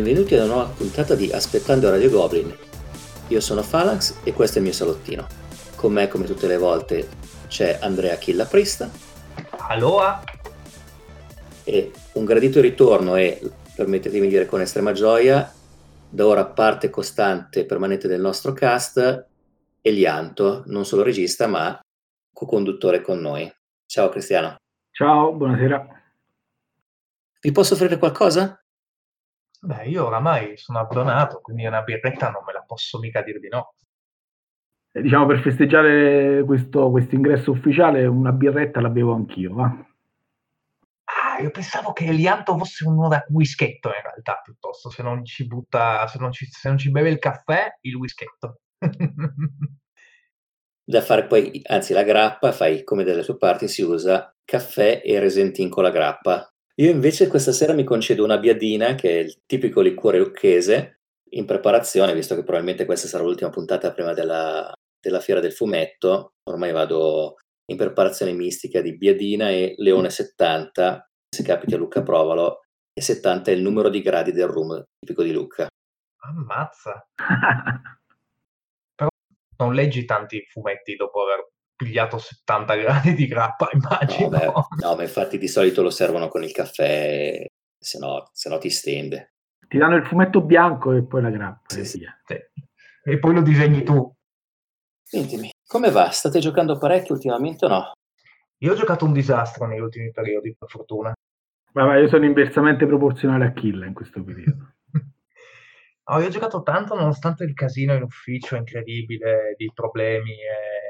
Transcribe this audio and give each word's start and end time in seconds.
benvenuti 0.00 0.36
ad 0.36 0.44
una 0.44 0.54
nuova 0.54 0.70
puntata 0.70 1.16
di 1.16 1.32
Aspettando 1.32 1.90
Radio 1.90 2.08
Goblin. 2.08 2.56
Io 3.26 3.40
sono 3.40 3.66
Phalanx 3.68 4.20
e 4.22 4.32
questo 4.32 4.58
è 4.58 4.58
il 4.60 4.66
mio 4.66 4.72
salottino. 4.72 5.26
Con 5.74 5.92
me, 5.92 6.06
come 6.06 6.24
tutte 6.24 6.46
le 6.46 6.56
volte, 6.56 7.08
c'è 7.48 7.80
Andrea 7.82 8.14
Chilla 8.14 8.44
Prista. 8.44 8.88
Aloha! 9.56 10.22
E 11.64 11.90
un 12.12 12.24
gradito 12.24 12.60
ritorno 12.60 13.16
e, 13.16 13.40
permettetemi 13.74 14.26
di 14.26 14.34
dire 14.34 14.46
con 14.46 14.60
estrema 14.60 14.92
gioia, 14.92 15.52
da 16.08 16.26
ora 16.26 16.46
parte 16.46 16.90
costante 16.90 17.60
e 17.60 17.64
permanente 17.64 18.06
del 18.06 18.20
nostro 18.20 18.52
cast, 18.52 19.26
Elianto, 19.80 20.62
non 20.66 20.84
solo 20.84 21.02
regista 21.02 21.48
ma 21.48 21.76
co-conduttore 22.32 23.00
con 23.00 23.18
noi. 23.18 23.52
Ciao 23.84 24.10
Cristiano. 24.10 24.58
Ciao, 24.92 25.32
buonasera. 25.32 25.88
Vi 27.40 27.50
posso 27.50 27.74
offrire 27.74 27.98
qualcosa? 27.98 28.62
Beh, 29.60 29.86
io 29.86 30.06
oramai 30.06 30.56
sono 30.56 30.78
abbonato, 30.78 31.40
quindi 31.40 31.66
una 31.66 31.82
birretta 31.82 32.30
non 32.30 32.44
me 32.46 32.52
la 32.52 32.62
posso 32.62 32.98
mica 32.98 33.22
dire 33.22 33.40
di 33.40 33.48
no. 33.48 33.74
Eh, 34.92 35.02
diciamo 35.02 35.26
per 35.26 35.40
festeggiare 35.40 36.44
questo 36.44 36.92
ingresso 37.10 37.50
ufficiale 37.50 38.06
una 38.06 38.32
birretta 38.32 38.80
la 38.80 38.88
bevo 38.88 39.14
anch'io, 39.14 39.54
va? 39.54 39.86
Ah, 41.04 41.40
io 41.40 41.50
pensavo 41.50 41.92
che 41.92 42.06
Elianto 42.06 42.56
fosse 42.56 42.86
un 42.86 43.08
whisketto 43.28 43.88
in 43.88 44.02
realtà, 44.02 44.40
piuttosto, 44.42 44.90
se 44.90 45.02
non 45.02 45.24
ci 45.24 45.46
butta, 45.46 46.06
se 46.06 46.18
non 46.18 46.32
ci, 46.32 46.46
se 46.46 46.68
non 46.68 46.78
ci 46.78 46.90
beve 46.90 47.10
il 47.10 47.18
caffè, 47.18 47.78
il 47.82 47.94
whisketto. 47.94 48.60
da 50.84 51.02
fare 51.02 51.26
poi, 51.26 51.60
anzi 51.66 51.92
la 51.92 52.02
grappa, 52.02 52.52
fai 52.52 52.82
come 52.84 53.04
dalle 53.04 53.22
sue 53.22 53.36
parti, 53.36 53.68
si 53.68 53.82
usa 53.82 54.34
caffè 54.44 55.02
e 55.04 55.18
resentin 55.18 55.68
con 55.68 55.82
la 55.82 55.90
grappa. 55.90 56.50
Io 56.80 56.90
invece 56.90 57.26
questa 57.26 57.50
sera 57.50 57.72
mi 57.72 57.82
concedo 57.82 58.22
una 58.22 58.38
biadina, 58.38 58.94
che 58.94 59.10
è 59.10 59.18
il 59.18 59.40
tipico 59.46 59.80
liquore 59.80 60.18
lucchese, 60.18 61.00
in 61.30 61.44
preparazione, 61.44 62.14
visto 62.14 62.36
che 62.36 62.44
probabilmente 62.44 62.84
questa 62.84 63.08
sarà 63.08 63.24
l'ultima 63.24 63.50
puntata 63.50 63.92
prima 63.92 64.12
della, 64.12 64.72
della 65.00 65.18
fiera 65.18 65.40
del 65.40 65.52
fumetto, 65.52 66.34
ormai 66.44 66.70
vado 66.70 67.34
in 67.66 67.76
preparazione 67.76 68.32
mistica 68.32 68.80
di 68.80 68.96
biadina 68.96 69.50
e 69.50 69.74
leone 69.78 70.08
70, 70.08 71.10
se 71.28 71.42
capita 71.42 71.76
Luca 71.76 72.02
provalo, 72.02 72.60
e 72.92 73.02
70 73.02 73.50
è 73.50 73.54
il 73.54 73.62
numero 73.62 73.88
di 73.88 74.00
gradi 74.00 74.30
del 74.30 74.46
rum 74.46 74.80
tipico 75.00 75.24
di 75.24 75.32
Luca. 75.32 75.66
Ammazza! 76.20 77.08
Però 78.94 79.08
non 79.58 79.74
leggi 79.74 80.04
tanti 80.04 80.44
fumetti 80.48 80.94
dopo 80.94 81.22
aver 81.22 81.44
pigliato 81.78 82.18
70 82.18 82.74
gradi 82.74 83.14
di 83.14 83.26
grappa, 83.26 83.70
immagino. 83.72 84.28
No, 84.28 84.36
beh, 84.36 84.52
no, 84.82 84.96
ma 84.96 85.02
infatti 85.02 85.38
di 85.38 85.48
solito 85.48 85.80
lo 85.82 85.90
servono 85.90 86.28
con 86.28 86.42
il 86.42 86.52
caffè, 86.52 87.46
se 87.78 87.98
no, 87.98 88.28
se 88.32 88.48
no 88.48 88.58
ti 88.58 88.68
stende. 88.68 89.34
Ti 89.66 89.78
danno 89.78 89.96
il 89.96 90.04
fumetto 90.04 90.42
bianco 90.42 90.92
e 90.92 91.06
poi 91.06 91.22
la 91.22 91.30
grappa. 91.30 91.74
Sì, 91.74 91.84
sì. 91.84 91.98
sì. 92.26 92.36
E 93.04 93.18
poi 93.18 93.34
lo 93.34 93.42
disegni 93.42 93.82
tu. 93.84 94.12
Sentimi, 95.02 95.50
come 95.66 95.90
va? 95.90 96.10
State 96.10 96.40
giocando 96.40 96.76
parecchio 96.76 97.14
ultimamente 97.14 97.64
o 97.64 97.68
no? 97.68 97.92
Io 98.58 98.72
ho 98.72 98.74
giocato 98.74 99.04
un 99.04 99.12
disastro 99.12 99.66
negli 99.66 99.80
ultimi 99.80 100.10
periodi, 100.10 100.54
per 100.58 100.68
fortuna. 100.68 101.12
Vabbè, 101.72 101.98
io 101.98 102.08
sono 102.08 102.24
inversamente 102.24 102.86
proporzionale 102.86 103.46
a 103.46 103.52
Kill 103.52 103.84
in 103.86 103.94
questo 103.94 104.24
periodo. 104.24 104.74
no, 106.10 106.18
io 106.18 106.26
ho 106.26 106.30
giocato 106.30 106.62
tanto 106.62 106.94
nonostante 106.94 107.44
il 107.44 107.54
casino 107.54 107.94
in 107.94 108.02
ufficio 108.02 108.56
incredibile 108.56 109.54
di 109.56 109.70
problemi 109.72 110.32
e 110.32 110.87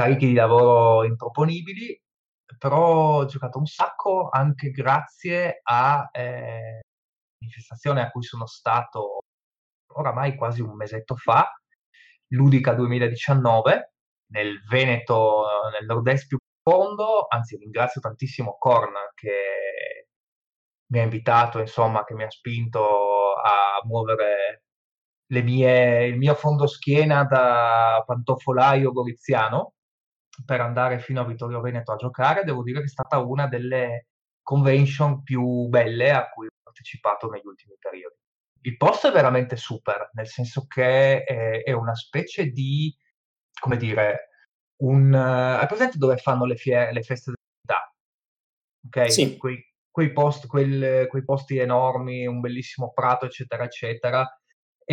carichi 0.00 0.28
di 0.28 0.32
lavoro 0.32 1.04
improponibili, 1.04 2.00
però 2.56 3.18
ho 3.18 3.24
giocato 3.26 3.58
un 3.58 3.66
sacco 3.66 4.30
anche 4.30 4.70
grazie 4.70 5.60
a 5.62 6.08
eh, 6.10 6.80
manifestazione 7.38 8.00
a 8.00 8.10
cui 8.10 8.22
sono 8.22 8.46
stato 8.46 9.18
oramai 9.92 10.36
quasi 10.36 10.62
un 10.62 10.74
mesetto 10.74 11.16
fa, 11.16 11.52
Ludica 12.28 12.72
2019, 12.72 13.92
nel 14.32 14.62
Veneto, 14.66 15.44
nel 15.78 15.84
nord-est 15.84 16.28
più 16.28 16.38
profondo, 16.62 17.26
anzi 17.28 17.56
ringrazio 17.56 18.00
tantissimo 18.00 18.56
Korn 18.58 18.92
che 19.14 20.06
mi 20.92 20.98
ha 21.00 21.02
invitato, 21.02 21.58
insomma, 21.58 22.04
che 22.04 22.14
mi 22.14 22.22
ha 22.24 22.30
spinto 22.30 23.34
a 23.34 23.80
muovere 23.84 24.64
mie, 25.26 26.06
il 26.06 26.16
mio 26.16 26.34
fondo 26.34 26.66
schiena 26.66 27.24
da 27.24 28.02
pantofolaio 28.06 28.92
goriziano 28.92 29.74
per 30.44 30.60
andare 30.60 30.98
fino 31.00 31.20
a 31.20 31.24
Vittorio 31.24 31.60
Veneto 31.60 31.92
a 31.92 31.96
giocare, 31.96 32.44
devo 32.44 32.62
dire 32.62 32.80
che 32.80 32.86
è 32.86 32.88
stata 32.88 33.18
una 33.18 33.46
delle 33.46 34.08
convention 34.42 35.22
più 35.22 35.66
belle 35.68 36.10
a 36.10 36.28
cui 36.28 36.46
ho 36.46 36.50
partecipato 36.62 37.28
negli 37.28 37.46
ultimi 37.46 37.76
periodi. 37.78 38.14
Il 38.62 38.76
posto 38.76 39.08
è 39.08 39.12
veramente 39.12 39.56
super, 39.56 40.10
nel 40.12 40.26
senso 40.26 40.66
che 40.66 41.24
è, 41.24 41.62
è 41.62 41.72
una 41.72 41.94
specie 41.94 42.46
di, 42.46 42.94
come 43.58 43.76
dire, 43.76 44.28
un... 44.82 45.14
Hai 45.14 45.66
presente 45.66 45.98
dove 45.98 46.16
fanno 46.16 46.44
le, 46.44 46.56
fie- 46.56 46.92
le 46.92 47.02
feste 47.02 47.32
dell'età? 47.32 47.94
Ok? 48.86 49.10
Sì. 49.12 49.36
Quei, 49.36 49.64
quei, 49.90 50.12
post, 50.12 50.46
quel, 50.46 51.06
quei 51.08 51.24
posti 51.24 51.56
enormi, 51.56 52.26
un 52.26 52.40
bellissimo 52.40 52.92
prato, 52.92 53.24
eccetera, 53.26 53.64
eccetera 53.64 54.28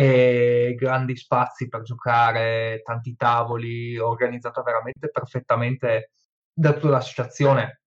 e 0.00 0.76
grandi 0.76 1.16
spazi 1.16 1.66
per 1.66 1.82
giocare, 1.82 2.82
tanti 2.84 3.16
tavoli, 3.16 3.98
organizzata 3.98 4.62
veramente 4.62 5.10
perfettamente 5.10 6.12
da 6.52 6.72
tutta 6.74 6.90
l'associazione 6.90 7.80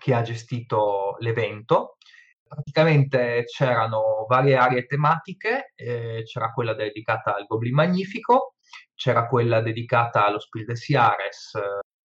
che 0.00 0.14
ha 0.14 0.22
gestito 0.22 1.14
l'evento. 1.20 1.96
Praticamente 2.42 3.44
c'erano 3.44 4.26
varie 4.28 4.56
aree 4.56 4.84
tematiche, 4.86 5.70
eh, 5.76 6.24
c'era 6.24 6.50
quella 6.52 6.74
dedicata 6.74 7.36
al 7.36 7.46
Goblin 7.46 7.74
Magnifico, 7.74 8.56
c'era 8.92 9.28
quella 9.28 9.60
dedicata 9.60 10.26
allo 10.26 10.40
Spiel 10.40 10.64
des 10.64 10.84
Jahres, 10.88 11.52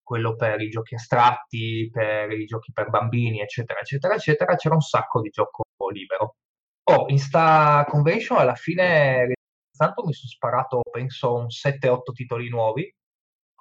quello 0.03 0.35
per 0.35 0.61
i 0.61 0.69
giochi 0.69 0.93
astratti, 0.93 1.89
per 1.91 2.31
i 2.31 2.45
giochi 2.45 2.71
per 2.71 2.89
bambini, 2.89 3.41
eccetera, 3.41 3.79
eccetera, 3.79 4.13
eccetera. 4.13 4.55
C'era 4.55 4.75
un 4.75 4.81
sacco 4.81 5.21
di 5.21 5.29
gioco 5.29 5.63
libero. 5.91 6.35
Oh, 6.89 7.05
in 7.09 7.19
sta 7.19 7.85
convention 7.89 8.39
alla 8.39 8.55
fine 8.55 9.35
tanto 9.77 10.03
mi 10.03 10.11
sono 10.11 10.29
sparato 10.29 10.81
penso 10.91 11.35
un 11.35 11.45
7-8 11.45 12.11
titoli 12.13 12.49
nuovi, 12.49 12.93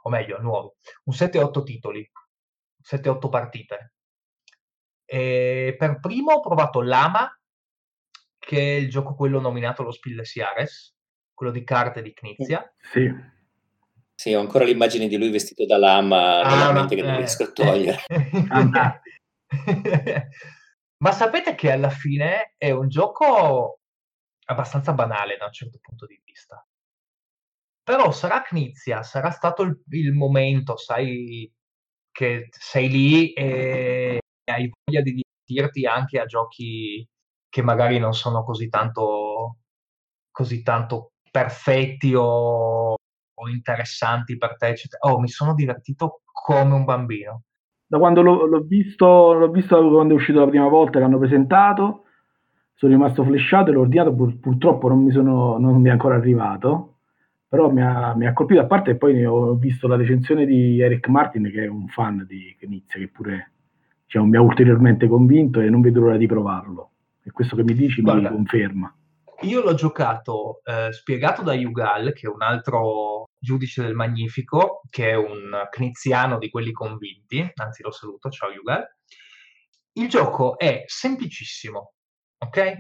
o 0.03 0.09
meglio, 0.09 0.41
nuovi, 0.41 0.71
un 1.05 1.15
7-8 1.15 1.63
titoli, 1.63 2.11
7-8 2.83 3.29
partite. 3.29 3.93
E 5.05 5.77
per 5.79 6.01
primo 6.01 6.33
ho 6.33 6.41
provato 6.41 6.81
Lama, 6.81 7.31
che 8.39 8.59
è 8.59 8.79
il 8.81 8.91
gioco 8.91 9.15
quello 9.15 9.41
nominato 9.41 9.83
lo 9.83 9.93
Spilles 9.93 10.35
Iares, 10.35 10.97
quello 11.33 11.53
di 11.53 11.63
carte 11.63 12.03
di 12.03 12.13
Knizia. 12.13 12.75
Sì. 12.81 13.35
Sì, 14.15 14.33
ho 14.33 14.41
ancora 14.41 14.65
l'immagine 14.65 15.09
di 15.09 15.19
lui 15.19 15.31
vestito 15.31 15.67
da 15.67 15.77
lama 15.77 16.41
ah, 16.41 16.55
nella 16.55 16.73
mente 16.73 16.95
che 16.95 17.03
non 17.03 17.19
riesco 17.19 17.43
a 17.43 17.53
togliere. 17.53 18.03
Ma 20.99 21.13
sapete 21.13 21.55
che 21.55 21.71
alla 21.71 21.91
fine 21.91 22.55
è 22.57 22.71
un 22.71 22.89
gioco 22.89 23.81
abbastanza 24.47 24.93
banale 24.93 25.37
da 25.37 25.47
un 25.47 25.53
certo 25.53 25.79
punto 25.81 26.07
di 26.07 26.21
vista. 26.25 26.67
Però 27.83 28.11
sarà 28.11 28.43
Knizia, 28.43 29.03
sarà 29.03 29.31
stato 29.31 29.63
il, 29.63 29.81
il 29.91 30.13
momento, 30.13 30.77
sai, 30.77 31.51
che 32.11 32.49
sei 32.51 32.89
lì 32.89 33.33
e 33.33 34.19
hai 34.51 34.71
voglia 34.85 35.03
di 35.03 35.23
divertirti 35.45 35.87
anche 35.87 36.19
a 36.19 36.25
giochi 36.27 37.07
che 37.49 37.63
magari 37.63 37.99
non 37.99 38.13
sono 38.15 38.43
così 38.45 38.69
tanto, 38.69 39.59
così 40.31 40.63
tanto 40.63 41.13
perfetti 41.31 42.15
o, 42.15 42.95
o 42.95 43.49
interessanti 43.49 44.37
per 44.37 44.57
te. 44.57 44.69
Eccetera. 44.69 45.13
Oh, 45.13 45.21
mi 45.21 45.29
sono 45.29 45.55
divertito 45.55 46.23
come 46.33 46.75
un 46.75 46.85
bambino 46.85 47.43
da 47.87 47.99
quando 47.99 48.23
l'ho, 48.23 48.47
l'ho, 48.47 48.61
visto, 48.61 49.33
l'ho 49.33 49.51
visto 49.51 49.77
quando 49.91 50.15
è 50.15 50.17
uscito 50.17 50.41
la 50.41 50.49
prima 50.49 50.69
volta 50.69 50.99
che 50.99 51.05
hanno 51.05 51.19
presentato, 51.19 52.05
sono 52.75 52.93
rimasto 52.93 53.25
flashato 53.25 53.71
e 53.71 53.73
l'ho 53.73 53.81
ordinato, 53.81 54.15
pur, 54.15 54.39
purtroppo 54.39 54.89
non 54.89 55.03
mi, 55.03 55.11
sono, 55.11 55.57
non 55.59 55.81
mi 55.81 55.89
è 55.89 55.93
ancora 55.93 56.17
arrivato, 56.17 56.97
però 57.49 57.71
mi 57.71 57.83
ha, 57.83 58.15
mi 58.15 58.27
ha, 58.27 58.33
colpito, 58.33 58.61
a 58.61 58.67
parte 58.67 58.97
poi 58.97 59.25
ho 59.25 59.55
visto 59.55 59.87
la 59.87 59.97
recensione 59.97 60.45
di 60.45 60.81
Eric 60.81 61.09
Martin 61.09 61.45
che 61.51 61.65
è 61.65 61.69
un 61.69 61.87
fan 61.87 62.25
di 62.29 62.55
Knizia, 62.59 62.99
che 62.99 63.09
pure 63.09 63.53
diciamo, 64.05 64.27
mi 64.27 64.37
ha 64.37 64.43
ulteriormente 64.43 65.07
convinto 65.07 65.61
e 65.61 65.71
non 65.71 65.81
vedo 65.81 66.01
l'ora 66.01 66.17
di 66.17 66.27
provarlo. 66.27 66.91
E 67.23 67.31
questo 67.31 67.57
che 67.57 67.65
mi 67.65 67.75
dici 67.75 68.03
Guarda, 68.03 68.31
mi 68.31 68.37
conferma. 68.37 68.95
Io 69.43 69.61
l'ho 69.63 69.75
giocato 69.75 70.61
eh, 70.65 70.93
spiegato 70.93 71.43
da 71.43 71.53
Yugal, 71.53 72.13
che 72.15 72.27
è 72.27 72.31
un 72.31 72.41
altro 72.43 73.29
giudice 73.39 73.83
del 73.83 73.95
Magnifico, 73.95 74.81
che 74.89 75.11
è 75.11 75.15
un 75.15 75.67
kniziano 75.71 76.39
di 76.39 76.49
quelli 76.49 76.73
convinti, 76.73 77.47
anzi 77.55 77.83
lo 77.83 77.91
saluto, 77.91 78.31
ciao 78.31 78.51
Yugal. 78.51 78.83
Il 79.93 80.09
gioco 80.09 80.59
è 80.59 80.85
semplicissimo, 80.87 81.93
ok? 82.39 82.75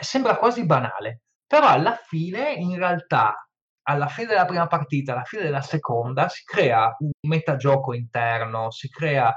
Sembra 0.00 0.36
quasi 0.36 0.66
banale, 0.66 1.22
però 1.46 1.66
alla 1.68 1.98
fine, 2.04 2.52
in 2.52 2.76
realtà, 2.76 3.48
alla 3.84 4.06
fine 4.08 4.28
della 4.28 4.44
prima 4.44 4.66
partita, 4.66 5.12
alla 5.12 5.24
fine 5.24 5.42
della 5.42 5.62
seconda, 5.62 6.28
si 6.28 6.44
crea 6.44 6.94
un 6.98 7.10
metagioco 7.26 7.94
interno, 7.94 8.70
si 8.70 8.88
crea 8.88 9.34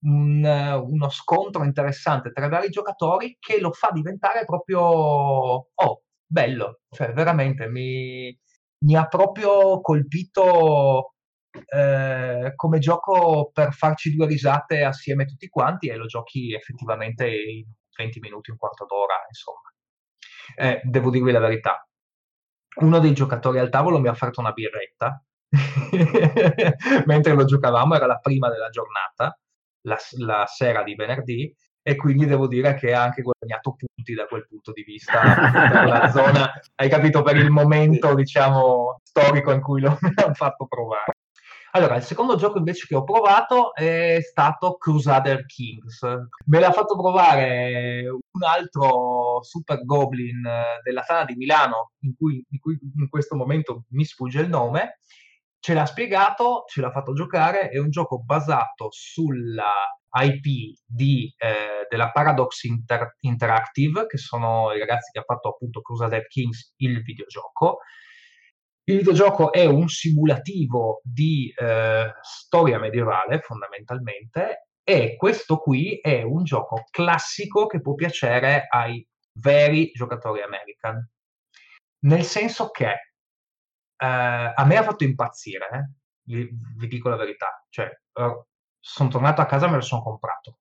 un, 0.00 0.44
uno 0.44 1.08
scontro 1.08 1.64
interessante 1.64 2.32
tra 2.32 2.46
i 2.46 2.48
vari 2.48 2.68
giocatori 2.68 3.36
che 3.40 3.60
lo 3.60 3.72
fa 3.72 3.90
diventare 3.92 4.44
proprio 4.44 4.80
oh, 4.80 6.02
bello, 6.26 6.80
cioè 6.90 7.12
veramente 7.12 7.68
mi, 7.68 8.36
mi 8.84 8.96
ha 8.96 9.06
proprio 9.06 9.80
colpito 9.80 11.14
eh, 11.68 12.52
come 12.54 12.78
gioco 12.78 13.50
per 13.52 13.72
farci 13.72 14.14
due 14.14 14.26
risate 14.26 14.84
assieme 14.84 15.24
tutti 15.24 15.48
quanti 15.48 15.88
e 15.88 15.96
lo 15.96 16.06
giochi 16.06 16.54
effettivamente 16.54 17.26
in 17.28 17.64
20 17.96 18.20
minuti, 18.20 18.50
un 18.50 18.56
quarto 18.56 18.84
d'ora, 18.86 19.14
insomma. 19.28 19.72
Eh, 20.56 20.80
devo 20.84 21.10
dirvi 21.10 21.32
la 21.32 21.40
verità, 21.40 21.86
uno 22.76 22.98
dei 22.98 23.12
giocatori 23.14 23.58
al 23.58 23.70
tavolo 23.70 23.98
mi 23.98 24.08
ha 24.08 24.12
offerto 24.12 24.40
una 24.40 24.52
birretta 24.52 25.20
mentre 27.06 27.32
lo 27.34 27.44
giocavamo, 27.44 27.94
era 27.94 28.06
la 28.06 28.18
prima 28.18 28.50
della 28.50 28.68
giornata, 28.68 29.38
la, 29.82 29.96
la, 30.18 30.46
sera 30.46 30.82
di 30.82 30.94
venerdì, 30.94 31.54
e 31.88 31.94
quindi 31.94 32.26
devo 32.26 32.48
dire 32.48 32.74
che 32.74 32.92
ha 32.92 33.04
anche 33.04 33.22
guadagnato 33.22 33.76
punti 33.76 34.12
da 34.12 34.26
quel 34.26 34.44
punto 34.48 34.72
di 34.72 34.82
vista 34.82 35.20
per 35.70 35.86
la 35.86 36.10
zona, 36.10 36.50
hai 36.74 36.88
capito, 36.88 37.22
per 37.22 37.36
il 37.36 37.48
momento, 37.48 38.12
diciamo, 38.12 38.98
storico 39.04 39.52
in 39.52 39.60
cui 39.60 39.82
lo 39.82 39.96
hanno 40.16 40.34
fatto 40.34 40.66
provare. 40.66 41.12
Allora, 41.70 41.94
il 41.94 42.02
secondo 42.02 42.34
gioco 42.34 42.58
invece 42.58 42.88
che 42.88 42.96
ho 42.96 43.04
provato 43.04 43.72
è 43.72 44.18
stato 44.20 44.74
Crusader 44.78 45.46
Kings. 45.46 46.00
Me 46.46 46.58
l'ha 46.58 46.72
fatto 46.72 46.96
provare 46.96 48.08
un 48.08 48.42
altro 48.42 49.44
Super 49.44 49.84
Goblin 49.84 50.44
eh, 50.44 50.80
della 50.82 51.02
sala 51.02 51.24
di 51.24 51.36
Milano, 51.36 51.92
in 52.00 52.16
cui, 52.16 52.44
di 52.48 52.58
cui 52.58 52.76
in 52.96 53.08
questo 53.08 53.36
momento 53.36 53.84
mi 53.90 54.04
sfugge 54.04 54.40
il 54.40 54.48
nome. 54.48 54.98
Ce 55.60 55.72
l'ha 55.72 55.86
spiegato, 55.86 56.64
ce 56.66 56.80
l'ha 56.80 56.90
fatto 56.90 57.12
giocare. 57.12 57.68
È 57.68 57.78
un 57.78 57.90
gioco 57.90 58.20
basato 58.20 58.88
sulla 58.90 59.72
IP 60.18 60.78
di, 60.84 61.32
eh, 61.36 61.86
della 61.88 62.10
Paradox 62.10 62.62
Inter- 62.64 63.16
Interactive, 63.20 64.06
che 64.06 64.18
sono 64.18 64.72
i 64.72 64.78
ragazzi 64.78 65.10
che 65.12 65.18
hanno 65.18 65.26
fatto 65.26 65.48
appunto 65.50 65.80
Crusader 65.80 66.26
Kings, 66.26 66.74
il 66.76 67.02
videogioco 67.02 67.78
il 68.88 68.98
videogioco 68.98 69.52
è 69.52 69.64
un 69.64 69.88
simulativo 69.88 71.00
di 71.02 71.52
eh, 71.56 72.12
storia 72.22 72.78
medievale, 72.78 73.40
fondamentalmente, 73.40 74.68
e 74.84 75.16
questo 75.16 75.58
qui 75.58 75.98
è 75.98 76.22
un 76.22 76.44
gioco 76.44 76.84
classico 76.88 77.66
che 77.66 77.80
può 77.80 77.94
piacere 77.94 78.66
ai 78.68 79.04
veri 79.40 79.90
giocatori 79.90 80.40
American. 80.42 81.04
Nel 82.04 82.22
senso 82.22 82.70
che 82.70 82.90
eh, 82.90 82.96
a 83.96 84.64
me 84.64 84.76
ha 84.76 84.84
fatto 84.84 85.02
impazzire, 85.02 85.68
eh? 85.72 85.90
vi, 86.28 86.48
vi, 86.76 86.86
dico 86.86 87.08
la 87.08 87.16
verità. 87.16 87.66
Cioè, 87.68 87.90
sono 88.88 89.08
tornato 89.08 89.40
a 89.40 89.46
casa 89.46 89.66
e 89.66 89.70
me 89.70 89.76
lo 89.76 89.82
sono 89.82 90.02
comprato. 90.02 90.58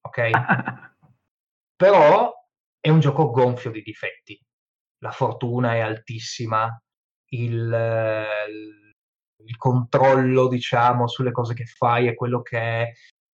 Ok? 0.00 0.30
Però 1.76 2.32
è 2.80 2.88
un 2.88 3.00
gioco 3.00 3.30
gonfio 3.30 3.70
di 3.70 3.82
difetti. 3.82 4.40
La 5.02 5.10
fortuna 5.10 5.74
è 5.74 5.80
altissima, 5.80 6.82
il, 7.32 8.26
il 9.44 9.56
controllo, 9.56 10.48
diciamo, 10.48 11.06
sulle 11.06 11.32
cose 11.32 11.54
che 11.54 11.66
fai 11.66 12.08
e 12.08 12.14
quello 12.14 12.40
che 12.42 12.58
è, 12.58 12.92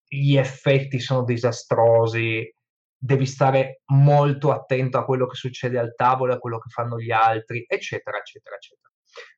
gli 0.07 0.37
effetti 0.37 0.99
sono 0.99 1.23
disastrosi, 1.23 2.51
devi 2.95 3.25
stare 3.25 3.81
molto 3.87 4.51
attento 4.51 4.97
a 4.97 5.05
quello 5.05 5.25
che 5.25 5.35
succede 5.35 5.79
al 5.79 5.95
tavolo, 5.95 6.33
a 6.33 6.39
quello 6.39 6.59
che 6.59 6.69
fanno 6.69 6.99
gli 6.99 7.11
altri, 7.11 7.65
eccetera, 7.67 8.17
eccetera, 8.17 8.55
eccetera. 8.55 8.89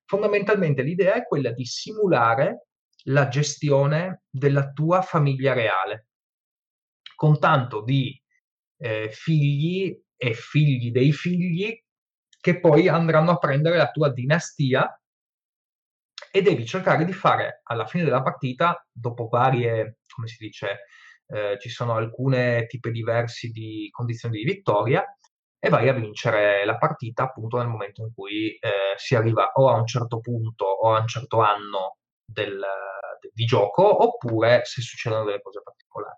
Fondamentalmente 0.06 0.82
l'idea 0.82 1.14
è 1.14 1.26
quella 1.26 1.52
di 1.52 1.66
simulare 1.66 2.68
la 3.08 3.28
gestione 3.28 4.24
della 4.30 4.72
tua 4.72 5.02
famiglia 5.02 5.54
reale, 5.54 6.08
con 7.16 7.40
tanto 7.40 7.84
di 7.84 8.20
eh, 8.78 9.10
figli 9.12 9.98
e 10.16 10.34
figli 10.34 10.92
dei 10.92 11.12
figli 11.12 11.78
che 12.40 12.60
poi 12.60 12.88
andranno 12.88 13.32
a 13.32 13.38
prendere 13.38 13.78
la 13.78 13.92
tua 13.92 14.12
dinastia 14.12 15.00
e 16.32 16.42
devi 16.42 16.66
cercare 16.66 17.06
di 17.06 17.14
fare 17.14 17.62
alla 17.64 17.86
fine 17.86 18.04
della 18.04 18.22
partita, 18.22 18.86
dopo 18.92 19.28
varie, 19.28 20.00
come 20.14 20.28
si 20.28 20.38
dice, 20.40 20.80
eh, 21.28 21.58
ci 21.60 21.70
sono 21.70 21.96
alcune 21.96 22.66
tipi 22.66 22.92
diversi 22.92 23.52
di 23.52 23.88
condizioni 23.92 24.38
di 24.38 24.44
vittoria, 24.44 25.06
e 25.60 25.70
vai 25.70 25.88
a 25.88 25.94
vincere 25.94 26.66
la 26.66 26.78
partita 26.78 27.24
appunto 27.24 27.58
nel 27.58 27.68
momento 27.68 28.02
in 28.02 28.14
cui 28.14 28.54
eh, 28.56 28.94
si 28.98 29.16
arriva 29.16 29.52
o 29.54 29.70
a 29.70 29.78
un 29.78 29.88
certo 29.88 30.20
punto 30.20 30.66
o 30.66 30.94
a 30.94 31.00
un 31.00 31.08
certo 31.08 31.40
anno 31.40 32.00
del, 32.34 32.60
de, 33.22 33.32
di 33.34 33.46
gioco, 33.46 34.04
oppure 34.04 34.62
se 34.66 34.82
succedono 34.82 35.24
delle 35.24 35.42
cose 35.42 35.62
particolari. 35.64 36.18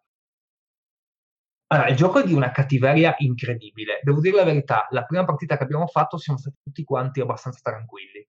Allora, 1.68 1.90
il 1.90 1.96
gioco 1.96 2.20
è 2.20 2.24
di 2.24 2.34
una 2.34 2.52
cattiveria 2.52 3.16
incredibile. 3.20 4.00
Devo 4.04 4.22
dire 4.22 4.36
la 4.38 4.44
verità, 4.44 4.88
la 4.92 5.04
prima 5.04 5.26
partita 5.26 5.58
che 5.58 5.64
abbiamo 5.64 5.88
fatto 5.88 6.18
siamo 6.18 6.40
stati 6.40 6.58
tutti 6.64 6.84
quanti 6.84 7.22
abbastanza 7.22 7.60
tranquilli, 7.62 8.28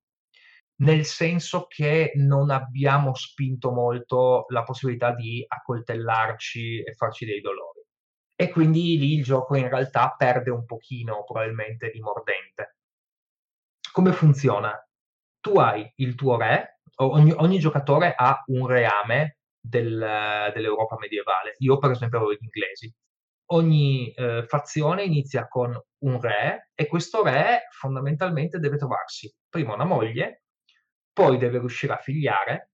nel 0.77 1.05
senso 1.05 1.67
che 1.67 2.13
non 2.17 2.51
abbiamo 2.51 3.15
spinto 3.15 3.73
molto 3.73 4.47
la 4.49 4.63
possibilità 4.63 5.15
di 5.15 5.45
accoltellarci 5.47 6.83
e 6.83 6.93
farci 6.95 7.25
dei 7.27 7.41
dolori. 7.41 7.85
E 8.35 8.51
quindi 8.51 8.99
lì 8.99 9.15
il 9.15 9.25
gioco 9.25 9.55
in 9.55 9.69
realtà 9.69 10.15
perde 10.17 10.51
un 10.51 10.65
pochino 10.65 11.25
probabilmente 11.25 11.91
di 11.91 12.01
mordente. 12.01 12.77
Come 13.93 14.13
funziona? 14.13 14.79
Tu 15.41 15.59
hai 15.59 15.91
il 15.97 16.15
tuo 16.15 16.37
re, 16.37 16.76
ogni, 16.97 17.33
ogni 17.33 17.59
giocatore 17.59 18.15
ha 18.17 18.43
un 18.47 18.67
reame 18.67 19.39
del, 19.61 20.51
dell'Europa 20.55 20.97
medievale. 20.99 21.55
Io 21.59 21.79
per 21.79 21.91
esempio 21.91 22.19
avevo 22.19 22.33
gli 22.33 22.39
inglesi 22.41 22.93
ogni 23.51 24.11
eh, 24.13 24.45
fazione 24.47 25.05
inizia 25.05 25.47
con 25.47 25.79
un 25.99 26.21
re 26.21 26.71
e 26.75 26.87
questo 26.87 27.23
re 27.23 27.69
fondamentalmente 27.71 28.59
deve 28.59 28.77
trovarsi 28.77 29.33
prima 29.49 29.75
una 29.75 29.85
moglie, 29.85 30.43
poi 31.13 31.39
deve 31.39 31.59
riuscire 31.59 31.93
a 31.93 31.99
figliare 31.99 32.71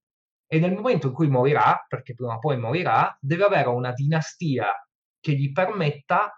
e 0.47 0.59
nel 0.59 0.73
momento 0.73 1.07
in 1.07 1.13
cui 1.13 1.27
morirà, 1.27 1.85
perché 1.87 2.13
prima 2.13 2.35
o 2.35 2.39
poi 2.39 2.57
morirà, 2.57 3.15
deve 3.19 3.43
avere 3.45 3.69
una 3.69 3.91
dinastia 3.91 4.71
che 5.19 5.33
gli 5.33 5.51
permetta 5.51 6.31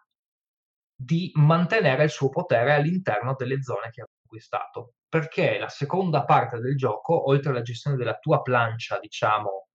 di 0.98 1.32
mantenere 1.36 2.04
il 2.04 2.10
suo 2.10 2.30
potere 2.30 2.74
all'interno 2.74 3.36
delle 3.36 3.62
zone 3.62 3.90
che 3.90 4.02
ha 4.02 4.08
conquistato. 4.22 4.94
Perché 5.08 5.58
la 5.58 5.70
seconda 5.70 6.26
parte 6.26 6.60
del 6.60 6.76
gioco, 6.76 7.30
oltre 7.30 7.52
alla 7.52 7.62
gestione 7.62 7.96
della 7.98 8.18
tua 8.18 8.42
plancia, 8.42 9.00
diciamo, 9.00 9.68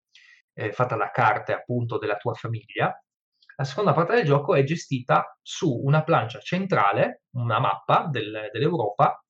eh, 0.53 0.73
fatta 0.73 0.97
da 0.97 1.11
carte 1.11 1.53
appunto 1.53 1.99
della 1.99 2.17
tua 2.17 2.35
famiglia, 2.35 2.95
la 3.57 3.65
seconda 3.65 3.93
parte 3.93 4.15
del 4.15 4.25
gioco 4.25 4.55
è 4.55 4.65
gestita 4.65 5.39
su 5.43 5.71
una 5.71 6.03
plancia 6.03 6.41
centrale, 6.41 7.25
una 7.35 7.59
mappa 7.59 8.09
del, 8.11 8.49
dell'Europa, 8.53 9.23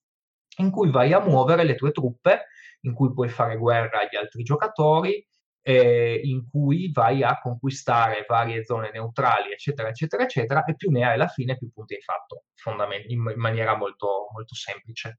in 0.59 0.71
cui 0.71 0.90
vai 0.90 1.12
a 1.12 1.21
muovere 1.21 1.64
le 1.64 1.75
tue 1.75 1.90
truppe, 1.90 2.47
in 2.83 2.95
cui 2.95 3.12
puoi 3.12 3.28
fare 3.28 3.57
guerra 3.57 4.00
agli 4.00 4.16
altri 4.16 4.42
giocatori, 4.42 5.26
eh, 5.62 6.21
in 6.23 6.49
cui 6.49 6.90
vai 6.92 7.23
a 7.23 7.38
conquistare 7.40 8.25
varie 8.26 8.64
zone 8.64 8.90
neutrali, 8.92 9.52
eccetera, 9.52 9.88
eccetera, 9.88 10.23
eccetera, 10.23 10.64
e 10.64 10.76
più 10.76 10.90
ne 10.90 11.04
hai 11.04 11.14
alla 11.14 11.28
fine, 11.28 11.57
più 11.57 11.71
punti 11.73 11.95
hai 11.95 12.00
fatto, 12.00 12.45
fondament- 12.54 13.11
in, 13.11 13.19
in 13.19 13.40
maniera 13.40 13.76
molto, 13.76 14.28
molto 14.33 14.54
semplice. 14.54 15.19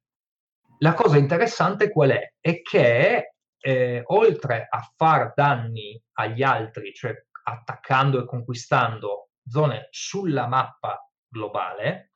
La 0.84 0.96
cosa 0.96 1.18
interessante 1.18 1.92
qual 1.92 2.10
è? 2.10 2.34
È 2.40 2.62
che 2.64 3.34
eh, 3.60 4.02
oltre 4.08 4.66
a 4.68 4.92
far 4.96 5.34
danni 5.36 6.02
agli 6.14 6.42
altri, 6.42 6.92
cioè 6.92 7.14
attaccando 7.44 8.20
e 8.20 8.26
conquistando 8.26 9.30
zone 9.48 9.88
sulla 9.92 10.48
mappa 10.48 11.08
globale, 11.28 12.14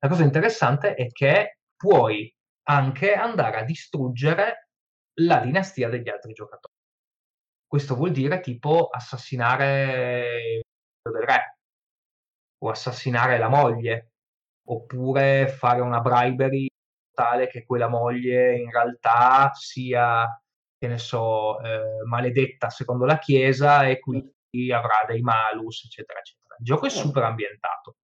la 0.00 0.08
cosa 0.08 0.24
interessante 0.24 0.94
è 0.94 1.06
che 1.10 1.60
puoi 1.74 2.30
anche 2.64 3.14
andare 3.14 3.60
a 3.60 3.64
distruggere 3.64 4.68
la 5.20 5.38
dinastia 5.38 5.88
degli 5.88 6.10
altri 6.10 6.34
giocatori. 6.34 6.74
Questo 7.66 7.94
vuol 7.94 8.10
dire 8.12 8.40
tipo 8.40 8.88
assassinare 8.88 10.60
il 11.02 11.12
re 11.24 11.58
o 12.58 12.68
assassinare 12.68 13.38
la 13.38 13.48
moglie 13.48 14.10
oppure 14.68 15.48
fare 15.48 15.80
una 15.80 16.00
bribery 16.00 16.68
tale 17.16 17.48
che 17.48 17.64
quella 17.64 17.88
moglie 17.88 18.58
in 18.58 18.70
realtà 18.70 19.50
sia, 19.54 20.26
che 20.78 20.86
ne 20.86 20.98
so, 20.98 21.58
eh, 21.62 22.04
maledetta 22.06 22.68
secondo 22.68 23.06
la 23.06 23.18
Chiesa 23.18 23.86
e 23.86 23.98
quindi 23.98 24.34
avrà 24.72 25.04
dei 25.06 25.22
malus, 25.22 25.84
eccetera, 25.86 26.18
eccetera. 26.18 26.54
Il 26.58 26.64
gioco 26.64 26.86
è 26.86 26.90
super 26.90 27.22
ambientato. 27.22 27.96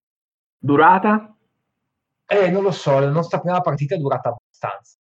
Durata? 0.59 1.37
Eh, 2.27 2.51
non 2.51 2.63
lo 2.63 2.71
so, 2.71 2.99
la 2.99 3.11
nostra 3.11 3.41
prima 3.41 3.61
partita 3.61 3.95
è 3.95 3.99
durata 3.99 4.31
abbastanza. 4.31 4.97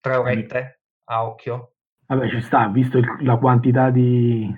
Tre 0.00 0.16
orette 0.16 0.62
mm. 0.62 1.02
a 1.04 1.24
occhio. 1.24 1.74
Vabbè, 2.06 2.28
ci 2.28 2.40
sta, 2.40 2.66
visto 2.68 2.98
il, 2.98 3.06
la 3.20 3.36
quantità 3.36 3.90
di, 3.90 4.50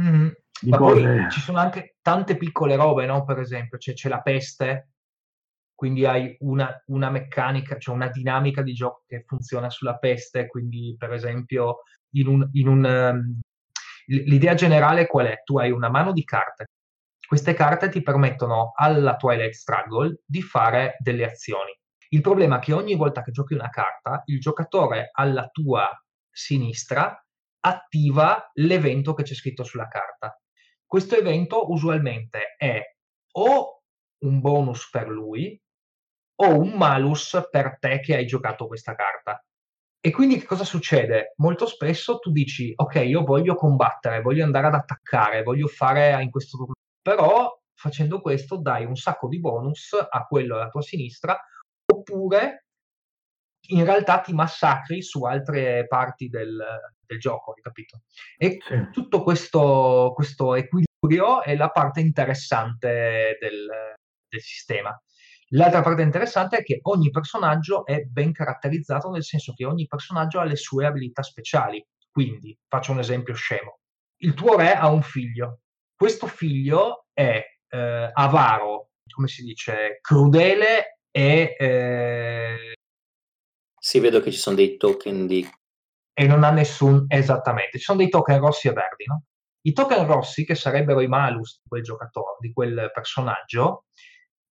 mm-hmm. 0.00 0.28
di 0.60 0.70
Ma 0.70 0.76
cose. 0.78 1.26
ci 1.30 1.40
sono 1.40 1.58
anche 1.58 1.96
tante 2.00 2.36
piccole 2.36 2.76
robe, 2.76 3.04
no? 3.04 3.24
Per 3.24 3.40
esempio, 3.40 3.76
c'è, 3.76 3.92
c'è 3.92 4.08
la 4.08 4.22
peste, 4.22 4.92
quindi 5.76 6.06
hai 6.06 6.34
una, 6.40 6.82
una, 6.86 7.10
meccanica, 7.10 7.78
cioè 7.78 7.94
una 7.94 8.08
dinamica 8.08 8.62
di 8.62 8.72
gioco 8.72 9.04
che 9.06 9.24
funziona 9.26 9.68
sulla 9.68 9.98
peste, 9.98 10.46
quindi 10.46 10.96
per 10.98 11.12
esempio 11.12 11.82
in 12.14 12.26
un, 12.26 12.48
in 12.52 12.66
un, 12.66 12.84
um, 12.84 13.40
l'idea 14.06 14.54
generale 14.54 15.06
qual 15.06 15.26
è? 15.26 15.42
Tu 15.44 15.58
hai 15.58 15.70
una 15.70 15.90
mano 15.90 16.12
di 16.12 16.24
carte. 16.24 16.70
Queste 17.26 17.52
carte 17.52 17.90
ti 17.90 18.02
permettono 18.02 18.72
alla 18.74 19.16
Twilight 19.16 19.52
Struggle 19.52 20.22
di 20.24 20.40
fare 20.40 20.96
delle 20.98 21.26
azioni. 21.26 21.78
Il 22.08 22.22
problema 22.22 22.56
è 22.56 22.60
che 22.60 22.72
ogni 22.72 22.94
volta 22.94 23.22
che 23.22 23.30
giochi 23.32 23.52
una 23.52 23.68
carta, 23.68 24.22
il 24.26 24.40
giocatore 24.40 25.10
alla 25.12 25.48
tua 25.48 25.90
sinistra 26.30 27.22
attiva 27.60 28.50
l'evento 28.54 29.12
che 29.12 29.24
c'è 29.24 29.34
scritto 29.34 29.62
sulla 29.62 29.88
carta. 29.88 30.40
Questo 30.86 31.16
evento 31.16 31.70
usualmente 31.70 32.54
è 32.56 32.80
o 33.32 33.82
un 34.18 34.40
bonus 34.40 34.88
per 34.88 35.08
lui 35.08 35.60
o 36.36 36.58
un 36.58 36.72
malus 36.72 37.48
per 37.50 37.78
te 37.78 38.00
che 38.00 38.16
hai 38.16 38.26
giocato 38.26 38.66
questa 38.66 38.94
carta. 38.94 39.42
E 40.00 40.10
quindi 40.10 40.38
che 40.38 40.46
cosa 40.46 40.64
succede? 40.64 41.34
Molto 41.38 41.66
spesso 41.66 42.18
tu 42.18 42.30
dici, 42.30 42.72
ok, 42.76 42.94
io 43.04 43.24
voglio 43.24 43.54
combattere, 43.54 44.22
voglio 44.22 44.44
andare 44.44 44.68
ad 44.68 44.74
attaccare, 44.74 45.42
voglio 45.42 45.66
fare 45.66 46.22
in 46.22 46.30
questo 46.30 46.56
turno, 46.58 46.74
però 47.02 47.60
facendo 47.74 48.20
questo 48.20 48.56
dai 48.56 48.84
un 48.84 48.96
sacco 48.96 49.28
di 49.28 49.40
bonus 49.40 49.96
a 50.08 50.24
quello 50.26 50.56
alla 50.56 50.68
tua 50.68 50.82
sinistra, 50.82 51.36
oppure 51.92 52.66
in 53.68 53.84
realtà 53.84 54.20
ti 54.20 54.32
massacri 54.32 55.02
su 55.02 55.24
altre 55.24 55.86
parti 55.88 56.28
del, 56.28 56.56
del 57.00 57.18
gioco, 57.18 57.52
hai 57.52 57.62
capito? 57.62 58.02
E 58.36 58.58
sì. 58.60 58.88
tutto 58.92 59.22
questo, 59.22 60.12
questo, 60.14 60.54
equilibrio 60.54 61.42
è 61.42 61.56
la 61.56 61.70
parte 61.70 62.00
interessante 62.00 63.38
del, 63.40 63.66
del 64.28 64.40
sistema. 64.40 64.96
L'altra 65.50 65.80
parte 65.80 66.02
interessante 66.02 66.58
è 66.58 66.62
che 66.64 66.80
ogni 66.82 67.10
personaggio 67.10 67.86
è 67.86 68.02
ben 68.02 68.32
caratterizzato, 68.32 69.10
nel 69.10 69.22
senso 69.22 69.52
che 69.54 69.64
ogni 69.64 69.86
personaggio 69.86 70.40
ha 70.40 70.44
le 70.44 70.56
sue 70.56 70.86
abilità 70.86 71.22
speciali. 71.22 71.84
Quindi, 72.10 72.58
faccio 72.66 72.92
un 72.92 72.98
esempio 72.98 73.34
scemo. 73.34 73.78
Il 74.22 74.34
tuo 74.34 74.56
re 74.56 74.74
ha 74.74 74.88
un 74.88 75.02
figlio. 75.02 75.60
Questo 75.94 76.26
figlio 76.26 77.06
è 77.12 77.44
eh, 77.68 78.10
avaro, 78.12 78.90
come 79.12 79.28
si 79.28 79.42
dice, 79.42 79.98
crudele 80.00 80.98
e... 81.10 81.54
Eh... 81.58 82.72
Si 83.78 84.00
vedo 84.00 84.20
che 84.20 84.32
ci 84.32 84.38
sono 84.38 84.56
dei 84.56 84.76
token 84.76 85.26
di... 85.26 85.48
E 86.12 86.26
non 86.26 86.42
ha 86.42 86.50
nessun... 86.50 87.04
Esattamente, 87.08 87.78
ci 87.78 87.84
sono 87.84 87.98
dei 87.98 88.08
token 88.08 88.40
rossi 88.40 88.66
e 88.66 88.72
verdi, 88.72 89.04
no? 89.06 89.24
I 89.66 89.72
token 89.72 90.06
rossi, 90.06 90.44
che 90.44 90.54
sarebbero 90.54 91.00
i 91.00 91.08
malus 91.08 91.60
di 91.62 91.68
quel 91.68 91.82
giocatore, 91.82 92.36
di 92.40 92.52
quel 92.52 92.90
personaggio, 92.92 93.84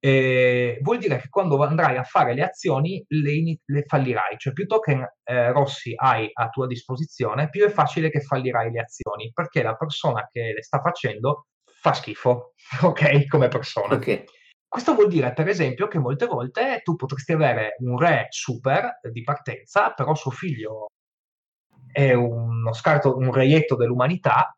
eh, 0.05 0.81
vuol 0.83 0.99
dire 0.99 1.19
che 1.19 1.31
quando 1.31 1.63
andrai 1.63 1.97
a 1.97 2.03
fare 2.03 2.35
le 2.35 2.43
azioni 2.43 3.03
le, 3.09 3.59
le 3.65 3.85
fallirai, 3.87 4.37
cioè 4.37 4.53
più 4.53 4.67
token 4.67 5.03
eh, 5.25 5.51
rossi 5.51 5.95
hai 5.97 6.29
a 6.31 6.51
tua 6.51 6.67
disposizione, 6.67 7.49
più 7.49 7.65
è 7.65 7.71
facile 7.71 8.11
che 8.11 8.21
fallirai 8.21 8.71
le 8.71 8.81
azioni, 8.81 9.31
perché 9.33 9.63
la 9.63 9.75
persona 9.77 10.29
che 10.31 10.53
le 10.55 10.63
sta 10.63 10.83
facendo 10.83 11.47
fa 11.65 11.95
schifo, 11.95 12.53
ok, 12.85 13.27
come 13.29 13.49
persona. 13.49 13.95
Okay. 13.95 14.25
Questo 14.69 14.93
vuol 14.93 15.09
dire, 15.09 15.33
per 15.33 15.49
esempio, 15.49 15.89
che 15.89 15.99
molte 15.99 16.27
volte 16.27 16.83
tu 16.85 16.97
potresti 16.97 17.33
avere 17.33 17.77
un 17.79 17.99
re 17.99 18.27
super 18.29 19.01
di 19.11 19.23
partenza, 19.23 19.93
però 19.93 20.15
suo 20.15 20.33
figlio 20.33 20.89
è 21.91 22.13
uno 22.13 22.75
scarto, 22.75 23.17
un 23.17 23.33
reietto 23.33 23.75
dell'umanità. 23.75 24.55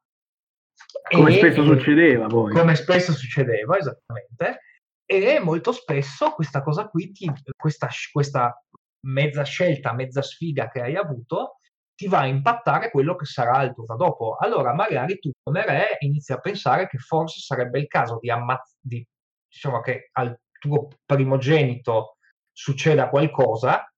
Come 1.08 1.30
e, 1.30 1.36
spesso 1.36 1.62
succedeva 1.62 2.26
poi. 2.26 2.50
Come 2.50 2.74
spesso 2.74 3.12
succedeva, 3.12 3.78
esattamente 3.78 4.62
e 5.06 5.38
molto 5.38 5.72
spesso 5.72 6.32
questa 6.32 6.62
cosa 6.62 6.88
qui, 6.88 7.12
ti, 7.12 7.32
questa, 7.56 7.88
questa 8.12 8.60
mezza 9.06 9.44
scelta, 9.44 9.94
mezza 9.94 10.20
sfiga 10.20 10.68
che 10.68 10.80
hai 10.80 10.96
avuto, 10.96 11.58
ti 11.94 12.08
va 12.08 12.20
a 12.20 12.26
impattare 12.26 12.90
quello 12.90 13.14
che 13.14 13.24
sarà 13.24 13.62
il 13.62 13.72
turno 13.72 13.96
dopo. 13.96 14.36
Allora 14.36 14.74
magari 14.74 15.18
tu 15.18 15.30
come 15.42 15.64
re 15.64 15.96
inizi 16.00 16.32
a 16.32 16.40
pensare 16.40 16.88
che 16.88 16.98
forse 16.98 17.40
sarebbe 17.40 17.78
il 17.78 17.86
caso 17.86 18.18
di 18.20 18.30
ammazzare, 18.30 19.06
diciamo 19.48 19.80
che 19.80 20.10
al 20.12 20.38
tuo 20.58 20.88
primogenito 21.04 22.18
succeda 22.52 23.08
qualcosa, 23.08 23.90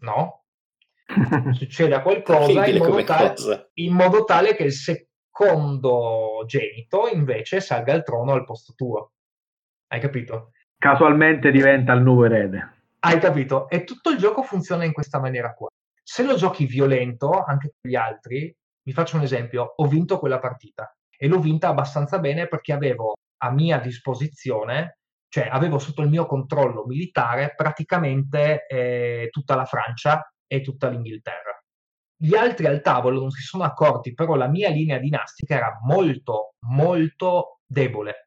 no? 0.00 0.44
Succeda 1.54 2.02
qualcosa 2.02 2.66
in 2.66 2.78
modo, 2.78 3.04
tale, 3.04 3.70
in 3.74 3.94
modo 3.94 4.24
tale 4.24 4.56
che 4.56 4.64
il 4.64 4.72
secondo 4.72 6.42
genito 6.46 7.06
invece 7.06 7.60
salga 7.60 7.92
al 7.92 8.02
trono 8.02 8.32
al 8.32 8.44
posto 8.44 8.72
tuo. 8.74 9.12
Hai 9.88 10.00
capito? 10.00 10.50
Casualmente 10.76 11.52
diventa 11.52 11.92
il 11.92 12.02
nuovo 12.02 12.24
erede. 12.24 12.74
Hai 12.98 13.20
capito? 13.20 13.68
E 13.68 13.84
tutto 13.84 14.10
il 14.10 14.18
gioco 14.18 14.42
funziona 14.42 14.84
in 14.84 14.92
questa 14.92 15.20
maniera 15.20 15.54
qua. 15.54 15.68
Se 16.02 16.24
lo 16.24 16.34
giochi 16.34 16.66
violento, 16.66 17.30
anche 17.30 17.70
con 17.80 17.90
gli 17.90 17.94
altri, 17.94 18.52
vi 18.82 18.92
faccio 18.92 19.16
un 19.16 19.22
esempio, 19.22 19.74
ho 19.76 19.86
vinto 19.86 20.18
quella 20.18 20.40
partita 20.40 20.92
e 21.16 21.28
l'ho 21.28 21.38
vinta 21.38 21.68
abbastanza 21.68 22.18
bene 22.18 22.48
perché 22.48 22.72
avevo 22.72 23.14
a 23.38 23.50
mia 23.52 23.78
disposizione, 23.78 24.98
cioè 25.28 25.48
avevo 25.50 25.78
sotto 25.78 26.02
il 26.02 26.08
mio 26.08 26.26
controllo 26.26 26.84
militare 26.84 27.54
praticamente 27.54 28.66
eh, 28.66 29.28
tutta 29.30 29.54
la 29.54 29.66
Francia 29.66 30.32
e 30.48 30.62
tutta 30.62 30.88
l'Inghilterra. 30.88 31.62
Gli 32.16 32.34
altri 32.34 32.66
al 32.66 32.80
tavolo 32.80 33.20
non 33.20 33.30
si 33.30 33.42
sono 33.42 33.62
accorti, 33.62 34.14
però 34.14 34.34
la 34.34 34.48
mia 34.48 34.70
linea 34.70 34.98
dinastica 34.98 35.54
era 35.54 35.78
molto, 35.82 36.54
molto 36.66 37.60
debole 37.66 38.25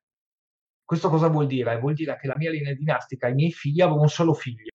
questo 0.89 1.09
cosa 1.09 1.27
vuol 1.27 1.45
dire? 1.45 1.77
Vuol 1.77 1.93
dire 1.93 2.17
che 2.17 2.25
la 2.25 2.33
mia 2.35 2.49
linea 2.49 2.73
dinastica, 2.73 3.27
i 3.27 3.35
miei 3.35 3.51
figli, 3.51 3.79
avevo 3.79 4.01
un 4.01 4.09
solo 4.09 4.33
figlio. 4.33 4.71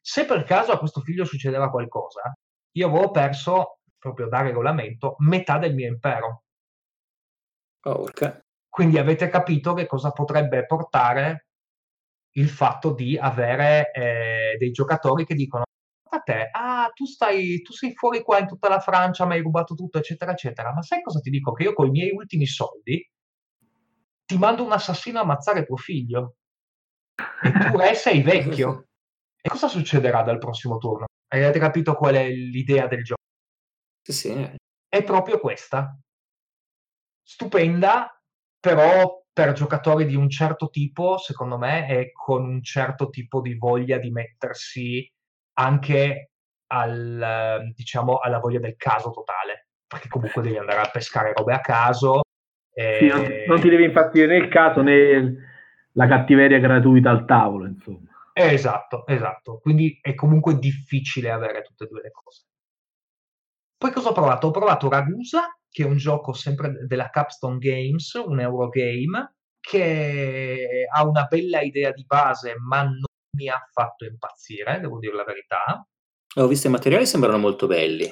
Se 0.00 0.24
per 0.24 0.42
caso 0.42 0.72
a 0.72 0.78
questo 0.80 1.00
figlio 1.02 1.24
succedeva 1.24 1.70
qualcosa, 1.70 2.36
io 2.72 2.88
avevo 2.88 3.12
perso, 3.12 3.78
proprio 3.96 4.26
da 4.26 4.40
regolamento, 4.40 5.14
metà 5.18 5.58
del 5.58 5.76
mio 5.76 5.86
impero. 5.86 6.42
Okay. 7.80 8.40
Quindi 8.68 8.98
avete 8.98 9.28
capito 9.28 9.72
che 9.72 9.86
cosa 9.86 10.10
potrebbe 10.10 10.66
portare 10.66 11.46
il 12.32 12.48
fatto 12.48 12.92
di 12.92 13.16
avere 13.16 13.92
eh, 13.92 14.56
dei 14.58 14.72
giocatori 14.72 15.24
che 15.24 15.36
dicono 15.36 15.62
a 16.10 16.18
te, 16.18 16.48
ah, 16.50 16.90
tu, 16.92 17.06
stai, 17.06 17.62
tu 17.62 17.72
sei 17.72 17.94
fuori 17.94 18.22
qua 18.22 18.40
in 18.40 18.48
tutta 18.48 18.68
la 18.68 18.80
Francia, 18.80 19.26
mi 19.26 19.34
hai 19.34 19.42
rubato 19.42 19.76
tutto, 19.76 19.98
eccetera, 19.98 20.32
eccetera. 20.32 20.72
Ma 20.72 20.82
sai 20.82 21.02
cosa 21.02 21.20
ti 21.20 21.30
dico? 21.30 21.52
Che 21.52 21.62
io 21.62 21.72
con 21.72 21.86
i 21.86 21.90
miei 21.90 22.10
ultimi 22.10 22.46
soldi 22.46 23.00
ti 24.32 24.38
mando 24.38 24.64
un 24.64 24.72
assassino 24.72 25.18
a 25.18 25.22
ammazzare 25.22 25.66
tuo 25.66 25.76
figlio. 25.76 26.36
E 27.14 27.52
tu 27.70 27.76
re 27.76 27.94
sei 27.94 28.22
vecchio. 28.22 28.86
E 29.42 29.48
cosa 29.48 29.68
succederà 29.68 30.22
dal 30.22 30.38
prossimo 30.38 30.78
turno? 30.78 31.04
Avete 31.28 31.58
capito 31.58 31.94
qual 31.94 32.14
è 32.14 32.28
l'idea 32.28 32.86
del 32.86 33.02
gioco? 33.02 33.20
Sì, 34.00 34.12
sì. 34.12 34.56
È 34.88 35.04
proprio 35.04 35.38
questa. 35.38 35.98
Stupenda, 37.22 38.18
però 38.58 39.22
per 39.30 39.52
giocatori 39.52 40.06
di 40.06 40.14
un 40.14 40.30
certo 40.30 40.70
tipo, 40.70 41.18
secondo 41.18 41.58
me, 41.58 41.88
e 41.88 42.12
con 42.12 42.44
un 42.44 42.62
certo 42.62 43.10
tipo 43.10 43.40
di 43.40 43.56
voglia 43.56 43.98
di 43.98 44.10
mettersi 44.10 45.06
anche 45.58 46.30
al, 46.68 47.70
diciamo, 47.74 48.18
alla 48.18 48.38
voglia 48.38 48.60
del 48.60 48.76
caso 48.76 49.10
totale. 49.10 49.68
Perché 49.86 50.08
comunque 50.08 50.40
devi 50.40 50.56
andare 50.56 50.80
a 50.80 50.90
pescare 50.90 51.32
robe 51.34 51.54
a 51.54 51.60
caso, 51.60 52.22
eh, 52.74 52.96
sì, 52.98 53.06
non, 53.06 53.26
non, 53.46 53.60
ti 53.60 53.68
devi 53.68 53.84
infastidire 53.84 54.38
né 54.38 54.44
il 54.44 54.48
caso 54.48 54.82
né 54.82 55.50
la 55.92 56.06
cattiveria 56.06 56.58
gratuita 56.58 57.10
al 57.10 57.24
tavolo, 57.26 57.66
insomma. 57.66 58.08
Esatto, 58.32 59.06
esatto. 59.06 59.58
Quindi 59.58 59.98
è 60.00 60.14
comunque 60.14 60.58
difficile 60.58 61.30
avere 61.30 61.62
tutte 61.62 61.84
e 61.84 61.86
due 61.86 62.02
le 62.02 62.10
cose. 62.10 62.44
Poi 63.76 63.90
cosa 63.90 64.10
ho 64.10 64.12
provato? 64.12 64.46
Ho 64.46 64.50
provato 64.50 64.88
Ragusa, 64.88 65.58
che 65.68 65.82
è 65.82 65.86
un 65.86 65.96
gioco 65.96 66.32
sempre 66.32 66.86
della 66.86 67.10
Capstone 67.10 67.58
Games, 67.58 68.12
un 68.14 68.40
Eurogame, 68.40 69.34
che 69.60 70.86
ha 70.90 71.06
una 71.06 71.24
bella 71.24 71.60
idea 71.60 71.92
di 71.92 72.04
base, 72.06 72.54
ma 72.58 72.82
non 72.82 73.04
mi 73.36 73.48
ha 73.48 73.60
fatto 73.72 74.04
impazzire, 74.04 74.80
devo 74.80 74.98
dire 74.98 75.14
la 75.14 75.24
verità. 75.24 75.86
Ho 76.36 76.46
visto 76.46 76.68
i 76.68 76.70
materiali, 76.70 77.06
sembrano 77.06 77.38
molto 77.38 77.66
belli. 77.66 78.10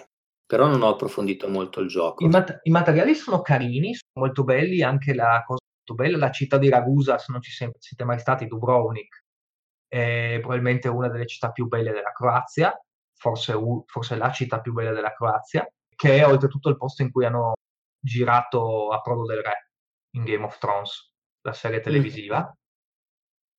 Però 0.51 0.67
non 0.67 0.83
ho 0.83 0.89
approfondito 0.89 1.49
molto 1.49 1.79
il 1.79 1.87
gioco. 1.87 2.25
I, 2.25 2.29
mat- 2.29 2.59
I, 2.65 2.71
materiali 2.71 3.15
sono 3.15 3.41
carini, 3.41 3.95
sono 3.95 4.27
molto 4.27 4.43
belli, 4.43 4.83
anche 4.83 5.15
la 5.15 5.45
cosa 5.47 5.61
molto 5.77 5.95
bella, 5.95 6.19
la 6.19 6.33
città 6.33 6.59
di 6.59 6.69
Ragusa, 6.69 7.19
se 7.19 7.31
non 7.31 7.41
ci 7.41 7.53
siete 7.53 8.03
mai 8.03 8.19
stati, 8.19 8.49
Dubrovnik, 8.49 9.27
è 9.87 10.39
probabilmente 10.41 10.89
una 10.89 11.09
delle 11.09 11.29
città 11.29 11.53
più 11.53 11.69
belle 11.69 11.93
della 11.93 12.11
Croazia, 12.11 12.77
forse, 13.15 13.55
forse 13.87 14.17
la 14.17 14.33
città 14.33 14.61
più 14.61 14.73
bella 14.73 14.93
della 14.93 15.13
Croazia, 15.13 15.65
che 15.95 16.19
è 16.19 16.27
oltretutto 16.27 16.69
il 16.69 16.77
posto 16.77 17.03
in 17.03 17.13
cui 17.13 17.25
hanno 17.25 17.53
girato 18.01 18.89
a 18.89 19.01
Prodo 19.01 19.27
del 19.27 19.43
Re 19.43 19.71
in 20.17 20.25
Game 20.25 20.43
of 20.43 20.59
Thrones, 20.59 21.13
la 21.43 21.53
serie 21.53 21.79
televisiva. 21.79 22.41
Mm. 22.41 22.59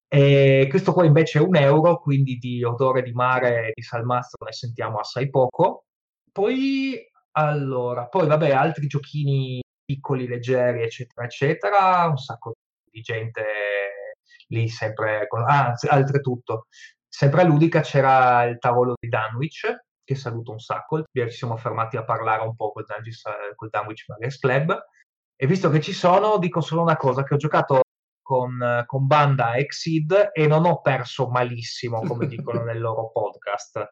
E 0.09 0.67
questo 0.69 0.91
qua 0.91 1.05
invece 1.05 1.39
è 1.39 1.41
un 1.41 1.55
euro, 1.55 2.01
quindi 2.01 2.35
di 2.35 2.61
odore 2.65 3.01
di 3.01 3.13
mare 3.13 3.67
e 3.67 3.71
di 3.75 3.81
salmastro 3.81 4.45
ne 4.45 4.51
sentiamo 4.51 4.99
assai 4.99 5.29
poco. 5.29 5.85
Poi, 6.31 6.97
allora, 7.31 8.07
poi 8.07 8.27
vabbè, 8.27 8.51
altri 8.51 8.87
giochini 8.87 9.61
piccoli, 9.83 10.27
leggeri, 10.27 10.83
eccetera, 10.83 11.25
eccetera, 11.25 12.05
un 12.07 12.17
sacco 12.17 12.53
di 12.89 13.01
gente 13.01 13.43
lì 14.47 14.67
sempre, 14.69 15.27
con... 15.27 15.43
ah, 15.47 15.73
oltretutto, 15.91 16.67
sempre 17.07 17.41
a 17.41 17.43
Ludica 17.45 17.81
c'era 17.81 18.43
il 18.43 18.57
tavolo 18.59 18.95
di 18.99 19.09
Danwich, 19.09 19.65
che 20.03 20.15
saluto 20.15 20.51
un 20.51 20.59
sacco, 20.59 21.03
ci 21.11 21.29
siamo 21.29 21.57
fermati 21.57 21.97
a 21.97 22.03
parlare 22.03 22.43
un 22.43 22.55
po' 22.55 22.71
col, 22.71 22.85
Dungeons, 22.85 23.23
col 23.55 23.69
Dunwich 23.69 24.05
Mares 24.07 24.39
Club, 24.39 24.85
e 25.35 25.47
visto 25.47 25.69
che 25.69 25.81
ci 25.81 25.93
sono, 25.93 26.37
dico 26.37 26.61
solo 26.61 26.81
una 26.81 26.97
cosa, 26.97 27.23
che 27.23 27.33
ho 27.33 27.37
giocato 27.37 27.81
con, 28.21 28.83
con 28.85 29.07
Banda 29.07 29.55
Exceed 29.55 30.29
e 30.31 30.47
non 30.47 30.65
ho 30.65 30.81
perso 30.81 31.27
malissimo, 31.29 32.01
come 32.01 32.27
dicono 32.27 32.63
nel 32.63 32.79
loro 32.79 33.11
podcast. 33.11 33.89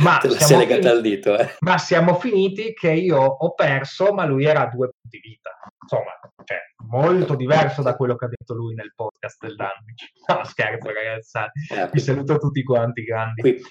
Ma 0.00 0.18
Te 0.18 0.28
la 0.28 0.38
sei 0.38 0.58
legata 0.58 0.90
al 0.90 1.00
dito, 1.00 1.38
eh. 1.38 1.56
Ma 1.60 1.78
siamo 1.78 2.14
finiti 2.14 2.72
che 2.72 2.90
io 2.92 3.18
ho 3.18 3.54
perso, 3.54 4.12
ma 4.12 4.24
lui 4.24 4.44
era 4.44 4.62
a 4.62 4.66
due 4.68 4.90
punti 4.98 5.20
vita. 5.20 5.50
Insomma, 5.82 6.18
cioè, 6.44 6.58
molto 6.88 7.34
diverso 7.34 7.82
da 7.82 7.96
quello 7.96 8.16
che 8.16 8.24
ha 8.24 8.28
detto 8.28 8.54
lui 8.54 8.74
nel 8.74 8.92
podcast 8.94 9.44
del 9.44 9.56
Dunwich. 9.56 10.10
No, 10.28 10.44
scherzo, 10.44 10.92
ragazzi. 10.92 11.38
Eh, 11.72 11.88
Vi 11.92 12.00
saluto 12.00 12.38
tutti 12.38 12.62
quanti 12.62 13.02
grandi. 13.02 13.40
Qui 13.40 13.62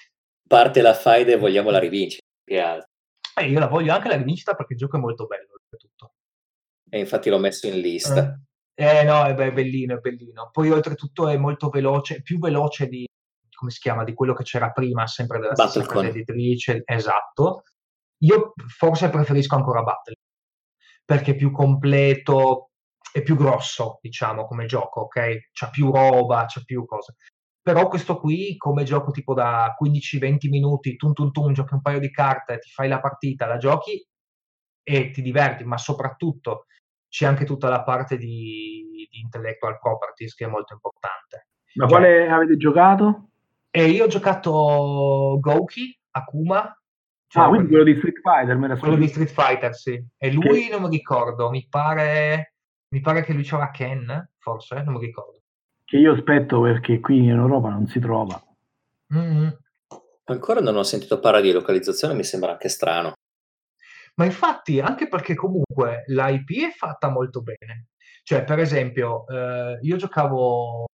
parte 0.46 0.82
la 0.82 0.94
faida 0.94 1.32
e 1.32 1.36
vogliamo 1.36 1.70
la 1.70 1.78
rivincita. 1.78 2.24
Eh, 2.44 3.46
io 3.46 3.58
la 3.58 3.68
voglio 3.68 3.94
anche 3.94 4.08
la 4.08 4.16
rivincita 4.16 4.54
perché 4.54 4.74
il 4.74 4.78
gioco 4.78 4.96
è 4.96 5.00
molto 5.00 5.26
bello. 5.26 5.46
Tutto. 5.76 6.14
E 6.88 6.98
infatti 6.98 7.30
l'ho 7.30 7.38
messo 7.38 7.66
in 7.66 7.80
lista. 7.80 8.38
Eh, 8.74 8.98
eh 8.98 9.04
no, 9.04 9.24
è 9.24 9.34
bellino, 9.34 9.96
è 9.96 9.98
bellino. 9.98 10.50
Poi 10.50 10.70
oltretutto 10.70 11.28
è 11.28 11.36
molto 11.36 11.68
veloce, 11.68 12.22
più 12.22 12.38
veloce 12.38 12.88
di, 12.88 13.06
come 13.60 13.70
si 13.70 13.78
chiama, 13.78 14.04
di 14.04 14.14
quello 14.14 14.32
che 14.32 14.42
c'era 14.42 14.70
prima, 14.70 15.06
sempre 15.06 15.38
della 15.38 15.54
stessa 15.54 15.86
casa 15.86 16.06
editrice, 16.06 16.82
esatto. 16.86 17.64
Io 18.22 18.54
forse 18.68 19.10
preferisco 19.10 19.54
ancora 19.54 19.82
Battle, 19.82 20.14
perché 21.04 21.32
è 21.32 21.36
più 21.36 21.50
completo, 21.50 22.70
è 23.12 23.20
più 23.22 23.36
grosso, 23.36 23.98
diciamo, 24.00 24.46
come 24.46 24.64
gioco, 24.64 25.02
ok? 25.02 25.50
C'ha 25.52 25.68
più 25.68 25.90
roba, 25.90 26.46
c'ha 26.48 26.62
più 26.64 26.86
cose. 26.86 27.16
Però 27.60 27.86
questo 27.88 28.18
qui, 28.18 28.56
come 28.56 28.84
gioco 28.84 29.10
tipo 29.10 29.34
da 29.34 29.76
15-20 29.78 30.48
minuti, 30.48 30.96
tun 30.96 31.12
tun 31.12 31.30
tun, 31.30 31.52
giochi 31.52 31.74
un 31.74 31.82
paio 31.82 31.98
di 31.98 32.10
carte, 32.10 32.58
ti 32.60 32.70
fai 32.70 32.88
la 32.88 33.00
partita, 33.00 33.46
la 33.46 33.58
giochi 33.58 34.02
e 34.82 35.10
ti 35.10 35.20
diverti, 35.20 35.64
ma 35.64 35.76
soprattutto 35.76 36.64
c'è 37.10 37.26
anche 37.26 37.44
tutta 37.44 37.68
la 37.68 37.82
parte 37.82 38.16
di, 38.16 39.06
di 39.10 39.20
intellectual 39.20 39.78
properties 39.78 40.34
che 40.34 40.46
è 40.46 40.48
molto 40.48 40.72
importante. 40.72 41.48
Ma 41.74 41.86
cioè, 41.86 41.98
quale 41.98 42.28
avete 42.30 42.56
giocato? 42.56 43.29
E 43.70 43.88
io 43.88 44.04
ho 44.04 44.08
giocato 44.08 45.38
Goki, 45.40 45.96
Akuma. 46.10 46.74
Cioè 47.28 47.44
ah, 47.44 47.48
quindi 47.48 47.68
quello 47.68 47.84
di 47.84 47.96
Street 47.96 48.20
Fighter, 48.20 48.56
me 48.56 48.76
Quello 48.76 48.96
di 48.96 49.06
Street 49.06 49.30
Fighter, 49.30 49.74
sì. 49.74 50.04
E 50.18 50.32
lui 50.32 50.66
che... 50.66 50.70
non 50.70 50.82
mi 50.82 50.88
ricordo, 50.96 51.48
mi 51.50 51.64
pare, 51.68 52.54
mi 52.88 53.00
pare 53.00 53.22
che 53.22 53.32
lui 53.32 53.44
c'era 53.44 53.70
Ken, 53.70 54.30
forse, 54.38 54.82
non 54.82 54.94
mi 54.94 55.06
ricordo. 55.06 55.40
Che 55.84 55.96
io 55.96 56.12
aspetto 56.12 56.60
perché 56.60 56.98
qui 56.98 57.18
in 57.18 57.30
Europa 57.30 57.68
non 57.68 57.86
si 57.86 58.00
trova. 58.00 58.42
Mm-hmm. 59.14 59.48
Ancora 60.24 60.60
non 60.60 60.76
ho 60.76 60.82
sentito 60.82 61.20
parlare 61.20 61.44
di 61.44 61.52
localizzazione, 61.52 62.14
mi 62.14 62.24
sembra 62.24 62.52
anche 62.52 62.68
strano. 62.68 63.12
Ma 64.16 64.24
infatti, 64.24 64.80
anche 64.80 65.06
perché 65.06 65.34
comunque 65.34 66.02
l'IP 66.06 66.68
è 66.68 66.70
fatta 66.76 67.08
molto 67.08 67.42
bene. 67.42 67.86
Cioè, 68.24 68.44
per 68.44 68.58
esempio, 68.58 69.26
eh, 69.28 69.78
io 69.80 69.96
giocavo 69.96 70.84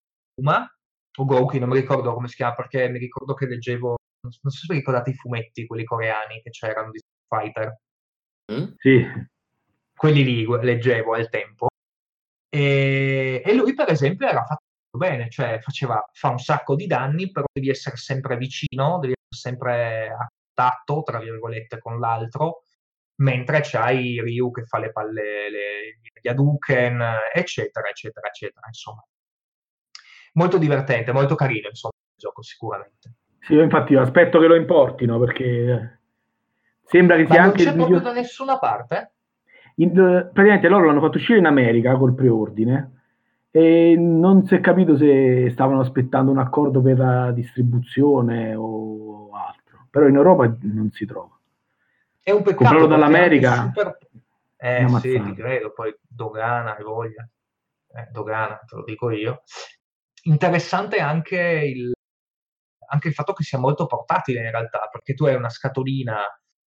Uma, 0.41 0.71
o 1.17 1.25
Gouki, 1.25 1.59
non 1.59 1.69
mi 1.69 1.77
ricordo 1.81 2.13
come 2.13 2.29
si 2.29 2.37
chiama, 2.37 2.55
perché 2.55 2.89
mi 2.89 2.99
ricordo 2.99 3.35
che 3.35 3.47
leggevo, 3.47 3.97
non 4.21 4.33
so 4.33 4.51
se 4.51 4.67
vi 4.69 4.79
ricordate 4.79 5.11
i 5.11 5.15
fumetti, 5.15 5.67
quelli 5.67 5.85
coreani 5.85 6.43
che 6.43 6.51
c'erano 6.51 6.91
di 6.91 7.01
Fighter. 7.29 7.79
Mm? 8.53 8.73
Sì. 8.77 9.07
Quelli 9.95 10.25
lì 10.25 10.47
leggevo 10.47 11.15
al 11.15 11.29
tempo. 11.31 11.69
E, 12.49 13.43
e, 13.45 13.55
lui, 13.55 13.75
per 13.75 13.91
esempio, 13.91 14.29
era 14.29 14.45
fatto 14.45 14.63
bene, 14.97 15.31
cioè 15.31 15.59
faceva, 15.61 16.03
fa 16.13 16.29
un 16.29 16.39
sacco 16.39 16.75
di 16.75 16.87
danni, 16.87 17.31
però 17.31 17.47
devi 17.53 17.71
essere 17.71 17.97
sempre 17.97 18.37
vicino, 18.37 18.99
devi 18.99 19.15
essere 19.15 19.55
sempre 19.55 20.09
a 20.09 20.29
contatto, 20.55 21.03
tra 21.03 21.19
virgolette, 21.19 21.79
con 21.79 21.99
l'altro, 21.99 22.63
mentre 23.17 23.61
c'hai 23.63 24.21
Ryu 24.21 24.51
che 24.51 24.65
fa 24.65 24.79
le 24.79 24.93
palle, 24.93 25.51
le, 25.51 25.99
gli 26.21 26.29
Hadouken, 26.29 27.03
eccetera, 27.33 27.89
eccetera, 27.89 28.29
eccetera, 28.29 28.67
insomma 28.67 29.03
molto 30.37 30.59
divertente, 30.59 31.13
molto 31.13 31.35
carino, 31.35 31.69
insomma, 31.69 31.95
il 31.95 32.19
gioco 32.19 32.43
sicuramente. 32.43 33.13
Sì, 33.41 33.55
io 33.55 33.63
infatti 33.63 33.95
aspetto 33.95 34.39
che 34.39 34.47
lo 34.47 34.55
importino 34.55 35.19
perché 35.19 36.01
sembra 36.85 37.17
che 37.17 37.27
sia 37.27 37.43
anche... 37.43 37.65
non 37.65 37.73
c'è 37.73 37.79
proprio 37.79 38.01
da 38.01 38.13
nessuna 38.13 38.59
parte? 38.59 39.13
In, 39.77 39.93
praticamente 39.93 40.69
loro 40.69 40.87
l'hanno 40.87 41.01
fatto 41.01 41.19
uscire 41.19 41.39
in 41.39 41.47
America 41.47 41.97
col 41.97 42.15
preordine 42.15 42.93
e 43.51 43.95
non 43.97 44.47
si 44.47 44.55
è 44.55 44.61
capito 44.61 44.97
se 44.97 45.51
stavano 45.51 45.81
aspettando 45.81 46.31
un 46.31 46.39
accordo 46.39 46.81
per 46.81 46.99
la 46.99 47.31
distribuzione 47.31 48.55
o 48.55 49.31
altro, 49.33 49.87
però 49.91 50.07
in 50.07 50.17
Europa 50.17 50.55
non 50.63 50.91
si 50.93 51.07
trova. 51.07 51.39
È 52.21 52.31
un 52.31 52.43
peccato. 52.43 52.65
Comprarlo 52.65 52.87
dall'America... 52.87 53.73
Super... 53.73 53.99
Eh 54.59 54.89
sì, 55.01 55.21
ti 55.23 55.35
credo, 55.35 55.71
poi 55.73 55.95
dogana 56.09 56.77
e 56.77 56.83
voglia. 56.83 57.29
Eh, 57.95 58.09
dogana, 58.11 58.59
te 58.67 58.75
lo 58.75 58.85
dico 58.85 59.11
io 59.11 59.43
interessante 60.27 60.99
anche 60.99 61.39
il, 61.39 61.93
anche 62.89 63.09
il 63.09 63.15
fatto 63.15 63.33
che 63.33 63.43
sia 63.43 63.59
molto 63.59 63.87
portatile 63.87 64.45
in 64.45 64.51
realtà, 64.51 64.89
perché 64.91 65.15
tu 65.15 65.25
hai 65.25 65.35
una 65.35 65.49
scatolina 65.49 66.17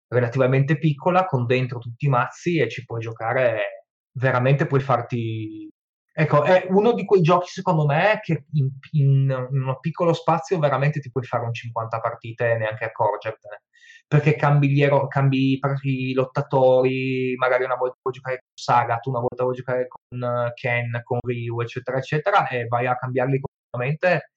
relativamente 0.09 0.77
piccola 0.77 1.25
con 1.25 1.45
dentro 1.45 1.79
tutti 1.79 2.05
i 2.05 2.09
mazzi 2.09 2.59
e 2.59 2.69
ci 2.69 2.85
puoi 2.85 3.01
giocare 3.01 3.87
veramente, 4.13 4.67
puoi 4.67 4.81
farti... 4.81 5.69
Ecco, 6.19 6.43
è 6.43 6.65
uno 6.69 6.93
di 6.93 7.05
quei 7.05 7.21
giochi 7.21 7.47
secondo 7.49 7.85
me 7.85 8.19
che 8.23 8.45
in, 8.53 8.69
in, 8.93 9.47
in 9.51 9.61
uno 9.61 9.77
piccolo 9.79 10.13
spazio 10.13 10.57
veramente 10.57 10.99
ti 10.99 11.11
puoi 11.11 11.23
fare 11.23 11.45
un 11.45 11.53
50 11.53 11.99
partite 11.99 12.53
e 12.53 12.57
neanche 12.57 12.85
accorgertene 12.85 13.61
perché 14.07 14.35
cambi, 14.35 14.69
gli 14.69 14.81
ero- 14.81 15.07
cambi 15.07 15.59
i 15.83 16.13
lottatori, 16.13 17.35
magari 17.35 17.65
una 17.65 17.75
volta 17.75 17.97
vuoi 18.01 18.13
giocare 18.13 18.37
con 18.37 18.49
Sagat, 18.53 19.05
una 19.07 19.19
volta 19.19 19.43
vuoi 19.43 19.55
giocare 19.55 19.87
con 19.87 20.51
Ken, 20.55 21.01
con 21.03 21.19
Ryu, 21.21 21.59
eccetera, 21.59 21.97
eccetera, 21.97 22.47
e 22.47 22.67
vai 22.67 22.87
a 22.87 22.95
cambiarli 22.95 23.39
completamente 23.77 24.31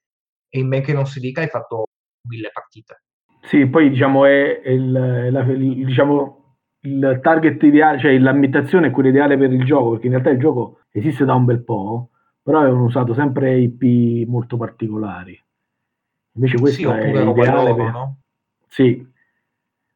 e 0.48 0.59
in 0.59 0.68
men 0.68 0.83
che 0.83 0.92
non 0.92 1.07
si 1.07 1.20
dica 1.20 1.40
hai 1.40 1.48
fatto 1.48 1.87
mille 2.29 2.50
partite. 2.53 3.03
Sì, 3.42 3.66
poi 3.66 3.90
diciamo 3.90 4.26
è, 4.26 4.61
è 4.61 4.70
il, 4.70 4.92
la, 4.92 5.40
il, 5.42 5.85
diciamo, 5.87 6.57
il 6.81 7.20
target 7.22 7.62
ideale, 7.62 7.98
cioè 7.98 8.18
l'ambientazione 8.18 8.88
è 8.88 8.90
quella 8.90 9.09
ideale 9.09 9.38
per 9.38 9.53
il 9.53 9.64
gioco, 9.64 9.92
perché 9.92 10.07
in 10.07 10.12
realtà 10.12 10.31
il 10.31 10.38
gioco 10.38 10.81
esiste 10.90 11.24
da 11.24 11.35
un 11.35 11.44
bel 11.44 11.62
po', 11.62 12.11
però 12.42 12.61
avevano 12.61 12.85
usato 12.85 13.14
sempre 13.14 13.59
IP 13.59 14.29
molto 14.29 14.57
particolari. 14.57 15.40
Invece 16.33 16.59
questo 16.59 16.92
sì, 16.92 16.98
è 16.98 17.09
ideale 17.09 17.74
per... 17.74 17.90
no? 17.90 18.18
Sì, 18.68 19.07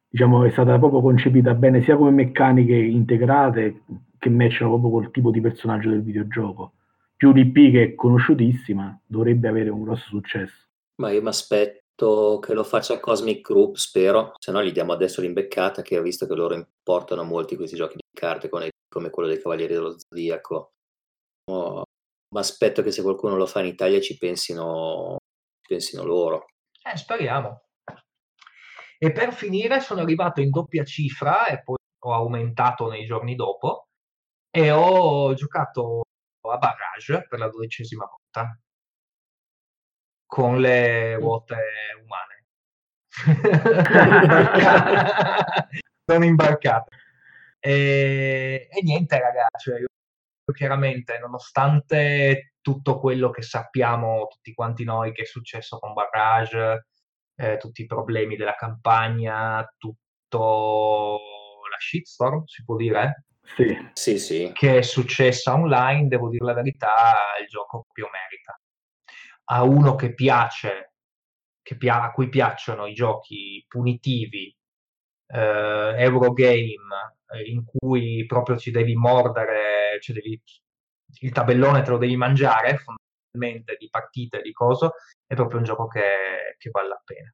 diciamo, 0.07 0.43
è 0.43 0.49
stata 0.49 0.77
proprio 0.79 1.01
concepita 1.01 1.53
bene 1.53 1.81
sia 1.83 1.95
come 1.95 2.11
meccaniche 2.11 2.75
integrate 2.75 3.83
che 4.17 4.29
matchano 4.29 4.71
proprio 4.71 4.91
col 4.91 5.11
tipo 5.11 5.29
di 5.31 5.41
personaggio 5.41 5.89
del 5.89 6.01
videogioco. 6.01 6.73
Più 7.15 7.31
l'IP 7.31 7.71
che 7.71 7.83
è 7.83 7.95
conosciutissima 7.95 8.99
dovrebbe 9.05 9.47
avere 9.47 9.69
un 9.69 9.83
grosso 9.83 10.07
successo. 10.07 10.65
Ma 10.95 11.11
io 11.11 11.21
mi 11.21 11.29
aspetto 11.29 12.39
che 12.39 12.53
lo 12.53 12.63
faccia 12.63 12.99
Cosmic 12.99 13.41
Group, 13.41 13.75
spero, 13.75 14.33
se 14.37 14.51
no 14.51 14.61
gli 14.61 14.71
diamo 14.71 14.91
adesso 14.91 15.21
l'imbeccata 15.21 15.81
che 15.81 15.97
ho 15.97 16.01
visto 16.01 16.27
che 16.27 16.35
loro 16.35 16.55
importano 16.55 17.23
molti 17.23 17.55
questi 17.55 17.77
giochi 17.77 17.95
di 17.95 18.03
carte 18.13 18.49
come, 18.49 18.69
come 18.89 19.09
quello 19.09 19.29
dei 19.29 19.41
Cavalieri 19.41 19.73
dello 19.73 19.95
Zodiaco. 19.97 20.71
Oh, 21.51 21.83
ma 22.33 22.39
aspetto 22.39 22.81
che 22.81 22.91
se 22.91 23.01
qualcuno 23.01 23.35
lo 23.35 23.45
fa 23.45 23.61
in 23.61 23.67
Italia 23.67 24.01
ci 24.01 24.17
pensino, 24.17 25.17
pensino 25.65 26.03
loro. 26.03 26.47
Eh, 26.83 26.97
speriamo. 26.97 27.61
E 28.97 29.11
per 29.11 29.33
finire 29.33 29.79
sono 29.79 30.01
arrivato 30.01 30.41
in 30.41 30.49
doppia 30.49 30.83
cifra 30.83 31.47
e 31.47 31.61
poi 31.63 31.75
ho 32.05 32.13
aumentato 32.13 32.89
nei 32.89 33.05
giorni 33.05 33.35
dopo 33.35 33.87
e 34.49 34.71
ho 34.71 35.33
giocato 35.33 36.04
a 36.51 36.57
barrage 36.57 37.25
per 37.27 37.39
la 37.39 37.49
dodicesima 37.49 38.05
volta 38.05 38.57
con 40.25 40.59
le 40.59 41.15
ruote 41.15 41.57
umane. 42.03 42.45
non 46.05 46.23
imbarcate. 46.23 46.95
E, 47.59 48.67
e 48.69 48.83
niente, 48.83 49.19
ragazzi, 49.19 49.69
io 49.69 49.87
chiaramente, 50.53 51.17
nonostante 51.19 52.53
tutto 52.61 52.99
quello 52.99 53.29
che 53.29 53.41
sappiamo 53.41 54.27
tutti 54.27 54.53
quanti 54.53 54.83
noi 54.83 55.11
che 55.13 55.23
è 55.23 55.25
successo 55.25 55.79
con 55.79 55.93
Barrage, 55.93 56.87
eh, 57.35 57.57
tutti 57.57 57.83
i 57.83 57.85
problemi 57.85 58.35
della 58.35 58.55
campagna, 58.55 59.65
tutto 59.77 61.19
la 61.69 61.77
shitstorm, 61.79 62.43
si 62.45 62.63
può 62.63 62.75
dire? 62.75 63.25
Sì. 63.53 63.89
sì, 63.93 64.17
sì. 64.19 64.51
Che 64.53 64.77
è 64.79 64.81
successa 64.81 65.53
online, 65.53 66.07
devo 66.07 66.29
dire 66.29 66.45
la 66.45 66.53
verità, 66.53 67.13
il 67.41 67.47
gioco 67.47 67.83
proprio 67.83 68.09
merita. 68.11 68.59
A 69.45 69.63
uno 69.63 69.95
che 69.95 70.13
piace, 70.13 70.93
che 71.61 71.77
pia- 71.77 72.01
a 72.03 72.11
cui 72.11 72.29
piacciono 72.29 72.85
i 72.87 72.93
giochi 72.93 73.63
punitivi, 73.67 74.55
eh, 75.27 75.93
Eurogame, 75.97 77.17
eh, 77.27 77.43
in 77.51 77.63
cui 77.65 78.25
proprio 78.25 78.57
ci 78.57 78.71
devi 78.71 78.95
mordere, 78.95 79.99
cioè 80.01 80.15
devi, 80.15 80.41
il 81.21 81.31
tabellone 81.31 81.81
te 81.81 81.91
lo 81.91 81.97
devi 81.97 82.15
mangiare, 82.17 82.77
fondamentalmente, 82.77 83.77
di 83.79 83.89
partite, 83.89 84.41
di 84.41 84.51
coso, 84.53 84.93
è 85.25 85.35
proprio 85.35 85.59
un 85.59 85.65
gioco 85.65 85.87
che, 85.87 86.55
che 86.57 86.69
vale 86.71 86.87
la 86.89 87.01
pena. 87.03 87.33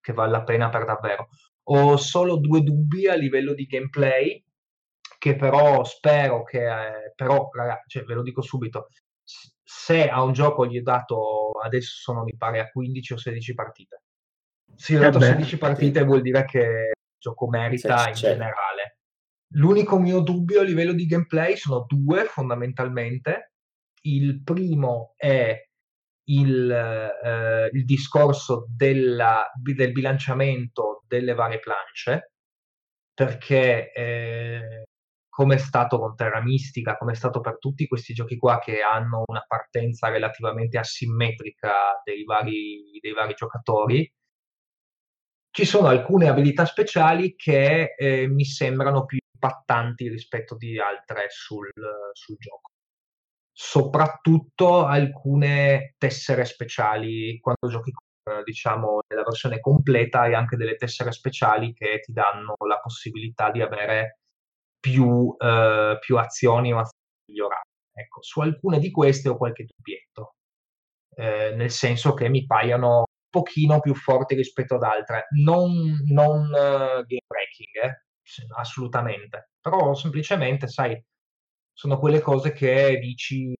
che 0.00 0.12
vale 0.12 0.30
la 0.30 0.42
pena 0.44 0.68
per 0.68 0.84
davvero. 0.84 1.28
Ho 1.68 1.96
solo 1.96 2.36
due 2.36 2.60
dubbi 2.62 3.08
a 3.08 3.14
livello 3.14 3.54
di 3.54 3.64
gameplay, 3.66 4.42
che 5.24 5.36
però 5.36 5.82
spero 5.84 6.42
che, 6.42 6.66
eh, 6.66 7.12
però 7.16 7.48
ragazzi, 7.50 7.88
cioè, 7.98 8.04
ve 8.04 8.12
lo 8.12 8.20
dico 8.20 8.42
subito, 8.42 8.88
se 9.62 10.06
a 10.06 10.22
un 10.22 10.34
gioco 10.34 10.66
gli 10.66 10.76
ho 10.76 10.82
dato, 10.82 11.52
adesso 11.62 11.96
sono 11.98 12.24
mi 12.24 12.36
pare 12.36 12.60
a 12.60 12.68
15 12.68 13.14
o 13.14 13.16
16 13.16 13.54
partite. 13.54 14.02
Se 14.76 14.92
gli 14.92 14.96
ho 14.96 15.00
dato 15.00 15.16
eh 15.20 15.28
16 15.28 15.56
partite 15.56 16.04
vuol 16.04 16.20
dire 16.20 16.44
che 16.44 16.58
il 16.58 17.18
gioco 17.18 17.48
merita 17.48 17.96
c'è, 17.96 18.08
in 18.08 18.14
c'è. 18.14 18.32
generale. 18.32 18.98
L'unico 19.54 19.98
mio 19.98 20.20
dubbio 20.20 20.60
a 20.60 20.64
livello 20.64 20.92
di 20.92 21.06
gameplay 21.06 21.56
sono 21.56 21.86
due 21.88 22.24
fondamentalmente. 22.26 23.52
Il 24.02 24.42
primo 24.42 25.14
è 25.16 25.58
il, 26.24 26.70
eh, 26.70 27.70
il 27.72 27.84
discorso 27.86 28.66
della, 28.68 29.50
del 29.54 29.92
bilanciamento 29.92 31.02
delle 31.06 31.32
varie 31.32 31.60
planche, 31.60 32.32
perché 33.14 33.90
eh, 33.90 34.83
come 35.34 35.56
è 35.56 35.58
stato 35.58 35.98
con 35.98 36.14
Terra 36.14 36.40
Mistica, 36.40 36.96
come 36.96 37.10
è 37.10 37.14
stato 37.16 37.40
per 37.40 37.58
tutti 37.58 37.88
questi 37.88 38.14
giochi 38.14 38.36
qua 38.36 38.60
che 38.60 38.82
hanno 38.82 39.24
una 39.26 39.44
partenza 39.44 40.08
relativamente 40.08 40.78
asimmetrica 40.78 42.00
dei 42.04 42.22
vari, 42.22 43.00
dei 43.00 43.12
vari 43.12 43.34
giocatori, 43.34 44.08
ci 45.50 45.64
sono 45.64 45.88
alcune 45.88 46.28
abilità 46.28 46.64
speciali 46.64 47.34
che 47.34 47.94
eh, 47.96 48.28
mi 48.28 48.44
sembrano 48.44 49.04
più 49.06 49.18
impattanti 49.32 50.08
rispetto 50.08 50.56
di 50.56 50.78
altre 50.78 51.26
sul, 51.30 51.68
sul 52.12 52.36
gioco. 52.38 52.70
Soprattutto 53.50 54.84
alcune 54.84 55.94
tessere 55.98 56.44
speciali 56.44 57.40
quando 57.40 57.68
giochi 57.68 57.92
diciamo 58.44 59.00
nella 59.08 59.22
versione 59.24 59.58
completa 59.60 60.20
hai 60.20 60.34
anche 60.34 60.56
delle 60.56 60.76
tessere 60.76 61.10
speciali 61.12 61.74
che 61.74 62.00
ti 62.00 62.12
danno 62.12 62.54
la 62.66 62.78
possibilità 62.78 63.50
di 63.50 63.60
avere 63.60 64.20
più, 64.84 65.34
eh, 65.38 65.96
più 65.98 66.18
azioni 66.18 66.74
o 66.74 66.78
azioni 66.78 67.00
migliorate. 67.30 67.68
Ecco, 67.96 68.22
su 68.22 68.40
alcune 68.40 68.78
di 68.78 68.90
queste 68.90 69.30
ho 69.30 69.36
qualche 69.38 69.64
dubbietto, 69.64 70.34
eh, 71.16 71.54
nel 71.54 71.70
senso 71.70 72.12
che 72.12 72.28
mi 72.28 72.44
paiono 72.44 72.98
un 72.98 73.04
pochino 73.30 73.80
più 73.80 73.94
forti 73.94 74.34
rispetto 74.34 74.74
ad 74.74 74.82
altre, 74.82 75.28
non, 75.42 75.72
non 76.08 76.48
uh, 76.48 77.04
game 77.06 77.24
breaking, 77.26 77.82
eh, 77.82 78.00
assolutamente, 78.56 79.52
però 79.60 79.94
semplicemente, 79.94 80.68
sai, 80.68 81.02
sono 81.72 81.98
quelle 81.98 82.20
cose 82.20 82.52
che 82.52 82.98
dici 82.98 83.54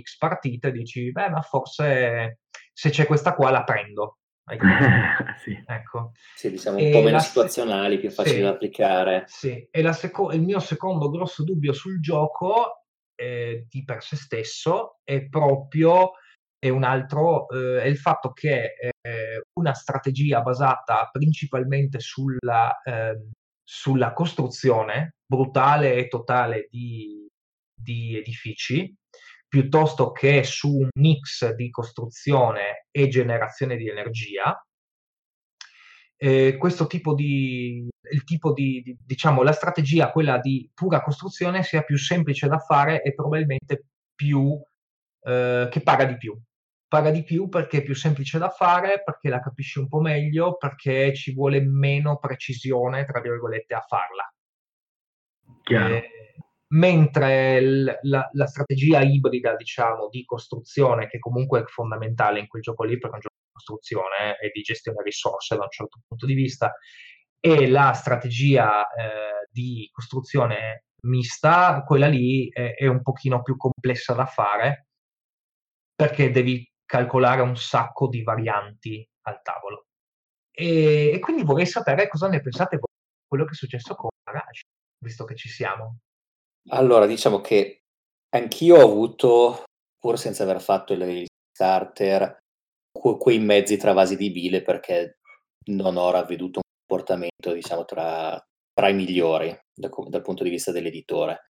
X 0.00 0.16
partite 0.18 0.72
dici, 0.72 1.10
beh, 1.10 1.30
ma 1.30 1.42
forse 1.42 2.40
se 2.72 2.90
c'è 2.90 3.06
questa 3.06 3.34
qua 3.34 3.50
la 3.50 3.64
prendo. 3.64 4.18
sì. 5.42 5.62
Ecco. 5.66 6.12
Sì, 6.34 6.50
diciamo 6.50 6.78
un 6.78 6.84
e 6.84 6.90
po' 6.90 7.02
meno 7.02 7.18
situazionali, 7.20 7.98
più 7.98 8.10
facili 8.10 8.36
sì, 8.36 8.42
da 8.42 8.50
applicare. 8.50 9.24
Sì, 9.26 9.68
e 9.70 9.92
seco- 9.92 10.32
il 10.32 10.42
mio 10.42 10.58
secondo 10.60 11.10
grosso 11.10 11.44
dubbio 11.44 11.72
sul 11.72 12.00
gioco 12.00 12.84
eh, 13.14 13.66
di 13.68 13.84
per 13.84 14.02
sé 14.02 14.16
stesso 14.16 14.98
è 15.04 15.28
proprio 15.28 16.12
è 16.58 16.68
un 16.68 16.84
altro, 16.84 17.48
eh, 17.48 17.82
è 17.82 17.86
il 17.86 17.98
fatto 17.98 18.32
che 18.32 18.74
eh, 18.78 19.42
una 19.58 19.74
strategia 19.74 20.42
basata 20.42 21.08
principalmente 21.10 21.98
sulla, 21.98 22.80
ehm, 22.84 23.30
sulla 23.64 24.12
costruzione 24.12 25.16
brutale 25.26 25.94
e 25.94 26.06
totale 26.06 26.68
di, 26.70 27.26
di 27.74 28.16
edifici, 28.16 28.94
piuttosto 29.52 30.12
che 30.12 30.44
su 30.44 30.78
un 30.78 30.88
mix 30.94 31.52
di 31.52 31.68
costruzione 31.68 32.86
e 32.90 33.08
generazione 33.08 33.76
di 33.76 33.86
energia. 33.86 34.58
Eh, 36.16 36.56
questo 36.56 36.86
tipo 36.86 37.12
di, 37.12 37.86
il 38.12 38.24
tipo 38.24 38.54
di, 38.54 38.80
di, 38.80 38.96
diciamo, 38.98 39.42
la 39.42 39.52
strategia, 39.52 40.10
quella 40.10 40.38
di 40.38 40.70
pura 40.72 41.02
costruzione, 41.02 41.62
sia 41.64 41.82
più 41.82 41.98
semplice 41.98 42.48
da 42.48 42.60
fare 42.60 43.02
e 43.02 43.12
probabilmente 43.12 43.88
più, 44.14 44.58
eh, 45.20 45.68
che 45.70 45.82
paga 45.82 46.06
di 46.06 46.16
più. 46.16 46.34
Paga 46.88 47.10
di 47.10 47.22
più 47.22 47.50
perché 47.50 47.78
è 47.78 47.82
più 47.82 47.94
semplice 47.94 48.38
da 48.38 48.48
fare, 48.48 49.02
perché 49.04 49.28
la 49.28 49.40
capisci 49.40 49.78
un 49.78 49.88
po' 49.88 50.00
meglio, 50.00 50.56
perché 50.56 51.12
ci 51.14 51.34
vuole 51.34 51.60
meno 51.60 52.16
precisione, 52.16 53.04
tra 53.04 53.20
virgolette, 53.20 53.74
a 53.74 53.84
farla. 53.86 54.32
Chiaro. 55.62 55.94
Eh, 55.94 56.21
mentre 56.72 57.60
l- 57.60 57.98
la-, 58.02 58.28
la, 58.32 58.46
strategia 58.46 59.00
ibrida, 59.00 59.56
diciamo, 59.56 60.08
di 60.08 60.24
costruzione, 60.24 61.08
che 61.08 61.18
comunque 61.18 61.62
è 61.62 61.64
fondamentale 61.66 62.40
in 62.40 62.46
quel 62.46 62.62
gioco 62.62 62.84
lì, 62.84 62.98
perché 62.98 63.08
è 63.08 63.14
un 63.14 63.20
gioco 63.20 63.34
di 63.36 63.52
costruzione 63.52 64.38
e 64.40 64.50
di 64.52 64.60
gestione 64.62 65.02
risorse 65.02 65.56
da 65.56 65.62
un 65.62 65.70
certo 65.70 66.00
punto 66.06 66.26
di 66.26 66.34
vista, 66.34 66.74
e 67.40 67.68
la 67.68 67.92
strategia 67.92 68.86
eh, 68.92 69.48
di 69.50 69.88
costruzione 69.92 70.84
mista, 71.06 71.82
quella 71.84 72.06
lì 72.06 72.48
è, 72.48 72.74
è 72.74 72.86
un 72.86 73.02
pochino 73.02 73.42
più 73.42 73.56
complessa 73.56 74.14
da 74.14 74.26
fare, 74.26 74.86
perché 75.94 76.30
devi 76.30 76.66
calcolare 76.84 77.42
un 77.42 77.56
sacco 77.56 78.08
di 78.08 78.22
varianti 78.22 79.06
al 79.22 79.40
tavolo. 79.42 79.86
E, 80.50 81.10
e 81.14 81.18
quindi 81.18 81.42
vorrei 81.42 81.66
sapere 81.66 82.08
cosa 82.08 82.28
ne 82.28 82.40
pensate 82.40 82.76
voi 82.76 82.86
quello 83.26 83.44
che 83.44 83.52
è 83.52 83.54
successo 83.54 83.94
con 83.94 84.10
Garage, 84.22 84.62
visto 85.02 85.24
che 85.24 85.34
ci 85.34 85.48
siamo. 85.48 85.98
Allora, 86.68 87.06
diciamo 87.06 87.40
che 87.40 87.82
anch'io 88.30 88.76
ho 88.76 88.82
avuto, 88.84 89.64
pur 89.98 90.18
senza 90.18 90.44
aver 90.44 90.60
fatto 90.60 90.92
il 90.92 91.02
il 91.02 91.26
starter, 91.54 92.38
que 92.92 93.16
quei 93.18 93.38
mezzi 93.40 93.76
travasi 93.76 94.16
di 94.16 94.30
bile 94.30 94.62
perché 94.62 95.18
non 95.70 95.96
ho 95.96 96.10
ravveduto 96.10 96.60
un 96.60 96.70
comportamento, 96.86 97.52
diciamo, 97.52 97.84
tra 97.84 98.40
tra 98.74 98.88
i 98.88 98.94
migliori 98.94 99.54
da 99.74 99.90
dal 100.08 100.22
punto 100.22 100.44
di 100.44 100.50
vista 100.50 100.70
dell'editore. 100.72 101.48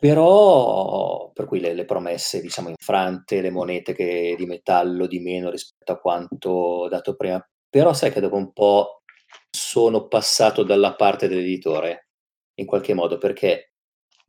Però 0.00 1.30
per 1.32 1.46
cui 1.46 1.60
le 1.60 1.74
le 1.74 1.84
promesse, 1.84 2.40
diciamo, 2.40 2.68
infrante, 2.70 3.40
le 3.40 3.50
monete 3.50 3.94
che 3.94 4.34
di 4.36 4.46
metallo 4.46 5.06
di 5.06 5.20
meno 5.20 5.50
rispetto 5.50 5.92
a 5.92 5.98
quanto 6.00 6.88
dato 6.88 7.14
prima. 7.14 7.44
Però 7.68 7.92
sai 7.92 8.10
che 8.12 8.20
dopo 8.20 8.36
un 8.36 8.52
po' 8.52 9.02
sono 9.50 10.08
passato 10.08 10.62
dalla 10.64 10.94
parte 10.96 11.28
dell'editore, 11.28 12.08
in 12.56 12.66
qualche 12.66 12.94
modo, 12.94 13.18
perché 13.18 13.71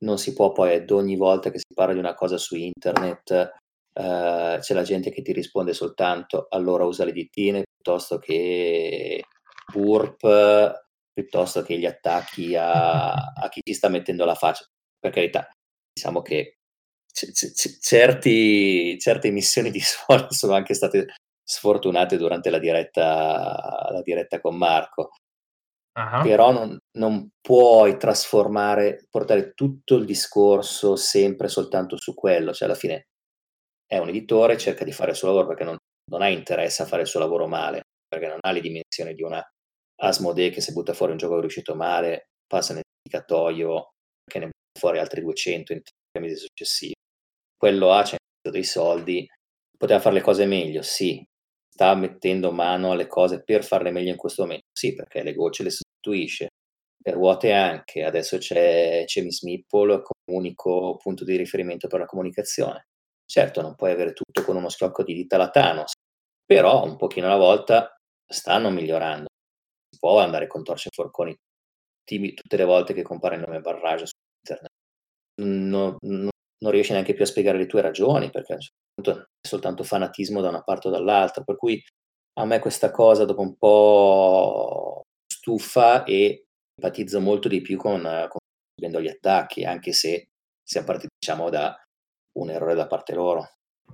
non 0.03 0.17
si 0.17 0.33
può 0.33 0.51
poi 0.51 0.75
ad 0.75 0.89
ogni 0.91 1.15
volta 1.15 1.49
che 1.49 1.59
si 1.59 1.73
parla 1.73 1.93
di 1.93 1.99
una 1.99 2.13
cosa 2.13 2.37
su 2.37 2.55
internet 2.55 3.31
eh, 3.31 4.57
c'è 4.59 4.73
la 4.73 4.83
gente 4.83 5.11
che 5.11 5.21
ti 5.21 5.33
risponde 5.33 5.73
soltanto 5.73 6.47
allora 6.49 6.85
usa 6.85 7.05
le 7.05 7.11
dittine 7.11 7.63
piuttosto 7.75 8.17
che 8.19 9.23
burp 9.71 10.81
piuttosto 11.13 11.61
che 11.61 11.77
gli 11.77 11.85
attacchi 11.85 12.55
a, 12.55 13.11
a 13.13 13.49
chi 13.49 13.61
ti 13.61 13.73
sta 13.73 13.87
mettendo 13.87 14.25
la 14.25 14.35
faccia. 14.35 14.65
Per 14.99 15.11
carità 15.11 15.47
diciamo 15.93 16.21
che 16.21 16.57
c- 17.11 17.31
c- 17.31 17.79
certi, 17.79 18.97
certe 18.99 19.27
emissioni 19.27 19.69
di 19.69 19.79
suono 19.79 20.27
sono 20.31 20.53
anche 20.53 20.73
state 20.73 21.13
sfortunate 21.43 22.17
durante 22.17 22.49
la 22.49 22.59
diretta, 22.59 23.89
la 23.91 24.01
diretta 24.01 24.41
con 24.41 24.57
Marco 24.57 25.11
Uh-huh. 25.95 26.23
Però 26.23 26.51
non, 26.51 26.77
non 26.97 27.29
puoi 27.39 27.97
trasformare, 27.97 29.05
portare 29.09 29.53
tutto 29.53 29.95
il 29.95 30.05
discorso 30.05 30.95
sempre 30.95 31.47
soltanto 31.47 31.97
su 31.97 32.15
quello, 32.15 32.51
cioè 32.51 32.67
alla 32.67 32.77
fine 32.77 33.07
è 33.85 33.99
un 33.99 34.09
editore, 34.09 34.57
cerca 34.57 34.83
di 34.83 34.91
fare 34.91 35.11
il 35.11 35.17
suo 35.17 35.27
lavoro 35.27 35.47
perché 35.47 35.63
non, 35.63 35.77
non 36.09 36.21
ha 36.23 36.29
interesse 36.29 36.81
a 36.81 36.85
fare 36.85 37.03
il 37.03 37.07
suo 37.07 37.19
lavoro 37.19 37.47
male, 37.47 37.81
perché 38.07 38.27
non 38.27 38.39
ha 38.41 38.51
le 38.51 38.61
dimensioni 38.61 39.13
di 39.13 39.21
una 39.21 39.43
Asmodee 40.01 40.49
che 40.49 40.61
se 40.61 40.73
butta 40.73 40.93
fuori 40.93 41.11
un 41.11 41.17
gioco 41.17 41.39
riuscito 41.39 41.75
male, 41.75 42.29
passa 42.47 42.73
nel 42.73 42.81
dimenticatoio, 43.03 43.91
che 44.29 44.39
ne 44.39 44.45
butta 44.45 44.79
fuori 44.79 44.99
altri 44.99 45.21
200 45.21 45.73
in 45.73 45.81
tre 45.81 46.21
mesi 46.21 46.37
successivi. 46.37 46.93
Quello 47.55 47.91
ha, 47.91 48.01
c'è 48.01 48.17
dei 48.49 48.63
soldi, 48.63 49.27
poteva 49.77 49.99
fare 49.99 50.15
le 50.15 50.21
cose 50.21 50.45
meglio, 50.45 50.81
sì, 50.81 51.23
sta 51.69 51.95
mettendo 51.95 52.51
mano 52.51 52.91
alle 52.91 53.07
cose 53.07 53.43
per 53.43 53.63
farle 53.63 53.91
meglio 53.91 54.09
in 54.11 54.17
questo 54.17 54.43
momento, 54.43 54.65
sì, 54.71 54.93
perché 54.93 55.23
le 55.23 55.33
gocce 55.33 55.63
le 55.63 55.69
sostituisce, 56.03 56.49
per 57.01 57.15
vuote 57.15 57.53
anche, 57.53 58.03
adesso 58.03 58.37
c'è, 58.37 59.03
c'è 59.05 59.21
Miss 59.21 59.41
come 59.41 60.01
unico 60.31 60.97
punto 60.97 61.23
di 61.23 61.35
riferimento 61.37 61.87
per 61.87 61.99
la 61.99 62.05
comunicazione. 62.05 62.87
Certo, 63.25 63.61
non 63.61 63.75
puoi 63.75 63.91
avere 63.91 64.13
tutto 64.13 64.43
con 64.43 64.57
uno 64.57 64.69
scrocco 64.69 65.03
di 65.03 65.13
dita 65.13 65.35
alla 65.35 65.49
Thanos, 65.49 65.93
però 66.45 66.83
un 66.83 66.97
pochino 66.97 67.27
alla 67.27 67.37
volta 67.37 67.95
stanno 68.25 68.69
migliorando. 68.69 69.27
Si 69.89 69.97
può 69.99 70.19
andare 70.19 70.47
con 70.47 70.63
torce 70.63 70.89
e 70.89 70.91
forconi 70.93 71.35
tutte 72.05 72.57
le 72.57 72.65
volte 72.65 72.93
che 72.93 73.01
compare 73.01 73.35
il 73.35 73.41
nome 73.41 73.61
Barrage 73.61 74.05
su 74.05 74.13
internet. 74.45 74.71
Non, 75.41 75.95
non, 76.01 76.29
non, 76.59 76.71
riesci 76.71 76.91
neanche 76.91 77.13
più 77.13 77.23
a 77.23 77.27
spiegare 77.27 77.57
le 77.57 77.65
tue 77.65 77.81
ragioni, 77.81 78.29
perché 78.29 78.53
a 78.53 78.55
un 78.55 78.61
certo 78.61 78.79
punto 78.93 79.21
è 79.41 79.47
soltanto 79.47 79.83
fanatismo 79.83 80.41
da 80.41 80.49
una 80.49 80.61
parte 80.61 80.89
o 80.89 80.91
dall'altra. 80.91 81.43
Per 81.43 81.55
cui 81.55 81.81
a 82.39 82.45
me 82.45 82.59
questa 82.59 82.91
cosa 82.91 83.25
dopo 83.25 83.41
un 83.41 83.55
po' 83.57 85.03
stufa 85.43 86.05
e 86.05 86.45
empatizzo 86.73 87.19
molto 87.19 87.49
di 87.49 87.61
più 87.61 87.75
con, 87.77 88.01
con 88.29 88.39
gli 89.01 89.07
attacchi, 89.07 89.65
anche 89.65 89.91
se 89.91 90.29
siamo 90.63 90.87
partiti 90.87 91.09
diciamo 91.19 91.49
da 91.49 91.75
un 92.39 92.49
errore 92.49 92.75
da 92.75 92.87
parte 92.87 93.13
loro. 93.13 93.49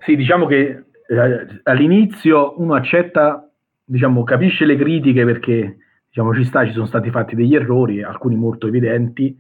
Sì, 0.06 0.16
diciamo 0.16 0.46
che 0.46 0.86
eh, 1.08 1.62
all'inizio 1.64 2.54
uno 2.60 2.76
accetta 2.76 3.52
diciamo, 3.84 4.24
capisce 4.24 4.66
le 4.66 4.78
critiche 4.78 5.26
perché 5.26 5.78
diciamo, 6.08 6.36
ci 6.36 6.46
sta, 6.46 6.66
ci 6.66 6.72
sono 6.72 6.86
stati 6.86 7.10
fatti 7.10 7.36
degli 7.36 7.56
errori, 7.56 8.04
alcuni 8.04 8.36
molto 8.36 8.68
evidenti, 8.68 9.36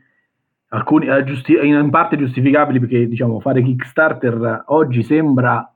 alcuni 0.69 1.08
eh, 1.08 1.24
giusti- 1.24 1.60
in 1.62 1.89
parte 1.91 2.17
giustificabili 2.17 2.80
perché 2.80 3.08
diciamo, 3.08 3.39
fare 3.39 3.62
Kickstarter 3.62 4.63
oggi 4.67 5.04
sembra 5.04 5.72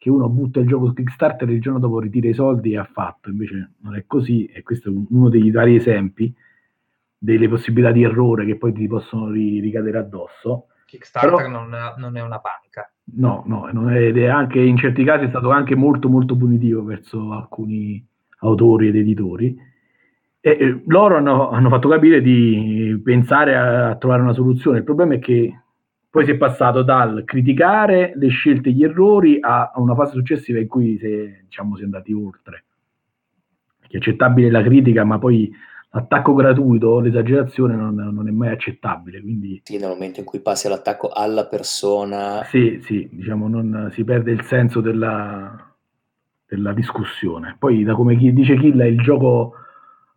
che 0.00 0.08
uno 0.08 0.30
butta 0.30 0.60
il 0.60 0.66
gioco 0.66 0.86
su 0.86 0.94
Kickstarter 0.94 1.46
e 1.46 1.52
il 1.52 1.60
giorno 1.60 1.78
dopo 1.78 2.00
ritira 2.00 2.26
i 2.26 2.32
soldi 2.32 2.72
e 2.72 2.78
ha 2.78 2.88
fatto, 2.90 3.28
invece 3.28 3.72
non 3.82 3.94
è 3.94 4.04
così 4.06 4.46
e 4.46 4.62
questo 4.62 4.88
è 4.88 4.92
uno 5.10 5.28
dei 5.28 5.50
vari 5.50 5.76
esempi 5.76 6.34
delle 7.18 7.50
possibilità 7.50 7.92
di 7.92 8.02
errore 8.02 8.46
che 8.46 8.56
poi 8.56 8.72
ti 8.72 8.86
possono 8.86 9.28
ricadere 9.28 9.98
addosso. 9.98 10.68
Kickstarter 10.86 11.30
Però, 11.32 11.48
non, 11.50 11.68
non, 11.98 12.16
è 12.16 12.22
una 12.22 12.40
banca. 12.42 12.90
No, 13.16 13.42
no, 13.44 13.90
ed 13.94 14.16
è 14.16 14.26
anche 14.26 14.58
in 14.58 14.78
certi 14.78 15.04
casi 15.04 15.26
è 15.26 15.28
stato 15.28 15.50
anche 15.50 15.74
molto 15.74 16.08
molto 16.08 16.34
punitivo 16.34 16.82
verso 16.82 17.32
alcuni 17.32 18.02
autori 18.38 18.88
ed 18.88 18.96
editori. 18.96 19.54
E, 20.40 20.50
e 20.50 20.82
loro 20.86 21.18
hanno, 21.18 21.50
hanno, 21.50 21.68
fatto 21.68 21.90
capire 21.90 22.22
di 22.22 22.98
pensare 23.04 23.54
a, 23.54 23.90
a 23.90 23.96
trovare 23.96 24.22
una 24.22 24.32
soluzione. 24.32 24.78
Il 24.78 24.84
problema 24.84 25.12
è 25.12 25.18
che 25.18 25.60
poi 26.10 26.24
si 26.24 26.32
è 26.32 26.36
passato 26.36 26.82
dal 26.82 27.22
criticare 27.24 28.12
le 28.16 28.28
scelte 28.28 28.70
e 28.70 28.72
gli 28.72 28.82
errori 28.82 29.38
a, 29.40 29.70
una 29.76 29.94
fase 29.94 30.12
successiva 30.14 30.58
in 30.58 30.66
cui 30.66 30.98
si 30.98 31.06
è, 31.06 31.40
diciamo, 31.44 31.76
si 31.76 31.82
è 31.82 31.84
andati 31.84 32.12
oltre. 32.12 32.64
È 33.88 33.96
accettabile 33.96 34.50
la 34.50 34.62
critica, 34.62 35.04
ma 35.04 35.20
poi 35.20 35.52
l'attacco 35.90 36.34
gratuito, 36.34 36.98
l'esagerazione 36.98 37.76
non, 37.76 37.94
non, 37.94 38.26
è 38.26 38.32
mai 38.32 38.50
accettabile. 38.50 39.20
Quindi... 39.20 39.60
Sì, 39.62 39.78
nel 39.78 39.88
momento 39.88 40.18
in 40.18 40.26
cui 40.26 40.40
passi 40.40 40.66
all'attacco 40.66 41.10
alla 41.10 41.46
persona... 41.46 42.42
Sì, 42.44 42.80
sì, 42.82 43.08
diciamo, 43.12 43.46
non, 43.48 43.90
si 43.92 44.02
perde 44.02 44.32
il 44.32 44.42
senso 44.42 44.80
della, 44.80 45.74
della 46.44 46.72
discussione. 46.72 47.54
Poi, 47.56 47.84
da 47.84 47.94
come 47.94 48.16
dice 48.16 48.56
Killa, 48.56 48.84
il 48.84 49.00
gioco 49.00 49.54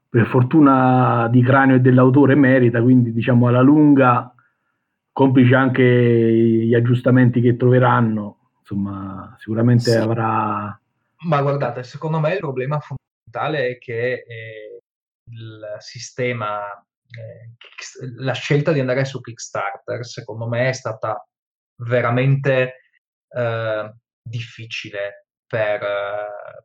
per 0.10 0.26
fortuna 0.26 1.28
di 1.32 1.44
cranio 1.44 1.76
e 1.76 1.80
dell'autore 1.82 2.34
merita, 2.34 2.82
quindi 2.82 3.14
diciamo 3.14 3.48
alla 3.48 3.62
lunga 3.62 4.34
complice 5.14 5.56
anche 5.56 5.84
gli 5.84 6.74
aggiustamenti 6.74 7.40
che 7.40 7.56
troveranno, 7.56 8.50
insomma, 8.60 9.36
sicuramente 9.40 9.92
sì. 9.92 9.98
avrà... 9.98 10.78
Ma 11.26 11.42
guardate, 11.42 11.84
secondo 11.84 12.20
me 12.20 12.34
il 12.34 12.40
problema 12.40 12.80
fondamentale 12.80 13.70
è 13.70 13.78
che 13.78 14.26
eh, 14.28 14.80
il 15.32 15.76
sistema, 15.78 16.60
eh, 17.08 17.52
la 18.18 18.34
scelta 18.34 18.74
di 18.74 18.80
andare 18.80 19.06
su 19.06 19.22
Kickstarter, 19.22 20.04
secondo 20.04 20.48
me 20.48 20.68
è 20.68 20.74
stata 20.74 21.26
veramente 21.84 22.74
eh, 23.30 23.94
difficile 24.22 25.28
per, 25.48 25.86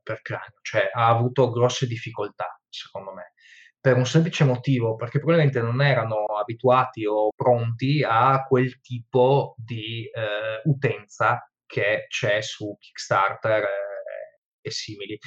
per 0.03 0.23
Cranio, 0.23 0.59
cioè 0.63 0.91
ha 0.93 1.07
avuto 1.07 1.51
grosse 1.51 1.87
difficoltà, 1.87 2.59
secondo 2.69 3.13
me 3.13 3.35
per 3.81 3.97
un 3.97 4.07
semplice 4.07 4.45
motivo, 4.45 4.97
perché 4.97 5.19
probabilmente 5.19 5.61
non 5.61 5.81
erano 5.81 6.25
abituati 6.25 7.07
o 7.07 7.31
pronti 7.35 8.03
a 8.07 8.45
quel 8.47 8.81
tipo 8.81 9.55
di 9.57 10.05
eh, 10.05 10.61
utenza 10.65 11.49
che 11.67 12.07
c'è 12.09 12.41
su 12.43 12.77
Kickstarter 12.79 13.63
eh, 13.63 14.41
e 14.61 14.71
simili. 14.71 15.19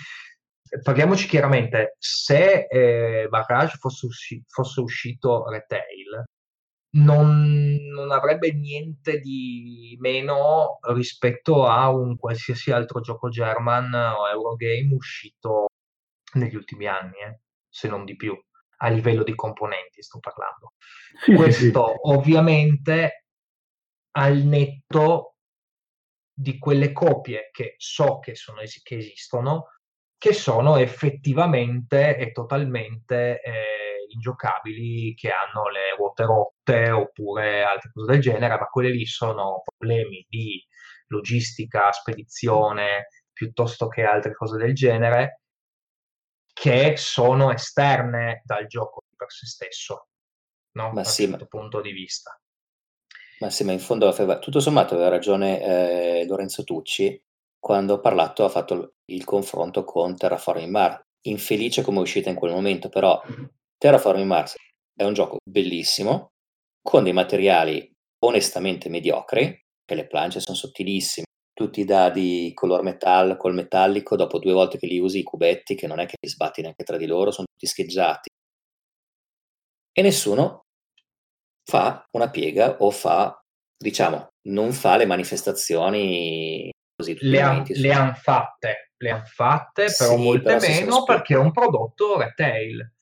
Parliamoci 0.83 1.27
chiaramente, 1.27 1.95
se 1.99 2.65
eh, 2.69 3.27
Barrage 3.29 3.77
fosse, 3.77 4.05
usci- 4.05 4.43
fosse 4.47 4.79
uscito 4.81 5.49
retail, 5.49 6.23
non, 6.93 7.75
non, 7.93 8.11
avrebbe 8.11 8.53
niente 8.53 9.19
di 9.19 9.97
meno 9.99 10.79
rispetto 10.93 11.65
a 11.65 11.89
un 11.89 12.17
qualsiasi 12.17 12.71
altro 12.71 12.99
gioco 13.01 13.29
German 13.29 13.93
o 13.93 14.27
Eurogame 14.29 14.93
uscito 14.93 15.67
negli 16.33 16.55
ultimi 16.55 16.87
anni, 16.87 17.17
eh, 17.19 17.39
se 17.71 17.87
non 17.87 18.05
di 18.05 18.15
più 18.15 18.37
a 18.83 18.89
livello 18.89 19.23
di 19.23 19.35
componenti 19.35 20.01
sto 20.01 20.19
parlando. 20.19 20.73
Sì, 21.23 21.33
Questo 21.33 21.87
sì, 21.87 21.93
ovviamente 22.03 23.25
al 24.11 24.37
netto 24.37 25.35
di 26.33 26.57
quelle 26.57 26.91
copie 26.91 27.49
che 27.51 27.75
so 27.77 28.19
che, 28.19 28.35
sono, 28.35 28.61
che 28.83 28.97
esistono, 28.97 29.67
che 30.17 30.33
sono 30.33 30.77
effettivamente 30.77 32.17
e 32.17 32.31
totalmente 32.31 33.41
eh, 33.41 34.05
ingiocabili, 34.13 35.13
che 35.13 35.29
hanno 35.29 35.69
le 35.69 35.95
ruote 35.95 36.23
rotte 36.23 36.89
oppure 36.89 37.63
altre 37.63 37.91
cose 37.93 38.11
del 38.11 38.21
genere, 38.21 38.57
ma 38.57 38.65
quelle 38.65 38.89
lì 38.89 39.05
sono 39.05 39.61
problemi 39.63 40.25
di 40.27 40.63
logistica, 41.07 41.91
spedizione, 41.91 43.07
piuttosto 43.31 43.87
che 43.87 44.03
altre 44.03 44.33
cose 44.33 44.57
del 44.57 44.73
genere, 44.73 45.40
che 46.61 46.95
sono 46.95 47.51
esterne 47.51 48.43
dal 48.45 48.67
gioco 48.67 49.01
per 49.15 49.31
se 49.31 49.47
stesso, 49.47 50.09
no? 50.73 50.89
Ma 50.89 51.01
da 51.01 51.03
sì, 51.03 51.25
questo 51.25 51.47
ma... 51.49 51.59
punto 51.59 51.81
di 51.81 51.91
vista. 51.91 52.39
Ma 53.39 53.49
sì, 53.49 53.63
ma 53.63 53.71
in 53.71 53.79
fondo 53.79 54.07
aveva, 54.07 54.37
tutto 54.37 54.59
sommato 54.59 54.93
aveva 54.93 55.09
ragione 55.09 55.59
eh, 55.59 56.25
Lorenzo 56.27 56.63
Tucci 56.63 57.19
quando 57.57 57.95
ha 57.95 57.99
parlato, 57.99 58.45
ha 58.45 58.49
fatto 58.49 58.93
il 59.05 59.23
confronto 59.23 59.83
con 59.83 60.15
Terraforming 60.15 60.69
Mars. 60.69 61.01
Infelice 61.21 61.81
come 61.81 61.97
è 61.97 62.01
uscita 62.01 62.29
in 62.29 62.35
quel 62.35 62.51
momento, 62.51 62.89
però 62.89 63.19
Terraforming 63.79 64.27
Mars 64.27 64.55
è 64.95 65.03
un 65.03 65.13
gioco 65.13 65.37
bellissimo, 65.43 66.33
con 66.79 67.03
dei 67.03 67.13
materiali 67.13 67.91
onestamente 68.23 68.87
mediocri, 68.87 69.65
che 69.83 69.95
le 69.95 70.05
planche 70.05 70.39
sono 70.39 70.55
sottilissime, 70.55 71.25
tutti 71.53 71.81
i 71.81 71.85
dadi 71.85 72.51
color 72.53 72.83
metal 72.83 73.37
col 73.37 73.53
metallico, 73.53 74.15
dopo 74.15 74.39
due 74.39 74.53
volte 74.53 74.77
che 74.77 74.87
li 74.87 74.99
usi 74.99 75.19
i 75.19 75.23
cubetti, 75.23 75.75
che 75.75 75.87
non 75.87 75.99
è 75.99 76.05
che 76.05 76.17
li 76.19 76.29
sbatti 76.29 76.61
neanche 76.61 76.83
tra 76.83 76.97
di 76.97 77.05
loro, 77.05 77.31
sono 77.31 77.47
tutti 77.51 77.67
scheggiati. 77.67 78.29
E 79.93 80.01
nessuno 80.01 80.65
fa 81.63 82.03
una 82.11 82.29
piega 82.29 82.77
o 82.79 82.91
fa, 82.91 83.39
diciamo, 83.77 84.29
non 84.47 84.71
fa 84.71 84.97
le 84.97 85.05
manifestazioni 85.05 86.71
così. 86.95 87.17
Le, 87.19 87.41
han, 87.41 87.63
le 87.67 87.91
hanno 87.91 88.13
fatte, 88.13 88.91
le 88.97 89.09
hanno 89.09 89.25
fatte, 89.25 89.87
però 89.97 90.15
sì, 90.15 90.23
molte 90.23 90.55
però 90.55 90.59
meno 90.59 91.03
perché 91.03 91.33
è 91.33 91.37
un 91.37 91.51
prodotto 91.51 92.17
retail. 92.17 92.93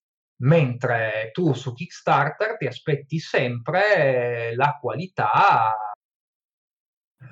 Mentre 0.41 1.31
tu 1.33 1.53
su 1.53 1.73
Kickstarter 1.73 2.55
ti 2.55 2.65
aspetti 2.65 3.19
sempre 3.19 4.55
la 4.55 4.77
qualità 4.79 5.75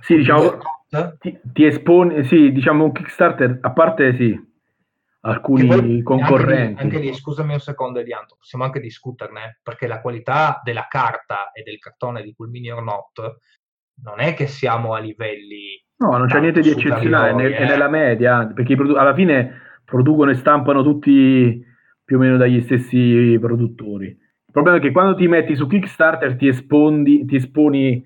sì, 0.01 0.17
diciamo, 0.17 0.60
ti, 1.19 1.39
ti 1.54 1.65
espone, 1.65 2.23
sì, 2.23 2.52
diciamo 2.52 2.86
un 2.86 2.91
Kickstarter, 2.91 3.60
a 3.62 3.71
parte 3.71 4.15
sì, 4.15 4.39
alcuni 5.21 5.67
poi, 5.67 6.02
concorrenti. 6.02 6.82
Anche 6.82 6.84
lì, 6.84 6.95
anche 6.95 7.00
lì, 7.00 7.13
scusami 7.13 7.54
un 7.54 7.60
secondo 7.60 8.00
Elianto, 8.00 8.36
possiamo 8.38 8.63
anche 8.63 8.80
discuterne, 8.80 9.60
perché 9.62 9.88
la 9.88 10.02
qualità 10.02 10.62
della 10.63 10.88
carta 10.89 11.52
e 11.52 11.63
del 11.63 11.80
cartone 11.80 12.23
di 12.23 12.34
Culmini 12.34 12.71
or 12.71 12.84
Not 12.84 13.39
non 14.04 14.19
è 14.19 14.34
che 14.34 14.47
siamo 14.47 14.93
a 14.93 15.00
livelli... 15.00 15.84
No, 15.97 16.17
non 16.17 16.28
c'è 16.28 16.39
niente 16.39 16.62
di 16.62 16.69
eccezionale, 16.69 17.43
è, 17.43 17.45
eh. 17.47 17.56
è 17.58 17.67
nella 17.67 17.89
media, 17.89 18.45
perché 18.54 18.76
produ- 18.76 18.97
alla 18.97 19.13
fine 19.13 19.62
producono 19.84 20.32
e 20.32 20.36
stampano 20.36 20.84
tutti 20.84 21.65
più 22.04 22.17
o 22.17 22.19
meno 22.19 22.38
dagli 22.38 22.62
stessi 22.62 23.38
produttori. 23.41 24.06
Il 24.06 24.54
problema 24.54 24.78
è 24.78 24.82
che 24.82 24.91
quando 24.91 25.15
ti 25.15 25.28
metti 25.28 25.56
su 25.56 25.67
Kickstarter 25.67 26.36
ti, 26.36 26.47
espondi, 26.47 27.26
ti 27.26 27.36
esponi 27.36 28.02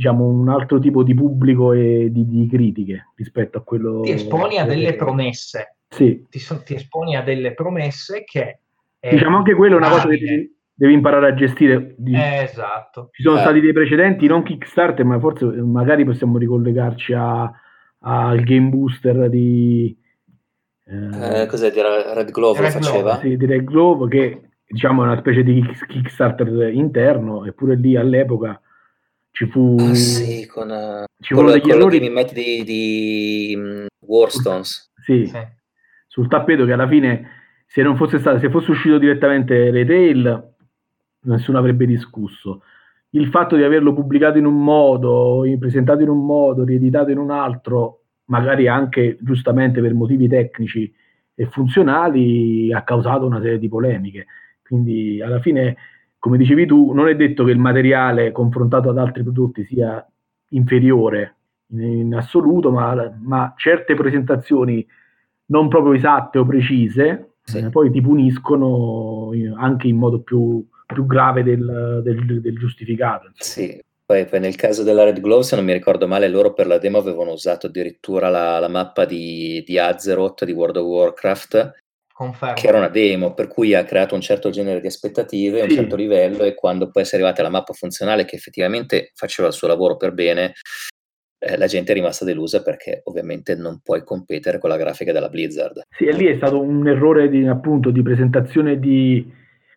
diciamo, 0.00 0.24
un 0.24 0.48
altro 0.48 0.78
tipo 0.78 1.02
di 1.02 1.14
pubblico 1.14 1.74
e 1.74 2.08
di, 2.10 2.26
di 2.26 2.48
critiche 2.48 3.08
rispetto 3.16 3.58
a 3.58 3.60
quello... 3.60 4.00
Ti 4.00 4.12
esponi 4.12 4.56
a 4.56 4.64
delle 4.64 4.94
promesse. 4.94 5.76
Sì. 5.90 6.24
Ti, 6.30 6.40
ti 6.64 6.74
esponi 6.74 7.16
a 7.16 7.22
delle 7.22 7.52
promesse 7.52 8.24
che... 8.24 8.60
Diciamo 8.98 9.36
anche 9.36 9.54
quello 9.54 9.74
è 9.74 9.78
una 9.78 9.90
cosa 9.90 10.08
che 10.08 10.18
devi, 10.18 10.56
devi 10.72 10.92
imparare 10.94 11.28
a 11.28 11.34
gestire. 11.34 11.96
esatto. 12.42 13.10
Ci 13.12 13.22
sono 13.22 13.36
eh. 13.36 13.40
stati 13.40 13.60
dei 13.60 13.74
precedenti, 13.74 14.26
non 14.26 14.42
Kickstarter, 14.42 15.04
ma 15.04 15.18
forse 15.18 15.44
magari 15.44 16.06
possiamo 16.06 16.38
ricollegarci 16.38 17.12
al 17.12 18.42
Game 18.42 18.70
Booster 18.70 19.28
di... 19.28 19.94
Eh, 20.86 21.46
cos'è 21.46 21.70
di 21.70 21.80
Red 21.82 22.30
Glove 22.30 22.58
Red 22.58 22.72
faceva? 22.72 23.16
Glove, 23.16 23.18
sì, 23.20 23.36
di 23.36 23.46
Red 23.46 23.64
Glove 23.64 24.08
che 24.08 24.40
diciamo 24.66 25.02
è 25.02 25.06
una 25.06 25.18
specie 25.18 25.42
di 25.42 25.62
Kickstarter 25.86 26.72
interno, 26.72 27.44
eppure 27.44 27.76
lì 27.76 27.96
all'epoca 27.96 28.60
ci 29.30 29.46
fu... 29.46 29.76
Ah, 29.78 29.94
sì, 29.94 30.46
con, 30.46 30.70
uh, 30.70 31.04
ci 31.20 31.34
con, 31.34 31.46
con 31.46 31.70
errori... 31.70 31.98
di, 31.98 32.12
di, 32.32 32.64
di 32.64 33.54
um, 33.56 33.86
Warstones. 34.00 34.92
Sì, 35.02 35.26
sì, 35.26 35.38
sul 36.06 36.28
tappeto 36.28 36.64
che 36.64 36.72
alla 36.72 36.88
fine 36.88 37.38
se 37.72 37.82
non 37.82 37.96
fosse 37.96 38.18
stato, 38.18 38.40
se 38.40 38.50
fosse 38.50 38.72
uscito 38.72 38.98
direttamente 38.98 39.70
retail, 39.70 40.54
nessuno 41.20 41.58
avrebbe 41.58 41.86
discusso. 41.86 42.62
Il 43.10 43.28
fatto 43.28 43.54
di 43.54 43.62
averlo 43.62 43.94
pubblicato 43.94 44.38
in 44.38 44.44
un 44.44 44.60
modo, 44.60 45.44
presentato 45.56 46.02
in 46.02 46.08
un 46.08 46.26
modo, 46.26 46.64
rieditato 46.64 47.12
in 47.12 47.18
un 47.18 47.30
altro, 47.30 48.02
magari 48.24 48.66
anche 48.66 49.18
giustamente 49.20 49.80
per 49.80 49.94
motivi 49.94 50.26
tecnici 50.26 50.92
e 51.32 51.46
funzionali, 51.46 52.72
ha 52.72 52.82
causato 52.82 53.24
una 53.24 53.40
serie 53.40 53.60
di 53.60 53.68
polemiche. 53.68 54.26
Quindi 54.62 55.22
alla 55.22 55.40
fine 55.40 55.76
come 56.20 56.36
dicevi 56.36 56.66
tu, 56.66 56.92
non 56.92 57.08
è 57.08 57.16
detto 57.16 57.44
che 57.44 57.50
il 57.50 57.58
materiale 57.58 58.30
confrontato 58.30 58.90
ad 58.90 58.98
altri 58.98 59.22
prodotti 59.22 59.64
sia 59.64 60.06
inferiore 60.50 61.36
in, 61.72 62.14
assoluto, 62.14 62.70
ma, 62.70 63.18
ma, 63.22 63.54
certe 63.56 63.94
presentazioni 63.94 64.86
non 65.46 65.68
proprio 65.68 65.94
esatte 65.94 66.38
o 66.38 66.44
precise, 66.44 67.36
sì. 67.42 67.58
eh, 67.58 67.70
poi 67.70 67.90
ti 67.90 68.02
puniscono 68.02 69.30
anche 69.56 69.88
in 69.88 69.96
modo 69.96 70.20
più, 70.20 70.64
più 70.86 71.06
grave 71.06 71.42
del, 71.42 72.02
del, 72.04 72.40
del 72.40 72.58
giustificato. 72.58 73.30
Sì, 73.34 73.80
poi, 74.04 74.26
poi, 74.26 74.40
nel 74.40 74.56
caso 74.56 74.82
della 74.82 75.04
Red 75.04 75.20
Glove, 75.20 75.42
se 75.42 75.56
non 75.56 75.64
mi 75.64 75.72
ricordo 75.72 76.06
male, 76.06 76.28
loro 76.28 76.52
per 76.52 76.66
la 76.66 76.78
demo 76.78 76.98
avevano 76.98 77.32
usato 77.32 77.68
addirittura 77.68 78.28
la, 78.28 78.58
la 78.58 78.68
mappa 78.68 79.06
di, 79.06 79.62
di 79.64 79.78
Azeroth 79.78 80.44
di 80.44 80.52
World 80.52 80.76
of 80.76 80.84
Warcraft, 80.84 81.72
Confermo. 82.20 82.54
che 82.54 82.66
era 82.66 82.76
una 82.76 82.90
demo, 82.90 83.32
per 83.32 83.48
cui 83.48 83.74
ha 83.74 83.82
creato 83.82 84.14
un 84.14 84.20
certo 84.20 84.50
genere 84.50 84.82
di 84.82 84.86
aspettative, 84.86 85.60
sì. 85.60 85.64
un 85.64 85.70
certo 85.70 85.96
livello, 85.96 86.44
e 86.44 86.52
quando 86.52 86.90
poi 86.90 87.06
si 87.06 87.14
è 87.14 87.18
arrivata 87.18 87.40
alla 87.40 87.48
mappa 87.48 87.72
funzionale 87.72 88.26
che 88.26 88.36
effettivamente 88.36 89.12
faceva 89.14 89.48
il 89.48 89.54
suo 89.54 89.66
lavoro 89.66 89.96
per 89.96 90.12
bene, 90.12 90.52
eh, 91.38 91.56
la 91.56 91.66
gente 91.66 91.92
è 91.92 91.94
rimasta 91.94 92.26
delusa 92.26 92.62
perché 92.62 93.00
ovviamente 93.04 93.54
non 93.54 93.80
puoi 93.82 94.04
competere 94.04 94.58
con 94.58 94.68
la 94.68 94.76
grafica 94.76 95.12
della 95.12 95.30
Blizzard. 95.30 95.80
Sì, 95.88 96.04
e 96.04 96.12
lì 96.12 96.26
è 96.26 96.36
stato 96.36 96.60
un 96.60 96.86
errore 96.86 97.30
di, 97.30 97.46
appunto 97.46 97.90
di 97.90 98.02
presentazione 98.02 98.78
di, 98.78 99.26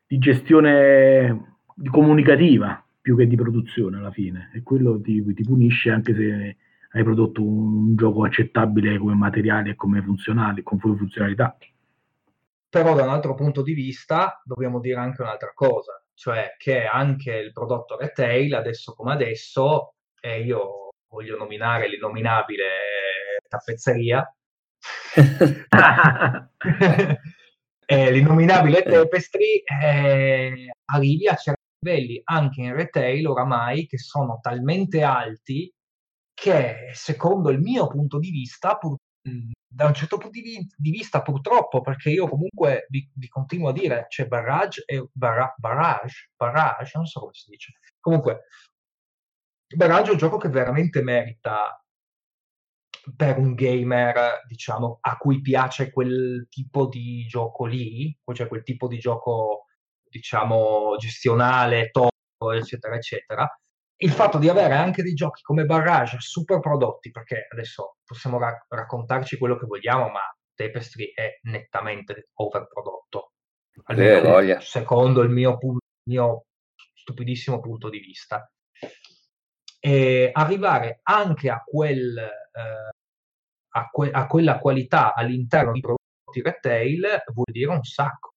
di 0.05 0.17
gestione 0.17 1.59
di 1.73 1.87
comunicativa 1.87 2.85
più 2.99 3.15
che 3.15 3.25
di 3.25 3.37
produzione 3.37 3.99
alla 3.99 4.11
fine 4.11 4.51
e 4.53 4.63
quello 4.63 4.99
ti, 4.99 5.23
ti 5.33 5.43
punisce 5.43 5.91
anche 5.91 6.13
se 6.13 6.57
hai 6.91 7.03
prodotto 7.03 7.41
un, 7.41 7.87
un, 7.87 7.95
gioco 7.95 8.25
accettabile 8.25 8.97
come 8.97 9.13
materiali 9.13 9.69
e 9.69 9.75
come 9.75 10.01
funzionali, 10.01 10.61
con 10.61 10.77
funzionalità. 10.77 11.55
Però 12.73 12.95
da 12.95 13.03
un 13.03 13.09
altro 13.09 13.35
punto 13.35 13.61
di 13.61 13.73
vista 13.73 14.41
dobbiamo 14.43 14.79
dire 14.79 14.99
anche 14.99 15.21
un'altra 15.21 15.51
cosa, 15.53 16.03
cioè 16.15 16.55
che 16.57 16.85
anche 16.85 17.31
il 17.31 17.51
prodotto 17.51 17.99
retail, 17.99 18.55
adesso 18.55 18.95
come 18.95 19.13
adesso, 19.13 19.93
e 20.19 20.41
io 20.41 20.89
voglio 21.07 21.37
nominare 21.37 21.87
l'innominabile 21.87 22.65
tappezzeria, 23.47 24.27
eh, 27.85 28.11
l'innominabile 28.11 28.81
Tapestry, 28.81 29.61
eh, 29.83 30.71
arrivi 30.85 31.27
a 31.27 31.35
certi 31.35 31.61
livelli 31.77 32.19
anche 32.23 32.61
in 32.61 32.73
retail 32.73 33.27
oramai 33.27 33.85
che 33.85 33.99
sono 33.99 34.39
talmente 34.41 35.03
alti 35.03 35.71
che 36.33 36.89
secondo 36.93 37.51
il 37.51 37.59
mio 37.59 37.85
punto 37.85 38.17
di 38.17 38.31
vista, 38.31 38.77
pur, 38.77 38.95
da 39.73 39.87
un 39.87 39.93
certo 39.93 40.17
punto 40.17 40.39
di, 40.39 40.91
vista 40.91 41.21
purtroppo, 41.21 41.81
perché 41.81 42.11
io 42.11 42.27
comunque 42.29 42.85
vi, 42.89 43.09
vi 43.15 43.27
continuo 43.27 43.69
a 43.69 43.73
dire, 43.73 44.05
c'è 44.07 44.27
barrage 44.27 44.83
e 44.85 45.07
barra, 45.11 45.53
barrage, 45.57 46.31
barrage, 46.35 46.91
non 46.95 47.05
so 47.05 47.21
come 47.21 47.33
si 47.33 47.49
dice. 47.49 47.73
Comunque, 47.99 48.43
barrage 49.75 50.09
è 50.09 50.11
un 50.11 50.17
gioco 50.17 50.37
che 50.37 50.49
veramente 50.49 51.01
merita 51.01 51.83
per 53.15 53.37
un 53.37 53.53
gamer, 53.55 54.43
diciamo, 54.47 54.99
a 55.01 55.17
cui 55.17 55.41
piace 55.41 55.91
quel 55.91 56.45
tipo 56.49 56.87
di 56.87 57.25
gioco 57.25 57.65
lì, 57.65 58.15
cioè 58.33 58.47
quel 58.47 58.63
tipo 58.63 58.87
di 58.87 58.99
gioco 58.99 59.65
diciamo, 60.07 60.95
gestionale, 60.97 61.89
topo, 61.89 62.51
eccetera, 62.51 62.95
eccetera. 62.95 63.49
Il 64.03 64.11
fatto 64.11 64.37
di 64.37 64.49
avere 64.49 64.73
anche 64.73 65.01
dei 65.01 65.13
giochi 65.13 65.41
come 65.41 65.63
Barrage 65.63 66.17
super 66.19 66.59
prodotti, 66.59 67.09
perché 67.09 67.47
adesso 67.49 67.95
possiamo 68.03 68.37
ra- 68.37 68.65
raccontarci 68.67 69.37
quello 69.37 69.57
che 69.57 69.65
vogliamo, 69.65 70.09
ma 70.09 70.19
Tapestry 70.53 71.13
è 71.13 71.39
nettamente 71.43 72.31
overprodotto. 72.33 73.31
Almeno, 73.85 74.39
eh, 74.39 74.59
secondo 74.59 75.21
il 75.21 75.29
mio, 75.29 75.57
pu- 75.57 75.77
mio 76.09 76.45
stupidissimo 76.93 77.61
punto 77.61 77.89
di 77.89 77.99
vista. 77.99 78.45
E 79.79 80.29
arrivare 80.33 80.99
anche 81.03 81.49
a, 81.49 81.63
quel, 81.63 82.17
eh, 82.17 82.89
a, 83.69 83.89
que- 83.89 84.11
a 84.11 84.27
quella 84.27 84.59
qualità 84.59 85.13
all'interno 85.13 85.71
di 85.71 85.79
prodotti 85.79 86.41
retail 86.41 87.23
vuol 87.33 87.51
dire 87.51 87.71
un 87.71 87.83
sacco 87.83 88.32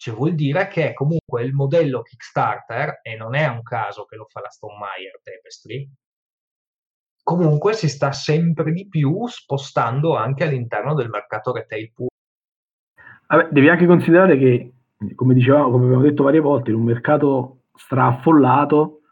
cioè 0.00 0.14
vuol 0.14 0.34
dire 0.34 0.66
che 0.68 0.94
comunque 0.94 1.42
il 1.42 1.52
modello 1.52 2.00
Kickstarter, 2.00 3.00
e 3.02 3.16
non 3.16 3.34
è 3.34 3.46
un 3.48 3.62
caso 3.62 4.06
che 4.06 4.16
lo 4.16 4.24
fa 4.30 4.40
la 4.40 4.48
Stone 4.48 4.78
Meyer 4.78 5.20
Tapestry, 5.22 5.86
comunque 7.22 7.74
si 7.74 7.86
sta 7.86 8.10
sempre 8.10 8.72
di 8.72 8.88
più 8.88 9.26
spostando 9.26 10.16
anche 10.16 10.44
all'interno 10.44 10.94
del 10.94 11.10
mercato 11.10 11.52
retail 11.52 11.92
puro. 11.92 12.08
Vabbè, 13.26 13.48
devi 13.50 13.68
anche 13.68 13.84
considerare 13.84 14.38
che, 14.38 14.72
come 15.14 15.34
dicevamo, 15.34 15.70
come 15.70 15.84
abbiamo 15.84 16.02
detto 16.02 16.22
varie 16.22 16.40
volte, 16.40 16.70
in 16.70 16.76
un 16.76 16.84
mercato 16.84 17.64
straffollato 17.74 19.02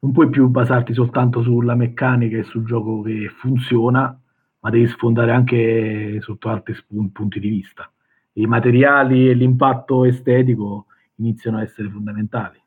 non 0.00 0.12
puoi 0.12 0.28
più 0.28 0.48
basarti 0.48 0.92
soltanto 0.92 1.40
sulla 1.40 1.74
meccanica 1.74 2.36
e 2.36 2.42
sul 2.42 2.66
gioco 2.66 3.00
che 3.00 3.30
funziona, 3.38 4.20
ma 4.58 4.70
devi 4.70 4.86
sfondare 4.86 5.32
anche 5.32 6.18
sotto 6.20 6.50
altri 6.50 6.74
punti 7.10 7.40
di 7.40 7.48
vista 7.48 7.90
i 8.40 8.46
materiali 8.46 9.28
e 9.28 9.34
l'impatto 9.34 10.04
estetico 10.04 10.86
iniziano 11.16 11.58
a 11.58 11.62
essere 11.62 11.90
fondamentali. 11.90 12.58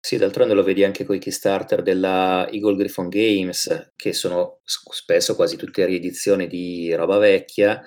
Sì, 0.00 0.16
d'altronde 0.16 0.54
lo 0.54 0.62
vedi 0.62 0.84
anche 0.84 1.04
con 1.04 1.16
i 1.16 1.18
Kickstarter 1.18 1.82
della 1.82 2.48
Eagle 2.50 2.76
Griffon 2.76 3.08
Games, 3.08 3.92
che 3.96 4.12
sono 4.12 4.60
spesso 4.64 5.34
quasi 5.34 5.56
tutte 5.56 5.84
riedizioni 5.84 6.46
di 6.46 6.94
roba 6.94 7.18
vecchia. 7.18 7.84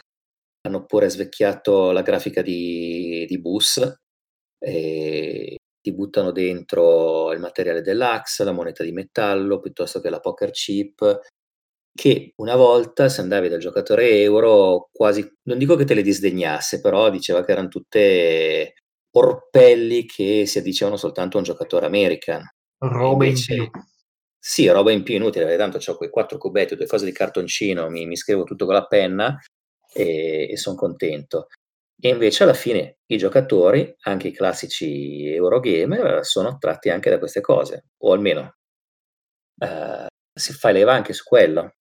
Hanno 0.64 0.86
pure 0.86 1.10
svecchiato 1.10 1.92
la 1.92 2.02
grafica 2.02 2.42
di, 2.42 3.26
di 3.28 3.40
bus 3.40 3.96
e 4.60 5.56
ti 5.82 5.94
buttano 5.94 6.32
dentro 6.32 7.32
il 7.32 7.40
materiale 7.40 7.82
dell'axe, 7.82 8.44
la 8.44 8.52
moneta 8.52 8.84
di 8.84 8.92
metallo, 8.92 9.60
piuttosto 9.60 10.00
che 10.00 10.10
la 10.10 10.20
poker 10.20 10.52
chip, 10.52 11.20
che 11.94 12.34
una 12.38 12.56
volta 12.56 13.10
se 13.10 13.22
andavi 13.22 13.50
dal 13.50 13.60
giocatore 13.60 14.22
euro 14.22 14.90
quasi, 14.92 15.30
non 15.44 15.58
dico 15.58 15.76
che 15.76 15.86
te 15.86 15.94
le 15.94 16.02
disdegnasse, 16.02 16.80
però 16.80 17.10
diceva 17.10 17.44
che 17.44 17.52
erano 17.52 17.68
tutte 17.68 18.74
orpelli 19.12 20.06
che 20.06 20.46
si 20.46 20.58
addicevano 20.58 20.98
soltanto 20.98 21.36
a 21.36 21.40
un 21.40 21.46
giocatore 21.46 21.86
americano. 21.86 22.54
Roba 22.78 23.26
in 23.26 23.36
più. 23.36 23.70
Sì, 24.44 24.68
roba 24.70 24.92
in 24.92 25.04
più 25.04 25.16
inutile, 25.16 25.56
tanto 25.58 25.80
ho 25.86 25.98
quei 25.98 26.10
quattro 26.10 26.38
cubetti, 26.38 26.76
due 26.76 26.88
cose 26.88 27.06
di 27.06 27.12
cartoncino, 27.12 27.90
mi, 27.90 28.08
mi 28.08 28.16
scrivo 28.16 28.44
tutto 28.44 28.66
con 28.66 28.74
la 28.74 28.88
penna 28.88 29.38
e, 29.94 30.48
e 30.50 30.58
sono 30.58 30.76
contento. 30.76 31.48
E 32.00 32.10
invece 32.10 32.44
alla 32.44 32.56
fine 32.56 32.98
i 33.06 33.18
giocatori, 33.18 33.94
anche 34.06 34.30
i 34.30 34.32
classici 34.32 35.28
Eurogamer, 35.28 36.26
sono 36.26 36.48
attratti 36.48 36.90
anche 36.90 37.12
da 37.12 37.20
queste 37.20 37.42
cose, 37.42 37.90
o 38.00 38.14
almeno 38.14 38.56
eh, 39.60 40.08
si 40.34 40.54
fa 40.54 40.72
leva 40.72 40.94
anche 40.94 41.14
su 41.14 41.24
quello 41.24 41.76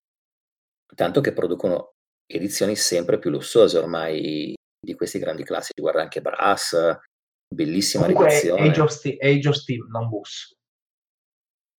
tanto 0.95 1.21
che 1.21 1.33
producono 1.33 1.95
edizioni 2.27 2.77
sempre 2.77 3.19
più 3.19 3.31
lussuose 3.31 3.79
ormai 3.79 4.55
di 4.79 4.95
questi 4.95 5.19
grandi 5.19 5.45
classici. 5.45 5.81
Guarda 5.81 6.03
anche 6.03 6.21
Brass, 6.21 6.77
bellissima 7.49 8.05
Comunque 8.05 8.31
edizione. 8.31 8.69
Age 8.69 8.81
of, 8.81 8.91
Steel, 8.91 9.17
Age 9.21 9.49
of 9.49 9.55
Steel, 9.55 9.87
non 9.91 10.09
Bus. 10.09 10.55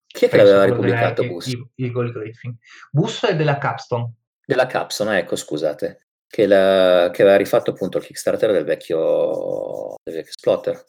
Chi 0.05 0.25
è 0.25 0.29
che 0.29 0.37
l'aveva 0.37 0.65
ripubblicato 0.65 1.21
della, 1.21 1.33
Bus? 1.33 1.53
Eagle 1.75 2.11
Griffin. 2.11 2.57
Bus 2.91 3.25
è 3.25 3.35
della 3.35 3.57
Capstone. 3.57 4.15
Della 4.45 4.65
Capstone, 4.65 5.19
ecco, 5.19 5.35
scusate. 5.35 6.07
Che, 6.27 6.45
la, 6.45 7.09
che 7.11 7.21
aveva 7.23 7.37
rifatto 7.37 7.71
appunto 7.71 7.97
il 7.97 8.05
Kickstarter 8.05 8.51
del 8.51 8.63
vecchio, 8.63 9.95
del 10.03 10.15
vecchio 10.15 10.31
Splotter. 10.31 10.85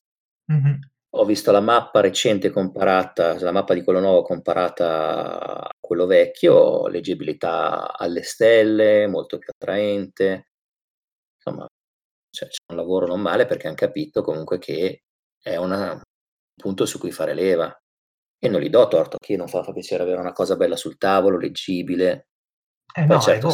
Mm-hmm 0.53 0.81
ho 1.15 1.25
visto 1.25 1.53
la 1.53 1.61
mappa 1.61 2.01
recente 2.01 2.51
comparata, 2.51 3.39
la 3.41 3.53
mappa 3.53 3.75
di 3.75 3.83
quello 3.83 4.01
nuovo 4.01 4.23
comparata 4.23 5.61
a 5.61 5.71
quello 5.79 6.07
vecchio, 6.07 6.87
leggibilità 6.89 7.97
alle 7.97 8.23
stelle, 8.23 9.07
molto 9.07 9.37
più 9.39 9.51
attraente. 9.53 10.49
Insomma, 11.37 11.67
cioè, 12.31 12.49
c'è 12.49 12.65
un 12.71 12.77
lavoro 12.77 13.07
non 13.07 13.21
male 13.21 13.45
perché 13.45 13.67
hanno 13.67 13.77
capito 13.77 14.23
comunque 14.23 14.59
che 14.59 15.03
è 15.43 15.57
una, 15.57 15.93
un 15.93 16.01
punto 16.57 16.87
su 16.87 16.99
cui 16.99 17.13
fare 17.13 17.35
leva. 17.35 17.75
E 18.39 18.49
non 18.49 18.61
gli 18.61 18.71
do 18.71 18.89
torto, 18.89 19.19
che 19.21 19.37
non 19.37 19.49
fa, 19.49 19.63
fa 19.63 19.73
piacere 19.73 20.03
avere 20.03 20.21
una 20.21 20.33
cosa 20.33 20.57
bella 20.57 20.77
sul 20.77 20.97
tavolo, 20.97 21.39
leggibile. 21.39 22.29
Eh 22.95 23.05
Poi 23.05 23.17
no, 23.17 23.21
certo, 23.21 23.51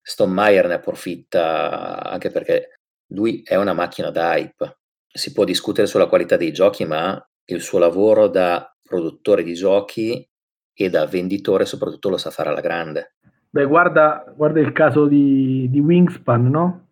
Sto, 0.00 0.26
Meyer 0.26 0.66
ne 0.66 0.74
approfitta 0.74 2.02
anche 2.02 2.30
perché 2.30 2.80
lui 3.12 3.42
è 3.44 3.56
una 3.56 3.72
macchina 3.72 4.10
da 4.10 4.36
hype 4.36 4.81
si 5.12 5.32
può 5.32 5.44
discutere 5.44 5.86
sulla 5.86 6.06
qualità 6.06 6.36
dei 6.36 6.52
giochi, 6.52 6.84
ma 6.84 7.22
il 7.46 7.60
suo 7.60 7.78
lavoro 7.78 8.28
da 8.28 8.74
produttore 8.82 9.42
di 9.42 9.54
giochi 9.54 10.26
e 10.74 10.90
da 10.90 11.06
venditore 11.06 11.64
soprattutto 11.66 12.08
lo 12.08 12.16
sa 12.16 12.30
fare 12.30 12.48
alla 12.48 12.60
grande. 12.60 13.14
Beh, 13.50 13.66
guarda, 13.66 14.32
guarda 14.34 14.60
il 14.60 14.72
caso 14.72 15.06
di, 15.06 15.68
di, 15.70 15.80
Wingspan, 15.80 16.48
no? 16.48 16.86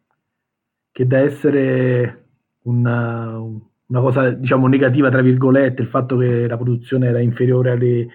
Che 0.93 1.07
da 1.07 1.21
essere 1.21 2.25
una, 2.65 3.39
una, 3.39 4.01
cosa, 4.01 4.31
diciamo, 4.31 4.67
negativa, 4.67 5.09
tra 5.09 5.23
virgolette, 5.23 5.81
il 5.81 5.89
fatto 5.89 6.19
che 6.19 6.47
la 6.47 6.57
produzione 6.57 7.09
era 7.09 7.21
inferiore 7.21 7.71
alle, 7.71 8.09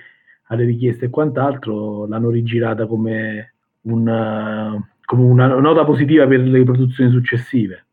alle 0.47 0.65
richieste 0.65 1.05
e 1.05 1.09
quant'altro, 1.09 2.05
l'hanno 2.05 2.29
rigirata 2.29 2.85
come 2.85 3.55
una, 3.81 4.77
come 5.05 5.23
una 5.23 5.47
nota 5.47 5.83
positiva 5.83 6.27
per 6.27 6.41
le 6.41 6.63
produzioni 6.63 7.09
successive. 7.09 7.84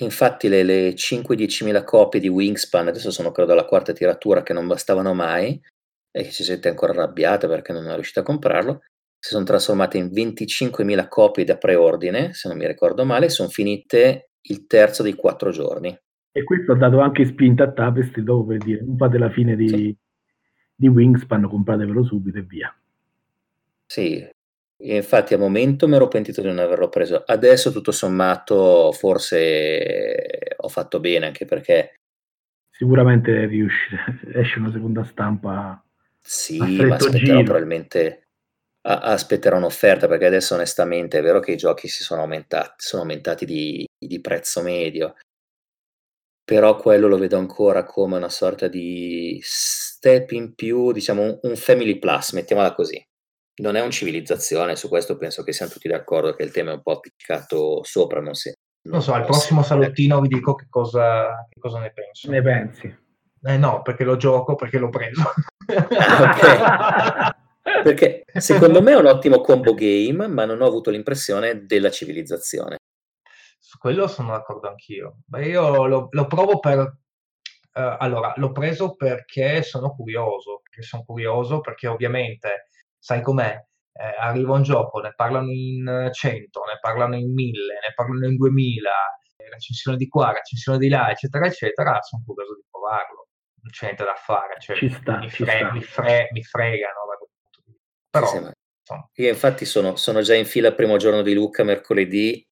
Infatti 0.00 0.48
le, 0.48 0.62
le 0.62 0.94
5-10 0.94 1.84
copie 1.84 2.20
di 2.20 2.28
Wingspan, 2.28 2.88
adesso 2.88 3.10
sono 3.10 3.32
credo 3.32 3.52
alla 3.52 3.64
quarta 3.64 3.92
tiratura, 3.92 4.42
che 4.42 4.52
non 4.52 4.66
bastavano 4.66 5.14
mai, 5.14 5.60
e 6.10 6.22
che 6.22 6.30
si 6.30 6.44
sente 6.44 6.68
ancora 6.68 6.92
arrabbiata 6.92 7.46
perché 7.48 7.72
non 7.72 7.88
è 7.88 7.94
riuscita 7.94 8.20
a 8.20 8.24
comprarlo, 8.24 8.82
si 9.18 9.32
sono 9.32 9.44
trasformate 9.44 9.98
in 9.98 10.06
25.000 10.06 11.08
copie 11.08 11.44
da 11.44 11.56
preordine, 11.56 12.32
se 12.34 12.48
non 12.48 12.58
mi 12.58 12.66
ricordo 12.66 13.04
male, 13.04 13.28
sono 13.28 13.48
finite 13.48 14.30
il 14.42 14.66
terzo 14.66 15.02
dei 15.02 15.14
quattro 15.14 15.50
giorni. 15.50 15.98
E 16.32 16.44
questo 16.44 16.72
ha 16.72 16.76
dato 16.76 17.00
anche 17.00 17.24
spinta 17.24 17.64
a 17.64 17.72
Tapestry 17.72 18.22
dopo 18.22 18.46
per 18.46 18.58
dire 18.58 18.82
non 18.84 18.96
fate 18.98 19.16
la 19.16 19.30
fine 19.30 19.56
di, 19.56 19.68
sì. 19.68 19.96
di 20.74 20.88
Wingspan, 20.88 21.48
compratevelo 21.48 22.04
subito 22.04 22.38
e 22.38 22.42
via. 22.42 22.74
Sì, 23.86 24.28
infatti 24.78 25.34
a 25.34 25.38
momento 25.38 25.88
mi 25.88 25.96
ero 25.96 26.08
pentito 26.08 26.40
di 26.40 26.48
non 26.48 26.58
averlo 26.58 26.88
preso. 26.88 27.22
Adesso 27.24 27.72
tutto 27.72 27.92
sommato 27.92 28.92
forse 28.92 30.54
ho 30.56 30.68
fatto 30.68 31.00
bene 31.00 31.26
anche 31.26 31.44
perché... 31.44 32.00
Sicuramente 32.70 33.46
riuscire, 33.46 34.20
esce 34.34 34.58
una 34.58 34.70
seconda 34.70 35.04
stampa. 35.04 35.82
Sì, 36.20 36.58
ma 36.58 36.96
aspetterò 36.96 37.42
probabilmente 37.42 38.26
aspetterò 38.88 39.56
un'offerta 39.56 40.06
perché 40.06 40.26
adesso 40.26 40.54
onestamente 40.54 41.18
è 41.18 41.22
vero 41.22 41.40
che 41.40 41.52
i 41.52 41.56
giochi 41.56 41.88
si 41.88 42.04
sono 42.04 42.20
aumentati, 42.20 42.74
sono 42.76 43.02
aumentati 43.02 43.44
di, 43.44 43.84
di 43.98 44.20
prezzo 44.20 44.62
medio, 44.62 45.16
però 46.44 46.76
quello 46.76 47.08
lo 47.08 47.18
vedo 47.18 47.36
ancora 47.36 47.82
come 47.82 48.16
una 48.16 48.28
sorta 48.28 48.68
di 48.68 49.40
step 49.42 50.30
in 50.30 50.54
più, 50.54 50.92
diciamo 50.92 51.22
un, 51.22 51.38
un 51.42 51.56
family 51.56 51.98
plus, 51.98 52.32
mettiamola 52.32 52.72
così. 52.72 53.04
Non 53.58 53.74
è 53.76 53.80
un 53.80 53.90
civilizzazione, 53.90 54.76
su 54.76 54.88
questo 54.88 55.16
penso 55.16 55.42
che 55.42 55.52
siamo 55.52 55.72
tutti 55.72 55.88
d'accordo 55.88 56.34
che 56.34 56.42
il 56.42 56.50
tema 56.50 56.72
è 56.72 56.74
un 56.74 56.82
po' 56.82 56.92
appiccicato 56.92 57.82
sopra, 57.84 58.20
non 58.20 58.34
si... 58.34 58.52
Non, 58.82 59.02
so, 59.02 59.14
al 59.14 59.24
prossimo 59.24 59.62
salottino 59.62 60.20
vi 60.20 60.28
dico 60.28 60.54
che 60.54 60.66
cosa, 60.68 61.46
che 61.48 61.58
cosa 61.58 61.80
ne 61.80 61.92
penso. 61.92 62.30
Ne 62.30 62.42
pensi? 62.42 63.04
Eh 63.42 63.56
no, 63.56 63.82
perché 63.82 64.04
lo 64.04 64.16
gioco, 64.16 64.54
perché 64.54 64.78
l'ho 64.78 64.90
preso. 64.90 65.22
Ah, 65.98 67.28
ok. 67.32 67.82
perché 67.82 68.24
secondo 68.34 68.82
me 68.82 68.92
è 68.92 68.96
un 68.96 69.06
ottimo 69.06 69.40
combo 69.40 69.74
game, 69.74 70.26
ma 70.28 70.44
non 70.44 70.60
ho 70.60 70.66
avuto 70.66 70.90
l'impressione 70.90 71.64
della 71.66 71.90
civilizzazione. 71.90 72.76
Su 73.58 73.78
quello 73.78 74.06
sono 74.06 74.32
d'accordo 74.32 74.68
anch'io. 74.68 75.18
Beh, 75.24 75.46
io 75.46 75.86
lo, 75.86 76.08
lo 76.10 76.26
provo 76.26 76.60
per... 76.60 76.78
Uh, 76.78 77.96
allora, 77.98 78.32
l'ho 78.36 78.52
preso 78.52 78.94
perché 78.94 79.62
sono 79.62 79.94
curioso, 79.94 80.60
perché 80.62 80.82
sono 80.82 81.04
curioso 81.04 81.60
perché 81.60 81.86
ovviamente, 81.88 82.68
sai 83.06 83.22
com'è, 83.22 83.56
eh, 83.92 84.16
arriva 84.18 84.54
un 84.54 84.62
gioco, 84.64 84.98
ne 84.98 85.12
parlano 85.14 85.52
in 85.52 86.08
100, 86.10 86.64
ne 86.64 86.78
parlano 86.80 87.14
in 87.14 87.32
1000, 87.32 87.74
ne 87.74 87.92
parlano 87.94 88.26
in 88.26 88.34
2000, 88.34 88.90
recensione 89.48 89.96
di 89.96 90.08
qua, 90.08 90.32
recensione 90.32 90.78
di 90.78 90.88
là, 90.88 91.08
eccetera, 91.08 91.46
eccetera, 91.46 92.02
sono 92.02 92.24
curioso 92.26 92.56
di 92.56 92.64
provarlo. 92.68 93.28
Non 93.62 93.70
c'è 93.70 93.84
niente 93.84 94.04
da 94.04 94.14
fare, 94.16 94.56
cioè, 94.58 94.76
ci 94.76 94.90
sta, 94.90 95.18
mi, 95.18 95.30
fre- 95.30 95.46
sta. 95.46 95.72
Mi, 95.72 95.82
fre- 95.82 96.28
mi, 96.32 96.42
fregano 96.42 97.06
da 97.08 97.16
quel 97.16 97.30
punto 97.40 97.62
di 97.64 97.72
vista. 97.72 97.94
Però, 98.10 98.26
sì, 98.26 98.38
sì, 98.82 99.22
io 99.22 99.28
infatti 99.28 99.64
sono, 99.64 99.94
sono, 99.94 100.20
già 100.20 100.34
in 100.34 100.44
fila 100.44 100.68
il 100.68 100.74
primo 100.74 100.96
giorno 100.96 101.22
di 101.22 101.32
Lucca, 101.32 101.62
mercoledì, 101.62 102.44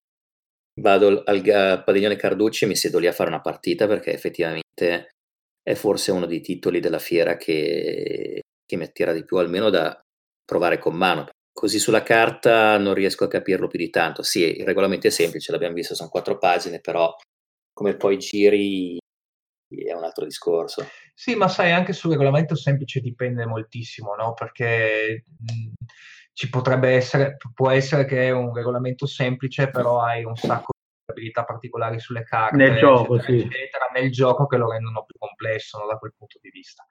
vado 0.81 1.09
al, 1.09 1.23
al 1.27 1.83
padiglione 1.85 2.15
Carducci 2.15 2.65
e 2.65 2.69
mi 2.69 2.77
siedo 2.77 3.01
lì 3.01 3.09
a 3.09 3.13
fare 3.13 3.31
una 3.31 3.41
partita 3.41 3.89
perché 3.89 4.13
effettivamente 4.13 5.15
è 5.61 5.75
forse 5.75 6.13
uno 6.13 6.27
dei 6.27 6.41
titoli 6.41 6.79
della 6.79 7.01
fiera 7.01 7.37
che, 7.37 8.41
che 8.65 8.77
mi 8.77 8.85
attira 8.85 9.13
di 9.13 9.25
più, 9.25 9.39
almeno 9.39 9.69
da 9.69 9.99
provare 10.45 10.79
con 10.79 10.95
mano. 10.95 11.29
Così 11.53 11.79
sulla 11.79 12.03
carta 12.03 12.79
non 12.79 12.95
riesco 12.95 13.25
a 13.25 13.29
capirlo 13.29 13.69
più 13.69 13.79
di 13.79 13.91
tanto. 13.91 14.23
Sì, 14.23 14.59
il 14.59 14.65
regolamento 14.65 15.07
è 15.07 15.11
semplice, 15.11 15.53
l'abbiamo 15.53 15.75
visto, 15.75 15.95
sono 15.95 16.11
quattro 16.11 16.37
pagine, 16.39 16.81
però 16.81 17.15
come 17.73 17.97
poi 17.97 18.19
giri 18.19 18.99
è 19.69 19.93
un 19.93 20.05
altro 20.05 20.25
discorso. 20.25 20.87
Sì, 21.15 21.35
ma 21.35 21.49
sai, 21.49 21.73
anche 21.73 21.93
sul 21.93 22.11
regolamento 22.11 22.55
semplice 22.55 23.01
dipende 23.01 23.47
moltissimo, 23.47 24.15
no? 24.15 24.35
Perché 24.35 25.25
mh, 25.27 25.85
ci 26.33 26.49
potrebbe 26.49 26.91
essere, 26.91 27.37
può 27.55 27.71
essere 27.71 28.05
che 28.05 28.27
è 28.27 28.31
un 28.31 28.53
regolamento 28.53 29.07
semplice, 29.07 29.71
però 29.71 30.01
hai 30.01 30.25
un 30.25 30.37
sacco 30.37 30.73
di 31.05 31.13
abilità 31.13 31.45
particolari 31.45 32.01
sulle 32.01 32.25
carte, 32.25 32.57
nel 32.57 32.77
gioco, 32.77 33.17
eccetera, 33.17 33.39
sì. 33.39 33.47
eccetera, 33.47 33.85
nel 33.95 34.11
gioco 34.11 34.47
che 34.47 34.57
lo 34.57 34.71
rendono 34.71 35.05
più 35.05 35.17
complesso 35.19 35.79
no, 35.79 35.87
da 35.87 35.99
quel 35.99 36.15
punto 36.17 36.39
di 36.41 36.51
vista. 36.51 36.85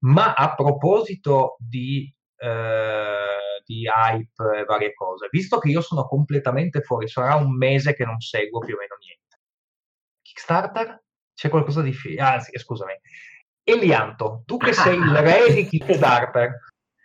Ma 0.00 0.32
a 0.32 0.54
proposito 0.54 1.56
di, 1.58 2.12
eh, 2.38 3.62
di 3.64 3.84
hype 3.84 4.58
e 4.60 4.64
varie 4.64 4.94
cose, 4.94 5.28
visto 5.30 5.58
che 5.58 5.68
io 5.68 5.80
sono 5.80 6.06
completamente 6.06 6.80
fuori, 6.80 7.08
sarà 7.08 7.34
un 7.34 7.56
mese 7.56 7.94
che 7.94 8.04
non 8.04 8.18
seguo 8.20 8.60
più 8.60 8.74
o 8.74 8.78
meno 8.78 8.96
niente. 8.98 9.40
Kickstarter? 10.22 11.02
C'è 11.34 11.48
qualcosa 11.48 11.82
di... 11.82 11.92
Fi- 11.92 12.16
ah, 12.18 12.38
sì, 12.40 12.56
scusami. 12.58 12.92
Elianto, 13.62 14.42
tu 14.46 14.56
che 14.56 14.72
sei 14.72 14.96
il 14.96 15.16
re 15.16 15.52
di 15.54 15.66
Kickstarter, 15.66 16.58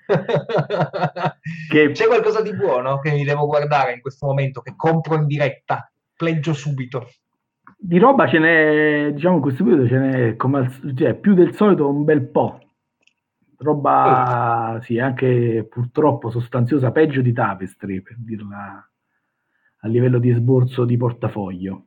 che... 1.70 1.92
C'è 1.92 2.08
qualcosa 2.08 2.42
di 2.42 2.54
buono 2.56 3.00
che 3.00 3.12
mi 3.12 3.24
devo 3.24 3.46
guardare 3.46 3.94
in 3.94 4.02
questo 4.02 4.26
momento, 4.26 4.62
che 4.62 4.74
compro 4.76 5.16
in 5.16 5.26
diretta, 5.26 5.92
pleggio 6.16 6.54
subito. 6.54 7.10
Di 7.78 7.98
roba 7.98 8.28
ce 8.28 8.40
n'è, 8.40 9.12
diciamo 9.14 9.36
in 9.36 9.42
questo 9.42 9.64
periodo 9.64 9.88
ce 9.88 9.98
n'è 9.98 10.36
come 10.36 10.60
al, 10.60 10.96
cioè, 10.96 11.16
più 11.16 11.34
del 11.34 11.56
solito 11.56 11.90
un 11.90 12.04
bel 12.04 12.30
po'. 12.30 12.60
Roba, 13.64 14.80
sì, 14.84 14.99
anche 14.99 15.66
purtroppo 15.70 16.30
sostanziosa, 16.30 16.91
peggio 16.91 17.22
di 17.22 17.34
Tapestry, 17.34 18.01
per 18.01 18.18
dirla 18.20 18.88
a 19.80 19.88
livello 19.88 20.20
di 20.20 20.32
sborso 20.32 20.86
di 20.86 20.97
portafoglio. 20.97 21.86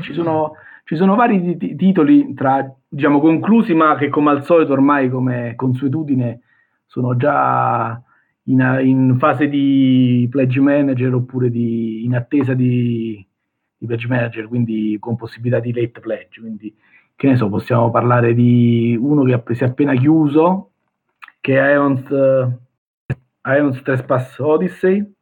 Ci 0.00 0.12
sono, 0.12 0.52
ci 0.84 0.96
sono 0.96 1.14
vari 1.14 1.56
t- 1.56 1.74
titoli 1.76 2.34
tra, 2.34 2.74
diciamo, 2.88 3.20
conclusi, 3.20 3.74
ma 3.74 3.96
che 3.96 4.08
come 4.08 4.30
al 4.30 4.44
solito 4.44 4.72
ormai 4.72 5.08
come 5.08 5.54
consuetudine 5.56 6.40
sono 6.86 7.16
già 7.16 8.00
in, 8.44 8.78
in 8.82 9.16
fase 9.18 9.48
di 9.48 10.26
pledge 10.30 10.60
manager 10.60 11.14
oppure 11.14 11.50
di, 11.50 12.04
in 12.04 12.14
attesa 12.14 12.54
di, 12.54 13.26
di 13.76 13.86
pledge 13.86 14.06
manager, 14.08 14.48
quindi 14.48 14.96
con 14.98 15.16
possibilità 15.16 15.60
di 15.60 15.72
late 15.72 16.00
pledge. 16.00 16.40
Quindi, 16.40 16.76
che 17.16 17.28
ne 17.28 17.36
so, 17.36 17.48
possiamo 17.48 17.90
parlare 17.90 18.32
di 18.32 18.96
uno 18.98 19.24
che 19.24 19.54
si 19.54 19.64
è 19.64 19.66
appena 19.66 19.94
chiuso, 19.94 20.69
che 21.40 21.58
è 21.58 21.72
Ions, 21.72 22.08
uh, 22.10 22.58
Ions 23.50 23.82
Trespass 23.82 24.38
Odyssey. 24.38 25.14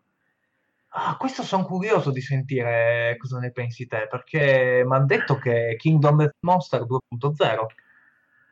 Ah, 0.91 1.17
questo 1.17 1.43
sono 1.43 1.65
curioso 1.65 2.11
di 2.11 2.21
sentire 2.21 3.15
cosa 3.19 3.39
ne 3.39 3.53
pensi 3.53 3.87
te, 3.87 4.07
perché 4.11 4.83
mi 4.85 4.95
hanno 4.95 5.07
detto 5.07 5.37
che 5.37 5.77
Kingdom 5.79 6.29
Monster 6.41 6.83
2.0. 6.83 7.35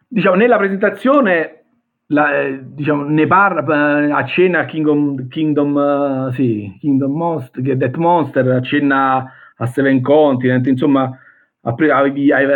Diciamo, 0.09 0.37
nella 0.37 0.57
presentazione 0.57 1.65
la, 2.07 2.41
eh, 2.41 2.61
diciamo, 2.63 3.05
ne 3.05 3.27
parla 3.27 4.01
eh, 4.01 4.11
accenna 4.13 4.61
a 4.61 4.65
Kingdom, 4.65 5.27
Kingdom, 5.29 5.75
uh, 5.75 6.33
sì, 6.33 6.77
Kingdom 6.79 7.13
Monster, 7.13 7.77
Death 7.77 7.97
Monster, 7.97 8.49
accenna 8.49 9.33
a 9.57 9.67
Seven 9.67 10.01
Continent, 10.03 10.67
insomma, 10.67 11.19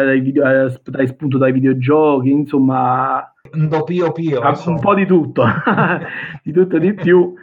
dai, 0.04 0.20
video, 0.20 0.44
dai 0.84 1.06
spunto 1.08 1.36
dai 1.36 1.50
videogiochi, 1.50 2.30
insomma, 2.30 3.34
un 3.52 3.82
pio 3.84 4.12
pio, 4.12 4.40
un 4.66 4.78
po' 4.78 4.94
di 4.94 5.04
tutto, 5.04 5.44
di 6.44 6.52
tutto 6.52 6.78
di 6.78 6.94
più. 6.94 7.34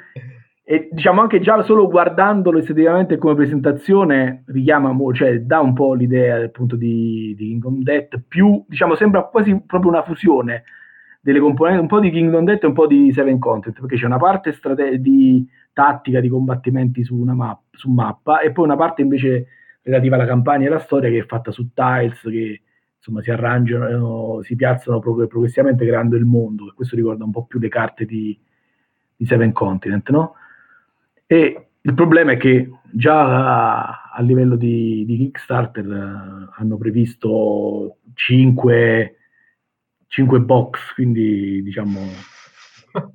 E 0.63 0.89
diciamo 0.91 1.21
anche 1.21 1.39
già 1.39 1.61
solo 1.63 1.87
guardandolo 1.87 2.59
esteticamente 2.59 3.17
come 3.17 3.35
presentazione 3.35 4.43
richiama, 4.47 4.95
cioè 5.13 5.41
dà 5.41 5.59
un 5.59 5.73
po' 5.73 5.93
l'idea 5.93 6.37
del 6.37 6.51
punto 6.51 6.75
di, 6.75 7.33
di 7.37 7.47
Kingdom 7.47 7.81
Death, 7.83 8.21
più 8.27 8.63
diciamo 8.67 8.95
sembra 8.95 9.23
quasi 9.23 9.61
proprio 9.65 9.91
una 9.91 10.03
fusione 10.03 10.63
delle 11.21 11.39
componenti, 11.39 11.81
un 11.81 11.87
po' 11.87 11.99
di 11.99 12.11
Kingdom 12.11 12.45
Death 12.45 12.63
e 12.63 12.67
un 12.67 12.73
po' 12.73 12.87
di 12.87 13.11
Seven 13.11 13.39
Content, 13.39 13.79
perché 13.79 13.97
c'è 13.97 14.05
una 14.05 14.17
parte 14.17 14.53
strate- 14.53 14.99
di 14.99 15.45
tattica 15.73 16.19
di 16.21 16.29
combattimenti 16.29 17.03
su, 17.03 17.15
una 17.15 17.33
map- 17.33 17.63
su 17.71 17.91
mappa 17.91 18.39
e 18.39 18.51
poi 18.51 18.65
una 18.65 18.75
parte 18.75 19.01
invece 19.01 19.47
relativa 19.87 20.15
alla 20.15 20.25
campagna 20.25 20.65
e 20.65 20.67
alla 20.67 20.79
storia 20.79 21.09
che 21.09 21.19
è 21.19 21.25
fatta 21.25 21.51
su 21.51 21.69
tiles 21.73 22.19
che 22.21 22.61
insomma 22.97 23.21
si 23.21 23.31
arrangiano, 23.31 24.41
si 24.43 24.55
piazzano 24.55 24.99
progressivamente 24.99 25.85
creando 25.85 26.17
il 26.17 26.25
mondo, 26.25 26.67
e 26.67 26.73
questo 26.73 26.95
ricorda 26.95 27.23
un 27.23 27.31
po' 27.31 27.45
più 27.45 27.59
le 27.59 27.69
carte 27.69 28.05
di, 28.05 28.37
di 29.15 29.25
Seven 29.25 29.53
Continent, 29.53 30.09
no? 30.09 30.33
E 31.25 31.67
il 31.81 31.93
problema 31.93 32.33
è 32.33 32.37
che 32.37 32.69
già 32.91 33.85
a, 33.85 34.11
a 34.13 34.21
livello 34.21 34.55
di, 34.55 35.05
di 35.05 35.17
Kickstarter 35.17 35.85
uh, 35.85 36.51
hanno 36.53 36.77
previsto 36.77 37.97
5 38.13 39.15
5 40.07 40.39
box, 40.41 40.93
quindi 40.93 41.61
diciamo 41.63 41.99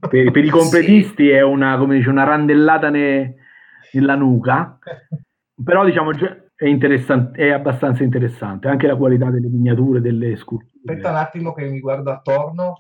per, 0.09 0.31
per 0.31 0.45
i 0.45 0.49
completisti 0.51 1.25
sì. 1.25 1.31
è 1.31 1.43
una, 1.43 1.77
come 1.77 1.97
dice, 1.97 2.11
una 2.11 2.25
randellata 2.25 2.91
ne, 2.91 3.35
nella 3.93 4.15
nuca, 4.15 4.79
però 5.63 5.85
diciamo 5.85 6.13
è, 6.55 6.67
interessante, 6.67 7.41
è 7.41 7.51
abbastanza 7.51 8.03
interessante, 8.03 8.69
anche 8.69 8.87
la 8.87 8.97
qualità 8.97 9.31
delle 9.31 9.49
miniature, 9.49 10.01
delle 10.01 10.37
sculture. 10.37 10.71
Aspetta 10.85 11.11
un 11.11 11.17
attimo 11.17 11.53
che 11.53 11.65
mi 11.69 11.81
guardo 11.81 12.11
attorno. 12.11 12.77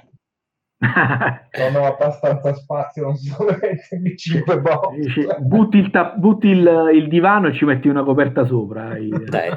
non 0.82 1.76
ho 1.76 1.86
abbastanza 1.86 2.52
spazio, 2.54 3.04
non 3.04 3.16
so 3.16 3.44
mettermi 3.44 4.16
5 4.16 4.60
box. 4.60 5.38
Butti, 5.38 5.78
il, 5.78 5.90
ta- 5.90 6.14
butti 6.16 6.48
il, 6.48 6.90
il, 6.92 7.08
divano 7.08 7.48
e 7.48 7.54
ci 7.54 7.64
metti 7.64 7.88
una 7.88 8.02
coperta 8.02 8.44
sopra. 8.44 8.88
Dai. 8.88 9.48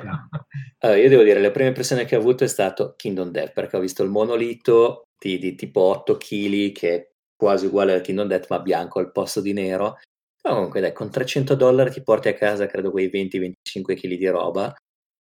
Allora, 0.80 1.00
io 1.00 1.10
devo 1.10 1.24
dire, 1.24 1.42
la 1.42 1.52
prima 1.52 1.70
impressione 1.70 2.06
che 2.06 2.16
ho 2.16 2.20
avuto 2.20 2.44
è 2.44 2.48
stato 2.48 2.94
Kingdom 2.96 3.32
Death, 3.32 3.54
perché 3.54 3.78
ho 3.78 3.80
visto 3.80 4.04
il 4.04 4.12
monolito 4.12 5.08
di, 5.18 5.40
di 5.40 5.56
tipo 5.56 5.82
8 5.82 6.18
kg 6.18 6.72
che 6.72 7.14
quasi 7.36 7.66
uguale 7.66 7.94
al 7.94 8.02
Kingdom 8.02 8.28
Death 8.28 8.48
ma 8.50 8.60
bianco 8.60 9.00
al 9.00 9.12
posto 9.12 9.42
di 9.42 9.54
nero. 9.54 9.98
Però 10.46 10.58
comunque 10.58 10.80
dai, 10.80 10.94
con 10.94 11.10
300 11.10 11.56
dollari 11.56 11.90
ti 11.90 12.04
porti 12.04 12.28
a 12.28 12.36
casa 12.36 12.68
credo 12.68 12.92
quei 12.92 13.10
20-25 13.10 13.96
kg 13.96 14.16
di 14.16 14.28
roba 14.28 14.72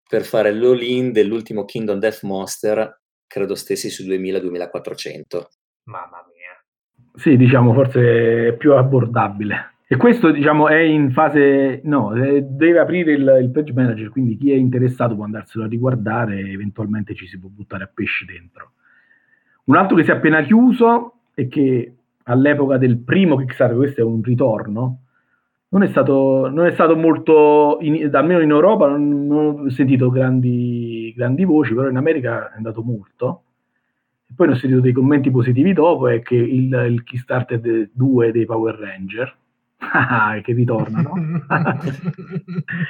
per 0.08 0.24
fare 0.24 0.52
l'all-in 0.52 1.12
dell'ultimo 1.12 1.64
Kingdom 1.64 2.00
Death 2.00 2.24
Monster, 2.24 3.02
credo 3.28 3.54
stessi 3.54 3.88
su 3.88 4.02
2000-2400. 4.02 5.44
Mamma 5.84 6.26
mia. 6.26 6.60
Sì, 7.14 7.36
diciamo 7.36 7.72
forse 7.72 8.48
è 8.48 8.56
più 8.56 8.72
abbordabile. 8.72 9.74
E 9.86 9.96
questo 9.96 10.32
diciamo 10.32 10.66
è 10.66 10.80
in 10.80 11.12
fase, 11.12 11.82
no, 11.84 12.12
eh, 12.16 12.42
deve 12.42 12.80
aprire 12.80 13.12
il, 13.12 13.38
il 13.42 13.50
page 13.52 13.72
manager, 13.72 14.08
quindi 14.08 14.36
chi 14.36 14.50
è 14.50 14.56
interessato 14.56 15.14
può 15.14 15.22
andarselo 15.22 15.62
a 15.62 15.68
riguardare 15.68 16.40
e 16.40 16.50
eventualmente 16.50 17.14
ci 17.14 17.28
si 17.28 17.38
può 17.38 17.48
buttare 17.48 17.84
a 17.84 17.90
pesce 17.94 18.24
dentro. 18.24 18.72
Un 19.66 19.76
altro 19.76 19.94
che 19.94 20.02
si 20.02 20.10
è 20.10 20.14
appena 20.14 20.42
chiuso 20.42 21.20
e 21.32 21.46
che 21.46 21.94
all'epoca 22.24 22.76
del 22.76 22.98
primo 22.98 23.36
Kickstarter, 23.36 23.76
questo 23.76 24.00
è 24.00 24.04
un 24.04 24.20
ritorno, 24.20 25.01
non 25.72 25.82
è 25.82 25.88
stato, 25.88 26.50
non 26.50 26.66
è 26.66 26.72
stato 26.72 26.96
molto, 26.96 27.78
in, 27.80 28.10
almeno 28.14 28.40
in 28.40 28.50
Europa 28.50 28.88
non, 28.88 29.26
non 29.26 29.66
ho 29.66 29.70
sentito 29.70 30.10
grandi, 30.10 31.12
grandi, 31.16 31.44
voci, 31.44 31.74
però 31.74 31.88
in 31.88 31.96
America 31.96 32.52
è 32.52 32.56
andato 32.56 32.82
molto. 32.82 33.44
E 34.28 34.32
poi 34.36 34.48
ne 34.48 34.52
ho 34.52 34.56
sentito 34.56 34.82
dei 34.82 34.92
commenti 34.92 35.30
positivi 35.30 35.72
dopo, 35.72 36.08
è 36.08 36.20
che 36.20 36.34
il, 36.34 36.72
il 36.90 37.02
Kickstarter 37.02 37.88
2 37.90 38.32
dei 38.32 38.44
Power 38.44 38.74
Ranger, 38.74 39.34
che 40.42 40.52
ritornano. 40.52 41.14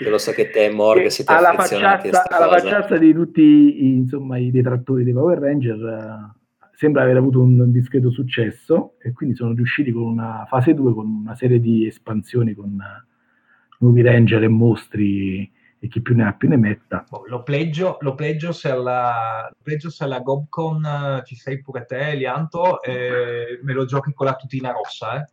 Io 0.00 0.10
lo 0.10 0.18
so 0.18 0.32
che 0.32 0.50
te 0.50 0.64
e 0.64 0.70
Morg 0.70 1.06
siete 1.06 1.32
alla 1.32 1.52
facciazza, 1.52 2.28
alla 2.28 2.48
facciazza 2.48 2.98
di 2.98 3.12
tutti 3.12 3.94
insomma, 3.94 4.38
i 4.38 4.50
detrattori 4.50 5.04
dei 5.04 5.12
Power 5.12 5.38
Ranger 5.38 5.78
uh, 5.78 6.41
sembra 6.82 7.02
aver 7.02 7.16
avuto 7.16 7.40
un 7.40 7.70
discreto 7.70 8.10
successo 8.10 8.94
e 9.00 9.12
quindi 9.12 9.36
sono 9.36 9.54
riusciti 9.54 9.92
con 9.92 10.02
una 10.02 10.44
fase 10.48 10.74
2 10.74 10.94
con 10.94 11.06
una 11.06 11.36
serie 11.36 11.60
di 11.60 11.86
espansioni 11.86 12.54
con 12.54 12.70
uh, 12.70 13.84
nuovi 13.84 14.02
Ranger 14.02 14.42
e 14.42 14.48
mostri 14.48 15.52
e 15.78 15.86
chi 15.86 16.02
più 16.02 16.16
ne 16.16 16.26
ha 16.26 16.32
più 16.32 16.48
ne 16.48 16.56
metta. 16.56 17.04
Boh, 17.08 17.22
lo, 17.28 17.44
pleggio, 17.44 17.98
lo, 18.00 18.16
pleggio 18.16 18.50
se 18.50 18.68
alla, 18.68 19.48
pleggio 19.62 19.90
se 19.90 20.02
alla 20.02 20.18
Gobcon 20.18 20.82
uh, 20.82 21.22
ci 21.24 21.36
sei 21.36 21.60
pure 21.60 21.84
te, 21.84 22.16
Lianto, 22.16 22.82
e 22.82 23.60
me 23.62 23.72
lo 23.72 23.84
giochi 23.84 24.12
con 24.12 24.26
la 24.26 24.34
tutina 24.34 24.72
rossa, 24.72 25.20
eh? 25.20 25.24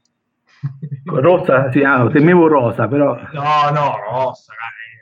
Rosa, 1.05 1.71
sì, 1.71 1.81
ah, 1.81 2.07
temevo 2.11 2.47
rosa, 2.47 2.87
però... 2.87 3.15
No, 3.33 3.71
no, 3.71 3.95
rossa, 4.11 4.53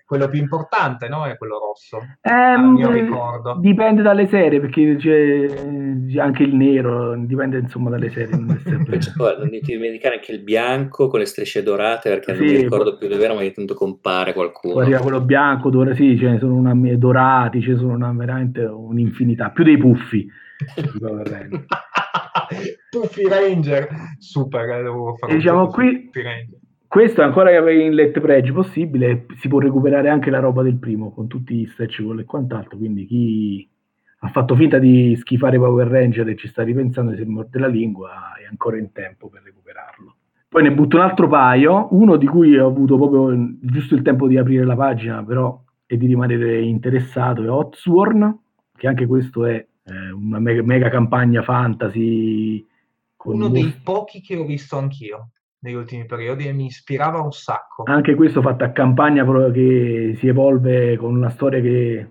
quello 0.07 0.29
più 0.29 0.39
importante, 0.39 1.09
no? 1.09 1.25
È 1.25 1.35
quello 1.35 1.59
rosso. 1.59 1.97
Eh, 2.21 3.59
dipende 3.59 4.01
dalle 4.01 4.27
serie, 4.27 4.61
perché 4.61 4.95
c'è 4.95 6.17
anche 6.17 6.43
il 6.43 6.55
nero, 6.55 7.13
dipende 7.17 7.59
insomma 7.59 7.89
dalle 7.89 8.09
serie. 8.09 8.37
Non, 8.37 8.57
sempre... 8.63 8.99
non 9.37 9.49
ti 9.49 9.59
dimenticare 9.59 10.15
anche 10.15 10.31
il 10.31 10.39
bianco 10.39 11.09
con 11.09 11.19
le 11.19 11.25
strisce 11.25 11.61
dorate, 11.61 12.09
perché 12.09 12.35
sì, 12.35 12.39
non 12.39 12.51
mi 12.53 12.61
ricordo 12.61 12.97
più 12.97 13.09
dove 13.09 13.21
era, 13.21 13.33
ma 13.33 13.41
ogni 13.41 13.51
tanto 13.51 13.73
compare 13.73 14.31
qualcuno. 14.31 14.75
Poi 14.75 14.83
arriva 14.83 14.99
quello 14.99 15.19
bianco, 15.19 15.69
dora, 15.69 15.93
sì, 15.93 16.17
ce 16.17 16.29
ne 16.29 16.39
sono 16.39 16.55
una, 16.55 16.73
dorati, 16.95 17.61
ce 17.61 17.71
ne 17.71 17.77
sono 17.77 17.93
una, 17.93 18.13
veramente 18.13 18.61
un'infinità, 18.61 19.49
più 19.49 19.65
dei 19.65 19.77
puffi. 19.77 20.25
Puffy 22.89 23.27
Ranger, 23.27 23.89
super, 24.17 24.69
eh, 24.69 24.83
devo 24.83 25.15
fare 25.15 25.35
diciamo 25.35 25.67
qui, 25.67 26.09
questo 26.97 27.21
è 27.21 27.25
ancora 27.25 27.51
in 27.71 27.93
let 27.93 28.19
pledge 28.19 28.51
possibile, 28.51 29.27
si 29.37 29.47
può 29.47 29.59
recuperare 29.59 30.09
anche 30.09 30.31
la 30.31 30.39
roba 30.39 30.63
del 30.63 30.79
primo 30.79 31.11
con 31.11 31.27
tutti 31.27 31.53
gli 31.53 31.67
stretch 31.67 32.01
goal 32.01 32.21
e 32.21 32.25
quant'altro, 32.25 32.75
quindi 32.75 33.05
chi 33.05 33.69
ha 34.21 34.29
fatto 34.29 34.55
finta 34.55 34.79
di 34.79 35.15
schifare 35.15 35.59
Power 35.59 35.87
Ranger 35.87 36.27
e 36.27 36.35
ci 36.35 36.47
sta 36.47 36.63
ripensando 36.63 37.15
si 37.15 37.23
morde 37.23 37.59
la 37.59 37.67
lingua 37.67 38.33
è 38.41 38.47
ancora 38.49 38.79
in 38.79 38.91
tempo 38.93 39.29
per 39.29 39.43
recuperarlo. 39.43 40.15
Poi 40.49 40.63
ne 40.63 40.71
butto 40.71 40.95
un 40.95 41.03
altro 41.03 41.27
paio, 41.27 41.87
uno 41.91 42.15
di 42.15 42.25
cui 42.25 42.57
ho 42.57 42.65
avuto 42.65 42.97
proprio 42.97 43.47
giusto 43.61 43.93
il 43.93 44.01
tempo 44.01 44.27
di 44.27 44.39
aprire 44.39 44.65
la 44.65 44.75
pagina, 44.75 45.23
però 45.23 45.55
e 45.85 45.97
di 45.97 46.07
rimanere 46.07 46.63
interessato, 46.63 47.43
è 47.43 47.47
Hotsworn, 47.47 48.39
che 48.75 48.87
anche 48.87 49.05
questo 49.05 49.45
è 49.45 49.53
eh, 49.53 50.11
una 50.13 50.39
mega, 50.39 50.63
mega, 50.63 50.89
campagna 50.89 51.43
fantasy. 51.43 52.65
Uno 53.23 53.49
dei 53.49 53.71
pochi 53.83 54.19
che 54.19 54.35
ho 54.35 54.45
visto 54.45 54.79
anch'io 54.79 55.29
negli 55.67 55.75
ultimi 55.75 56.05
periodi 56.05 56.47
e 56.47 56.53
mi 56.53 56.65
ispirava 56.65 57.21
un 57.21 57.31
sacco. 57.31 57.83
Anche 57.85 58.15
questo 58.15 58.41
fatto 58.41 58.63
a 58.63 58.71
campagna 58.71 59.25
che 59.51 60.15
si 60.17 60.27
evolve 60.27 60.95
con 60.95 61.15
una 61.15 61.29
storia 61.29 61.59
che 61.59 62.07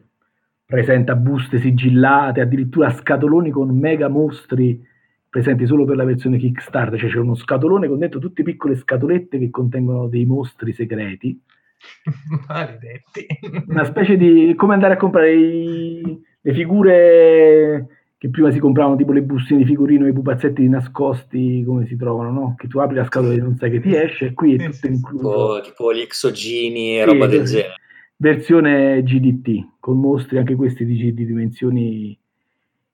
presenta 0.65 1.15
buste 1.15 1.59
sigillate, 1.59 2.41
addirittura 2.41 2.91
scatoloni 2.91 3.51
con 3.51 3.77
mega 3.77 4.09
mostri 4.09 4.85
presenti 5.29 5.67
solo 5.67 5.85
per 5.85 5.97
la 5.97 6.05
versione 6.05 6.39
Kickstarter, 6.39 6.99
cioè 6.99 7.11
c'è 7.11 7.19
uno 7.19 7.35
scatolone 7.35 7.89
con 7.89 7.99
dentro 7.99 8.21
tutte 8.21 8.43
piccole 8.43 8.77
scatolette 8.77 9.39
che 9.39 9.51
contengono 9.51 10.09
dei 10.09 10.25
mostri 10.25 10.73
segreti. 10.73 11.41
Maledetti. 12.49 13.27
Una 13.69 13.85
specie 13.85 14.17
di 14.17 14.55
come 14.57 14.75
andare 14.75 14.95
a 14.95 14.97
comprare 14.97 15.35
i, 15.35 16.23
le 16.41 16.55
figure 16.55 17.87
che 18.27 18.31
prima 18.31 18.51
si 18.51 18.59
compravano 18.59 18.97
tipo 18.97 19.12
le 19.12 19.22
bustine 19.22 19.61
di 19.61 19.66
figurino 19.66 20.05
e 20.07 20.11
i 20.11 20.12
pupazzetti 20.12 20.68
nascosti 20.68 21.62
come 21.64 21.87
si 21.87 21.97
trovano, 21.97 22.31
no? 22.31 22.55
Che 22.57 22.66
tu 22.66 22.79
apri 22.79 22.97
la 22.97 23.05
scatola 23.05 23.33
e 23.33 23.37
non 23.37 23.57
sai 23.57 23.70
che 23.70 23.81
ti 23.81 23.95
esce 23.95 24.27
e 24.27 24.35
qui 24.35 24.57
è 24.57 24.70
tutto 24.70 24.87
incluso. 24.87 25.61
Tipo, 25.61 25.61
tipo 25.62 25.95
gli 25.95 26.01
exogini 26.01 26.99
e 26.99 27.05
sì, 27.05 27.11
roba 27.11 27.27
del 27.27 27.45
genere. 27.45 27.74
Versione 28.16 29.03
GDT, 29.03 29.77
con 29.79 30.01
mostri 30.01 30.39
anche 30.39 30.55
questi 30.55 30.85
di, 30.85 31.14
di 31.14 31.27
dimensioni 31.27 32.18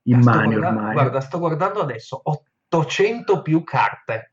immani 0.05 0.57
ormai. 0.57 0.93
Guarda, 0.93 1.21
sto 1.21 1.39
guardando 1.39 1.81
adesso, 1.81 2.21
800 2.23 3.41
più 3.41 3.63
carte. 3.63 4.33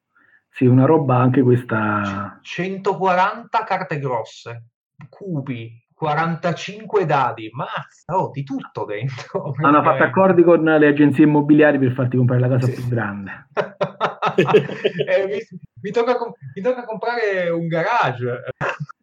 Sì, 0.49 0.65
una 0.65 0.85
roba 0.85 1.17
anche 1.17 1.41
questa... 1.41 2.39
140 2.41 3.63
carte 3.63 3.99
grosse, 3.99 4.63
cubi, 5.07 5.71
45 5.99 7.05
dadi, 7.05 7.49
mazza, 7.51 8.15
oh, 8.15 8.29
di 8.31 8.43
tutto 8.45 8.85
dentro. 8.85 9.53
Hanno 9.61 9.83
fatto 9.83 10.03
accordi 10.03 10.43
con 10.43 10.63
le 10.63 10.87
agenzie 10.87 11.25
immobiliari 11.25 11.77
per 11.77 11.91
farti 11.91 12.15
comprare 12.15 12.39
la 12.39 12.47
casa 12.47 12.67
sì. 12.67 12.75
più 12.75 12.87
grande. 12.87 13.47
eh, 14.39 15.27
mi, 15.27 15.59
mi, 15.81 15.91
tocca, 15.91 16.17
mi, 16.55 16.61
tocca, 16.61 16.85
comprare 16.85 17.49
un 17.49 17.67
garage 17.67 18.43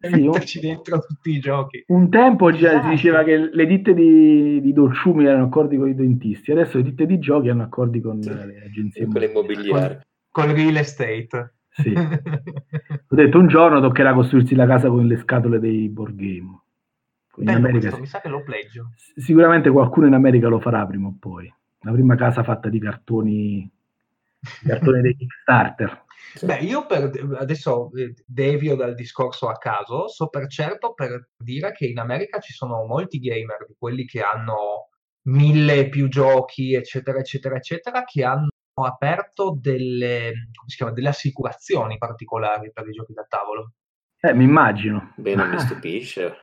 e 0.01 0.09
sì, 0.09 0.23
metterci 0.23 0.59
un, 0.65 0.65
dentro 0.65 0.99
tutti 1.01 1.33
i 1.33 1.39
giochi. 1.39 1.85
Un 1.89 2.09
tempo 2.09 2.51
già 2.51 2.71
esatto. 2.71 2.85
si 2.85 2.89
diceva 2.89 3.25
che 3.25 3.51
le 3.53 3.67
ditte 3.67 3.93
di, 3.93 4.63
di 4.63 4.73
dolciumi 4.73 5.27
erano 5.27 5.45
accordi 5.45 5.77
con 5.77 5.89
i 5.89 5.95
dentisti, 5.95 6.51
adesso 6.51 6.79
le 6.79 6.85
ditte 6.85 7.05
di 7.05 7.19
giochi 7.19 7.51
hanno 7.51 7.65
accordi 7.65 8.01
con 8.01 8.23
sì. 8.23 8.31
le 8.31 8.63
agenzie 8.65 9.05
immobiliari. 9.05 9.99
Con, 10.31 10.45
con 10.47 10.49
il 10.49 10.57
real 10.57 10.77
estate. 10.77 11.57
Sì. 11.69 11.93
Ho 11.93 13.15
detto 13.15 13.39
un 13.39 13.49
giorno 13.49 13.83
toccherà 13.83 14.15
costruirsi 14.15 14.55
la 14.55 14.67
casa 14.67 14.89
con 14.89 15.07
le 15.07 15.19
scatole 15.19 15.59
dei 15.59 15.91
board 15.91 16.15
game. 16.15 16.65
In 17.39 17.49
America, 17.51 17.79
questo, 17.81 18.01
mi 18.01 18.07
sa 18.07 18.21
che 18.21 18.29
lo 18.29 18.43
pleggio. 18.43 18.93
Sicuramente 19.17 19.71
qualcuno 19.71 20.07
in 20.07 20.15
America 20.15 20.49
lo 20.49 20.59
farà 20.59 20.87
prima 20.87 21.09
o 21.09 21.17
poi. 21.19 21.53
La 21.81 21.93
prima 21.93 22.15
casa 22.17 22.43
fatta 22.43 22.69
di 22.69 22.79
cartoni, 22.79 23.71
cartoni 24.67 25.01
dei 25.03 25.17
Kickstarter. 25.17 26.05
Beh, 26.43 26.59
io 26.59 26.87
per, 26.87 27.11
adesso 27.39 27.91
eh, 27.95 28.15
devio 28.27 28.75
dal 28.75 28.95
discorso 28.95 29.49
a 29.49 29.57
caso, 29.57 30.09
so 30.09 30.29
per 30.29 30.49
certo 30.49 30.93
per 30.93 31.31
dire 31.37 31.73
che 31.73 31.87
in 31.87 31.99
America 31.99 32.41
ci 32.41 32.53
sono 32.53 32.85
molti 32.85 33.19
gamer, 33.21 33.69
quelli 33.79 34.05
che 34.05 34.23
hanno 34.23 34.91
mille 35.29 35.89
più 35.89 36.09
giochi, 36.09 36.75
eccetera, 36.75 37.19
eccetera, 37.19 37.57
eccetera, 37.57 38.05
che 38.05 38.25
hanno 38.25 38.49
aperto 38.75 39.57
delle, 39.59 40.49
chiama, 40.67 40.93
delle 40.93 41.09
assicurazioni 41.09 41.99
particolari 41.99 42.71
per 42.73 42.89
i 42.89 42.93
giochi 42.93 43.13
da 43.13 43.25
tavolo. 43.29 43.73
Eh, 44.21 44.35
mi 44.35 44.45
immagino. 44.45 45.13
Beh, 45.17 45.35
non 45.35 45.51
mi 45.51 45.59
stupisce 45.61 46.41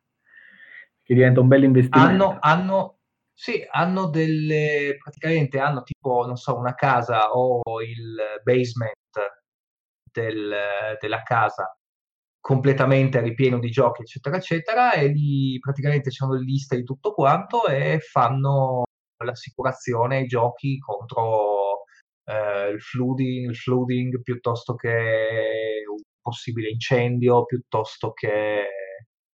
che 1.03 1.13
diventa 1.13 1.41
un 1.41 1.47
bel 1.47 1.63
investimento. 1.63 2.25
Hanno, 2.25 2.37
hanno, 2.39 2.97
sì, 3.33 3.65
hanno 3.69 4.07
delle, 4.07 4.97
praticamente 5.01 5.59
hanno 5.59 5.83
tipo, 5.83 6.25
non 6.25 6.37
so, 6.37 6.57
una 6.57 6.73
casa 6.73 7.31
o 7.31 7.61
il 7.81 8.15
basement 8.43 8.95
del, 10.11 10.53
della 10.99 11.21
casa 11.23 11.75
completamente 12.39 13.21
ripieno 13.21 13.57
di 13.57 13.69
giochi, 13.69 14.01
eccetera, 14.01 14.35
eccetera, 14.35 14.93
e 14.93 15.07
lì 15.07 15.57
praticamente 15.59 16.09
c'è 16.09 16.25
una 16.25 16.37
lista 16.37 16.75
di 16.75 16.83
tutto 16.83 17.13
quanto 17.13 17.67
e 17.67 17.99
fanno 17.99 18.83
l'assicurazione 19.23 20.17
ai 20.17 20.25
giochi 20.25 20.77
contro 20.79 21.83
eh, 22.25 22.69
il, 22.69 22.81
flooding, 22.81 23.49
il 23.49 23.55
flooding 23.55 24.21
piuttosto 24.21 24.75
che 24.75 25.83
un 25.89 26.01
possibile 26.21 26.69
incendio, 26.69 27.45
piuttosto 27.45 28.11
che 28.11 28.67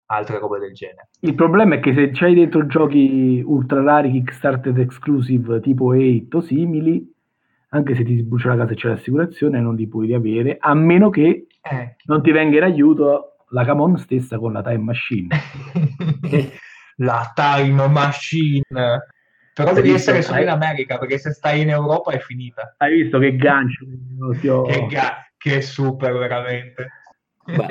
altre 0.07 0.39
robe 0.39 0.59
del 0.59 0.73
genere. 0.73 1.09
Il 1.21 1.35
problema 1.35 1.75
è 1.75 1.79
che 1.79 1.93
se 1.93 2.11
c'hai 2.11 2.35
dentro 2.35 2.65
giochi 2.67 3.41
ultra 3.45 3.81
rari, 3.81 4.11
Kickstarter 4.11 4.77
exclusive 4.79 5.59
tipo 5.61 5.93
8 5.93 6.37
o 6.37 6.41
simili, 6.41 7.13
anche 7.69 7.95
se 7.95 8.03
ti 8.03 8.17
sbrucia 8.17 8.49
la 8.49 8.57
casa 8.57 8.71
e 8.71 8.75
c'è 8.75 8.89
l'assicurazione, 8.89 9.59
non 9.59 9.75
li 9.75 9.87
puoi 9.87 10.07
riavere, 10.07 10.57
a 10.59 10.73
meno 10.73 11.09
che 11.09 11.47
eh. 11.61 11.95
non 12.05 12.21
ti 12.21 12.31
venga 12.31 12.57
in 12.57 12.63
aiuto 12.63 13.37
la 13.49 13.63
Camon 13.65 13.97
stessa 13.97 14.37
con 14.37 14.53
la 14.53 14.61
Time 14.61 14.77
Machine. 14.77 15.27
la 16.97 17.31
Time 17.33 17.87
Machine! 17.87 18.63
Però 19.53 19.71
devi 19.71 19.91
essere 19.91 20.21
solo 20.21 20.41
in 20.41 20.49
America, 20.49 20.97
perché 20.97 21.17
se 21.17 21.31
stai 21.31 21.61
in 21.61 21.69
Europa 21.69 22.11
è 22.11 22.19
finita. 22.19 22.75
Hai 22.77 23.03
visto 23.03 23.19
che 23.19 23.37
gancio? 23.37 23.85
Che, 24.41 24.85
ga- 24.89 25.25
che 25.37 25.61
super, 25.61 26.11
veramente. 26.11 26.89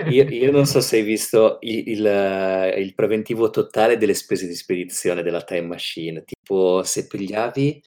Io, 0.08 0.24
io, 0.28 0.52
non 0.52 0.66
so 0.66 0.80
se 0.80 0.98
hai 0.98 1.02
visto 1.02 1.58
il, 1.62 1.88
il, 1.88 2.74
il, 2.78 2.94
preventivo 2.94 3.50
totale 3.50 3.96
delle 3.96 4.14
spese 4.14 4.46
di 4.46 4.54
spedizione 4.54 5.22
della 5.22 5.42
Time 5.42 5.66
Machine, 5.66 6.22
tipo 6.22 6.82
se 6.84 7.08
pigliavi 7.08 7.82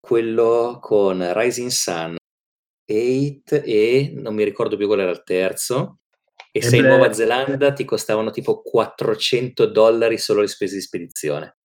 quello 0.00 0.78
con 0.80 1.32
Rising 1.34 1.68
Sun 1.68 2.16
8 2.88 3.62
e 3.64 4.12
non 4.14 4.34
mi 4.34 4.44
ricordo 4.44 4.76
più 4.76 4.86
qual 4.86 5.00
era 5.00 5.10
il 5.10 5.24
terzo, 5.24 5.98
e, 6.52 6.60
e 6.60 6.62
se 6.62 6.76
in 6.76 6.86
Nuova 6.86 7.12
Zelanda 7.12 7.72
ti 7.72 7.84
costavano 7.84 8.30
tipo 8.30 8.62
400 8.62 9.66
dollari 9.66 10.16
solo 10.16 10.40
le 10.40 10.46
spese 10.46 10.76
di 10.76 10.80
spedizione. 10.80 11.56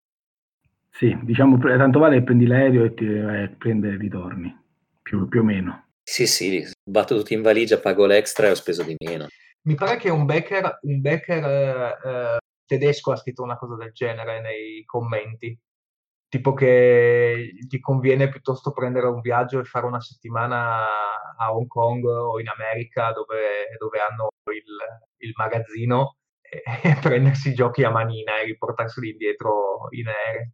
Sì, 0.89 1.17
diciamo, 1.21 1.57
tanto 1.57 1.99
vale 1.99 2.17
che 2.17 2.23
prendi 2.23 2.45
l'aereo 2.45 2.83
e 2.83 2.93
ti 2.93 3.05
eh, 3.05 3.55
prende 3.57 3.89
e 3.89 3.97
ritorni, 3.97 4.53
più, 5.01 5.27
più, 5.27 5.41
o 5.41 5.43
meno. 5.43 5.87
Sì, 6.03 6.27
sì, 6.27 6.63
batto 6.83 7.15
tutti 7.17 7.33
in 7.33 7.41
valigia, 7.41 7.79
pago 7.79 8.05
l'extra 8.05 8.47
e 8.47 8.51
ho 8.51 8.55
speso 8.55 8.83
di 8.83 8.95
meno. 8.99 9.27
Mi 9.63 9.75
pare 9.75 9.97
che 9.97 10.09
un 10.09 10.25
backer, 10.25 10.79
un 10.81 11.01
backer 11.01 11.43
eh, 12.03 12.37
tedesco 12.65 13.11
ha 13.11 13.15
scritto 13.15 13.43
una 13.43 13.57
cosa 13.57 13.75
del 13.75 13.91
genere 13.91 14.41
nei 14.41 14.83
commenti, 14.85 15.57
tipo 16.27 16.53
che 16.53 17.51
gli 17.69 17.79
conviene 17.79 18.29
piuttosto 18.29 18.71
prendere 18.71 19.07
un 19.07 19.19
viaggio 19.19 19.59
e 19.59 19.65
fare 19.65 19.85
una 19.85 19.99
settimana 19.99 20.85
a 21.37 21.53
Hong 21.53 21.67
Kong 21.67 22.03
o 22.05 22.39
in 22.39 22.47
America 22.47 23.11
dove, 23.11 23.67
dove 23.77 23.99
hanno 23.99 24.29
il, 24.51 25.27
il 25.27 25.33
magazzino 25.35 26.15
e, 26.39 26.63
e 26.81 26.97
prendersi 27.01 27.49
i 27.49 27.53
giochi 27.53 27.83
a 27.83 27.91
manina 27.91 28.39
e 28.39 28.45
riportarseli 28.45 29.09
indietro 29.09 29.87
in 29.91 30.07
aereo. 30.07 30.51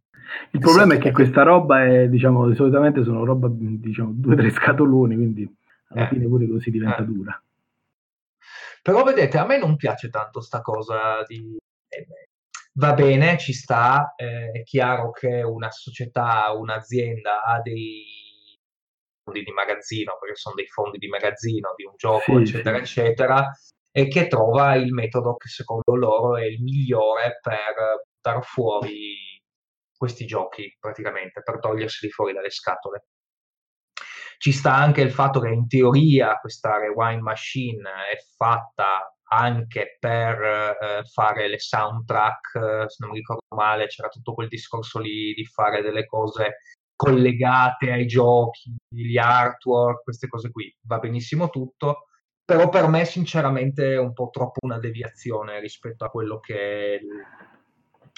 Il 0.50 0.60
problema 0.60 0.94
è 0.94 0.98
che 0.98 1.12
questa 1.12 1.42
roba 1.42 1.84
è, 1.84 2.08
diciamo, 2.08 2.52
solitamente 2.54 3.02
sono 3.02 3.24
roba, 3.24 3.48
diciamo, 3.50 4.10
due 4.12 4.34
o 4.34 4.36
tre 4.36 4.50
scatoloni, 4.50 5.14
quindi 5.14 5.56
alla 5.88 6.04
eh. 6.04 6.08
fine 6.08 6.26
pure 6.26 6.46
così 6.48 6.70
diventa 6.70 7.02
eh. 7.02 7.04
dura. 7.04 7.42
Però 8.82 9.02
vedete, 9.02 9.38
a 9.38 9.44
me 9.44 9.58
non 9.58 9.76
piace 9.76 10.08
tanto 10.08 10.40
sta 10.40 10.60
cosa 10.60 11.22
di 11.26 11.56
eh, 11.88 12.06
va 12.74 12.94
bene, 12.94 13.38
ci 13.38 13.52
sta, 13.52 14.14
eh, 14.16 14.50
è 14.50 14.62
chiaro 14.62 15.10
che 15.10 15.42
una 15.42 15.70
società, 15.70 16.52
un'azienda 16.52 17.42
ha 17.42 17.60
dei 17.60 18.04
fondi 19.24 19.42
di 19.42 19.52
magazzino, 19.52 20.16
perché 20.18 20.36
sono 20.36 20.54
dei 20.54 20.66
fondi 20.66 20.98
di 20.98 21.08
magazzino 21.08 21.74
di 21.76 21.84
un 21.84 21.94
gioco, 21.96 22.38
eccetera, 22.38 22.78
eccetera, 22.78 23.50
e 23.90 24.06
che 24.08 24.28
trova 24.28 24.74
il 24.76 24.92
metodo 24.92 25.36
che 25.36 25.48
secondo 25.48 25.96
loro 25.96 26.36
è 26.36 26.44
il 26.44 26.62
migliore 26.62 27.38
per 27.42 28.04
buttare 28.08 28.42
fuori 28.42 29.42
questi 29.96 30.24
giochi, 30.24 30.76
praticamente, 30.78 31.42
per 31.42 31.58
toglierseli 31.58 32.12
fuori 32.12 32.32
dalle 32.32 32.50
scatole. 32.50 33.06
Ci 34.38 34.52
sta 34.52 34.74
anche 34.74 35.00
il 35.00 35.10
fatto 35.10 35.40
che 35.40 35.48
in 35.48 35.66
teoria 35.66 36.38
questa 36.40 36.78
rewind 36.78 37.20
machine 37.20 37.82
è 38.12 38.16
fatta 38.36 39.12
anche 39.30 39.96
per 39.98 40.40
eh, 40.40 41.04
fare 41.04 41.48
le 41.48 41.58
soundtrack, 41.58 42.54
eh, 42.54 42.88
se 42.88 42.96
non 43.00 43.10
mi 43.10 43.18
ricordo 43.18 43.42
male, 43.54 43.86
c'era 43.86 44.08
tutto 44.08 44.34
quel 44.34 44.48
discorso 44.48 45.00
lì 45.00 45.34
di 45.34 45.44
fare 45.44 45.82
delle 45.82 46.06
cose 46.06 46.58
collegate 46.96 47.92
ai 47.92 48.06
giochi, 48.06 48.74
gli 48.88 49.18
artwork, 49.18 50.02
queste 50.02 50.28
cose 50.28 50.50
qui. 50.50 50.74
Va 50.82 50.98
benissimo 50.98 51.48
tutto, 51.50 52.06
però 52.44 52.68
per 52.68 52.88
me 52.88 53.04
sinceramente 53.04 53.92
è 53.92 53.98
un 53.98 54.12
po' 54.12 54.30
troppo 54.32 54.60
una 54.62 54.78
deviazione 54.78 55.60
rispetto 55.60 56.04
a 56.04 56.10
quello 56.10 56.40
che 56.40 56.94
è 56.94 57.00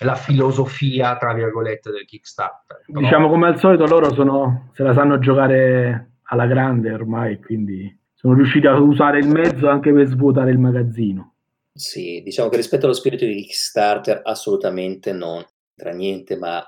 la 0.04 0.14
filosofia, 0.14 1.16
tra 1.16 1.34
virgolette, 1.34 1.90
del 1.90 2.06
Kickstarter. 2.06 2.84
Però... 2.86 3.00
Diciamo 3.00 3.28
come 3.28 3.48
al 3.48 3.58
solito 3.58 3.84
loro 3.84 4.12
sono, 4.14 4.70
se 4.72 4.82
la 4.82 4.92
sanno 4.94 5.18
giocare 5.18 6.09
alla 6.30 6.46
grande 6.46 6.92
ormai, 6.92 7.40
quindi 7.40 7.98
sono 8.14 8.34
riusciti 8.34 8.66
a 8.66 8.78
usare 8.78 9.18
il 9.18 9.28
mezzo 9.28 9.68
anche 9.68 9.92
per 9.92 10.06
svuotare 10.06 10.50
il 10.50 10.58
magazzino. 10.58 11.34
Sì, 11.72 12.22
diciamo 12.22 12.48
che 12.48 12.56
rispetto 12.56 12.86
allo 12.86 12.94
spirito 12.94 13.24
di 13.24 13.34
Kickstarter 13.34 14.20
assolutamente 14.24 15.12
non 15.12 15.44
tra 15.74 15.92
niente, 15.92 16.36
ma 16.36 16.62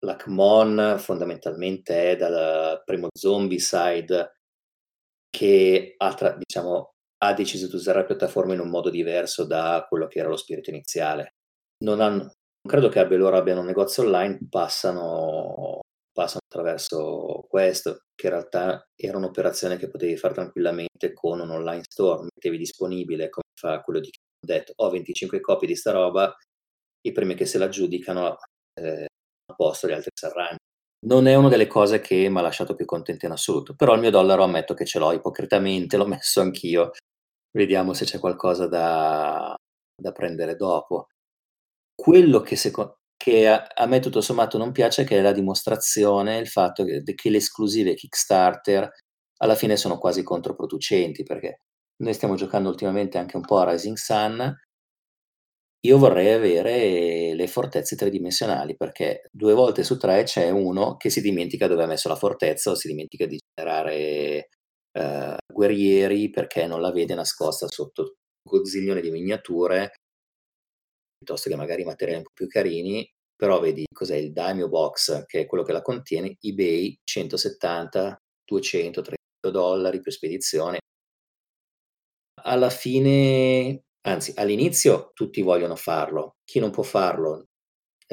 l'Acmon 0.00 0.96
fondamentalmente 0.98 2.12
è 2.12 2.16
dal 2.16 2.82
primo 2.84 3.08
zombie 3.12 3.58
side 3.58 4.40
che 5.30 5.94
ha, 5.96 6.36
diciamo, 6.36 6.94
ha 7.22 7.32
deciso 7.32 7.68
di 7.68 7.74
usare 7.74 8.00
la 8.00 8.04
piattaforma 8.04 8.54
in 8.54 8.60
un 8.60 8.68
modo 8.68 8.90
diverso 8.90 9.44
da 9.44 9.86
quello 9.88 10.06
che 10.06 10.18
era 10.18 10.28
lo 10.28 10.36
spirito 10.36 10.70
iniziale. 10.70 11.34
Non, 11.84 12.00
hanno, 12.00 12.16
non 12.16 12.32
credo 12.66 12.88
che 12.88 13.02
loro 13.16 13.36
abbiano 13.36 13.60
un 13.60 13.66
negozio 13.66 14.02
online, 14.04 14.40
passano 14.48 15.80
passano 16.12 16.40
attraverso 16.46 17.46
questo, 17.48 18.02
che 18.14 18.26
in 18.26 18.32
realtà 18.32 18.84
era 18.94 19.16
un'operazione 19.16 19.76
che 19.76 19.88
potevi 19.88 20.16
fare 20.16 20.34
tranquillamente 20.34 21.12
con 21.12 21.40
un 21.40 21.50
online 21.50 21.82
store, 21.88 22.22
mettevi 22.22 22.58
disponibile, 22.58 23.28
come 23.28 23.46
fa 23.58 23.80
quello 23.82 24.00
di 24.00 24.10
chi 24.10 24.18
ha 24.18 24.46
detto, 24.46 24.72
ho 24.76 24.90
25 24.90 25.40
copie 25.40 25.68
di 25.68 25.76
sta 25.76 25.92
roba, 25.92 26.34
i 27.02 27.12
primi 27.12 27.34
che 27.34 27.46
se 27.46 27.58
la 27.58 27.68
giudicano 27.68 28.36
eh, 28.78 29.06
a 29.50 29.54
posto, 29.54 29.88
gli 29.88 29.92
altri 29.92 30.10
si 30.14 30.24
arrangiano. 30.24 30.58
Non 31.02 31.26
è 31.26 31.34
una 31.34 31.48
delle 31.48 31.66
cose 31.66 32.00
che 32.00 32.28
mi 32.28 32.38
ha 32.38 32.42
lasciato 32.42 32.74
più 32.74 32.84
contento 32.84 33.24
in 33.24 33.32
assoluto, 33.32 33.74
però 33.74 33.94
il 33.94 34.00
mio 34.00 34.10
dollaro 34.10 34.42
ammetto 34.42 34.74
che 34.74 34.84
ce 34.84 34.98
l'ho 34.98 35.12
ipocritamente, 35.12 35.96
l'ho 35.96 36.06
messo 36.06 36.40
anch'io, 36.42 36.90
vediamo 37.56 37.94
se 37.94 38.04
c'è 38.04 38.18
qualcosa 38.18 38.66
da, 38.66 39.54
da 39.96 40.12
prendere 40.12 40.56
dopo. 40.56 41.06
Quello 41.94 42.40
che 42.40 42.56
secondo 42.56 42.99
che 43.22 43.46
a, 43.48 43.66
a, 43.74 43.86
me 43.86 44.00
tutto 44.00 44.22
sommato 44.22 44.56
non 44.56 44.72
piace, 44.72 45.04
che 45.04 45.18
è 45.18 45.20
la 45.20 45.32
dimostrazione, 45.32 46.38
il 46.38 46.48
fatto 46.48 46.84
che, 46.84 47.02
che 47.02 47.28
le 47.28 47.36
esclusive 47.36 47.92
Kickstarter 47.92 48.88
alla 49.42 49.54
fine 49.54 49.76
sono 49.76 49.98
quasi 49.98 50.22
controproducenti, 50.22 51.22
perché 51.22 51.58
noi 52.02 52.14
stiamo 52.14 52.34
giocando 52.34 52.70
ultimamente 52.70 53.18
anche 53.18 53.36
un 53.36 53.42
po' 53.42 53.58
a 53.58 53.70
Rising 53.70 53.96
Sun, 53.96 54.56
io 55.82 55.98
vorrei 55.98 56.32
avere 56.32 57.34
le 57.34 57.46
fortezze 57.46 57.94
tridimensionali, 57.94 58.74
perché 58.74 59.28
due 59.30 59.52
volte 59.52 59.82
su 59.84 59.98
tre 59.98 60.22
c'è 60.22 60.48
uno 60.48 60.96
che 60.96 61.10
si 61.10 61.20
dimentica 61.20 61.66
dove 61.66 61.82
ha 61.82 61.86
messo 61.86 62.08
la 62.08 62.16
fortezza 62.16 62.70
o 62.70 62.74
si 62.74 62.88
dimentica 62.88 63.26
di 63.26 63.38
generare 63.54 64.48
eh, 64.92 65.36
guerrieri 65.52 66.30
perché 66.30 66.66
non 66.66 66.80
la 66.80 66.90
vede 66.90 67.14
nascosta 67.14 67.66
sotto 67.68 68.02
un 68.02 68.58
gozziglione 68.58 69.02
di 69.02 69.10
miniature 69.10 69.92
piuttosto 71.20 71.50
che 71.50 71.56
magari 71.56 71.84
materiali 71.84 72.18
un 72.18 72.24
po' 72.24 72.30
più 72.32 72.46
carini, 72.48 73.06
però 73.36 73.60
vedi 73.60 73.84
cos'è 73.92 74.16
il 74.16 74.32
Daimyo 74.32 74.68
Box, 74.68 75.26
che 75.26 75.40
è 75.40 75.46
quello 75.46 75.64
che 75.64 75.72
la 75.72 75.82
contiene, 75.82 76.36
eBay 76.40 76.98
170, 77.04 78.18
200, 78.44 79.02
300 79.02 79.50
dollari 79.50 80.00
più 80.00 80.10
spedizione. 80.10 80.78
Alla 82.42 82.70
fine, 82.70 83.82
anzi 84.02 84.32
all'inizio 84.36 85.10
tutti 85.12 85.42
vogliono 85.42 85.76
farlo, 85.76 86.36
chi 86.44 86.58
non 86.58 86.70
può 86.70 86.82
farlo 86.82 87.44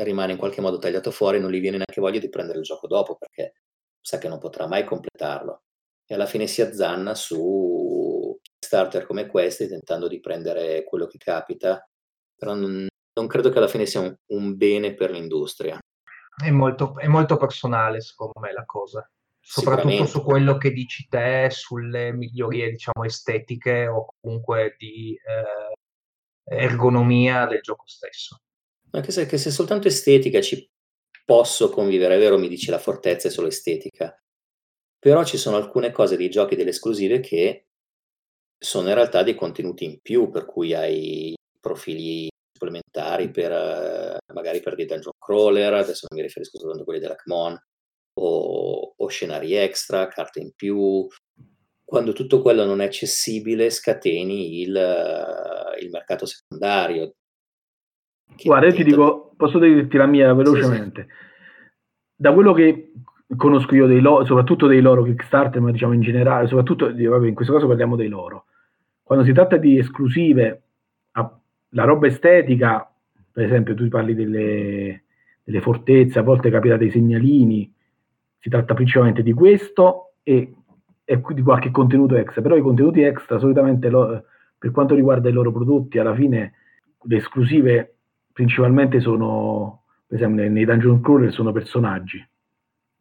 rimane 0.03 0.33
in 0.33 0.37
qualche 0.37 0.61
modo 0.61 0.77
tagliato 0.77 1.09
fuori, 1.11 1.39
non 1.39 1.49
gli 1.51 1.59
viene 1.59 1.77
neanche 1.77 2.01
voglia 2.01 2.19
di 2.19 2.29
prendere 2.29 2.59
il 2.59 2.63
gioco 2.65 2.85
dopo 2.87 3.15
perché 3.15 3.53
sa 3.99 4.19
che 4.19 4.27
non 4.27 4.37
potrà 4.37 4.67
mai 4.67 4.83
completarlo 4.83 5.63
e 6.05 6.13
alla 6.13 6.27
fine 6.27 6.45
si 6.45 6.61
azzanna 6.61 7.15
su 7.15 8.37
starter 8.59 9.05
come 9.07 9.25
questi 9.27 9.67
tentando 9.67 10.07
di 10.07 10.19
prendere 10.19 10.83
quello 10.83 11.07
che 11.07 11.17
capita, 11.17 11.83
però 12.35 12.53
non, 12.53 12.87
non 13.18 13.28
credo 13.28 13.49
che 13.49 13.57
alla 13.57 13.68
fine 13.68 13.88
sia 13.88 14.01
un, 14.01 14.15
un 14.28 14.55
bene 14.55 14.93
per 14.93 15.11
l'industria. 15.11 15.80
È 16.36 16.51
molto, 16.51 16.97
è 16.97 17.07
molto, 17.07 17.36
personale, 17.36 17.99
secondo 17.99 18.39
me, 18.39 18.53
la 18.53 18.65
cosa. 18.65 19.09
Soprattutto 19.39 20.05
su 20.05 20.24
quello 20.24 20.57
che 20.57 20.72
dici 20.72 21.07
te, 21.09 21.47
sulle 21.49 22.11
migliorie, 22.11 22.70
diciamo, 22.70 23.03
estetiche 23.05 23.88
o 23.88 24.13
comunque 24.20 24.76
di 24.78 25.13
eh, 25.13 26.55
ergonomia 26.55 27.47
del 27.47 27.61
gioco 27.61 27.88
stesso. 27.88 28.41
Anche 28.91 29.11
se, 29.11 29.26
se 29.38 29.49
soltanto 29.49 29.88
estetica 29.88 30.41
ci 30.41 30.70
posso 31.26 31.70
convivere, 31.70 32.15
è 32.15 32.20
vero, 32.20 32.38
mi 32.38 32.47
dici 32.47 32.70
la 32.70 32.78
fortezza 32.78 33.30
è 33.30 33.32
solo 33.32 33.47
estetica, 33.47 34.15
però 34.99 35.24
ci 35.24 35.38
sono 35.38 35.57
alcune 35.57 35.91
cose 35.91 36.18
dei 36.18 36.30
giochi 36.30 36.55
delle 36.55 36.70
esclusive 36.70 37.20
che 37.20 37.68
sono 38.57 38.89
in 38.89 38.95
realtà 38.95 39.24
dei 39.24 39.36
contenuti 39.36 39.86
in 39.86 39.99
più, 40.01 40.30
per 40.30 40.45
cui 40.45 40.74
hai 40.74 41.36
profili 41.59 42.28
supplementari 42.57 43.29
per 43.29 43.51
eh, 43.51 44.17
magari 44.33 44.59
per 44.59 44.75
dei 44.75 44.85
dungeon 44.85 45.13
crawler, 45.17 45.73
adesso 45.73 46.07
non 46.09 46.19
mi 46.19 46.25
riferisco 46.25 46.57
soltanto 46.57 46.81
a 46.81 46.85
quelli 46.85 46.99
della 46.99 47.15
CMON, 47.15 47.57
o, 48.19 48.93
o 48.97 49.07
scenari 49.07 49.53
extra, 49.53 50.07
carte 50.07 50.39
in 50.39 50.51
più. 50.55 51.07
Quando 51.83 52.11
tutto 52.11 52.41
quello 52.41 52.65
non 52.65 52.81
è 52.81 52.85
accessibile, 52.85 53.69
scateni 53.69 54.61
il, 54.61 54.75
uh, 54.75 55.81
il 55.81 55.89
mercato 55.89 56.25
secondario. 56.25 57.13
Guarda, 58.43 58.67
io 58.67 58.73
ti 58.73 58.83
dico, 58.83 59.33
posso 59.37 59.57
dirti 59.57 59.95
la 59.95 60.05
mia 60.05 60.33
velocemente. 60.33 61.01
Sì, 61.01 61.07
sì. 61.07 61.25
Da 62.15 62.33
quello 62.33 62.51
che 62.51 62.91
conosco 63.37 63.73
io 63.75 63.87
dei 63.87 64.01
loro, 64.01 64.25
soprattutto 64.25 64.67
dei 64.67 64.81
loro 64.81 65.03
Kickstarter, 65.03 65.61
ma 65.61 65.71
diciamo 65.71 65.93
in 65.93 66.01
generale, 66.01 66.47
soprattutto 66.47 66.87
vabbè, 66.87 67.27
in 67.27 67.35
questo 67.35 67.53
caso 67.53 67.67
parliamo 67.67 67.95
dei 67.95 68.09
loro. 68.09 68.45
Quando 69.01 69.23
si 69.23 69.31
tratta 69.31 69.55
di 69.55 69.79
esclusive, 69.79 70.63
la 71.70 71.84
roba 71.84 72.07
estetica, 72.07 72.89
per 73.32 73.45
esempio, 73.45 73.76
tu 73.76 73.88
parli 73.88 74.13
delle, 74.13 75.03
delle 75.43 75.61
fortezze, 75.61 76.20
a 76.20 76.24
volte 76.24 76.49
capirà 76.49 76.78
dei 76.78 76.89
segnalini, 76.89 77.72
si 78.39 78.49
tratta 78.49 78.74
principalmente 78.74 79.24
di 79.24 79.34
questo 79.34 80.13
e, 80.24 80.53
e 81.03 81.22
di 81.34 81.41
qualche 81.41 81.72
contenuto 81.72 82.15
extra, 82.15 82.41
però 82.41 82.55
i 82.55 82.61
contenuti 82.61 83.01
extra 83.01 83.39
solitamente 83.39 83.89
lo, 83.89 84.24
per 84.57 84.72
quanto 84.72 84.95
riguarda 84.95 85.30
i 85.30 85.34
loro 85.34 85.51
prodotti, 85.51 85.99
alla 85.99 86.15
fine 86.15 86.53
le 87.01 87.15
esclusive 87.15 87.95
principalmente 88.32 88.99
sono, 88.99 89.84
per 90.05 90.18
esempio 90.18 90.41
nei, 90.41 90.51
nei 90.51 90.65
dungeon 90.65 91.01
crawler 91.01 91.32
sono 91.32 91.51
personaggi. 91.51 92.26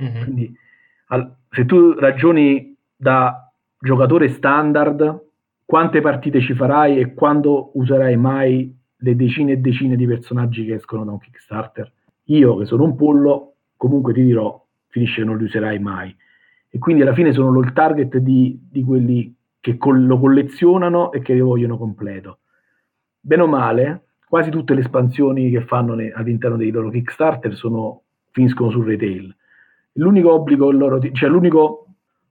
Mm-hmm. 0.02 0.22
Quindi 0.22 0.56
al, 1.08 1.36
se 1.50 1.64
tu 1.64 1.92
ragioni 1.92 2.76
da 2.94 3.50
giocatore 3.78 4.28
standard, 4.28 5.24
quante 5.66 6.00
partite 6.00 6.40
ci 6.40 6.54
farai 6.54 7.00
e 7.00 7.12
quando 7.12 7.72
userai 7.74 8.16
mai 8.16 8.72
le 8.98 9.16
decine 9.16 9.52
e 9.52 9.56
decine 9.56 9.96
di 9.96 10.06
personaggi 10.06 10.64
che 10.64 10.74
escono 10.74 11.04
da 11.04 11.10
un 11.10 11.18
Kickstarter? 11.18 11.92
Io, 12.26 12.56
che 12.56 12.66
sono 12.66 12.84
un 12.84 12.94
pollo, 12.94 13.54
comunque 13.76 14.12
ti 14.12 14.22
dirò, 14.22 14.64
finisce 14.86 15.22
che 15.22 15.26
non 15.26 15.36
li 15.36 15.44
userai 15.44 15.80
mai. 15.80 16.14
E 16.68 16.78
quindi 16.78 17.02
alla 17.02 17.14
fine 17.14 17.32
sono 17.32 17.58
il 17.58 17.72
target 17.72 18.16
di, 18.18 18.58
di 18.70 18.84
quelli 18.84 19.34
che 19.60 19.76
col- 19.76 20.06
lo 20.06 20.20
collezionano 20.20 21.10
e 21.10 21.20
che 21.20 21.34
lo 21.34 21.46
vogliono 21.46 21.76
completo. 21.76 22.38
Bene 23.20 23.42
o 23.42 23.48
male, 23.48 24.04
quasi 24.28 24.50
tutte 24.50 24.72
le 24.72 24.80
espansioni 24.80 25.50
che 25.50 25.62
fanno 25.62 25.94
ne- 25.94 26.12
all'interno 26.12 26.56
dei 26.56 26.70
loro 26.70 26.90
Kickstarter 26.90 27.54
sono, 27.56 28.02
finiscono 28.30 28.70
sul 28.70 28.86
retail. 28.86 29.34
L'unico 29.94 30.32
obbligo 30.32 30.70
loro, 30.70 31.00
cioè 31.12 31.28
l'unico 31.28 31.85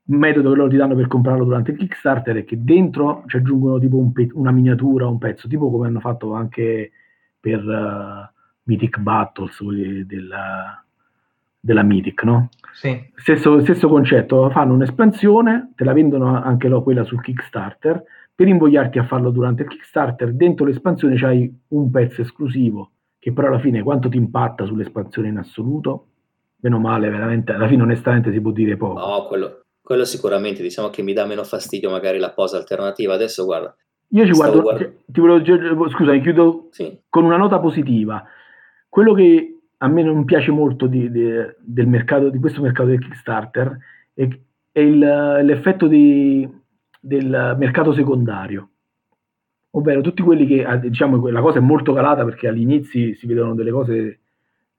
metodo 0.05 0.51
che 0.51 0.55
loro 0.57 0.69
ti 0.69 0.77
danno 0.77 0.95
per 0.95 1.07
comprarlo 1.07 1.45
durante 1.45 1.71
il 1.71 1.77
Kickstarter 1.77 2.35
è 2.37 2.43
che 2.45 2.63
dentro 2.63 3.23
ci 3.27 3.37
aggiungono 3.37 3.79
tipo 3.79 3.97
un 3.97 4.11
pe- 4.11 4.29
una 4.33 4.51
miniatura, 4.51 5.07
un 5.07 5.17
pezzo, 5.17 5.47
tipo 5.47 5.71
come 5.71 5.87
hanno 5.87 5.99
fatto 5.99 6.33
anche 6.33 6.91
per 7.39 7.63
uh, 7.63 8.33
Mythic 8.63 8.99
Battles 8.99 9.63
della, 10.05 10.83
della 11.59 11.83
Mythic, 11.83 12.23
no? 12.23 12.49
Sì. 12.73 13.11
Stesso, 13.15 13.61
stesso, 13.61 13.87
concetto, 13.87 14.49
fanno 14.49 14.73
un'espansione, 14.73 15.71
te 15.75 15.83
la 15.83 15.93
vendono 15.93 16.41
anche 16.41 16.67
lo, 16.67 16.83
quella 16.83 17.03
sul 17.03 17.21
Kickstarter, 17.21 18.03
per 18.35 18.47
invogliarti 18.47 18.99
a 18.99 19.05
farlo 19.05 19.31
durante 19.31 19.63
il 19.63 19.69
Kickstarter, 19.69 20.33
dentro 20.33 20.65
l'espansione 20.65 21.15
c'hai 21.15 21.51
un 21.69 21.89
pezzo 21.89 22.21
esclusivo, 22.21 22.91
che 23.17 23.31
però 23.31 23.47
alla 23.47 23.59
fine 23.59 23.81
quanto 23.81 24.09
ti 24.09 24.17
impatta 24.17 24.65
sull'espansione 24.65 25.29
in 25.29 25.37
assoluto? 25.37 26.07
Meno 26.57 26.79
male, 26.79 27.09
veramente, 27.09 27.53
alla 27.53 27.67
fine 27.67 27.83
onestamente 27.83 28.31
si 28.31 28.41
può 28.41 28.51
dire 28.51 28.75
poco. 28.75 28.99
No, 28.99 29.27
quello, 29.27 29.64
quello 29.85 30.03
sicuramente, 30.03 30.63
diciamo 30.63 30.89
che 30.89 31.03
mi 31.03 31.13
dà 31.13 31.27
meno 31.27 31.43
fastidio 31.43 31.91
magari 31.91 32.17
la 32.17 32.31
posa 32.31 32.57
alternativa. 32.57 33.13
Adesso 33.13 33.45
guarda. 33.45 33.75
Io 34.09 34.25
ci 34.25 34.31
guardo, 34.31 34.61
guard... 34.61 34.93
ti 35.05 35.19
volevo, 35.19 35.87
scusami, 35.89 36.21
chiudo 36.21 36.69
sì. 36.71 36.97
con 37.07 37.23
una 37.23 37.37
nota 37.37 37.59
positiva. 37.59 38.25
Quello 38.89 39.13
che 39.13 39.59
a 39.77 39.87
me 39.87 40.01
non 40.01 40.25
piace 40.25 40.49
molto 40.49 40.87
di, 40.87 41.11
di, 41.11 41.29
del 41.59 41.87
mercato, 41.87 42.29
di 42.29 42.39
questo 42.39 42.61
mercato 42.61 42.89
del 42.89 42.99
Kickstarter 42.99 43.77
è, 44.15 44.27
è 44.71 44.79
il, 44.79 44.97
l'effetto 44.97 45.85
di, 45.85 46.49
del 46.99 47.55
mercato 47.55 47.93
secondario. 47.93 48.69
Ovvero 49.71 50.01
tutti 50.01 50.23
quelli 50.23 50.47
che, 50.47 50.79
diciamo, 50.81 51.27
la 51.29 51.41
cosa 51.41 51.59
è 51.59 51.61
molto 51.61 51.93
calata 51.93 52.23
perché 52.23 52.47
all'inizio 52.47 53.13
si 53.13 53.27
vedono 53.27 53.53
delle 53.53 53.71
cose 53.71 54.21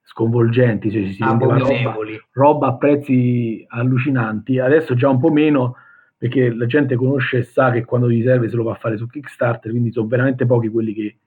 sconvolgenti, 0.07 0.89
cioè 0.89 1.11
si 1.11 1.21
vendeva 1.21 1.57
roba, 1.57 1.95
roba, 2.31 2.67
a 2.67 2.75
prezzi 2.75 3.63
allucinanti, 3.67 4.57
adesso 4.57 4.95
già 4.95 5.09
un 5.09 5.19
po' 5.19 5.31
meno 5.31 5.75
perché 6.17 6.51
la 6.51 6.65
gente 6.65 6.95
conosce 6.95 7.39
e 7.39 7.43
sa 7.43 7.71
che 7.71 7.83
quando 7.83 8.09
gli 8.09 8.23
serve 8.23 8.49
se 8.49 8.55
lo 8.55 8.63
va 8.63 8.71
a 8.71 8.77
fare 8.77 8.97
su 8.97 9.05
Kickstarter, 9.05 9.69
quindi 9.69 9.91
sono 9.91 10.07
veramente 10.07 10.45
pochi 10.45 10.69
quelli 10.69 10.93
che, 10.93 11.17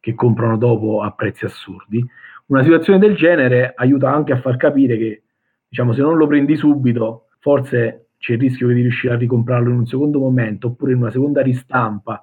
che 0.00 0.14
comprano 0.14 0.56
dopo 0.56 1.02
a 1.02 1.12
prezzi 1.12 1.44
assurdi. 1.44 2.04
Una 2.46 2.62
situazione 2.62 2.98
del 2.98 3.14
genere 3.14 3.74
aiuta 3.76 4.12
anche 4.12 4.32
a 4.32 4.40
far 4.40 4.56
capire 4.56 4.96
che 4.96 5.22
diciamo, 5.68 5.92
se 5.92 6.00
non 6.00 6.16
lo 6.16 6.26
prendi 6.26 6.56
subito, 6.56 7.28
forse 7.38 8.08
c'è 8.16 8.32
il 8.32 8.40
rischio 8.40 8.68
di 8.68 8.80
riuscire 8.80 9.12
a 9.12 9.18
ricomprarlo 9.18 9.68
in 9.68 9.76
un 9.76 9.86
secondo 9.86 10.18
momento 10.18 10.68
oppure 10.68 10.92
in 10.92 10.98
una 10.98 11.10
seconda 11.10 11.42
ristampa 11.42 12.22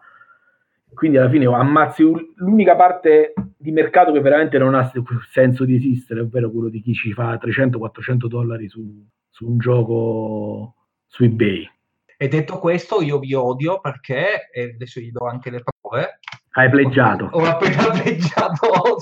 quindi 0.93 1.17
alla 1.17 1.29
fine 1.29 1.45
ammazzi 1.45 2.03
l'unica 2.35 2.75
parte 2.75 3.33
di 3.57 3.71
mercato 3.71 4.11
che 4.11 4.21
veramente 4.21 4.57
non 4.57 4.75
ha 4.75 4.91
senso 5.29 5.65
di 5.65 5.75
esistere, 5.75 6.21
ovvero 6.21 6.51
quello 6.51 6.69
di 6.69 6.81
chi 6.81 6.93
ci 6.93 7.13
fa 7.13 7.35
300-400 7.35 8.27
dollari 8.27 8.67
su, 8.69 9.05
su, 9.29 9.47
un 9.47 9.57
gioco 9.57 10.75
su 11.07 11.23
eBay. 11.23 11.69
E 12.17 12.27
detto 12.27 12.59
questo, 12.59 13.01
io 13.01 13.19
vi 13.19 13.33
odio 13.33 13.79
perché, 13.79 14.49
e 14.51 14.73
adesso 14.73 14.99
gli 14.99 15.11
do 15.11 15.25
anche 15.25 15.49
le 15.49 15.61
prove. 15.63 16.19
Hai 16.51 16.69
pleggiato. 16.69 17.29
Ho, 17.31 17.41
ho 17.41 17.45
appena 17.45 17.89
pleggiato. 18.01 18.67
Oh, 18.67 18.97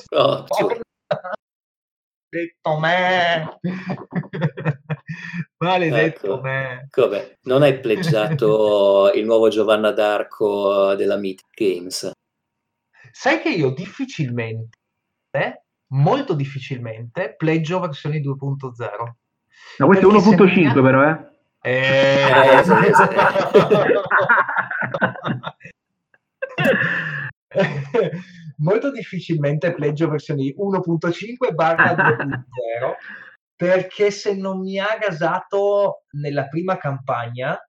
detto 2.30 2.80
me. 2.80 3.60
Maledetto 5.58 6.26
ecco, 6.26 6.42
me. 6.42 6.88
Come? 6.92 7.38
Non 7.44 7.62
hai 7.64 7.80
pleggiato 7.80 9.12
il 9.14 9.26
nuovo 9.26 9.50
Giovanna 9.50 9.92
d'Arco 9.92 10.96
della 10.96 11.18
Meet 11.18 11.46
Games? 11.54 12.12
Sai 13.12 13.40
che 13.40 13.50
io 13.50 13.72
difficilmente, 13.72 14.78
eh, 15.32 15.64
molto 15.88 16.34
difficilmente, 16.34 17.36
pleggio 17.36 17.80
versioni 17.80 18.20
2.0. 18.22 19.14
Ma 19.78 19.86
questo 19.86 20.10
è 20.10 20.14
1.5 20.14 20.56
mia... 20.56 20.74
però, 20.74 21.10
eh? 21.10 21.36
Eh, 21.62 22.64
molto 28.58 28.92
difficilmente 28.92 29.74
pleggio 29.74 30.08
versioni 30.10 30.54
1.5 30.56 31.54
barra 31.54 31.94
2.0 31.96 32.96
perché 33.58 34.12
se 34.12 34.36
non 34.36 34.62
mi 34.62 34.80
ha 34.80 34.98
gasato 35.00 36.04
nella 36.12 36.48
prima 36.48 36.78
campagna 36.78 37.60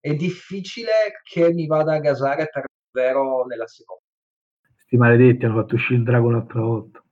è 0.00 0.14
difficile 0.14 1.20
che 1.22 1.52
mi 1.52 1.66
vada 1.66 1.94
a 1.94 1.98
gasare 1.98 2.48
per 2.50 2.64
davvero 2.90 3.44
nella 3.44 3.66
seconda. 3.66 4.02
Sti 4.76 4.96
maledetti 4.96 5.44
hanno 5.44 5.60
fatto 5.60 5.74
uscire 5.74 5.98
il 5.98 6.04
drago 6.04 6.28
un'altra 6.28 6.60
volta. 6.60 7.02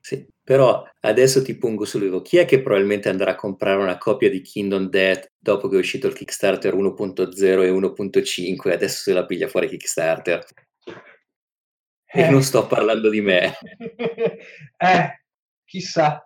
Sì, 0.00 0.26
però 0.42 0.84
adesso 1.00 1.42
ti 1.42 1.56
pongo 1.56 1.84
sul 1.84 2.22
Chi 2.22 2.38
è 2.38 2.44
che 2.44 2.62
probabilmente 2.62 3.08
andrà 3.08 3.32
a 3.32 3.36
comprare 3.36 3.80
una 3.80 3.98
copia 3.98 4.28
di 4.28 4.40
Kingdom 4.40 4.88
Death 4.88 5.32
dopo 5.38 5.68
che 5.68 5.76
è 5.76 5.80
uscito 5.80 6.08
il 6.08 6.14
Kickstarter 6.14 6.74
1.0 6.74 7.62
e 7.62 7.70
1.5 7.70 8.68
e 8.68 8.72
adesso 8.72 9.02
se 9.02 9.12
la 9.12 9.24
piglia 9.24 9.48
fuori 9.48 9.68
Kickstarter? 9.68 10.44
E 12.08 12.22
eh. 12.22 12.30
non 12.30 12.42
sto 12.42 12.66
parlando 12.66 13.08
di 13.08 13.20
me. 13.20 13.52
eh, 14.78 15.24
chissà 15.64 16.25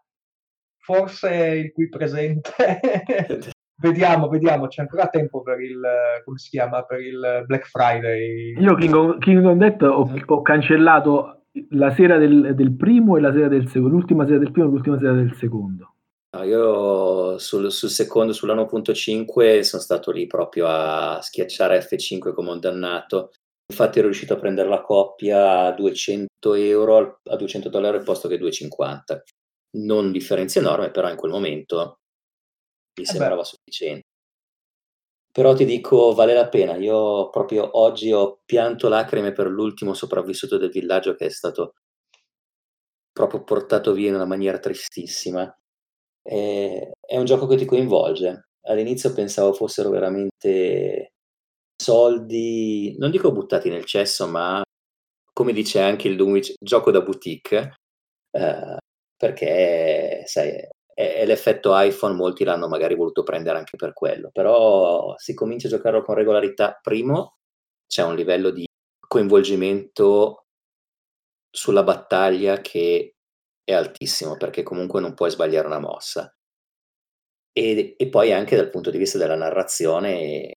forse 0.80 1.28
il 1.30 1.72
qui 1.72 1.88
presente. 1.88 2.52
vediamo, 3.80 4.28
vediamo, 4.28 4.68
c'è 4.68 4.82
ancora 4.82 5.08
tempo 5.08 5.42
per 5.42 5.60
il, 5.60 5.80
come 6.24 6.38
si 6.38 6.50
chiama, 6.50 6.82
per 6.82 7.00
il 7.00 7.44
Black 7.46 7.66
Friday. 7.66 8.54
Io 8.60 8.74
King 8.74 8.94
of, 8.94 9.18
King 9.18 9.44
of 9.44 9.56
Death 9.56 9.82
ho, 9.82 10.10
ho, 10.26 10.42
cancellato 10.42 11.44
la 11.70 11.92
sera 11.94 12.18
del, 12.18 12.54
del, 12.54 12.76
primo 12.76 13.16
e 13.16 13.20
la 13.20 13.32
sera 13.32 13.48
del 13.48 13.68
secondo, 13.68 13.96
l'ultima 13.96 14.24
sera 14.26 14.38
del 14.38 14.52
primo 14.52 14.68
e 14.68 14.70
l'ultima 14.70 14.98
sera 14.98 15.12
del 15.12 15.34
secondo. 15.36 15.94
No, 16.36 16.44
io 16.44 17.38
sul, 17.38 17.72
sul 17.72 17.88
secondo, 17.88 18.32
sull'1.5 18.32 19.60
sono 19.60 19.82
stato 19.82 20.12
lì 20.12 20.26
proprio 20.28 20.66
a 20.68 21.18
schiacciare 21.20 21.80
F5 21.80 22.32
come 22.32 22.50
un 22.50 22.60
dannato. 22.60 23.32
Infatti 23.70 23.98
ero 23.98 24.08
riuscito 24.08 24.34
a 24.34 24.38
prendere 24.38 24.68
la 24.68 24.80
coppia 24.80 25.66
a 25.66 25.72
200 25.72 26.54
euro, 26.54 27.20
a 27.24 27.36
200 27.36 27.68
dollari 27.68 27.96
al 27.96 28.04
posto 28.04 28.28
che 28.28 28.38
250 28.38 29.22
non 29.78 30.12
differenze 30.12 30.58
enorme, 30.58 30.90
però 30.90 31.08
in 31.10 31.16
quel 31.16 31.32
momento 31.32 32.00
mi 32.98 33.04
eh 33.04 33.06
sembrava 33.06 33.36
beh. 33.36 33.44
sufficiente. 33.44 34.04
Però 35.32 35.54
ti 35.54 35.64
dico, 35.64 36.12
vale 36.12 36.34
la 36.34 36.48
pena. 36.48 36.76
Io 36.76 37.30
proprio 37.30 37.78
oggi 37.78 38.12
ho 38.12 38.40
pianto 38.44 38.88
lacrime 38.88 39.32
per 39.32 39.46
l'ultimo 39.46 39.94
sopravvissuto 39.94 40.58
del 40.58 40.70
villaggio 40.70 41.14
che 41.14 41.26
è 41.26 41.30
stato 41.30 41.74
proprio 43.12 43.42
portato 43.44 43.92
via 43.92 44.08
in 44.08 44.14
una 44.14 44.24
maniera 44.24 44.58
tristissima. 44.58 45.52
E, 46.22 46.92
è 47.00 47.16
un 47.18 47.24
gioco 47.24 47.46
che 47.46 47.56
ti 47.56 47.64
coinvolge. 47.64 48.48
All'inizio 48.62 49.12
pensavo 49.12 49.52
fossero 49.52 49.90
veramente 49.90 51.12
soldi, 51.76 52.96
non 52.98 53.10
dico 53.10 53.32
buttati 53.32 53.68
nel 53.70 53.84
cesso, 53.84 54.26
ma 54.28 54.62
come 55.32 55.52
dice 55.52 55.80
anche 55.80 56.08
il 56.08 56.16
Dunwich, 56.16 56.54
gioco 56.60 56.90
da 56.90 57.02
boutique. 57.02 57.74
Eh, 58.32 58.76
perché 59.20 60.22
sai, 60.24 60.66
è, 60.94 61.26
l'effetto 61.26 61.78
iPhone, 61.78 62.14
molti 62.14 62.42
l'hanno 62.42 62.68
magari 62.68 62.94
voluto 62.94 63.22
prendere 63.22 63.58
anche 63.58 63.76
per 63.76 63.92
quello, 63.92 64.30
però 64.32 65.14
si 65.18 65.34
comincia 65.34 65.66
a 65.66 65.70
giocarlo 65.72 66.02
con 66.02 66.14
regolarità. 66.14 66.78
Primo, 66.80 67.36
c'è 67.86 68.02
un 68.02 68.14
livello 68.16 68.48
di 68.48 68.64
coinvolgimento 69.06 70.46
sulla 71.50 71.82
battaglia 71.82 72.62
che 72.62 73.16
è 73.62 73.74
altissimo, 73.74 74.38
perché 74.38 74.62
comunque 74.62 75.02
non 75.02 75.12
puoi 75.12 75.30
sbagliare 75.30 75.66
una 75.66 75.80
mossa. 75.80 76.34
E, 77.52 77.94
e 77.98 78.08
poi 78.08 78.32
anche 78.32 78.56
dal 78.56 78.70
punto 78.70 78.90
di 78.90 78.96
vista 78.96 79.18
della 79.18 79.36
narrazione 79.36 80.54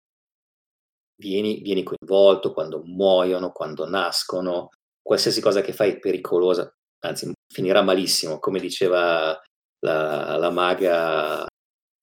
vieni, 1.17 1.59
vieni 1.59 1.83
coinvolto 1.83 2.53
quando 2.53 2.81
muoiono, 2.85 3.51
quando 3.51 3.85
nascono, 3.89 4.69
qualsiasi 5.01 5.41
cosa 5.41 5.59
che 5.59 5.73
fai 5.73 5.91
è 5.91 5.99
pericolosa 5.99 6.73
anzi 7.03 7.31
finirà 7.47 7.81
malissimo, 7.81 8.39
come 8.39 8.59
diceva 8.59 9.39
la, 9.79 10.37
la 10.37 10.49
maga 10.49 11.45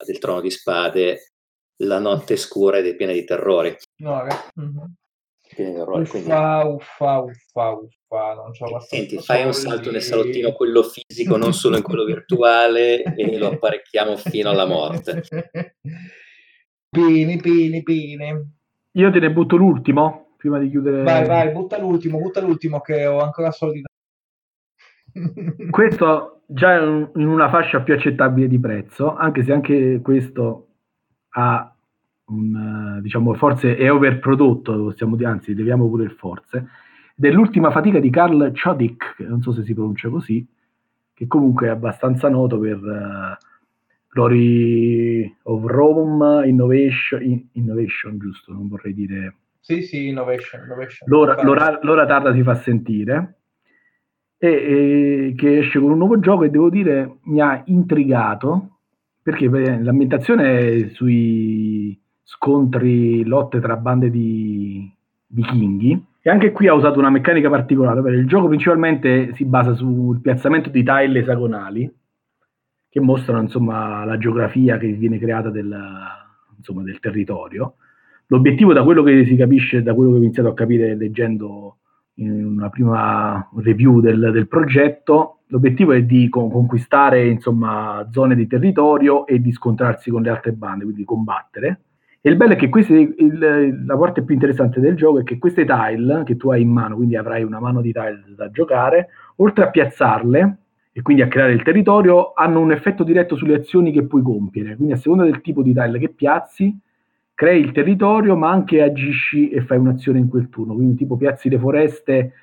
del 0.03 0.19
trono 0.19 0.41
di 0.41 0.49
spade, 0.49 1.31
la 1.83 1.99
notte 1.99 2.37
scura 2.37 2.77
ed 2.77 2.87
è 2.87 2.95
piena 2.95 3.13
di 3.13 3.23
terrori. 3.23 3.75
No, 3.97 4.25
mm-hmm. 4.59 4.77
Piena 5.53 5.69
di 5.71 5.75
terrori 5.75 6.01
uffa, 6.01 6.11
quindi... 6.11 6.29
uffa, 6.29 7.19
uffa, 7.19 7.69
uffa, 7.69 8.33
non 8.35 8.51
c'ho 8.51 8.79
Senti, 8.79 9.17
fai 9.19 9.45
un 9.45 9.53
salto 9.53 9.91
nel 9.91 10.01
salottino, 10.01 10.53
quello 10.53 10.83
fisico, 10.83 11.37
non 11.37 11.53
solo 11.53 11.77
in 11.77 11.83
quello 11.83 12.03
virtuale, 12.03 13.03
e 13.03 13.37
lo 13.37 13.47
apparecchiamo 13.53 14.15
fino 14.17 14.49
alla 14.49 14.65
morte. 14.65 15.23
Bene, 16.89 17.37
bene, 17.37 17.81
bene. 17.81 18.51
Io 18.93 19.11
te 19.11 19.19
ne 19.19 19.31
butto 19.31 19.55
l'ultimo, 19.55 20.35
prima 20.37 20.59
di 20.59 20.69
chiudere. 20.69 21.03
Vai, 21.03 21.25
vai, 21.25 21.51
butta 21.51 21.77
l'ultimo, 21.79 22.19
butta 22.19 22.41
l'ultimo 22.41 22.81
che 22.81 23.05
ho 23.05 23.19
ancora 23.19 23.51
soldi 23.51 23.81
da... 23.81 23.87
questo 25.69 26.41
già 26.45 26.81
in 26.81 27.09
una 27.15 27.49
fascia 27.49 27.81
più 27.81 27.93
accettabile 27.93 28.47
di 28.47 28.59
prezzo, 28.59 29.15
anche 29.15 29.43
se 29.43 29.53
anche 29.53 29.99
questo 30.01 30.67
ha 31.29 31.73
un, 32.25 32.99
diciamo, 33.01 33.33
forse 33.35 33.75
è 33.75 33.91
overprodotto, 33.91 34.83
possiamo 34.83 35.15
dire, 35.15 35.29
anzi, 35.29 35.53
leviamo 35.53 35.87
pure 35.87 36.03
il 36.03 36.11
forse, 36.11 36.67
dell'ultima 37.15 37.71
fatica 37.71 37.99
di 37.99 38.09
Carl 38.09 38.51
Chodik, 38.53 39.15
che 39.17 39.23
non 39.23 39.41
so 39.41 39.51
se 39.51 39.63
si 39.63 39.73
pronuncia 39.73 40.09
così, 40.09 40.45
che 41.13 41.27
comunque 41.27 41.67
è 41.67 41.69
abbastanza 41.69 42.29
noto 42.29 42.59
per 42.59 42.77
uh, 42.77 43.45
Glory 44.09 45.37
of 45.43 45.63
Rome, 45.65 46.47
Innovation, 46.47 47.49
Innovation, 47.53 48.17
giusto, 48.17 48.51
non 48.51 48.67
vorrei 48.67 48.93
dire... 48.93 49.35
Sì, 49.59 49.83
sì, 49.83 50.07
Innovation. 50.07 50.63
innovation. 50.63 51.07
L'ora, 51.07 51.41
l'ora, 51.43 51.79
l'ora 51.83 52.05
tarda 52.07 52.33
si 52.33 52.41
fa 52.41 52.55
sentire 52.55 53.40
e, 54.43 54.47
e, 54.47 55.33
che 55.37 55.59
esce 55.59 55.79
con 55.79 55.91
un 55.91 55.99
nuovo 55.99 56.19
gioco 56.19 56.43
e 56.43 56.49
devo 56.49 56.71
dire 56.71 57.17
mi 57.25 57.39
ha 57.41 57.61
intrigato 57.65 58.77
perché 59.21 59.47
l'ambientazione 59.47 60.59
è 60.59 60.89
sui 60.93 61.95
scontri, 62.23 63.23
lotte 63.23 63.59
tra 63.59 63.77
bande 63.77 64.09
di 64.09 64.91
vichinghi 65.27 66.05
e 66.23 66.29
anche 66.31 66.51
qui 66.51 66.67
ha 66.67 66.73
usato 66.73 66.97
una 66.97 67.11
meccanica 67.11 67.51
particolare, 67.51 68.15
il 68.15 68.25
gioco 68.25 68.47
principalmente 68.47 69.31
si 69.35 69.45
basa 69.45 69.75
sul 69.75 70.19
piazzamento 70.21 70.71
di 70.71 70.83
tile 70.83 71.19
esagonali 71.19 71.93
che 72.89 72.99
mostrano 72.99 73.43
insomma 73.43 74.03
la 74.05 74.17
geografia 74.17 74.79
che 74.79 74.91
viene 74.93 75.19
creata 75.19 75.51
del, 75.51 75.71
insomma, 76.57 76.81
del 76.81 76.99
territorio. 76.99 77.75
L'obiettivo 78.25 78.73
da 78.73 78.83
quello 78.83 79.03
che 79.03 79.23
si 79.25 79.35
capisce, 79.35 79.83
da 79.83 79.93
quello 79.93 80.11
che 80.11 80.17
ho 80.17 80.21
iniziato 80.21 80.49
a 80.49 80.55
capire 80.55 80.95
leggendo 80.95 81.77
una 82.27 82.69
prima 82.69 83.49
review 83.55 83.99
del, 83.99 84.31
del 84.31 84.47
progetto, 84.47 85.39
l'obiettivo 85.47 85.91
è 85.91 86.03
di 86.03 86.29
con, 86.29 86.49
conquistare 86.49 87.27
insomma, 87.27 88.07
zone 88.11 88.35
di 88.35 88.47
territorio 88.47 89.25
e 89.25 89.39
di 89.41 89.51
scontrarsi 89.51 90.09
con 90.09 90.21
le 90.21 90.29
altre 90.29 90.53
bande, 90.53 90.83
quindi 90.83 91.03
combattere. 91.03 91.81
E 92.21 92.29
il 92.29 92.35
bello 92.35 92.53
è 92.53 92.55
che 92.55 92.69
queste, 92.69 92.93
il, 92.93 93.83
la 93.85 93.97
parte 93.97 94.23
più 94.23 94.35
interessante 94.35 94.79
del 94.79 94.95
gioco 94.95 95.19
è 95.19 95.23
che 95.23 95.39
queste 95.39 95.65
tile 95.65 96.23
che 96.23 96.37
tu 96.37 96.51
hai 96.51 96.61
in 96.61 96.69
mano, 96.69 96.95
quindi 96.95 97.15
avrai 97.15 97.43
una 97.43 97.59
mano 97.59 97.81
di 97.81 97.91
tile 97.91 98.23
da 98.35 98.51
giocare, 98.51 99.09
oltre 99.37 99.63
a 99.63 99.69
piazzarle 99.69 100.57
e 100.93 101.01
quindi 101.01 101.23
a 101.23 101.27
creare 101.27 101.53
il 101.53 101.63
territorio, 101.63 102.33
hanno 102.33 102.59
un 102.59 102.71
effetto 102.71 103.03
diretto 103.03 103.35
sulle 103.35 103.55
azioni 103.55 103.91
che 103.91 104.05
puoi 104.05 104.21
compiere. 104.21 104.75
Quindi 104.75 104.93
a 104.93 104.97
seconda 104.97 105.23
del 105.23 105.41
tipo 105.41 105.63
di 105.63 105.73
tile 105.73 105.97
che 105.97 106.09
piazzi, 106.09 106.77
crei 107.33 107.61
il 107.61 107.71
territorio, 107.71 108.35
ma 108.35 108.49
anche 108.49 108.81
agisci 108.81 109.49
e 109.49 109.61
fai 109.61 109.77
un'azione 109.77 110.19
in 110.19 110.27
quel 110.27 110.49
turno. 110.49 110.75
Quindi, 110.75 110.95
tipo, 110.95 111.17
piazzi 111.17 111.49
le 111.49 111.57
foreste, 111.57 112.33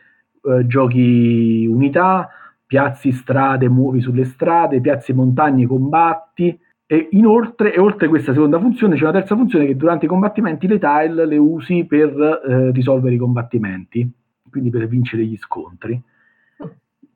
eh, 0.43 0.66
giochi 0.66 1.66
unità, 1.68 2.28
piazzi 2.66 3.12
strade, 3.12 3.68
muovi 3.68 4.01
sulle 4.01 4.24
strade, 4.24 4.80
piazzi 4.80 5.12
montagne, 5.12 5.66
combatti. 5.66 6.59
E 6.91 7.09
inoltre, 7.12 7.74
e 7.74 7.78
oltre 7.78 8.09
questa 8.09 8.32
seconda 8.32 8.59
funzione, 8.59 8.97
c'è 8.97 9.03
una 9.03 9.12
terza 9.12 9.36
funzione 9.36 9.66
che 9.66 9.76
durante 9.76 10.07
i 10.07 10.09
combattimenti 10.09 10.66
le 10.66 10.78
tile 10.78 11.26
le 11.26 11.36
usi 11.36 11.84
per 11.84 12.11
eh, 12.18 12.70
risolvere 12.72 13.14
i 13.14 13.18
combattimenti, 13.18 14.11
quindi 14.51 14.70
per 14.70 14.89
vincere 14.89 15.24
gli 15.24 15.36
scontri. 15.36 16.03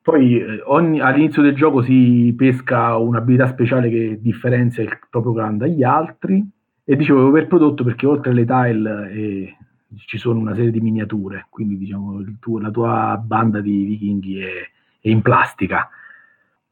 Poi 0.01 0.37
eh, 0.37 0.61
ogni, 0.65 0.99
all'inizio 0.99 1.41
del 1.41 1.55
gioco 1.55 1.81
si 1.81 2.33
pesca 2.37 2.97
un'abilità 2.97 3.47
speciale 3.47 3.89
che 3.89 4.19
differenzia 4.21 4.83
il 4.83 4.99
proprio 5.09 5.33
clan 5.33 5.57
dagli 5.57 5.81
altri 5.81 6.45
e 6.83 6.95
dicevo 6.95 7.31
per 7.31 7.47
prodotto 7.47 7.83
perché 7.83 8.05
oltre 8.05 8.31
alle 8.31 8.45
tile 8.45 9.11
eh, 9.11 9.57
ci 10.05 10.17
sono 10.17 10.39
una 10.39 10.55
serie 10.55 10.71
di 10.71 10.81
miniature, 10.81 11.47
quindi 11.49 11.77
diciamo 11.77 12.23
tuo, 12.39 12.59
la 12.59 12.71
tua 12.71 13.21
banda 13.23 13.61
di 13.61 13.83
vichinghi 13.85 14.39
è, 14.39 14.69
è 15.01 15.09
in 15.09 15.21
plastica. 15.21 15.89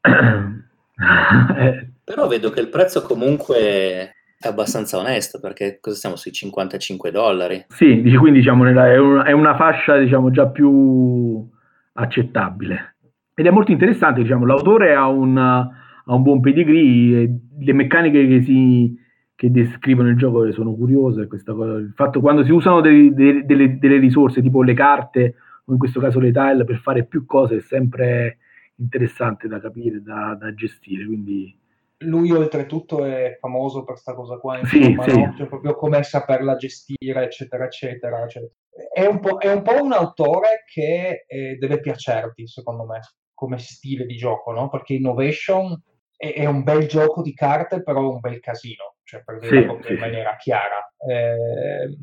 eh. 0.00 1.90
Però 2.04 2.26
vedo 2.26 2.50
che 2.50 2.60
il 2.60 2.68
prezzo 2.68 3.02
comunque 3.02 4.14
è 4.38 4.48
abbastanza 4.48 4.98
onesto 4.98 5.38
perché 5.40 5.78
cosa 5.80 5.96
stiamo 5.96 6.16
sui 6.16 6.32
55 6.32 7.10
dollari? 7.10 7.64
Sì, 7.68 8.02
quindi 8.18 8.40
diciamo 8.40 8.66
è, 8.66 8.98
una, 8.98 9.24
è 9.24 9.32
una 9.32 9.56
fascia 9.56 9.96
diciamo 9.96 10.30
già 10.30 10.48
più 10.48 11.48
accettabile 11.92 12.92
ed 13.34 13.46
è 13.46 13.50
molto 13.50 13.72
interessante, 13.72 14.22
diciamo, 14.22 14.44
l'autore 14.44 14.94
ha 14.94 15.08
un, 15.08 15.38
ha 15.38 15.70
un 16.04 16.22
buon 16.22 16.40
pedigree, 16.40 17.40
le 17.58 17.72
meccaniche 17.72 18.26
che 18.28 18.42
si, 18.42 18.94
che 19.42 19.50
descrivono 19.50 20.08
il 20.08 20.16
gioco 20.16 20.52
sono 20.52 20.72
curiose. 20.72 21.26
Cosa, 21.26 21.74
il 21.78 21.92
fatto 21.96 22.20
quando 22.20 22.44
si 22.44 22.52
usano 22.52 22.80
dei, 22.80 23.12
dei, 23.12 23.44
delle, 23.44 23.76
delle, 23.76 23.98
risorse 23.98 24.40
tipo 24.40 24.62
le 24.62 24.72
carte 24.72 25.34
o 25.64 25.72
in 25.72 25.78
questo 25.78 25.98
caso 25.98 26.20
le 26.20 26.30
tile 26.30 26.62
per 26.62 26.76
fare 26.76 27.04
più 27.06 27.26
cose 27.26 27.56
è 27.56 27.60
sempre 27.60 28.38
interessante 28.76 29.48
da 29.48 29.60
capire, 29.60 30.00
da, 30.00 30.36
da 30.38 30.54
gestire. 30.54 31.04
Quindi... 31.06 31.58
Lui 32.04 32.30
oltretutto 32.30 33.04
è 33.04 33.36
famoso 33.40 33.78
per 33.82 33.94
questa 33.94 34.14
cosa 34.14 34.36
qua, 34.36 34.60
insomma, 34.60 35.02
sì, 35.02 35.10
sì. 35.10 35.20
No? 35.20 35.34
Cioè, 35.36 35.46
proprio 35.48 35.74
come 35.74 36.04
saperla 36.04 36.54
gestire, 36.54 37.24
eccetera, 37.24 37.64
eccetera. 37.64 38.24
Cioè, 38.28 38.48
è, 38.92 39.06
un 39.06 39.20
è, 39.40 39.52
un 39.52 39.62
po', 39.62 39.82
un 39.82 39.92
autore 39.92 40.62
che 40.72 41.24
eh, 41.26 41.56
deve 41.56 41.80
piacerti, 41.80 42.46
secondo 42.46 42.84
me, 42.84 43.00
come 43.34 43.58
stile 43.58 44.06
di 44.06 44.14
gioco, 44.14 44.52
no? 44.52 44.68
Perché 44.68 44.94
Innovation 44.94 45.82
è, 46.16 46.32
è 46.32 46.46
un 46.46 46.62
bel 46.62 46.86
gioco 46.86 47.22
di 47.22 47.34
carte, 47.34 47.82
però 47.82 48.02
è 48.02 48.12
un 48.14 48.20
bel 48.20 48.38
casino 48.38 48.91
cioè 49.12 49.22
per 49.22 49.38
dirla 49.38 49.76
sì, 49.76 49.86
sì, 49.86 49.92
in 49.92 49.98
maniera 49.98 50.36
chiara. 50.36 50.90
Eh, 51.06 51.98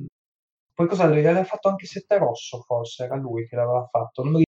poi 0.76 0.88
cosa 0.88 1.06
aveva 1.06 1.44
fatto 1.44 1.70
anche 1.70 1.88
Sette 1.88 2.20
Rosso, 2.20 2.62
forse 2.62 3.06
era 3.06 3.16
lui 3.16 3.48
che 3.48 3.56
l'aveva 3.56 3.88
fatto, 3.90 4.24
non 4.24 4.34
mi 4.34 4.44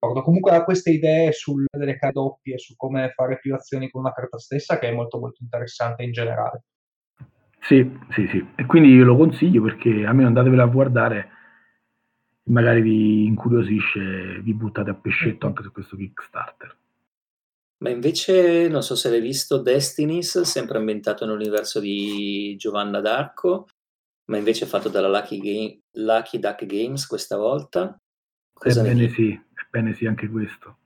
ricordo. 0.00 0.22
Comunque 0.22 0.52
ha 0.52 0.64
queste 0.64 0.90
idee 0.90 1.32
sulle 1.32 1.66
delle 1.70 1.98
doppie, 2.10 2.58
su 2.58 2.74
come 2.76 3.10
fare 3.10 3.38
più 3.38 3.54
azioni 3.54 3.90
con 3.90 4.00
una 4.00 4.12
carta 4.12 4.38
stessa, 4.38 4.78
che 4.78 4.88
è 4.88 4.92
molto 4.92 5.18
molto 5.18 5.42
interessante 5.42 6.02
in 6.02 6.12
generale. 6.12 6.62
Sì, 7.60 7.98
sì, 8.12 8.26
sì. 8.28 8.52
E 8.56 8.64
quindi 8.64 8.88
io 8.88 9.04
lo 9.04 9.16
consiglio 9.16 9.62
perché 9.62 10.06
a 10.06 10.12
me 10.12 10.24
andatevela 10.24 10.62
a 10.62 10.68
guardare, 10.68 11.28
magari 12.44 12.80
vi 12.80 13.26
incuriosisce, 13.26 14.40
vi 14.40 14.54
buttate 14.54 14.90
a 14.90 14.94
pescetto 14.94 15.46
anche 15.46 15.62
su 15.62 15.70
questo 15.72 15.96
Kickstarter. 15.96 16.74
Ma 17.78 17.90
invece, 17.90 18.66
non 18.68 18.82
so 18.82 18.96
se 18.96 19.08
l'hai 19.08 19.20
visto, 19.20 19.58
Destinies, 19.58 20.40
sempre 20.40 20.78
ambientato 20.78 21.24
nell'universo 21.24 21.78
di 21.78 22.56
Giovanna 22.58 23.00
d'Arco, 23.00 23.68
ma 24.26 24.36
invece 24.36 24.66
fatto 24.66 24.88
dalla 24.88 25.08
Lucky, 25.08 25.38
Game, 25.38 25.80
Lucky 25.92 26.38
Duck 26.38 26.66
Games 26.66 27.06
questa 27.06 27.36
volta. 27.36 27.96
Cosa 28.52 28.80
ebbene 28.80 29.08
sì, 29.10 29.40
ebbene 29.66 29.94
sì, 29.94 30.06
anche 30.06 30.28
questo. 30.28 30.76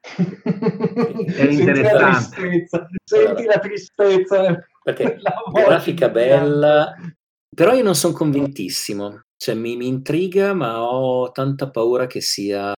È 0.02 1.42
interessante. 1.44 1.66
Senti 1.84 1.84
la 1.84 2.08
tristezza, 2.48 2.88
senti 3.04 3.44
la 3.44 3.58
tristezza. 3.58 4.66
Perché 4.82 5.18
grafica 5.52 6.08
bella, 6.08 6.94
però 7.54 7.74
io 7.74 7.82
non 7.82 7.94
sono 7.94 8.14
convintissimo. 8.14 9.24
Cioè, 9.36 9.54
mi, 9.54 9.76
mi 9.76 9.86
intriga, 9.86 10.54
ma 10.54 10.82
ho 10.82 11.30
tanta 11.30 11.70
paura 11.70 12.06
che 12.06 12.20
sia 12.20 12.72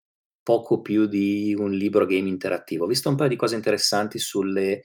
poco 0.43 0.81
più 0.81 1.07
di 1.07 1.55
un 1.57 1.71
libro 1.71 2.05
game 2.05 2.27
interattivo. 2.27 2.83
Ho 2.83 2.87
visto 2.87 3.09
un 3.09 3.15
paio 3.15 3.29
di 3.29 3.35
cose 3.35 3.55
interessanti 3.55 4.19
sulle 4.19 4.81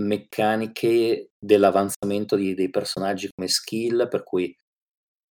meccaniche 0.00 1.30
dell'avanzamento 1.38 2.36
di, 2.36 2.54
dei 2.54 2.70
personaggi 2.70 3.28
come 3.34 3.48
skill, 3.48 4.08
per 4.08 4.22
cui 4.22 4.54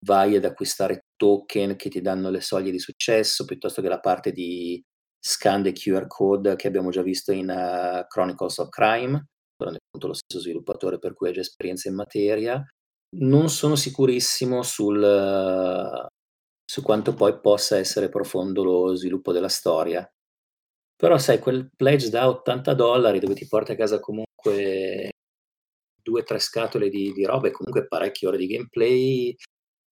vai 0.04 0.36
ad 0.36 0.44
acquistare 0.44 1.06
token 1.16 1.76
che 1.76 1.88
ti 1.88 2.00
danno 2.00 2.30
le 2.30 2.40
soglie 2.40 2.70
di 2.70 2.78
successo, 2.78 3.44
piuttosto 3.44 3.82
che 3.82 3.88
la 3.88 4.00
parte 4.00 4.32
di 4.32 4.82
scan 5.18 5.62
dei 5.62 5.72
QR 5.72 6.06
code 6.06 6.56
che 6.56 6.66
abbiamo 6.66 6.90
già 6.90 7.02
visto 7.02 7.32
in 7.32 7.48
uh, 7.48 8.06
Chronicles 8.08 8.58
of 8.58 8.68
Crime, 8.68 9.24
appunto 9.56 10.08
lo 10.08 10.14
stesso 10.14 10.40
sviluppatore 10.40 10.98
per 10.98 11.14
cui 11.14 11.28
ha 11.28 11.32
già 11.32 11.40
esperienza 11.40 11.88
in 11.88 11.94
materia. 11.94 12.62
Non 13.16 13.48
sono 13.48 13.76
sicurissimo 13.76 14.62
sul, 14.62 14.98
uh, 14.98 16.06
su 16.64 16.82
quanto 16.82 17.14
poi 17.14 17.38
possa 17.40 17.78
essere 17.78 18.08
profondo 18.08 18.62
lo 18.64 18.94
sviluppo 18.94 19.32
della 19.32 19.48
storia. 19.48 20.08
Però 20.96 21.18
sai, 21.18 21.38
quel 21.38 21.68
pledge 21.74 22.10
da 22.10 22.28
80 22.28 22.74
dollari 22.74 23.18
dove 23.18 23.34
ti 23.34 23.46
porta 23.46 23.72
a 23.72 23.76
casa 23.76 23.98
comunque 24.00 25.10
due 26.02 26.20
o 26.20 26.24
tre 26.24 26.38
scatole 26.38 26.88
di, 26.88 27.12
di 27.12 27.24
roba 27.24 27.48
e 27.48 27.52
comunque 27.52 27.86
parecchie 27.86 28.28
ore 28.28 28.36
di 28.36 28.46
gameplay, 28.46 29.34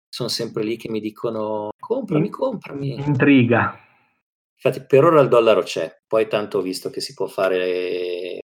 sono 0.08 0.28
sempre 0.28 0.64
lì 0.64 0.76
che 0.76 0.90
mi 0.90 1.00
dicono 1.00 1.70
comprami, 1.78 2.28
comprami. 2.28 2.94
Intriga. 2.94 3.78
Infatti 4.62 4.84
per 4.84 5.04
ora 5.04 5.20
il 5.20 5.28
dollaro 5.28 5.62
c'è, 5.62 6.02
poi 6.06 6.28
tanto 6.28 6.58
ho 6.58 6.62
visto 6.62 6.90
che 6.90 7.00
si 7.00 7.14
può 7.14 7.26
fare 7.26 8.40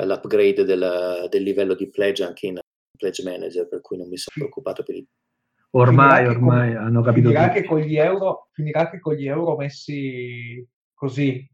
l'upgrade 0.00 0.64
del, 0.64 1.26
del 1.28 1.42
livello 1.42 1.74
di 1.74 1.90
pledge 1.90 2.22
anche 2.22 2.46
in 2.46 2.58
pledge 2.96 3.22
manager, 3.22 3.66
per 3.66 3.80
cui 3.80 3.96
non 3.96 4.08
mi 4.08 4.16
sono 4.16 4.36
preoccupato 4.36 4.82
per 4.82 4.94
il 4.94 5.06
Ormai, 5.72 6.26
ormai 6.26 6.74
con, 6.74 6.82
hanno 6.82 7.02
capito 7.02 7.28
finirà 7.28 7.50
che, 7.50 7.64
con 7.64 7.78
gli 7.78 7.96
euro, 7.96 8.48
finirà 8.52 8.90
che 8.90 8.98
con 8.98 9.14
gli 9.14 9.28
euro 9.28 9.56
messi 9.56 10.66
così, 10.92 11.48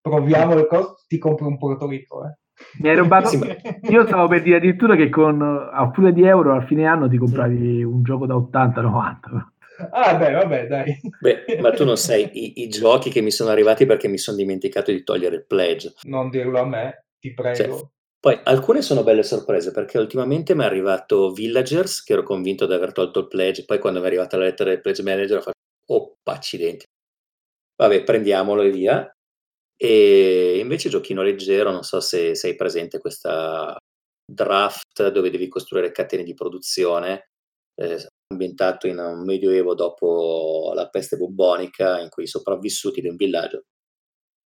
proviamo 0.00 0.54
le 0.54 0.66
cose, 0.66 1.04
ti 1.08 1.18
compri 1.18 1.46
un 1.46 1.58
Porto 1.58 1.88
Rico, 1.88 2.24
eh. 2.24 2.38
Mi 2.80 2.88
hai 2.88 2.96
rubato. 2.96 3.30
Io 3.90 4.06
stavo 4.06 4.26
per 4.28 4.42
dire 4.42 4.56
addirittura 4.56 4.96
che 4.96 5.08
con 5.08 5.40
a 5.40 5.90
furia 5.92 6.10
di 6.10 6.24
euro 6.24 6.54
al 6.54 6.66
fine 6.66 6.86
anno 6.86 7.08
ti 7.08 7.16
compravi 7.16 7.82
un 7.84 8.02
gioco 8.02 8.26
da 8.26 8.34
80-90. 8.34 9.16
Ah, 9.90 10.16
beh, 10.16 10.32
vabbè, 10.32 10.66
dai. 10.66 11.00
Beh, 11.20 11.60
ma 11.60 11.70
tu 11.70 11.84
non 11.84 11.96
sai 11.96 12.28
i, 12.34 12.62
i, 12.62 12.68
giochi 12.68 13.10
che 13.10 13.20
mi 13.20 13.30
sono 13.30 13.50
arrivati 13.50 13.86
perché 13.86 14.08
mi 14.08 14.18
sono 14.18 14.36
dimenticato 14.36 14.90
di 14.90 15.04
togliere 15.04 15.36
il 15.36 15.46
pledge. 15.46 15.94
Non 16.02 16.30
dirlo 16.30 16.58
a 16.58 16.66
me, 16.66 17.06
ti 17.20 17.32
prego. 17.32 17.54
Cioè, 17.56 17.88
poi 18.20 18.40
alcune 18.44 18.82
sono 18.82 19.04
belle 19.04 19.22
sorprese 19.22 19.70
perché 19.70 19.98
ultimamente 19.98 20.54
mi 20.54 20.62
è 20.62 20.66
arrivato 20.66 21.30
Villagers, 21.32 22.02
che 22.02 22.14
ero 22.14 22.24
convinto 22.24 22.66
di 22.66 22.72
aver 22.72 22.92
tolto 22.92 23.20
il 23.20 23.28
pledge, 23.28 23.64
poi 23.64 23.78
quando 23.78 24.00
mi 24.00 24.06
è 24.06 24.08
arrivata 24.08 24.36
la 24.36 24.44
lettera 24.44 24.70
del 24.70 24.80
pledge 24.80 25.02
manager 25.02 25.38
ho 25.38 25.40
fatto, 25.42 25.58
oh, 25.92 26.14
accidenti. 26.24 26.84
Vabbè, 27.76 28.02
prendiamolo 28.04 28.62
e 28.62 28.70
via. 28.70 29.10
E 29.80 30.58
invece 30.58 30.88
giochino 30.88 31.22
leggero, 31.22 31.70
non 31.70 31.84
so 31.84 32.00
se 32.00 32.34
sei 32.34 32.56
presente 32.56 32.98
questa 32.98 33.76
draft 34.30 35.08
dove 35.10 35.30
devi 35.30 35.48
costruire 35.48 35.92
catene 35.92 36.24
di 36.24 36.34
produzione, 36.34 37.28
eh, 37.80 38.06
ambientato 38.32 38.88
in 38.88 38.98
un 38.98 39.22
medioevo 39.24 39.74
dopo 39.74 40.72
la 40.74 40.88
peste 40.88 41.16
bubbonica, 41.16 42.00
in 42.00 42.08
cui 42.10 42.24
i 42.24 42.26
sopravvissuti 42.26 43.00
di 43.00 43.08
un 43.08 43.16
villaggio, 43.16 43.62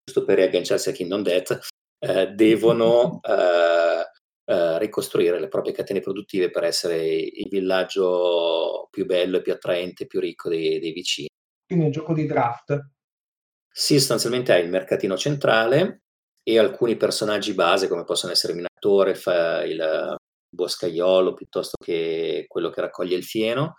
giusto 0.04 0.26
per 0.26 0.36
riagganciarsi 0.38 0.90
a 0.90 0.92
Kingdom 0.92 1.24
Death, 1.24 1.71
eh, 2.04 2.28
devono 2.30 3.20
eh, 3.22 4.04
eh, 4.46 4.80
ricostruire 4.80 5.40
le 5.40 5.48
proprie 5.48 5.72
catene 5.72 6.00
produttive 6.00 6.50
per 6.50 6.64
essere 6.64 7.06
il 7.06 7.48
villaggio 7.48 8.88
più 8.90 9.06
bello 9.06 9.38
e 9.38 9.42
più 9.42 9.54
attraente, 9.54 10.08
più 10.08 10.20
ricco 10.20 10.50
dei, 10.50 10.80
dei 10.80 10.92
vicini. 10.92 11.28
Quindi 11.64 11.86
è 11.86 11.88
un 11.88 11.94
gioco 11.94 12.14
di 12.14 12.26
draft. 12.26 12.90
Sì, 13.72 14.00
sostanzialmente 14.00 14.52
hai 14.52 14.64
il 14.64 14.70
mercatino 14.70 15.16
centrale 15.16 16.02
e 16.44 16.58
alcuni 16.58 16.98
personaggi 16.98 17.54
base 17.54 17.88
come 17.88 18.04
possono 18.04 18.32
essere 18.32 18.54
il 18.54 18.58
minatore, 18.58 19.12
il 19.68 20.16
boscaiolo 20.54 21.34
piuttosto 21.34 21.78
che 21.82 22.46
quello 22.48 22.70
che 22.72 22.82
raccoglie 22.82 23.16
il 23.16 23.24
fieno 23.24 23.76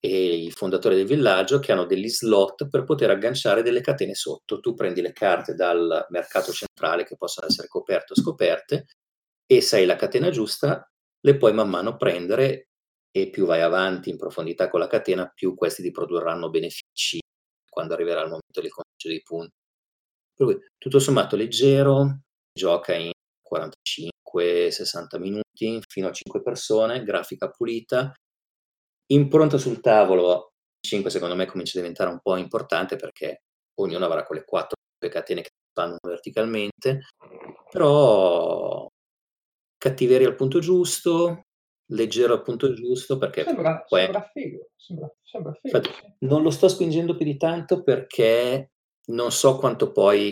e 0.00 0.42
il 0.42 0.52
fondatore 0.52 0.96
del 0.96 1.06
villaggio 1.06 1.58
che 1.58 1.72
hanno 1.72 1.84
degli 1.84 2.08
slot 2.08 2.68
per 2.68 2.84
poter 2.84 3.10
agganciare 3.10 3.62
delle 3.62 3.82
catene 3.82 4.14
sotto. 4.14 4.58
Tu 4.60 4.74
prendi 4.74 5.02
le 5.02 5.12
carte 5.12 5.54
dal 5.54 6.06
mercato 6.08 6.52
centrale 6.52 7.04
che 7.04 7.16
possono 7.16 7.46
essere 7.46 7.68
coperte 7.68 8.14
o 8.14 8.16
scoperte 8.16 8.86
e 9.46 9.60
se 9.60 9.76
hai 9.76 9.86
la 9.86 9.96
catena 9.96 10.30
giusta 10.30 10.88
le 11.20 11.36
puoi 11.36 11.52
man 11.52 11.68
mano 11.68 11.96
prendere 11.96 12.68
e 13.10 13.28
più 13.28 13.44
vai 13.44 13.60
avanti 13.60 14.08
in 14.08 14.16
profondità 14.16 14.70
con 14.70 14.80
la 14.80 14.86
catena 14.86 15.30
più 15.34 15.54
questi 15.54 15.82
ti 15.82 15.90
produrranno 15.90 16.48
benefici 16.48 17.18
quando 17.68 17.94
arriverà 17.94 18.20
il 18.20 18.28
momento 18.28 18.60
del 18.60 18.70
conteggio 18.70 19.08
dei 19.08 19.22
punti. 19.22 19.54
Per 20.34 20.46
cui, 20.46 20.58
tutto 20.78 20.98
sommato 20.98 21.36
leggero, 21.36 22.20
gioca 22.52 22.94
in 22.94 23.10
45-60 23.42 25.18
minuti, 25.18 25.82
fino 25.86 26.08
a 26.08 26.12
5 26.12 26.42
persone, 26.42 27.02
grafica 27.02 27.50
pulita, 27.50 28.12
impronta 29.12 29.58
sul 29.58 29.80
tavolo, 29.80 30.52
5 30.80 31.10
secondo 31.10 31.34
me 31.34 31.46
comincia 31.46 31.78
a 31.78 31.80
diventare 31.80 32.10
un 32.10 32.20
po' 32.20 32.36
importante 32.36 32.96
perché 32.96 33.42
ognuno 33.80 34.04
avrà 34.04 34.24
quelle 34.24 34.44
4 34.44 34.76
catene 35.08 35.42
che 35.42 35.50
fanno 35.72 35.96
verticalmente, 36.06 37.00
però 37.70 38.86
cattiveria 39.78 40.28
al 40.28 40.34
punto 40.34 40.58
giusto, 40.58 41.42
leggero 41.92 42.34
al 42.34 42.42
punto 42.42 42.72
giusto 42.74 43.16
perché 43.18 43.44
sembra, 43.44 43.82
poi... 43.86 44.02
sembra 44.02 44.30
figo, 44.32 44.68
sembra, 44.76 45.14
sembra 45.22 45.52
figo 45.54 45.76
Infatti, 45.76 46.16
non 46.20 46.42
lo 46.42 46.50
sto 46.50 46.68
spingendo 46.68 47.16
più 47.16 47.24
di 47.24 47.36
tanto 47.36 47.82
perché 47.82 48.72
non 49.06 49.32
so 49.32 49.56
quanto 49.56 49.90
poi 49.90 50.30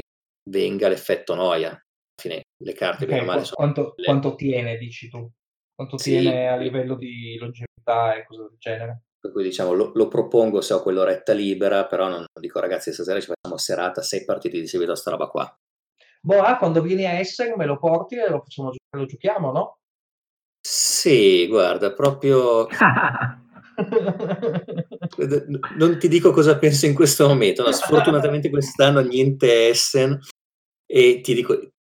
venga 0.51 0.89
l'effetto 0.89 1.35
noia. 1.35 1.71
Alla 1.71 2.21
fine 2.21 2.43
le 2.63 2.73
carte 2.75 3.05
okay, 3.05 3.25
male 3.25 3.45
sono 3.45 3.57
quanto, 3.57 3.95
le... 3.97 4.05
quanto, 4.05 4.35
tiene 4.35 4.77
dici 4.77 5.09
tu? 5.09 5.31
Quanto 5.75 5.97
sì, 5.97 6.19
tiene 6.19 6.49
a 6.49 6.57
livello 6.57 6.97
di 6.97 7.37
longevità 7.39 7.68
e 8.17 8.25
cose 8.27 8.43
del 8.43 8.57
genere 8.59 9.03
per 9.21 9.33
cui 9.33 9.43
diciamo 9.43 9.73
lo, 9.73 9.91
lo, 9.95 10.07
propongo 10.07 10.61
se 10.61 10.75
ho 10.75 10.83
quell'oretta 10.83 11.33
libera 11.33 11.87
però 11.87 12.09
non, 12.09 12.25
dico 12.41 12.61
ragazzi 12.61 12.93
stasera 12.93 13.21
ci 13.21 13.33
facciamo 13.33 13.59
serata 13.59 14.03
sei 14.03 14.25
partiti 14.25 14.61
di 14.61 14.69
seguito 14.69 14.93
a 14.93 14.97
sta 14.97 15.11
roba 15.11 15.27
qua 15.27 15.59
boh 16.21 16.41
ah, 16.41 16.57
quando 16.57 16.81
vieni 16.83 17.05
a 17.07 17.19
Essen 17.19 17.55
me 17.57 17.67
lo 17.67 17.79
porti 17.79 18.17
e 18.17 18.29
lo, 18.29 18.41
facciamo, 18.41 18.73
lo 18.97 19.07
giochiamo 19.07 19.53
no? 19.53 19.79
Sì, 20.61 21.47
guarda, 21.47 21.93
proprio 21.93 22.67
non 25.77 25.99
ti 25.99 26.09
dico 26.09 26.33
cosa 26.33 26.59
penso 26.59 26.87
in 26.87 26.95
questo 26.95 27.29
momento, 27.29 27.63
no, 27.63 27.73
sfortunatamente 27.73 28.51
quest'anno 28.51 29.01
niente 29.01 29.69
Essen 29.69 30.19
e 30.85 31.21
ti 31.23 31.35
dico 31.35 31.73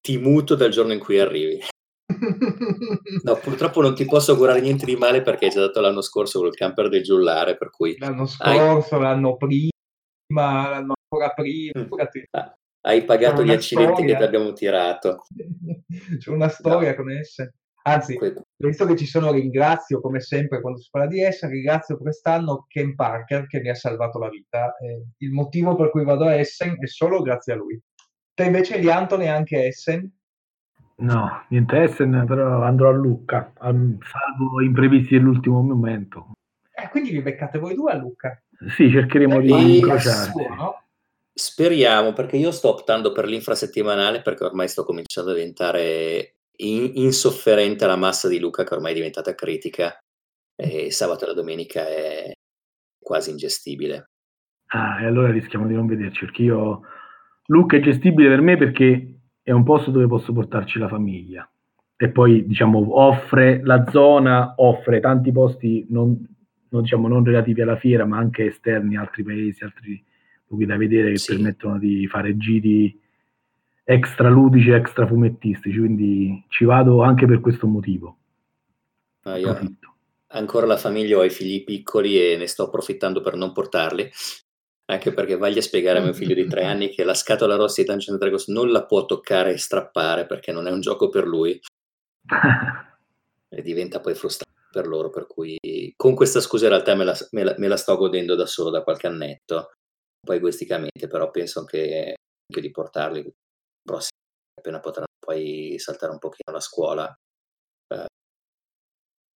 ti 0.00 0.18
muto 0.18 0.54
dal 0.54 0.70
giorno 0.70 0.92
in 0.92 1.00
cui 1.00 1.18
arrivi. 1.18 1.60
No, 3.22 3.34
purtroppo 3.36 3.80
non 3.80 3.94
ti 3.94 4.04
posso 4.06 4.32
augurare 4.32 4.60
niente 4.60 4.86
di 4.86 4.96
male 4.96 5.22
perché 5.22 5.46
hai 5.46 5.50
già 5.50 5.60
dato 5.60 5.80
l'anno 5.80 6.00
scorso 6.00 6.38
con 6.38 6.48
il 6.48 6.54
camper 6.54 6.88
del 6.88 7.02
giullare, 7.02 7.56
per 7.56 7.70
cui 7.70 7.96
L'anno 7.98 8.26
scorso, 8.26 8.96
hai 8.96 9.00
l'anno 9.02 9.36
prima, 9.36 10.68
l'anno 10.70 10.94
ancora 11.10 11.32
prima, 11.34 11.86
ah, 12.30 12.54
hai 12.82 13.04
pagato 13.04 13.42
gli 13.44 13.50
accidenti 13.50 14.04
che 14.04 14.16
ti 14.16 14.22
abbiamo 14.22 14.52
tirato. 14.52 15.24
C'è 16.18 16.30
una 16.30 16.48
storia 16.48 16.90
No. 16.90 16.96
con 16.96 17.10
Essen. 17.10 17.52
Anzi, 17.82 18.16
Quello. 18.16 18.42
visto 18.62 18.84
che 18.84 18.96
ci 18.96 19.06
sono, 19.06 19.32
ringrazio 19.32 20.00
come 20.00 20.20
sempre 20.20 20.60
quando 20.60 20.78
si 20.78 20.88
parla 20.90 21.08
di 21.08 21.22
Essen, 21.22 21.48
ringrazio 21.48 21.96
quest'anno 21.96 22.66
Ken 22.68 22.94
Parker 22.94 23.46
che 23.46 23.60
mi 23.60 23.70
ha 23.70 23.74
salvato 23.74 24.18
la 24.18 24.28
vita. 24.28 24.76
Eh, 24.76 25.06
il 25.18 25.30
motivo 25.32 25.74
per 25.74 25.90
cui 25.90 26.04
vado 26.04 26.24
a 26.24 26.34
Essen 26.34 26.76
è 26.78 26.86
solo 26.86 27.22
grazie 27.22 27.54
a 27.54 27.56
lui. 27.56 27.80
Te 28.34 28.44
invece 28.44 28.78
di 28.78 28.90
Anthony 28.90 29.26
anche 29.28 29.66
Essen? 29.66 30.17
No, 31.00 31.44
niente 31.48 31.82
Essen, 31.82 32.24
però 32.26 32.62
andrò 32.62 32.88
a 32.88 32.92
Lucca, 32.92 33.52
salvo 33.60 34.60
imprevisti 34.62 35.14
dell'ultimo 35.14 35.62
momento. 35.62 36.32
Eh, 36.74 36.88
quindi 36.88 37.10
vi 37.10 37.22
beccate 37.22 37.58
voi 37.58 37.74
due 37.74 37.92
a 37.92 37.96
Lucca? 37.96 38.40
Sì, 38.76 38.90
cercheremo 38.90 39.40
di 39.40 39.76
incrociarci. 39.78 40.40
Speriamo, 41.32 42.12
perché 42.12 42.36
io 42.36 42.50
sto 42.50 42.70
optando 42.70 43.12
per 43.12 43.26
l'infrasettimanale 43.26 44.22
perché 44.22 44.42
ormai 44.42 44.66
sto 44.66 44.84
cominciando 44.84 45.30
a 45.30 45.34
diventare 45.34 46.34
in, 46.56 46.90
insofferente 46.94 47.84
alla 47.84 47.94
massa 47.94 48.26
di 48.26 48.40
Luca 48.40 48.64
che 48.64 48.74
ormai 48.74 48.90
è 48.90 48.96
diventata 48.96 49.36
critica 49.36 49.96
e 50.56 50.90
sabato 50.90 51.24
e 51.24 51.28
la 51.28 51.34
domenica 51.34 51.86
è 51.86 52.32
quasi 53.00 53.30
ingestibile. 53.30 54.10
Ah, 54.72 55.00
e 55.00 55.06
allora 55.06 55.30
rischiamo 55.30 55.68
di 55.68 55.74
non 55.74 55.86
vederci 55.86 56.24
perché 56.24 56.42
io 56.42 56.80
Luca 57.46 57.76
è 57.76 57.80
gestibile 57.80 58.28
per 58.28 58.40
me 58.40 58.56
perché 58.56 59.17
è 59.48 59.52
un 59.52 59.64
posto 59.64 59.90
dove 59.90 60.06
posso 60.06 60.34
portarci 60.34 60.78
la 60.78 60.88
famiglia 60.88 61.48
e 61.96 62.10
poi 62.10 62.46
diciamo 62.46 63.00
offre 63.00 63.62
la 63.64 63.88
zona 63.90 64.52
offre 64.58 65.00
tanti 65.00 65.32
posti 65.32 65.86
non, 65.88 66.22
non, 66.68 66.82
diciamo, 66.82 67.08
non 67.08 67.24
relativi 67.24 67.62
alla 67.62 67.76
fiera 67.76 68.04
ma 68.04 68.18
anche 68.18 68.44
esterni 68.44 68.96
altri 68.96 69.22
paesi 69.22 69.64
altri 69.64 70.04
luoghi 70.48 70.66
da 70.66 70.76
vedere 70.76 71.12
che 71.12 71.18
sì. 71.18 71.32
permettono 71.32 71.78
di 71.78 72.06
fare 72.06 72.36
giri 72.36 73.00
extra 73.90 74.28
ludici, 74.28 74.68
extra 74.68 75.06
fumettistici, 75.06 75.78
quindi 75.78 76.44
ci 76.48 76.66
vado 76.66 77.02
anche 77.02 77.24
per 77.24 77.40
questo 77.40 77.66
motivo. 77.66 78.18
Ah, 79.22 79.38
ancora 80.26 80.66
la 80.66 80.76
famiglia, 80.76 81.16
ho 81.16 81.24
i 81.24 81.30
figli 81.30 81.64
piccoli 81.64 82.20
e 82.20 82.36
ne 82.36 82.46
sto 82.48 82.64
approfittando 82.64 83.22
per 83.22 83.34
non 83.36 83.52
portarli, 83.52 84.10
anche 84.90 85.12
perché 85.12 85.36
voglia 85.36 85.60
spiegare 85.60 85.98
a 85.98 86.02
mio 86.02 86.12
figlio 86.12 86.34
di 86.34 86.46
tre 86.46 86.64
anni 86.66 86.88
che 86.90 87.04
la 87.04 87.14
scatola 87.14 87.56
rossa 87.56 87.82
di 87.82 87.88
Dungeons 87.88 88.18
Dragons 88.18 88.48
non 88.48 88.70
la 88.70 88.84
può 88.84 89.04
toccare 89.04 89.52
e 89.52 89.58
strappare 89.58 90.26
perché 90.26 90.52
non 90.52 90.66
è 90.66 90.70
un 90.70 90.80
gioco 90.80 91.08
per 91.08 91.26
lui. 91.26 91.60
e 93.50 93.62
diventa 93.62 94.00
poi 94.00 94.14
frustrante 94.14 94.56
per 94.70 94.86
loro, 94.86 95.10
per 95.10 95.26
cui 95.26 95.58
con 95.96 96.14
questa 96.14 96.40
scusa 96.40 96.64
in 96.64 96.72
realtà 96.72 96.94
me 96.94 97.04
la, 97.04 97.16
me 97.30 97.44
la, 97.44 97.54
me 97.56 97.68
la 97.68 97.76
sto 97.76 97.96
godendo 97.96 98.34
da 98.34 98.46
solo 98.46 98.70
da 98.70 98.82
qualche 98.82 99.06
annetto, 99.06 99.54
un 99.56 100.26
po' 100.26 100.32
egoisticamente, 100.32 101.06
però 101.08 101.30
penso 101.30 101.60
anche, 101.60 102.14
anche 102.50 102.60
di 102.60 102.70
portarli 102.70 103.32
prossimi 103.82 104.16
appena 104.58 104.80
potranno 104.80 105.06
poi 105.18 105.78
saltare 105.78 106.12
un 106.12 106.18
pochino 106.18 106.52
la 106.52 106.60
scuola. 106.60 107.18
Eh, 107.94 108.06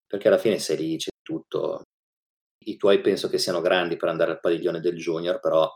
perché 0.06 0.28
alla 0.28 0.38
fine 0.38 0.58
sei 0.58 0.76
lì, 0.76 0.96
c'è 0.96 1.10
tutto. 1.22 1.82
I 2.66 2.76
tuoi 2.76 3.00
penso 3.00 3.28
che 3.28 3.38
siano 3.38 3.60
grandi 3.60 3.96
per 3.96 4.08
andare 4.08 4.32
al 4.32 4.40
padiglione 4.40 4.80
del 4.80 4.96
junior, 4.96 5.40
però... 5.40 5.68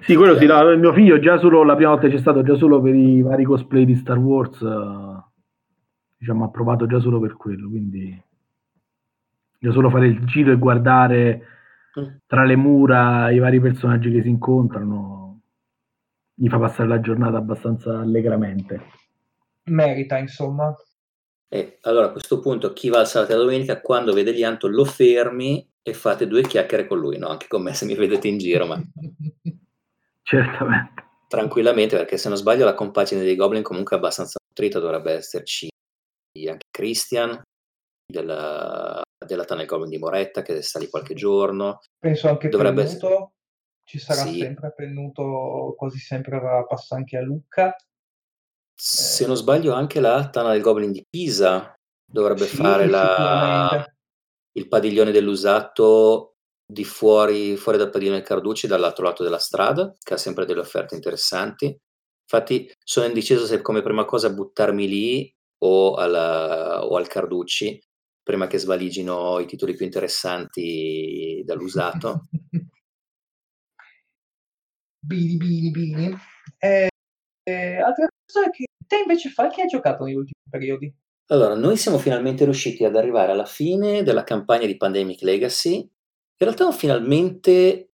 Sì, 0.00 0.16
quello 0.16 0.36
sì, 0.36 0.46
no, 0.46 0.60
il 0.70 0.78
mio 0.78 0.92
figlio 0.92 1.18
già 1.18 1.38
solo 1.38 1.62
la 1.62 1.76
prima 1.76 1.90
volta 1.90 2.08
c'è 2.08 2.18
stato 2.18 2.42
già 2.42 2.56
solo 2.56 2.80
per 2.80 2.94
i 2.94 3.22
vari 3.22 3.44
cosplay 3.44 3.84
di 3.84 3.94
Star 3.94 4.18
Wars, 4.18 4.60
uh, 4.60 5.22
diciamo, 6.16 6.44
ha 6.44 6.50
provato 6.50 6.86
già 6.86 6.98
solo 7.00 7.20
per 7.20 7.36
quello, 7.36 7.68
quindi 7.68 8.22
già 9.58 9.72
solo 9.72 9.88
fare 9.88 10.08
il 10.08 10.24
giro 10.26 10.52
e 10.52 10.58
guardare 10.58 11.42
mm. 11.98 12.14
tra 12.26 12.44
le 12.44 12.56
mura, 12.56 13.30
i 13.30 13.38
vari 13.38 13.60
personaggi 13.60 14.10
che 14.10 14.20
si 14.20 14.28
incontrano, 14.28 15.40
gli 16.34 16.48
fa 16.48 16.58
passare 16.58 16.88
la 16.88 17.00
giornata 17.00 17.38
abbastanza 17.38 18.00
allegramente. 18.00 18.82
Merita, 19.64 20.18
insomma. 20.18 20.74
E 21.54 21.78
allora 21.82 22.06
a 22.06 22.10
questo 22.10 22.40
punto 22.40 22.72
chi 22.72 22.88
va 22.88 22.98
al 22.98 23.06
sabato 23.06 23.30
e 23.30 23.36
la 23.36 23.42
domenica, 23.42 23.80
quando 23.80 24.12
vede 24.12 24.32
Lianto, 24.32 24.66
lo 24.66 24.84
fermi 24.84 25.64
e 25.82 25.94
fate 25.94 26.26
due 26.26 26.42
chiacchiere 26.42 26.84
con 26.84 26.98
lui, 26.98 27.16
no? 27.16 27.28
Anche 27.28 27.46
con 27.46 27.62
me 27.62 27.72
se 27.74 27.84
mi 27.84 27.94
vedete 27.94 28.26
in 28.26 28.38
giro, 28.38 28.66
ma... 28.66 28.82
Certamente. 30.22 31.02
Tranquillamente, 31.28 31.96
perché 31.96 32.16
se 32.16 32.28
non 32.28 32.36
sbaglio 32.36 32.64
la 32.64 32.74
compagine 32.74 33.22
dei 33.22 33.36
Goblin 33.36 33.62
comunque 33.62 33.94
è 33.94 33.98
abbastanza 34.00 34.36
nutrita, 34.48 34.80
dovrebbe 34.80 35.12
esserci 35.12 35.68
anche 36.48 36.66
Christian 36.72 37.40
della, 38.04 39.00
della 39.24 39.44
Tunnel 39.44 39.66
Goblin 39.66 39.90
di 39.90 39.98
Moretta 39.98 40.42
che 40.42 40.60
sta 40.60 40.80
lì 40.80 40.88
qualche 40.88 41.14
giorno. 41.14 41.78
Penso 42.00 42.26
anche 42.26 42.48
dovrebbe 42.48 42.82
Pennuto, 42.82 43.34
ci 43.84 44.00
sarà 44.00 44.22
sì. 44.22 44.40
sempre 44.40 44.72
Pennuto, 44.74 45.74
quasi 45.76 45.98
sempre 45.98 46.40
passa 46.68 46.96
anche 46.96 47.16
a 47.16 47.22
Lucca. 47.22 47.76
Se 48.74 49.26
non 49.26 49.36
sbaglio 49.36 49.72
anche 49.72 50.00
la 50.00 50.28
Tana 50.28 50.52
del 50.52 50.60
Goblin 50.60 50.90
di 50.90 51.04
Pisa 51.08 51.74
dovrebbe 52.04 52.46
sì, 52.46 52.56
fare 52.56 52.86
la, 52.86 53.84
il 54.52 54.68
padiglione 54.68 55.10
dell'usato 55.10 56.36
di 56.66 56.84
fuori, 56.84 57.56
fuori 57.56 57.78
dal 57.78 57.90
padiglione 57.90 58.22
Carducci 58.22 58.66
dall'altro 58.66 59.04
lato 59.04 59.22
della 59.22 59.38
strada, 59.38 59.92
che 60.02 60.14
ha 60.14 60.18
sempre 60.18 60.44
delle 60.46 60.60
offerte 60.60 60.94
interessanti. 60.94 61.66
Infatti 61.66 62.72
sono 62.82 63.06
indeciso 63.06 63.46
se 63.46 63.60
come 63.60 63.82
prima 63.82 64.04
cosa 64.04 64.30
buttarmi 64.30 64.88
lì 64.88 65.34
o, 65.58 65.94
alla, 65.94 66.84
o 66.84 66.96
al 66.96 67.06
Carducci, 67.06 67.80
prima 68.22 68.46
che 68.46 68.58
svaligino 68.58 69.38
i 69.40 69.46
titoli 69.46 69.74
più 69.74 69.84
interessanti 69.84 71.42
dall'usato. 71.44 72.22
bini, 75.04 75.36
bini, 75.36 75.70
bini. 75.70 76.16
Eh, 76.58 76.88
eh, 77.44 77.76
altra 77.76 78.06
cosa 78.26 78.50
che 78.50 78.64
te 78.86 78.96
invece 78.98 79.30
fai 79.30 79.50
che 79.50 79.62
hai 79.62 79.68
giocato 79.68 80.04
negli 80.04 80.14
ultimi 80.14 80.40
periodi? 80.50 80.94
Allora, 81.28 81.54
noi 81.54 81.76
siamo 81.76 81.98
finalmente 81.98 82.44
riusciti 82.44 82.84
ad 82.84 82.96
arrivare 82.96 83.32
alla 83.32 83.46
fine 83.46 84.02
della 84.02 84.24
campagna 84.24 84.66
di 84.66 84.76
Pandemic 84.76 85.22
Legacy. 85.22 85.76
In 85.76 85.90
realtà 86.36 86.70
finalmente 86.72 87.92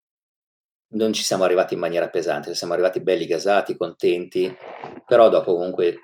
non 0.90 1.12
ci 1.12 1.24
siamo 1.24 1.44
arrivati 1.44 1.74
in 1.74 1.80
maniera 1.80 2.10
pesante, 2.10 2.54
siamo 2.54 2.74
arrivati 2.74 3.02
belli 3.02 3.26
gasati, 3.26 3.78
contenti, 3.78 4.54
però 5.06 5.30
dopo 5.30 5.56
comunque 5.56 5.98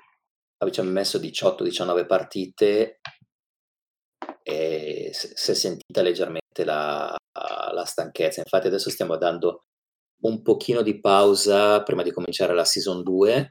abbiamo 0.58 0.90
messo 0.90 1.18
18-19 1.18 2.06
partite 2.06 3.00
e 4.42 5.10
si 5.12 5.50
è 5.50 5.54
sentita 5.54 6.02
leggermente 6.02 6.64
la, 6.64 7.16
la 7.72 7.84
stanchezza. 7.84 8.40
Infatti 8.40 8.66
adesso 8.66 8.90
stiamo 8.90 9.16
dando 9.16 9.66
un 10.22 10.42
pochino 10.42 10.82
di 10.82 11.00
pausa 11.00 11.82
prima 11.82 12.02
di 12.02 12.12
cominciare 12.12 12.54
la 12.54 12.64
season 12.64 13.02
2 13.02 13.48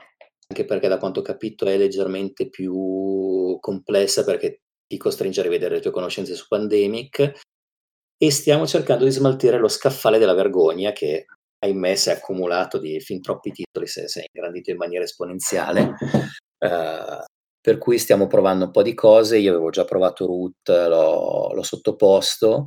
anche 0.51 0.65
perché 0.65 0.89
da 0.89 0.97
quanto 0.97 1.21
ho 1.21 1.23
capito 1.23 1.65
è 1.65 1.77
leggermente 1.77 2.49
più 2.49 3.57
complessa 3.61 4.25
perché 4.25 4.63
ti 4.85 4.97
costringe 4.97 5.39
a 5.39 5.43
rivedere 5.43 5.75
le 5.75 5.81
tue 5.81 5.91
conoscenze 5.91 6.35
su 6.35 6.45
Pandemic. 6.47 7.39
E 8.17 8.29
stiamo 8.29 8.67
cercando 8.67 9.05
di 9.05 9.11
smaltire 9.11 9.57
lo 9.57 9.69
scaffale 9.69 10.19
della 10.19 10.33
vergogna 10.35 10.91
che 10.91 11.25
ahimè 11.63 11.95
si 11.95 12.09
è 12.09 12.13
accumulato 12.13 12.77
di 12.77 12.99
fin 12.99 13.21
troppi 13.21 13.51
titoli, 13.51 13.87
si 13.87 14.01
è 14.01 14.25
ingrandito 14.31 14.69
in 14.69 14.77
maniera 14.77 15.05
esponenziale. 15.05 15.95
Uh, 16.59 17.23
per 17.59 17.77
cui 17.79 17.97
stiamo 17.97 18.27
provando 18.27 18.65
un 18.65 18.71
po' 18.71 18.83
di 18.83 18.93
cose, 18.93 19.37
io 19.37 19.51
avevo 19.51 19.69
già 19.69 19.85
provato 19.85 20.25
Root, 20.25 20.69
l'ho, 20.69 21.53
l'ho 21.53 21.63
sottoposto, 21.63 22.65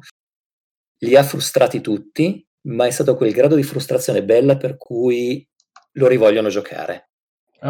li 1.05 1.14
ha 1.14 1.22
frustrati 1.22 1.80
tutti, 1.80 2.44
ma 2.68 2.86
è 2.86 2.90
stato 2.90 3.16
quel 3.16 3.32
grado 3.32 3.54
di 3.54 3.62
frustrazione 3.62 4.24
bella 4.24 4.56
per 4.56 4.76
cui 4.76 5.46
lo 5.92 6.06
rivogliono 6.08 6.48
giocare 6.48 7.10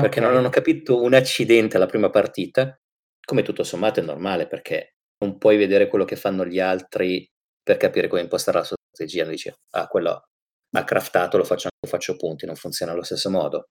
perché 0.01 0.21
non 0.21 0.35
hanno 0.37 0.49
capito 0.49 1.01
un 1.01 1.15
accidente 1.15 1.77
alla 1.77 1.87
prima 1.87 2.11
partita, 2.11 2.77
come 3.25 3.43
tutto 3.43 3.63
sommato 3.63 4.01
è 4.01 4.03
normale 4.03 4.47
perché 4.47 4.97
non 5.19 5.39
puoi 5.39 5.57
vedere 5.57 5.89
quello 5.89 6.05
che 6.05 6.17
fanno 6.17 6.45
gli 6.45 6.59
altri 6.59 7.29
per 7.63 7.77
capire 7.77 8.09
come 8.09 8.21
impostare 8.23 8.59
la 8.59 8.65
sua 8.65 8.77
strategia, 8.91 9.23
non 9.23 9.33
dici, 9.33 9.53
ah, 9.71 9.87
quello 9.87 10.25
ha 10.77 10.85
craftato, 10.85 11.37
lo 11.37 11.45
faccio, 11.45 11.69
lo 11.81 11.89
faccio 11.89 12.17
punti, 12.17 12.47
non 12.47 12.57
funziona 12.57 12.93
allo 12.93 13.05
stesso 13.05 13.31
modo. 13.31 13.69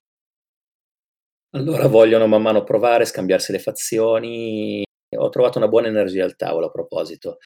Allora 1.56 1.88
vogliono 1.88 2.26
man 2.26 2.42
mano 2.42 2.64
provare, 2.64 3.06
scambiarsi 3.06 3.52
le 3.52 3.60
fazioni. 3.60 4.84
Ho 5.16 5.30
trovato 5.30 5.60
una 5.60 5.68
buona 5.68 5.88
energia 5.88 6.24
al 6.24 6.36
tavolo 6.36 6.68
a 6.68 6.72
proposito. 6.72 7.38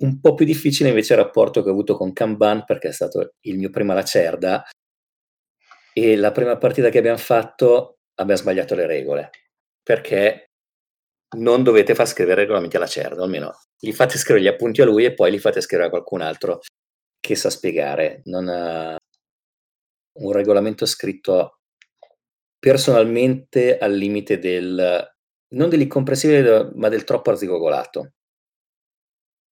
Un 0.00 0.20
po' 0.20 0.34
più 0.34 0.46
difficile 0.46 0.88
invece 0.88 1.12
il 1.12 1.20
rapporto 1.20 1.62
che 1.62 1.68
ho 1.68 1.72
avuto 1.72 1.96
con 1.96 2.12
Kanban 2.12 2.64
perché 2.64 2.88
è 2.88 2.92
stato 2.92 3.34
il 3.40 3.58
mio 3.58 3.70
prima 3.70 3.94
lacerda 3.94 4.64
e 5.92 6.16
la 6.16 6.32
prima 6.32 6.56
partita 6.56 6.88
che 6.88 6.98
abbiamo 6.98 7.18
fatto 7.18 7.98
abbiamo 8.14 8.40
sbagliato 8.40 8.74
le 8.74 8.86
regole, 8.86 9.30
perché 9.82 10.46
non 11.36 11.62
dovete 11.62 11.94
far 11.94 12.06
scrivere 12.06 12.42
regolamenti 12.42 12.76
alla 12.76 12.86
cerda, 12.86 13.22
almeno 13.22 13.52
gli 13.78 13.92
fate 13.92 14.18
scrivere 14.18 14.44
gli 14.44 14.48
appunti 14.48 14.82
a 14.82 14.84
lui 14.84 15.04
e 15.04 15.14
poi 15.14 15.30
li 15.30 15.38
fate 15.38 15.60
scrivere 15.60 15.88
a 15.88 15.90
qualcun 15.90 16.20
altro 16.20 16.60
che 17.18 17.34
sa 17.36 17.50
spiegare. 17.50 18.22
Non, 18.24 18.46
uh, 18.46 18.96
un 20.24 20.32
regolamento 20.32 20.86
scritto 20.86 21.60
personalmente 22.58 23.78
al 23.78 23.94
limite 23.94 24.38
del 24.38 25.08
non 25.52 25.68
dell'incomprensibile, 25.68 26.70
ma 26.74 26.88
del 26.88 27.04
troppo 27.04 27.30
arzigogolato. 27.30 28.12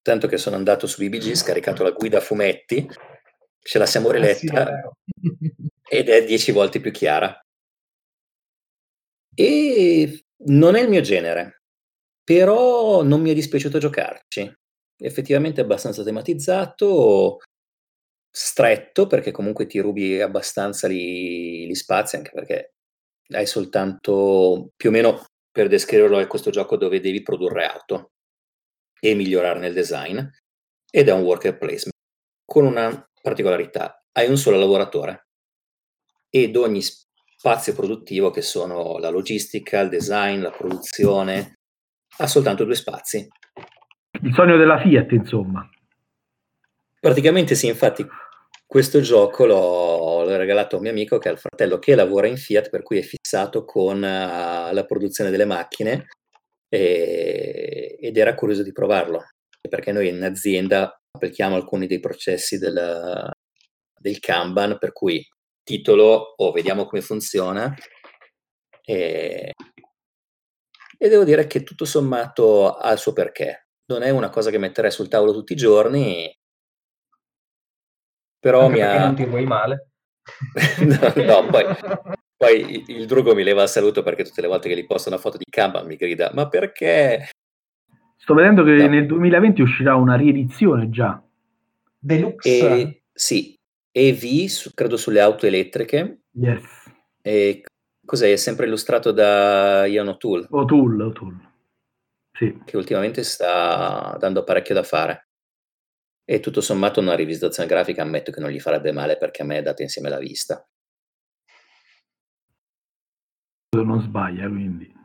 Tanto 0.09 0.27
che 0.27 0.39
sono 0.39 0.57
andato 0.57 0.87
su 0.87 1.03
BBG, 1.03 1.35
scaricato 1.35 1.83
la 1.83 1.91
guida 1.91 2.17
a 2.17 2.23
fumetti, 2.23 2.89
ce 3.61 3.79
la 3.79 3.85
siamo 3.85 4.11
riletta. 4.11 4.63
Ah, 4.63 4.91
sì, 5.05 5.51
ed 5.87 6.09
è 6.09 6.25
dieci 6.25 6.51
volte 6.51 6.81
più 6.81 6.91
chiara. 6.91 7.39
E 9.35 10.25
non 10.47 10.77
è 10.77 10.81
il 10.81 10.89
mio 10.89 11.03
genere, 11.03 11.61
però 12.25 13.03
non 13.03 13.21
mi 13.21 13.33
è 13.33 13.35
dispiaciuto 13.35 13.77
giocarci. 13.77 14.51
Effettivamente 14.97 15.61
è 15.61 15.65
abbastanza 15.65 16.03
tematizzato, 16.03 17.41
stretto, 18.31 19.07
perché 19.07 19.31
comunque 19.31 19.67
ti 19.67 19.79
rubi 19.79 20.23
abbastanza 20.23 20.89
gli, 20.89 21.67
gli 21.67 21.75
spazi, 21.75 22.17
anche 22.17 22.31
perché 22.33 22.73
hai 23.35 23.45
soltanto 23.45 24.71
più 24.75 24.89
o 24.89 24.93
meno 24.93 25.27
per 25.53 25.69
descriverlo 25.69 26.19
è 26.19 26.27
questo 26.27 26.49
gioco 26.49 26.79
dove 26.79 26.99
devi 26.99 27.20
produrre 27.20 27.66
auto 27.66 28.12
e 29.01 29.15
migliorare 29.15 29.59
nel 29.59 29.75
design 29.75 30.19
ed 30.91 31.09
è 31.09 31.12
un 31.12 31.23
worker 31.23 31.57
placement 31.59 31.95
con 32.45 32.65
una 32.65 33.09
particolarità 33.20 34.03
hai 34.12 34.29
un 34.29 34.37
solo 34.37 34.59
lavoratore 34.59 35.29
ed 36.29 36.57
ogni 36.57 36.83
spazio 36.83 37.73
produttivo 37.73 38.31
che 38.31 38.43
sono 38.43 38.99
la 38.99 39.11
logistica, 39.11 39.81
il 39.81 39.89
design, 39.89 40.43
la 40.43 40.51
produzione, 40.51 41.59
ha 42.19 42.27
soltanto 42.27 42.65
due 42.65 42.75
spazi. 42.75 43.27
Il 44.23 44.35
sogno 44.35 44.57
della 44.57 44.81
Fiat, 44.81 45.12
insomma. 45.12 45.66
Praticamente 46.99 47.55
sì, 47.55 47.69
infatti 47.69 48.05
questo 48.66 49.01
gioco 49.01 49.47
l'ho, 49.47 50.25
l'ho 50.25 50.37
regalato 50.37 50.75
a 50.75 50.79
un 50.79 50.85
mio 50.85 50.93
amico 50.93 51.19
che 51.19 51.29
ha 51.29 51.33
il 51.33 51.39
fratello 51.39 51.79
che 51.79 51.95
lavora 51.95 52.27
in 52.27 52.37
Fiat, 52.37 52.69
per 52.70 52.83
cui 52.83 52.99
è 52.99 53.03
fissato 53.03 53.65
con 53.65 53.99
uh, 53.99 54.73
la 54.75 54.85
produzione 54.87 55.31
delle 55.31 55.45
macchine 55.45 56.09
e, 56.69 57.88
ed 57.99 58.16
era 58.16 58.35
curioso 58.35 58.62
di 58.62 58.73
provarlo, 58.73 59.25
perché 59.69 59.93
noi 59.93 60.09
in 60.09 60.23
azienda 60.23 61.01
applichiamo 61.11 61.57
alcuni 61.57 61.87
dei 61.87 62.01
processi 62.01 62.59
del, 62.59 63.33
del 63.99 64.19
Kanban, 64.20 64.79
per 64.79 64.93
cui 64.93 65.27
titolo 65.62 66.35
o 66.37 66.47
oh, 66.47 66.53
vediamo 66.53 66.87
come 66.87 67.03
funziona. 67.03 67.75
E, 68.85 69.53
e 70.97 71.09
devo 71.09 71.25
dire 71.25 71.47
che 71.47 71.62
tutto 71.62 71.85
sommato 71.85 72.75
ha 72.75 72.93
il 72.93 72.99
suo 72.99 73.12
perché. 73.12 73.66
Non 73.87 74.03
è 74.03 74.11
una 74.11 74.31
cosa 74.31 74.51
che 74.51 74.59
metterei 74.59 74.91
sul 74.91 75.09
tavolo 75.09 75.33
tutti 75.33 75.53
i 75.53 75.57
giorni, 75.57 76.31
però 78.39 78.66
Anche 78.66 78.75
mi 78.75 78.83
ha... 78.83 79.05
non 79.05 79.15
ti 79.15 79.25
vuoi 79.25 79.45
male. 79.45 79.91
no, 80.85 81.25
no, 81.25 81.47
poi, 81.47 81.65
poi 82.37 82.85
il 82.89 83.07
drugo 83.07 83.35
mi 83.35 83.43
leva 83.43 83.62
il 83.62 83.69
saluto 83.69 84.03
perché 84.03 84.25
tutte 84.25 84.43
le 84.43 84.47
volte 84.47 84.69
che 84.69 84.77
gli 84.77 84.87
posto 84.87 85.09
una 85.09 85.19
foto 85.19 85.39
di 85.39 85.45
Kanban 85.49 85.87
mi 85.87 85.97
grida 85.97 86.31
ma 86.35 86.49
perché? 86.49 87.31
Sto 88.29 88.37
vedendo 88.37 88.63
che 88.63 88.77
no. 88.77 88.89
nel 88.89 89.07
2020 89.07 89.63
uscirà 89.63 89.95
una 89.95 90.15
riedizione 90.15 90.91
già. 90.91 91.19
Deluxe. 91.99 92.51
E, 92.51 93.03
sì, 93.11 93.59
EV, 93.91 94.49
su, 94.49 94.75
credo 94.75 94.99
sulle 94.99 95.21
auto 95.21 95.47
elettriche. 95.47 96.25
Yes. 96.33 96.63
E 97.23 97.63
cos'è? 98.05 98.31
È 98.31 98.37
sempre 98.37 98.67
illustrato 98.67 99.13
da 99.13 99.87
Ian 99.87 100.09
O'Toole. 100.09 100.47
O'Toole, 100.51 101.05
O'Toole. 101.05 101.53
Sì. 102.33 102.61
Che 102.67 102.77
ultimamente 102.77 103.23
sta 103.23 104.15
dando 104.21 104.45
parecchio 104.45 104.75
da 104.75 104.83
fare. 104.83 105.29
E 106.23 106.41
tutto 106.41 106.61
sommato 106.61 107.01
una 107.01 107.15
rivisitazione 107.15 107.67
grafica 107.67 108.03
ammetto 108.03 108.31
che 108.31 108.41
non 108.41 108.51
gli 108.51 108.61
farebbe 108.61 108.93
male 108.93 109.17
perché 109.17 109.41
a 109.41 109.47
me 109.47 109.57
è 109.57 109.63
data 109.63 109.81
insieme 109.81 110.11
la 110.11 110.19
vista. 110.19 110.69
Non 113.75 114.03
sbaglia, 114.03 114.47
quindi. 114.49 114.98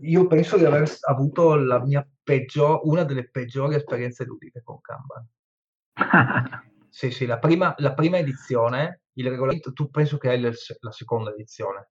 Io 0.00 0.26
penso 0.26 0.56
di 0.56 0.64
aver 0.64 0.88
avuto 1.08 1.56
la 1.56 1.80
mia 1.80 2.06
peggior, 2.22 2.80
una 2.84 3.04
delle 3.04 3.28
peggiori 3.28 3.74
esperienze 3.74 4.24
ludiche 4.24 4.62
con 4.62 4.80
Kanban. 4.80 5.26
sì, 6.88 7.10
sì, 7.10 7.26
la 7.26 7.38
prima, 7.38 7.74
la 7.78 7.94
prima 7.94 8.18
edizione, 8.18 9.02
il 9.14 9.28
regolamento, 9.28 9.72
tu 9.72 9.90
penso 9.90 10.18
che 10.18 10.28
hai 10.28 10.40
la, 10.40 10.52
la 10.80 10.92
seconda 10.92 11.30
edizione. 11.30 11.90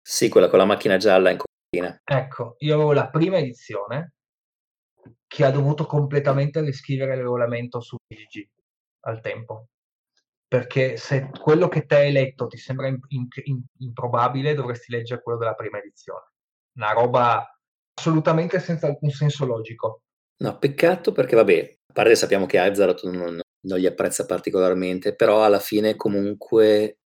Sì, 0.00 0.28
quella 0.28 0.48
con 0.48 0.58
la 0.58 0.64
macchina 0.66 0.98
gialla 0.98 1.30
in 1.30 1.38
copertina. 1.38 2.00
Ecco, 2.04 2.56
io 2.58 2.74
avevo 2.74 2.92
la 2.92 3.08
prima 3.08 3.38
edizione 3.38 4.12
che 5.26 5.44
ha 5.44 5.50
dovuto 5.50 5.86
completamente 5.86 6.60
riscrivere 6.60 7.12
il 7.12 7.18
regolamento 7.18 7.80
su 7.80 7.96
PGG 8.06 8.48
al 9.00 9.20
tempo. 9.20 9.68
Perché 10.48 10.96
se 10.96 11.30
quello 11.30 11.68
che 11.68 11.86
te 11.86 11.96
hai 11.96 12.12
letto 12.12 12.46
ti 12.46 12.56
sembra 12.56 12.86
in, 12.86 12.98
in, 13.08 13.26
in, 13.44 13.60
improbabile, 13.78 14.54
dovresti 14.54 14.92
leggere 14.92 15.22
quello 15.22 15.38
della 15.38 15.54
prima 15.54 15.78
edizione. 15.78 16.34
Una 16.76 16.92
roba 16.92 17.58
assolutamente 17.98 18.60
senza 18.60 18.86
alcun 18.86 19.10
senso 19.10 19.44
logico. 19.46 20.02
No, 20.38 20.58
peccato 20.58 21.12
perché, 21.12 21.34
vabbè, 21.34 21.76
a 21.88 21.92
parte 21.92 22.14
sappiamo 22.14 22.46
che 22.46 22.58
Azzarot 22.58 23.04
non, 23.04 23.40
non 23.66 23.78
gli 23.78 23.86
apprezza 23.86 24.26
particolarmente, 24.26 25.14
però 25.14 25.44
alla 25.44 25.60
fine 25.60 25.90
è 25.90 25.96
comunque 25.96 26.98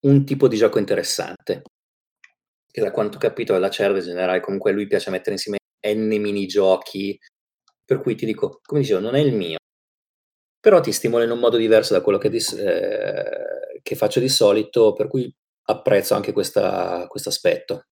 un 0.00 0.24
tipo 0.24 0.48
di 0.48 0.56
gioco 0.56 0.78
interessante. 0.78 1.62
E 2.70 2.80
da 2.82 2.90
quanto 2.90 3.16
ho 3.16 3.20
capito 3.20 3.54
dalla 3.54 3.70
CERD 3.70 3.96
in 3.96 4.02
generale, 4.02 4.40
comunque 4.40 4.72
lui 4.72 4.86
piace 4.86 5.10
mettere 5.10 5.32
insieme 5.32 5.56
n 5.86 6.20
minigiochi, 6.20 7.18
per 7.84 8.00
cui 8.02 8.14
ti 8.14 8.26
dico, 8.26 8.60
come 8.62 8.80
dicevo, 8.80 9.00
non 9.00 9.14
è 9.14 9.20
il 9.20 9.34
mio, 9.34 9.56
però 10.60 10.80
ti 10.80 10.92
stimola 10.92 11.24
in 11.24 11.30
un 11.30 11.38
modo 11.38 11.56
diverso 11.56 11.94
da 11.94 12.02
quello 12.02 12.18
che, 12.18 12.28
di, 12.28 12.38
eh, 12.58 13.80
che 13.82 13.94
faccio 13.94 14.20
di 14.20 14.28
solito, 14.28 14.92
per 14.92 15.08
cui 15.08 15.32
apprezzo 15.68 16.14
anche 16.14 16.32
questo 16.32 16.60
aspetto. 16.60 17.86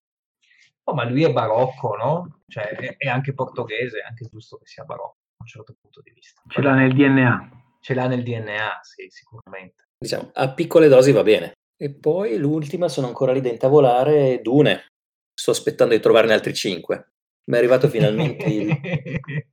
Oh, 0.87 0.95
ma 0.95 1.09
lui 1.09 1.25
è 1.25 1.33
barocco, 1.33 1.97
no? 1.97 2.43
Cioè, 2.47 2.69
è, 2.69 2.97
è, 2.97 3.09
anche 3.09 3.33
portoghese, 3.33 4.01
è 4.01 4.07
anche 4.07 4.27
giusto 4.31 4.59
che 4.59 4.67
sia 4.67 4.85
barocco, 4.85 5.17
da 5.31 5.45
un 5.45 5.47
certo 5.47 5.75
punto 5.81 6.01
di 6.03 6.11
vista. 6.15 6.43
Ce 6.47 6.61
l'ha 6.61 6.75
nel 6.75 6.93
DNA. 6.93 7.51
Ce 7.81 7.95
l'ha 7.95 8.07
nel 8.07 8.23
DNA, 8.23 8.81
sì, 8.83 9.07
sicuramente. 9.09 9.89
Diciamo, 9.99 10.31
a 10.35 10.53
piccole 10.53 10.89
dosi 10.89 11.13
va 11.13 11.23
bene. 11.23 11.53
E 11.77 11.95
poi 11.95 12.37
l'ultima, 12.37 12.89
sono 12.89 13.07
ancora 13.07 13.33
lì 13.33 13.41
da 13.41 13.49
intavolare, 13.49 14.41
Dune. 14.43 14.87
Sto 15.33 15.51
aspettando 15.51 15.95
di 15.95 16.01
trovarne 16.01 16.35
altri 16.35 16.55
cinque. 16.55 17.13
Mi 17.47 17.57
è 17.57 17.59
arrivato 17.59 17.89
finalmente 17.89 18.45
il... 18.45 18.69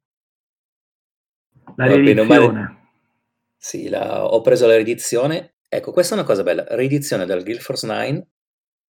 La 1.76 1.86
riedizione. 1.86 2.90
Sì, 3.58 3.90
la... 3.90 4.26
ho 4.26 4.42
preso 4.42 4.68
la 4.68 4.76
riedizione. 4.76 5.56
Ecco, 5.70 5.92
questa 5.92 6.16
è 6.16 6.18
una 6.18 6.28
cosa 6.28 6.44
bella. 6.44 6.66
Riedizione 6.70 7.26
del 7.26 7.44
Guild 7.44 7.62
Force 7.62 7.86
9 7.88 8.28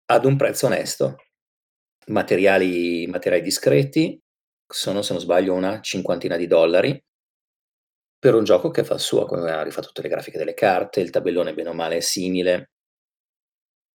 ad 0.07 0.25
un 0.25 0.37
prezzo 0.37 0.67
onesto. 0.67 1.17
Materiali, 2.07 3.07
materiali 3.07 3.43
discreti, 3.43 4.19
sono 4.67 5.03
se 5.03 5.13
non 5.13 5.23
sbaglio 5.23 5.55
una 5.55 5.81
cinquantina 5.81 6.37
di 6.37 6.47
dollari 6.47 7.03
per 8.21 8.35
un 8.35 8.45
gioco 8.45 8.71
che 8.71 8.85
fa 8.85 8.95
il 8.95 9.01
suo, 9.01 9.25
come 9.25 9.51
ha 9.51 9.63
rifatto 9.63 9.89
tutte 9.89 10.03
le 10.03 10.09
grafiche 10.09 10.39
delle 10.39 10.55
carte, 10.55 11.01
il 11.01 11.11
tabellone 11.11 11.55
bene 11.55 11.71
o 11.71 11.73
male 11.73 11.97
è 11.97 12.01
simile, 12.01 12.71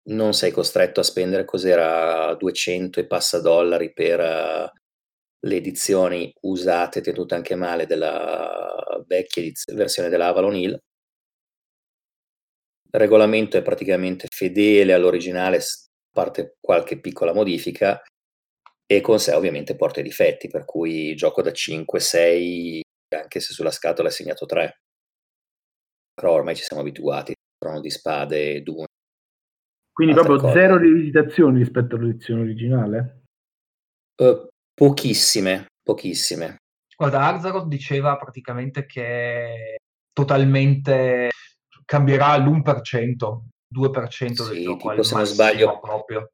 non 0.05 0.33
sei 0.33 0.51
costretto 0.51 1.01
a 1.01 1.05
spendere 1.05 1.45
cos'era 1.45 2.35
200 2.35 3.01
e 3.01 3.07
passa 3.07 3.41
dollari 3.41 3.93
per 3.93 4.21
uh, 4.21 4.79
le 5.41 5.57
edizioni 5.57 6.33
usate, 6.43 7.01
tenute 7.01 7.35
anche 7.35 7.55
male, 7.57 7.87
della 7.87 9.03
vecchia 9.07 9.43
ediz- 9.43 9.73
versione 9.75 10.09
dell'Avalon 10.09 10.57
Hill. 10.57 10.71
Il 12.95 13.01
regolamento 13.01 13.57
è 13.57 13.63
praticamente 13.63 14.29
fedele 14.31 14.93
all'originale, 14.93 15.61
parte 16.13 16.57
qualche 16.61 17.01
piccola 17.01 17.33
modifica, 17.33 18.03
e 18.87 19.01
con 19.01 19.19
sé 19.19 19.35
ovviamente 19.35 19.75
porta 19.75 20.01
i 20.01 20.05
difetti, 20.05 20.49
per 20.49 20.65
cui 20.65 21.15
gioco 21.15 21.43
da 21.43 21.51
5-6, 21.51 22.81
anche 23.17 23.41
se 23.41 23.53
sulla 23.53 23.71
scatola 23.71 24.09
è 24.09 24.13
segnato 24.13 24.47
3. 24.47 24.81
Però 26.15 26.33
ormai 26.33 26.55
ci 26.55 26.63
siamo 26.63 26.83
abituati, 26.83 27.35
trono 27.59 27.81
di 27.81 27.91
spade, 27.91 28.63
due. 28.63 28.87
Quindi 29.93 30.15
proprio 30.15 30.39
cose. 30.39 30.53
zero 30.53 30.77
rivisitazioni 30.77 31.59
rispetto 31.59 31.97
all'edizione 31.97 32.43
originale? 32.43 33.23
Uh, 34.17 34.51
Pochissime, 34.75 35.67
pochissime. 35.83 36.57
Guarda, 36.97 37.21
Arzarot 37.27 37.67
diceva 37.67 38.17
praticamente 38.17 38.87
che 38.87 39.77
totalmente 40.13 41.31
cambierà 41.85 42.37
l'1%, 42.39 43.43
2% 43.73 44.45
del 44.45 44.57
sì, 44.57 44.63
gioco 44.63 44.91
tipo 44.91 45.03
se 45.03 45.15
non 45.15 45.27
sbaglio 45.27 45.81
proprio. 45.81 46.33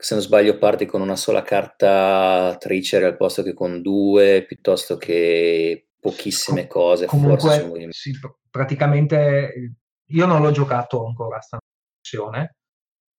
Se 0.00 0.14
non 0.14 0.22
sbaglio 0.22 0.58
parti 0.58 0.86
con 0.86 1.00
una 1.00 1.16
sola 1.16 1.42
carta 1.42 2.56
tricer 2.58 3.02
al 3.02 3.16
posto 3.16 3.42
che 3.42 3.52
con 3.52 3.82
due, 3.82 4.44
piuttosto 4.46 4.96
che 4.96 5.88
pochissime 5.98 6.66
Com- 6.66 6.68
cose. 6.68 7.06
Comunque, 7.06 7.38
forse 7.38 7.92
sì, 7.92 8.12
praticamente 8.48 9.74
io 10.10 10.26
non 10.26 10.40
l'ho 10.40 10.52
giocato 10.52 11.04
ancora 11.04 11.40
sta 11.40 11.58
versione. 11.96 12.54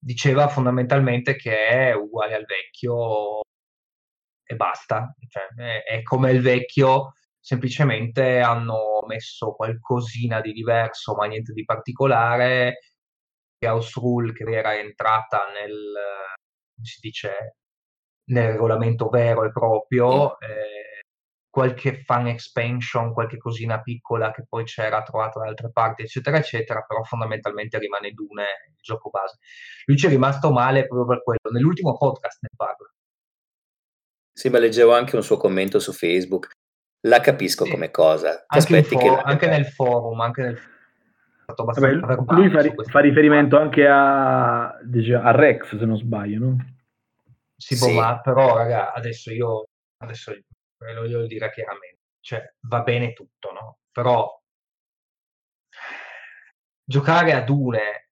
Diceva 0.01 0.47
fondamentalmente 0.47 1.35
che 1.35 1.67
è 1.67 1.93
uguale 1.93 2.35
al 2.35 2.45
vecchio, 2.45 3.41
e 4.51 4.55
basta. 4.55 5.13
Cioè, 5.27 5.47
è, 5.55 5.84
è, 5.84 6.01
come 6.01 6.31
il 6.31 6.41
vecchio, 6.41 7.13
semplicemente 7.39 8.39
hanno 8.39 9.03
messo 9.07 9.53
qualcosina 9.53 10.41
di 10.41 10.53
diverso, 10.53 11.13
ma 11.13 11.26
niente 11.27 11.53
di 11.53 11.63
particolare. 11.65 12.80
House 13.65 13.99
Rule 13.99 14.34
che 14.34 14.44
era 14.44 14.77
entrata 14.77 15.44
nel, 15.53 15.94
si 16.81 16.99
dice, 17.02 17.56
nel 18.30 18.52
regolamento 18.52 19.10
vero 19.10 19.44
e 19.44 19.52
proprio. 19.52 20.40
Eh, 20.40 20.90
qualche 21.49 22.03
fan 22.03 22.27
expansion, 22.27 23.11
qualche 23.11 23.38
cosina 23.38 23.81
piccola 23.81 24.31
che 24.31 24.45
poi 24.48 24.64
c'era 24.65 25.02
trovata 25.02 25.40
da 25.40 25.48
altre 25.48 25.72
parti, 25.72 26.03
eccetera, 26.03 26.38
eccetera, 26.38 26.81
però 26.81 27.03
fondamentalmente 27.03 27.80
rimane 27.80 28.11
Dune 28.11 28.44
il 28.69 28.77
gioco 28.80 29.10
base. 29.10 29.38
Lui 29.86 29.98
ci 29.98 30.06
è 30.06 30.10
rimasto 30.10 30.52
male 30.52 30.88
proprio 30.88 31.07
per 31.07 31.23
quello. 31.23 31.49
Nell'ultimo 31.52 31.98
podcast 31.98 32.38
ne 32.41 32.49
parla. 32.56 32.88
Sì, 34.31 34.49
ma 34.49 34.60
leggevo 34.60 34.94
anche 34.94 35.15
un 35.15 35.23
suo 35.23 35.38
commento 35.38 35.80
su 35.80 35.91
Facebook. 35.91 36.52
La 37.07 37.19
capisco 37.19 37.65
sì. 37.65 37.72
come 37.72 37.91
cosa. 37.91 38.45
Anche, 38.48 38.81
che... 38.84 39.07
anche, 39.23 39.48
nel 39.48 39.65
forum, 39.65 40.19
anche 40.22 40.41
nel 40.44 40.57
Vabbè, 41.55 41.91
lui 42.35 42.49
fa, 42.49 42.84
fa 42.84 42.99
riferimento 42.99 43.57
anche 43.57 43.88
a, 43.88 44.77
dice, 44.84 45.15
a, 45.15 45.31
Rex, 45.31 45.77
se 45.77 45.85
non 45.85 45.97
sbaglio, 45.97 46.39
no? 46.39 46.57
Sì, 47.55 47.76
boh, 47.77 47.85
sì. 47.85 47.93
ma 47.95 48.21
però, 48.21 48.55
raga, 48.55 48.93
adesso 48.93 49.31
io 49.31 49.65
adesso 50.01 50.31
ve 50.31 50.93
lo 50.93 51.01
voglio 51.01 51.26
dire 51.26 51.51
chiaramente. 51.51 51.97
Cioè, 52.21 52.53
va 52.61 52.81
bene 52.81 53.13
tutto, 53.13 53.51
no? 53.51 53.80
Però 53.91 54.39
giocare 56.84 57.34
a 57.34 57.41
Dune 57.41 58.09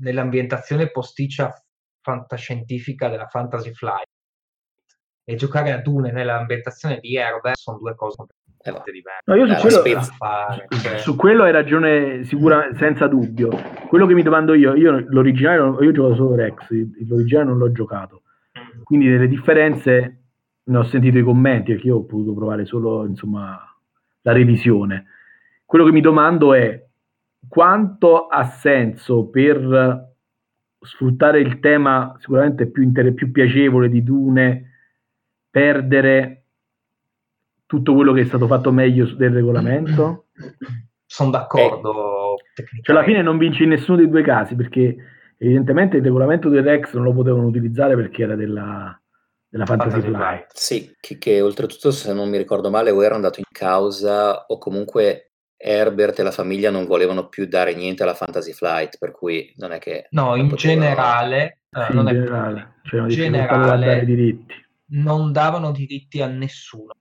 nell'ambientazione 0.00 0.90
posticcia 0.90 1.54
fantascientifica 2.00 3.08
della 3.08 3.26
Fantasy 3.26 3.72
Flight 3.72 4.08
e 5.24 5.34
giocare 5.34 5.72
a 5.72 5.80
Dune 5.80 6.12
nell'ambientazione 6.12 6.98
di 7.00 7.16
Herbert 7.16 7.56
sono 7.56 7.78
due 7.78 7.94
cose 7.94 8.24
completamente 8.72 8.92
diverse. 8.92 9.22
No, 9.24 9.34
io 9.34 9.46
su 9.46 9.60
quello, 9.60 10.98
su 10.98 11.16
quello 11.16 11.42
hai 11.44 11.52
ragione 11.52 12.24
sicura, 12.24 12.68
senza 12.76 13.06
dubbio. 13.06 13.50
Quello 13.88 14.06
che 14.06 14.14
mi 14.14 14.22
domando 14.22 14.54
io, 14.54 14.74
io 14.74 15.04
l'originale, 15.08 15.84
io 15.84 15.92
gioco 15.92 16.14
solo 16.14 16.34
Rex, 16.34 16.70
l'originale 17.08 17.46
non 17.46 17.58
l'ho 17.58 17.72
giocato. 17.72 18.22
Mm. 18.58 18.82
Quindi 18.82 19.08
delle 19.08 19.28
differenze 19.28 20.20
ne 20.62 20.76
ho 20.76 20.82
sentito 20.84 21.18
i 21.18 21.22
commenti 21.22 21.72
perché 21.72 21.86
io 21.86 21.96
ho 21.96 22.04
potuto 22.04 22.34
provare 22.34 22.64
solo 22.64 23.04
insomma, 23.06 23.58
la 24.22 24.32
revisione. 24.32 25.06
Quello 25.64 25.84
che 25.84 25.92
mi 25.92 26.00
domando 26.00 26.54
è 26.54 26.84
quanto 27.48 28.26
ha 28.26 28.44
senso 28.44 29.28
per 29.28 30.14
sfruttare 30.80 31.40
il 31.40 31.58
tema 31.60 32.14
sicuramente 32.18 32.66
più, 32.66 32.82
inter- 32.82 33.12
più 33.14 33.30
piacevole 33.30 33.88
di 33.88 34.02
Dune 34.02 34.70
perdere 35.50 36.45
tutto 37.66 37.94
quello 37.94 38.12
che 38.12 38.22
è 38.22 38.24
stato 38.24 38.46
fatto 38.46 38.72
meglio 38.72 39.06
del 39.14 39.32
regolamento? 39.32 40.26
Sono 41.04 41.30
d'accordo. 41.30 42.36
Eh, 42.54 42.82
cioè 42.82 42.96
alla 42.96 43.04
fine 43.04 43.22
non 43.22 43.38
vinci 43.38 43.64
in 43.64 43.70
nessuno 43.70 43.98
dei 43.98 44.08
due 44.08 44.22
casi 44.22 44.54
perché 44.54 44.96
evidentemente 45.36 45.96
il 45.96 46.02
regolamento 46.02 46.48
del 46.48 46.62
Rex 46.62 46.94
non 46.94 47.04
lo 47.04 47.12
potevano 47.12 47.46
utilizzare 47.46 47.94
perché 47.94 48.22
era 48.22 48.34
della, 48.34 48.98
della 49.48 49.66
Fantasy 49.66 50.00
Flight. 50.00 50.46
Sì, 50.52 50.96
che, 51.00 51.18
che, 51.18 51.40
oltretutto 51.40 51.90
se 51.90 52.12
non 52.12 52.28
mi 52.28 52.38
ricordo 52.38 52.70
male 52.70 52.90
o 52.90 53.04
era 53.04 53.14
andato 53.14 53.40
in 53.40 53.46
causa 53.50 54.46
o 54.46 54.58
comunque 54.58 55.32
Herbert 55.56 56.18
e 56.18 56.22
la 56.22 56.30
famiglia 56.30 56.70
non 56.70 56.86
volevano 56.86 57.28
più 57.28 57.46
dare 57.46 57.74
niente 57.74 58.02
alla 58.02 58.14
Fantasy 58.14 58.52
Flight, 58.52 58.98
per 58.98 59.10
cui 59.10 59.52
non 59.56 59.72
è 59.72 59.78
che... 59.78 60.06
No, 60.10 60.36
in 60.36 60.48
potevano... 60.48 60.80
generale... 60.80 61.58
Eh, 61.76 61.84
sì, 61.90 61.96
in 61.96 62.06
generale, 62.06 62.74
cioè 62.84 63.00
in 63.02 63.08
generale, 63.08 63.86
dare 63.86 64.04
diritti 64.06 64.54
non 64.88 65.32
davano 65.32 65.72
diritti 65.72 66.22
a 66.22 66.26
nessuno 66.26 66.92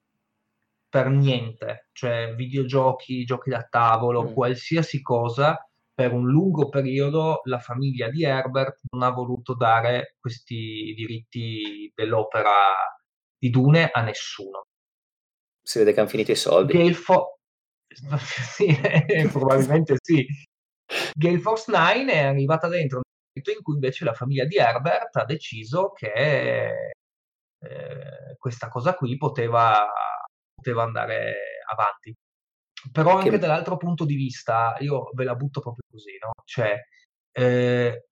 per 0.95 1.09
niente, 1.09 1.89
cioè 1.91 2.33
videogiochi, 2.35 3.25
giochi 3.25 3.49
da 3.49 3.67
tavolo, 3.69 4.23
mm. 4.23 4.33
qualsiasi 4.33 5.01
cosa, 5.01 5.61
per 5.93 6.13
un 6.13 6.25
lungo 6.25 6.69
periodo 6.69 7.41
la 7.43 7.59
famiglia 7.59 8.07
di 8.07 8.23
Herbert 8.23 8.79
non 8.91 9.03
ha 9.03 9.09
voluto 9.09 9.55
dare 9.55 10.15
questi 10.17 10.93
diritti 10.95 11.91
dell'opera 11.93 12.53
di 13.37 13.49
Dune 13.49 13.89
a 13.91 14.03
nessuno. 14.03 14.67
Si 15.61 15.79
vede 15.79 15.91
che 15.91 15.99
hanno 15.99 16.07
finito 16.07 16.31
i 16.31 16.37
soldi. 16.37 16.79
Il, 16.79 16.95
fo- 16.95 17.39
sì, 18.17 18.67
probabilmente 19.33 19.97
sì. 20.01 20.25
Gale 21.13 21.39
Force 21.39 21.69
9 21.69 22.05
è 22.05 22.23
arrivata 22.23 22.69
dentro 22.69 23.01
nel 23.01 23.43
momento 23.43 23.51
in 23.51 23.61
cui 23.61 23.73
invece 23.73 24.05
la 24.05 24.13
famiglia 24.13 24.45
di 24.45 24.55
Herbert 24.55 25.13
ha 25.17 25.25
deciso 25.25 25.91
che 25.91 26.93
eh, 27.59 28.35
questa 28.37 28.69
cosa 28.69 28.93
qui 28.93 29.17
poteva, 29.17 29.91
poteva 30.55 30.83
andare 30.83 31.35
avanti. 31.71 32.15
Però 32.91 33.17
anche 33.17 33.29
che... 33.31 33.37
dall'altro 33.37 33.77
punto 33.77 34.05
di 34.05 34.15
vista, 34.15 34.75
io 34.79 35.09
ve 35.13 35.23
la 35.23 35.35
butto 35.35 35.59
proprio 35.59 35.83
così, 35.89 36.17
no? 36.21 36.31
Cioè, 36.43 36.79
eh, 37.31 38.05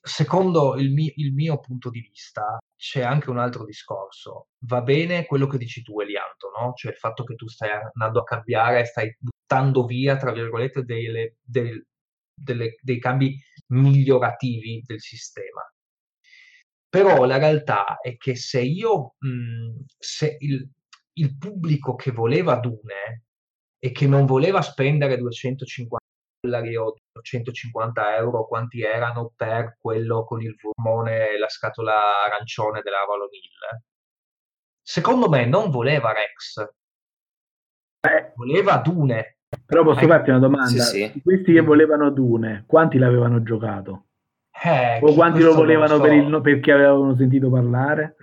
secondo 0.00 0.76
il, 0.76 0.92
mi- 0.92 1.12
il, 1.16 1.32
mio 1.32 1.58
punto 1.60 1.90
di 1.90 2.00
vista, 2.00 2.58
c'è 2.76 3.02
anche 3.02 3.30
un 3.30 3.38
altro 3.38 3.64
discorso. 3.64 4.48
Va 4.66 4.82
bene 4.82 5.26
quello 5.26 5.46
che 5.46 5.58
dici 5.58 5.82
tu, 5.82 6.00
Elianto, 6.00 6.50
no? 6.56 6.72
Cioè 6.74 6.92
il 6.92 6.98
fatto 6.98 7.24
che 7.24 7.34
tu 7.34 7.48
stai 7.48 7.70
andando 7.70 8.20
a 8.20 8.24
cambiare, 8.24 8.84
stai 8.84 9.14
buttando 9.18 9.84
via, 9.84 10.16
tra 10.16 10.32
virgolette, 10.32 10.82
delle, 10.82 11.36
del, 11.42 11.84
delle, 12.34 12.76
dei 12.80 12.98
cambi 13.00 13.36
migliorativi 13.68 14.82
del 14.86 15.00
sistema. 15.00 15.62
Però 16.88 17.24
la 17.24 17.38
realtà 17.38 17.98
è 18.00 18.16
che 18.16 18.36
se 18.36 18.60
io, 18.60 19.14
mh, 19.18 19.84
se 19.98 20.36
il, 20.38 20.70
il 21.14 21.36
pubblico 21.38 21.94
che 21.94 22.10
voleva 22.10 22.56
Dune 22.56 23.24
e 23.78 23.92
che 23.92 24.06
non 24.06 24.26
voleva 24.26 24.62
spendere 24.62 25.16
250 25.16 25.98
dollari 26.44 26.76
o 26.76 26.94
150 27.20 28.16
euro, 28.16 28.46
quanti 28.46 28.82
erano 28.82 29.32
per 29.34 29.78
quello 29.80 30.24
con 30.24 30.42
il 30.42 30.54
furmone 30.58 31.30
e 31.30 31.38
la 31.38 31.48
scatola 31.48 32.24
arancione 32.24 32.82
della 32.82 33.00
Avalon 33.02 33.28
Hill, 33.30 33.80
secondo 34.82 35.28
me 35.28 35.46
non 35.46 35.70
voleva 35.70 36.12
Rex, 36.12 36.58
eh, 38.00 38.32
voleva 38.36 38.76
Dune. 38.78 39.38
Però 39.64 39.84
posso 39.84 40.06
farti 40.06 40.30
una 40.30 40.40
domanda? 40.40 40.82
Sì, 40.82 41.10
sì. 41.12 41.22
Questi 41.22 41.52
che 41.52 41.60
volevano 41.60 42.10
Dune, 42.10 42.64
quanti 42.66 42.98
l'avevano 42.98 43.42
giocato? 43.42 44.06
Eh, 44.64 44.98
o 45.00 45.14
quanti 45.14 45.40
lo 45.40 45.54
volevano 45.54 45.96
so. 45.96 46.00
per 46.00 46.12
il, 46.12 46.40
perché 46.42 46.72
avevano 46.72 47.14
sentito 47.14 47.50
parlare? 47.50 48.16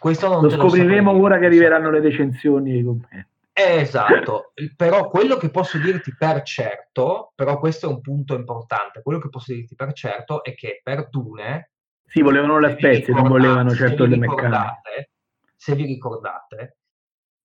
Questo 0.00 0.28
non 0.28 0.42
lo 0.42 0.48
scopriremo 0.48 1.12
lo 1.12 1.20
ora 1.20 1.38
che 1.38 1.44
arriveranno 1.44 1.90
le 1.90 2.00
recensioni 2.00 2.72
e. 2.72 3.26
Esatto, 3.52 4.54
però 4.74 5.10
quello 5.10 5.36
che 5.36 5.50
posso 5.50 5.76
dirti 5.76 6.14
per 6.16 6.40
certo, 6.40 7.32
però 7.34 7.58
questo 7.58 7.84
è 7.84 7.92
un 7.92 8.00
punto 8.00 8.34
importante, 8.34 9.02
quello 9.02 9.18
che 9.18 9.28
posso 9.28 9.52
dirti 9.52 9.74
per 9.74 9.92
certo 9.92 10.42
è 10.42 10.54
che 10.54 10.80
per 10.82 11.10
Dune... 11.10 11.72
Sì, 12.06 12.22
volevano 12.22 12.58
le 12.58 12.76
spezie, 12.78 13.12
non 13.12 13.28
volevano 13.28 13.74
certo 13.74 14.06
le 14.06 14.16
meccaniche. 14.16 15.10
Se 15.54 15.74
vi 15.74 15.84
ricordate, 15.84 16.78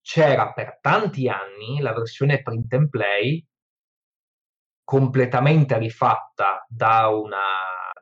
c'era 0.00 0.50
per 0.54 0.78
tanti 0.80 1.28
anni 1.28 1.80
la 1.80 1.92
versione 1.92 2.40
print 2.40 2.72
and 2.72 2.88
play 2.88 3.46
completamente 4.82 5.76
rifatta 5.76 6.64
da, 6.66 7.08
una, 7.08 7.36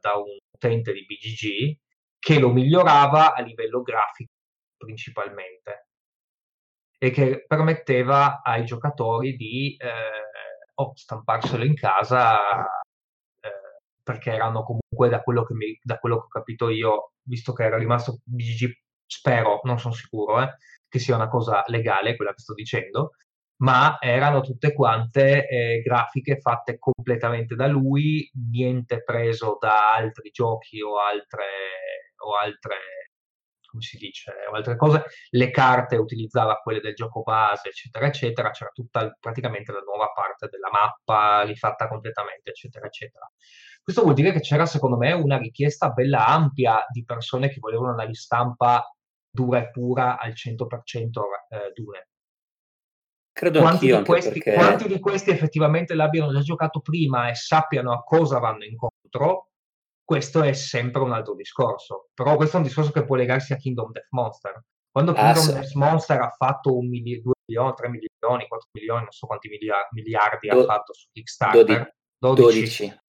da 0.00 0.14
un 0.14 0.38
utente 0.52 0.92
di 0.92 1.04
BGG 1.04 1.78
che 2.20 2.38
lo 2.38 2.52
migliorava 2.52 3.34
a 3.34 3.42
livello 3.42 3.82
grafico 3.82 4.33
principalmente 4.84 5.88
e 6.98 7.10
che 7.10 7.44
permetteva 7.46 8.40
ai 8.42 8.64
giocatori 8.64 9.36
di 9.36 9.76
eh, 9.76 10.70
oh, 10.74 10.92
stamparselo 10.94 11.64
in 11.64 11.74
casa 11.74 12.64
eh, 13.40 13.82
perché 14.02 14.32
erano 14.32 14.62
comunque 14.62 15.08
da 15.08 15.22
quello, 15.22 15.44
che 15.44 15.54
mi, 15.54 15.78
da 15.82 15.98
quello 15.98 16.16
che 16.18 16.24
ho 16.24 16.28
capito 16.28 16.68
io, 16.68 17.12
visto 17.22 17.52
che 17.52 17.64
era 17.64 17.76
rimasto 17.76 18.20
BGG, 18.24 18.72
spero, 19.06 19.60
non 19.64 19.78
sono 19.78 19.92
sicuro, 19.92 20.40
eh, 20.40 20.56
che 20.88 20.98
sia 20.98 21.14
una 21.16 21.28
cosa 21.28 21.62
legale 21.66 22.16
quella 22.16 22.32
che 22.32 22.40
sto 22.40 22.54
dicendo, 22.54 23.10
ma 23.56 23.98
erano 24.00 24.40
tutte 24.40 24.72
quante 24.72 25.46
eh, 25.46 25.82
grafiche 25.82 26.40
fatte 26.40 26.78
completamente 26.78 27.54
da 27.54 27.66
lui, 27.66 28.30
niente 28.50 29.02
preso 29.02 29.58
da 29.60 29.94
altri 29.94 30.30
giochi 30.30 30.80
o 30.80 30.98
altre, 30.98 31.44
o 32.24 32.36
altre 32.36 32.76
come 33.74 33.82
si 33.82 33.96
dice, 33.96 34.32
o 34.50 34.54
altre 34.54 34.76
cose, 34.76 35.04
le 35.30 35.50
carte 35.50 35.96
utilizzava 35.96 36.60
quelle 36.62 36.80
del 36.80 36.94
gioco 36.94 37.22
base, 37.22 37.68
eccetera, 37.68 38.06
eccetera, 38.06 38.50
c'era 38.50 38.70
tutta 38.72 39.16
praticamente 39.18 39.72
la 39.72 39.82
nuova 39.84 40.12
parte 40.14 40.48
della 40.48 40.70
mappa 40.70 41.42
rifatta 41.42 41.88
completamente, 41.88 42.50
eccetera, 42.50 42.86
eccetera. 42.86 43.28
Questo 43.82 44.02
vuol 44.02 44.14
dire 44.14 44.32
che 44.32 44.40
c'era, 44.40 44.64
secondo 44.64 44.96
me, 44.96 45.12
una 45.12 45.36
richiesta 45.36 45.90
bella 45.90 46.26
ampia 46.26 46.86
di 46.88 47.04
persone 47.04 47.48
che 47.48 47.58
volevano 47.58 47.92
una 47.92 48.04
ristampa 48.04 48.88
dura 49.28 49.58
e 49.58 49.70
pura 49.70 50.18
al 50.18 50.32
100% 50.32 51.08
eh, 51.48 51.72
Dune. 51.74 52.08
Credo 53.32 53.60
quanti 53.60 53.86
di, 53.86 54.04
questi, 54.04 54.32
perché... 54.38 54.52
quanti 54.54 54.86
di 54.86 55.00
questi 55.00 55.30
effettivamente 55.30 55.94
l'abbiano 55.94 56.32
già 56.32 56.40
giocato 56.40 56.80
prima 56.80 57.28
e 57.28 57.34
sappiano 57.34 57.92
a 57.92 58.04
cosa 58.04 58.38
vanno 58.38 58.62
incontro, 58.62 59.48
questo 60.04 60.42
è 60.42 60.52
sempre 60.52 61.00
un 61.02 61.12
altro 61.12 61.34
discorso. 61.34 62.10
Però 62.14 62.36
questo 62.36 62.56
è 62.56 62.60
un 62.60 62.66
discorso 62.66 62.92
che 62.92 63.04
può 63.04 63.16
legarsi 63.16 63.52
a 63.52 63.56
Kingdom 63.56 63.90
Death 63.90 64.08
Monster. 64.10 64.64
Quando 64.90 65.12
ah, 65.12 65.14
Kingdom 65.14 65.56
ah, 65.56 65.60
Death 65.60 65.74
Monster 65.74 66.20
ha 66.20 66.30
fatto 66.30 66.76
un 66.76 66.88
mili- 66.88 67.22
2 67.22 67.32
milioni, 67.46 67.74
3 67.74 67.88
milioni, 67.88 68.48
4 68.48 68.68
milioni, 68.72 69.02
non 69.02 69.10
so 69.10 69.26
quanti 69.26 69.48
miliardi, 69.48 69.88
miliardi 70.00 70.48
Do- 70.48 70.60
ha 70.60 70.64
fatto 70.64 70.92
su 70.92 71.08
Kickstarter. 71.10 71.96
12. 72.18 72.42
12. 72.42 73.00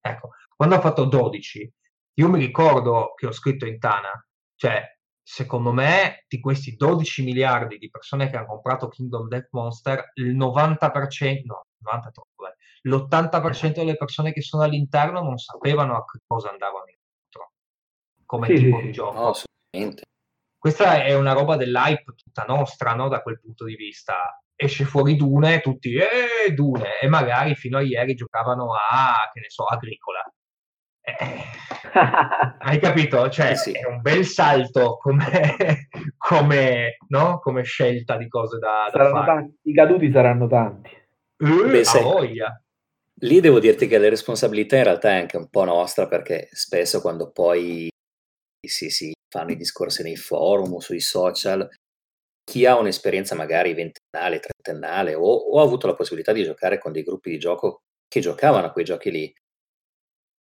Ecco, 0.00 0.30
quando 0.56 0.74
ha 0.74 0.80
fatto 0.80 1.04
12, 1.04 1.72
io 2.14 2.28
mi 2.28 2.38
ricordo 2.38 3.14
che 3.14 3.26
ho 3.26 3.32
scritto 3.32 3.66
in 3.66 3.78
Tana, 3.78 4.12
cioè 4.56 4.82
secondo 5.22 5.72
me, 5.72 6.24
di 6.28 6.38
questi 6.38 6.76
12 6.76 7.24
miliardi 7.24 7.78
di 7.78 7.88
persone 7.88 8.28
che 8.28 8.36
hanno 8.36 8.46
comprato 8.46 8.88
Kingdom 8.88 9.26
Death 9.28 9.48
Monster, 9.52 10.10
il 10.14 10.36
90%, 10.36 11.42
no, 11.44 11.66
90 11.78 12.10
troppo, 12.10 12.44
l'80% 12.86 13.74
delle 13.74 13.96
persone 13.96 14.32
che 14.32 14.42
sono 14.42 14.62
all'interno 14.62 15.22
non 15.22 15.36
sapevano 15.36 15.96
a 15.96 16.04
che 16.04 16.20
cosa 16.26 16.50
andavano 16.50 16.84
incontro, 16.86 17.52
come 18.24 18.46
sì, 18.46 18.54
tipo 18.54 18.78
sì, 18.78 18.84
di 18.84 18.92
gioco. 18.92 19.18
No, 19.18 19.28
assolutamente. 19.28 20.02
Questa 20.58 21.04
è 21.04 21.14
una 21.14 21.32
roba 21.32 21.56
dell'hype 21.56 22.14
tutta 22.16 22.44
nostra, 22.44 22.94
no? 22.94 23.08
Da 23.08 23.22
quel 23.22 23.40
punto 23.40 23.64
di 23.64 23.76
vista. 23.76 24.38
Esce 24.56 24.84
fuori 24.84 25.16
Dune, 25.16 25.60
tutti, 25.60 25.94
eh, 25.94 26.52
Dune, 26.52 27.00
e 27.00 27.08
magari 27.08 27.56
fino 27.56 27.76
a 27.76 27.82
ieri 27.82 28.14
giocavano 28.14 28.72
a, 28.72 29.28
che 29.32 29.40
ne 29.40 29.50
so, 29.50 29.64
Agricola 29.64 30.22
eh, 31.06 31.44
hai 32.60 32.78
capito? 32.78 33.28
Cioè, 33.28 33.54
sì. 33.56 33.72
è 33.72 33.86
un 33.86 34.00
bel 34.00 34.24
salto 34.24 34.96
come, 34.96 35.88
come, 36.16 36.96
no? 37.08 37.40
come 37.40 37.62
scelta 37.62 38.16
di 38.16 38.26
cose 38.26 38.58
da, 38.58 38.88
da 38.90 39.10
fare. 39.10 39.26
Tanti, 39.26 39.58
I 39.64 39.74
caduti 39.74 40.10
saranno 40.10 40.46
tanti. 40.46 40.90
Uh, 41.36 41.68
Beh, 41.68 41.84
se, 41.84 42.00
voglia. 42.00 42.58
Lì 43.24 43.40
devo 43.40 43.58
dirti 43.58 43.86
che 43.86 43.96
la 43.98 44.08
responsabilità 44.10 44.76
in 44.76 44.84
realtà 44.84 45.10
è 45.10 45.14
anche 45.20 45.38
un 45.38 45.48
po' 45.48 45.64
nostra 45.64 46.06
perché 46.06 46.48
spesso 46.52 47.00
quando 47.00 47.30
poi 47.30 47.88
si, 48.66 48.90
si 48.90 49.12
fanno 49.30 49.52
i 49.52 49.56
discorsi 49.56 50.02
nei 50.02 50.16
forum 50.16 50.74
o 50.74 50.80
sui 50.80 51.00
social, 51.00 51.66
chi 52.44 52.66
ha 52.66 52.78
un'esperienza 52.78 53.34
magari 53.34 53.74
ventennale, 53.74 54.40
trentennale 54.40 55.14
o, 55.14 55.22
o 55.22 55.60
ha 55.60 55.62
avuto 55.62 55.86
la 55.86 55.94
possibilità 55.94 56.32
di 56.32 56.44
giocare 56.44 56.78
con 56.78 56.92
dei 56.92 57.02
gruppi 57.02 57.30
di 57.30 57.38
gioco 57.38 57.78
che 58.08 58.20
giocavano 58.20 58.66
a 58.66 58.72
quei 58.72 58.84
giochi 58.84 59.10
lì, 59.10 59.34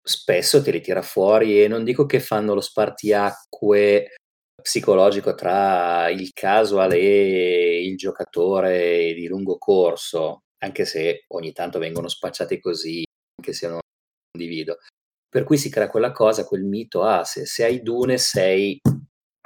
spesso 0.05 0.61
te 0.61 0.71
li 0.71 0.81
tira 0.81 1.01
fuori 1.01 1.63
e 1.63 1.67
non 1.67 1.83
dico 1.83 2.05
che 2.05 2.19
fanno 2.19 2.53
lo 2.53 2.61
spartiacque 2.61 4.15
psicologico 4.61 5.33
tra 5.35 6.09
il 6.09 6.31
casual 6.33 6.93
e 6.93 7.85
il 7.85 7.97
giocatore 7.97 9.13
di 9.13 9.27
lungo 9.27 9.57
corso, 9.57 10.42
anche 10.63 10.85
se 10.85 11.25
ogni 11.29 11.51
tanto 11.51 11.79
vengono 11.79 12.07
spacciati 12.07 12.59
così, 12.59 13.03
anche 13.37 13.53
se 13.53 13.67
non 13.67 13.79
condivido. 14.31 14.77
Per 15.29 15.43
cui 15.43 15.57
si 15.57 15.69
crea 15.69 15.89
quella 15.89 16.11
cosa, 16.11 16.45
quel 16.45 16.63
mito, 16.63 17.03
ah, 17.03 17.23
se, 17.23 17.45
se 17.45 17.63
hai 17.65 17.81
Dune 17.81 18.17
sei 18.17 18.79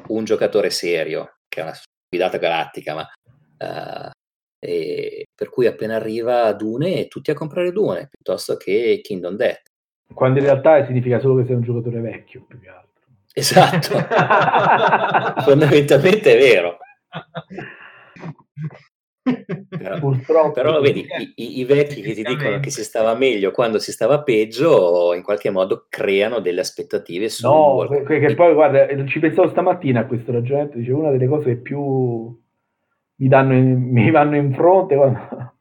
un 0.07 0.23
giocatore 0.23 0.69
serio, 0.69 1.39
che 1.47 1.61
è 1.61 1.63
una 1.63 1.73
guidata 2.09 2.37
galattica, 2.37 2.93
ma 2.95 3.01
uh, 3.01 4.11
per 4.59 5.49
cui 5.49 5.65
appena 5.67 5.95
arriva 5.95 6.51
Dune 6.53 7.07
tutti 7.07 7.31
a 7.31 7.35
comprare 7.35 7.71
Dune 7.71 8.09
piuttosto 8.09 8.57
che 8.57 8.99
Kingdom 9.01 9.35
Death 9.35 9.67
quando 10.13 10.39
in 10.39 10.45
realtà 10.45 10.85
significa 10.85 11.19
solo 11.19 11.35
che 11.35 11.45
sei 11.45 11.55
un 11.55 11.61
giocatore 11.61 11.99
vecchio, 11.99 12.45
più 12.47 12.59
che 12.59 12.69
altro. 12.69 12.85
Esatto, 13.33 13.97
fondamentalmente 15.43 16.33
è 16.33 16.37
vero. 16.37 16.77
Però, 19.69 19.99
Purtroppo. 19.99 20.51
Però 20.51 20.79
vedi, 20.79 21.05
i, 21.35 21.59
i, 21.59 21.65
vecchi 21.65 22.01
che 22.01 22.13
ti 22.13 22.23
dicono 22.23 22.59
che 22.59 22.69
si 22.69 22.83
stava 22.83 23.15
meglio 23.15 23.51
quando 23.51 23.79
si 23.79 23.91
stava 23.91 24.21
peggio, 24.23 25.13
in 25.13 25.23
qualche 25.23 25.49
modo 25.49 25.85
creano 25.89 26.39
delle 26.39 26.61
aspettative 26.61 27.29
su... 27.29 27.47
No, 27.47 27.87
che, 28.05 28.19
che 28.19 28.35
poi 28.35 28.53
guarda, 28.53 28.87
ci 29.05 29.19
pensavo 29.19 29.49
stamattina 29.49 30.01
a 30.01 30.05
questo 30.05 30.31
ragionamento, 30.31 30.77
dicevo 30.77 30.99
una 30.99 31.11
delle 31.11 31.27
cose 31.27 31.45
che 31.45 31.57
più 31.57 32.37
mi, 33.15 33.27
danno 33.27 33.53
in, 33.53 33.81
mi 33.91 34.09
vanno 34.11 34.35
in 34.35 34.53
fronte 34.53 34.95
quando, 34.95 35.19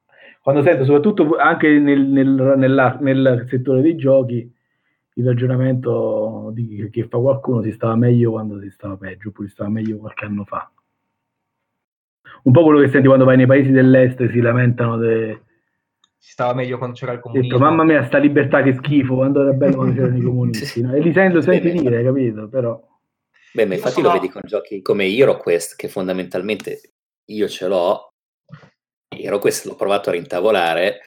quando 0.43 0.63
sento, 0.63 0.85
soprattutto 0.85 1.37
anche 1.37 1.69
nel, 1.69 2.07
nel, 2.07 2.55
nella, 2.57 2.97
nel 3.01 3.47
settore 3.49 3.83
dei 3.83 3.97
giochi, 3.97 4.53
il 5.19 5.25
ragionamento 5.25 6.51
di, 6.53 6.89
che 6.93 7.09
fa 7.09 7.19
qualcuno 7.19 7.63
si 7.63 7.73
stava 7.73 7.97
meglio 7.97 8.33
quando 8.33 8.61
si 8.61 8.71
stava 8.71 8.97
peggio, 8.97 9.29
oppure 9.29 9.49
si 9.49 9.55
stava 9.55 9.71
meglio 9.71 9.97
qualche 9.97 10.25
anno 10.27 10.45
fa. 10.45 10.71
Un 12.47 12.53
po' 12.53 12.63
quello 12.63 12.79
che 12.81 12.89
senti 12.91 13.07
quando 13.09 13.25
vai 13.25 13.37
nei 13.37 13.47
paesi 13.47 13.71
dell'est 13.73 14.21
e 14.21 14.31
si 14.31 14.41
lamentano 14.41 14.97
de... 14.97 15.41
Si 16.17 16.31
stava 16.33 16.55
meglio 16.55 16.79
quando 16.79 16.97
c'era 16.97 17.13
il 17.13 17.19
Detto, 17.19 17.31
comunismo. 17.31 17.59
mamma 17.59 17.85
mia, 17.85 18.05
sta 18.05 18.19
libertà 18.19 18.63
che 18.63 18.75
schifo, 18.75 19.15
quando 19.17 19.43
era 19.43 19.53
bello 19.53 19.77
quando 19.77 19.95
c'erano 19.95 20.17
i 20.17 20.23
comunisti. 20.23 20.81
no? 20.81 20.95
E 20.95 21.01
li 21.01 21.13
sento, 21.13 21.41
senti 21.41 21.71
dire, 21.73 22.03
capito? 22.05 22.49
Però... 22.49 22.81
Beh, 23.53 23.67
ma 23.67 23.75
infatti 23.75 23.95
sono- 23.95 24.09
lo 24.09 24.13
vedi 24.15 24.29
con 24.29 24.43
giochi 24.45 24.81
come 24.83 25.07
HeroQuest, 25.07 25.77
che 25.77 25.89
fondamentalmente 25.89 26.81
io 27.27 27.49
ce 27.49 27.67
l'ho. 27.69 28.13
HeroQuest 29.09 29.67
l'ho 29.67 29.75
provato 29.77 30.09
a 30.11 30.13
rintavolare. 30.13 31.05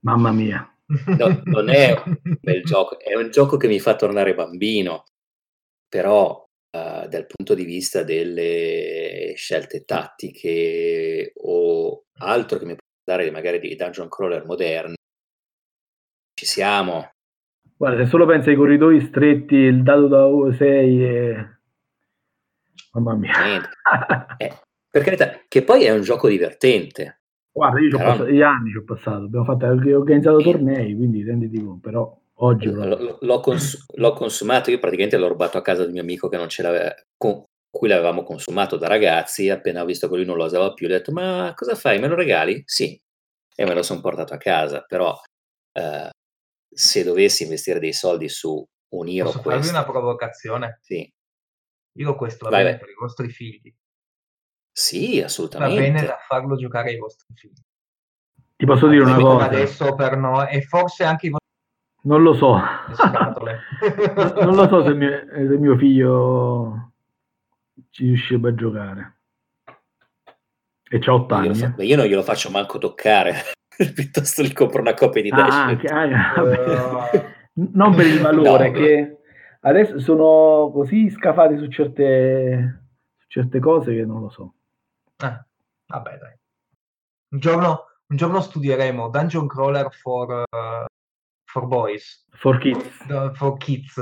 Mamma 0.00 0.32
mia. 0.32 0.66
No, 0.86 1.40
non 1.44 1.68
è 1.70 2.00
un 2.04 2.36
bel 2.40 2.62
gioco, 2.64 2.98
è 3.00 3.14
un 3.14 3.30
gioco 3.30 3.56
che 3.56 3.66
mi 3.68 3.80
fa 3.80 3.94
tornare 3.96 4.34
bambino, 4.34 5.04
però 5.88 6.44
eh, 6.74 7.06
dal 7.08 7.26
punto 7.26 7.54
di 7.54 7.64
vista 7.64 8.02
delle 8.02 9.34
scelte 9.36 9.84
tattiche 9.84 11.32
o 11.36 12.04
altro 12.18 12.58
che 12.58 12.64
mi 12.64 12.74
può 12.74 12.80
dare 13.04 13.30
magari 13.30 13.58
dei 13.58 13.76
dungeon 13.76 14.08
crawler 14.08 14.44
moderni, 14.46 14.94
ci 16.34 16.46
siamo. 16.46 17.10
Guarda, 17.76 18.04
se 18.04 18.08
solo 18.10 18.26
pensi 18.26 18.50
ai 18.50 18.56
corridoi 18.56 19.00
stretti, 19.00 19.54
il 19.54 19.82
dato 19.82 20.06
da 20.06 20.56
6 20.56 21.04
e... 21.04 21.46
Mamma 22.92 23.14
mia. 23.16 23.32
Eh, 24.38 24.52
per 24.88 25.02
carità, 25.02 25.40
che 25.48 25.62
poi 25.64 25.84
è 25.84 25.90
un 25.92 26.02
gioco 26.02 26.28
divertente. 26.28 27.20
Guarda, 27.50 27.80
io 27.80 27.90
Però- 27.90 28.10
passato, 28.10 28.30
gli 28.30 28.40
anni 28.40 28.70
ci 28.70 28.76
ho 28.78 28.84
passato, 28.84 29.24
abbiamo 29.24 29.44
fatto, 29.44 29.66
ho 29.66 29.98
organizzato 29.98 30.38
tornei, 30.38 30.94
quindi 30.94 31.22
renditi 31.22 31.62
conto, 31.62 31.80
però 31.80 32.21
oggi 32.44 32.68
L- 32.68 33.18
L'ho, 33.20 33.40
cons- 33.40 33.84
l'ho 33.94 34.12
consumato, 34.12 34.70
io 34.70 34.78
praticamente 34.78 35.16
l'ho 35.16 35.28
rubato 35.28 35.58
a 35.58 35.62
casa 35.62 35.84
di 35.86 35.92
mio 35.92 36.02
amico 36.02 36.28
che 36.28 36.36
non 36.36 36.48
ce 36.48 36.62
l'aveva, 36.62 36.94
con 37.16 37.44
cui 37.70 37.88
l'avevamo 37.88 38.22
consumato 38.22 38.76
da 38.76 38.86
ragazzi, 38.88 39.48
appena 39.48 39.82
ho 39.82 39.86
visto 39.86 40.08
che 40.08 40.16
lui 40.16 40.24
non 40.24 40.36
lo 40.36 40.44
usava 40.44 40.72
più, 40.74 40.86
gli 40.86 40.92
ho 40.92 40.96
detto 40.96 41.12
ma 41.12 41.52
cosa 41.54 41.74
fai, 41.74 41.98
me 41.98 42.08
lo 42.08 42.14
regali? 42.14 42.62
Sì, 42.66 43.00
e 43.54 43.64
me 43.64 43.74
lo 43.74 43.82
sono 43.82 44.00
portato 44.00 44.34
a 44.34 44.38
casa, 44.38 44.82
però 44.82 45.18
eh, 45.72 46.10
se 46.74 47.02
dovessi 47.04 47.44
investire 47.44 47.78
dei 47.78 47.92
soldi 47.92 48.28
su 48.28 48.62
un 48.94 49.08
Hero 49.08 49.24
Posso 49.26 49.42
farvi 49.42 49.58
Quest, 49.58 49.70
una 49.70 49.84
provocazione? 49.84 50.78
sì, 50.82 51.10
Io 51.98 52.14
questo 52.16 52.48
va 52.48 52.62
vai. 52.62 52.78
per 52.78 52.88
i 52.88 52.94
vostri 52.98 53.28
figli. 53.30 53.74
sì, 54.70 55.18
Va 55.20 55.24
assolutamente. 55.24 55.80
bene 55.80 56.06
da 56.06 56.18
farlo 56.26 56.56
giocare 56.56 56.90
ai 56.90 56.98
vostri 56.98 57.34
figli. 57.34 57.60
Ti 58.56 58.66
posso 58.66 58.88
dire 58.88 59.02
una 59.02 59.16
cosa, 59.16 59.44
adesso 59.46 59.94
per 59.94 60.16
noi 60.16 60.48
e 60.50 60.62
forse 60.62 61.04
anche 61.04 61.26
i 61.26 61.30
vostri 61.30 61.41
non 62.02 62.22
lo 62.22 62.34
so, 62.34 62.56
non 64.42 64.54
lo 64.54 64.68
so 64.68 64.84
se 64.84 64.94
mio, 64.94 65.10
se 65.30 65.56
mio 65.58 65.76
figlio 65.76 66.92
ci 67.90 68.04
riuscirebbe 68.06 68.48
a 68.50 68.54
giocare. 68.54 69.16
E 70.90 70.98
c'ha 70.98 71.14
8 71.14 71.34
Io, 71.34 71.40
glielo 71.40 71.52
anni. 71.52 71.60
fa- 71.60 71.66
eh. 71.66 71.70
beh, 71.70 71.84
io 71.84 71.96
non 71.96 72.06
glielo 72.06 72.22
faccio 72.22 72.50
manco 72.50 72.78
toccare, 72.78 73.34
piuttosto 73.94 74.42
gli 74.42 74.52
compro 74.52 74.80
una 74.80 74.94
copia 74.94 75.22
di 75.22 75.30
Ah, 75.30 75.36
Dash. 75.36 75.54
anche- 75.54 75.86
ah, 75.88 76.32
vabbè. 76.42 77.10
Eh, 77.12 77.26
non 77.72 77.94
per 77.94 78.06
il 78.06 78.20
valore, 78.20 78.70
No, 78.70 78.74
che 78.78 79.18
adesso 79.60 79.98
sono 80.00 80.70
così 80.72 81.08
scafati 81.10 81.56
su 81.58 81.66
certe, 81.68 82.84
su 83.18 83.26
certe 83.28 83.58
cose 83.60 83.94
che 83.94 84.04
non 84.04 84.20
lo 84.22 84.28
so. 84.30 84.54
eh, 85.24 85.44
vabbè, 85.86 86.18
dai. 86.18 86.36
Un 87.32 87.38
giorno, 87.38 87.84
un 88.08 88.16
giorno 88.16 88.40
studieremo 88.40 89.08
Dungeon 89.08 89.46
Crawler 89.46 89.90
for, 89.92 90.44
eh, 90.50 90.84
for 91.52 91.66
Boys, 91.66 92.24
For 92.32 92.58
kids. 92.58 93.00
eh, 93.10 93.30
for 93.34 93.56
Kids. 93.58 93.94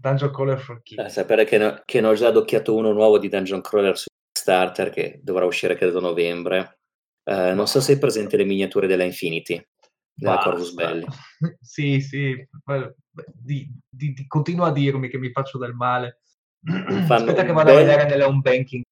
Dungeon 0.00 0.30
Crawler 0.30 0.58
for 0.60 0.76
Eh, 0.76 0.80
Kids. 0.82 1.06
sapere 1.12 1.44
che, 1.44 1.58
ne- 1.58 1.82
che 1.84 2.00
ne 2.00 2.06
ho 2.08 2.14
già 2.14 2.28
adocchiato 2.28 2.74
uno 2.76 2.92
nuovo 2.92 3.18
di 3.18 3.28
Dungeon 3.28 3.60
Crawler 3.62 3.96
su 3.98 4.06
Starter 4.38 4.90
che 4.90 5.18
dovrà 5.22 5.44
uscire 5.44 5.74
credo 5.74 5.98
a 5.98 6.02
novembre. 6.02 6.78
Eh, 7.24 7.52
non 7.54 7.66
so 7.66 7.80
se 7.80 7.92
hai 7.92 7.98
presente 7.98 8.36
le 8.36 8.44
miniature 8.44 8.86
della 8.86 9.02
Infinity, 9.04 9.60
della 10.14 10.34
Basta. 10.34 10.50
Corvus 10.50 10.72
Belli. 10.74 11.06
sì, 11.60 12.00
sì, 12.00 12.46
di, 13.34 13.68
di- 13.88 14.12
di- 14.12 14.26
continua 14.26 14.68
a 14.68 14.72
dirmi 14.72 15.08
che 15.08 15.18
mi 15.18 15.30
faccio 15.32 15.58
del 15.58 15.72
male. 15.74 16.20
Aspetta 17.08 17.44
che 17.44 17.52
vado 17.52 17.70
a 17.70 17.74
bel- 17.74 17.84
vedere 17.86 18.04
nelle 18.08 18.24
home 18.24 18.40
banking. 18.40 18.82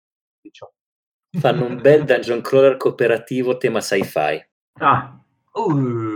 Fanno 1.38 1.66
un 1.66 1.80
bel 1.80 2.04
Dungeon 2.04 2.40
Crawler 2.40 2.76
cooperativo 2.78 3.56
tema 3.58 3.80
sci-fi, 3.80 4.42
Ah, 4.80 5.20
Uh, 5.52 6.15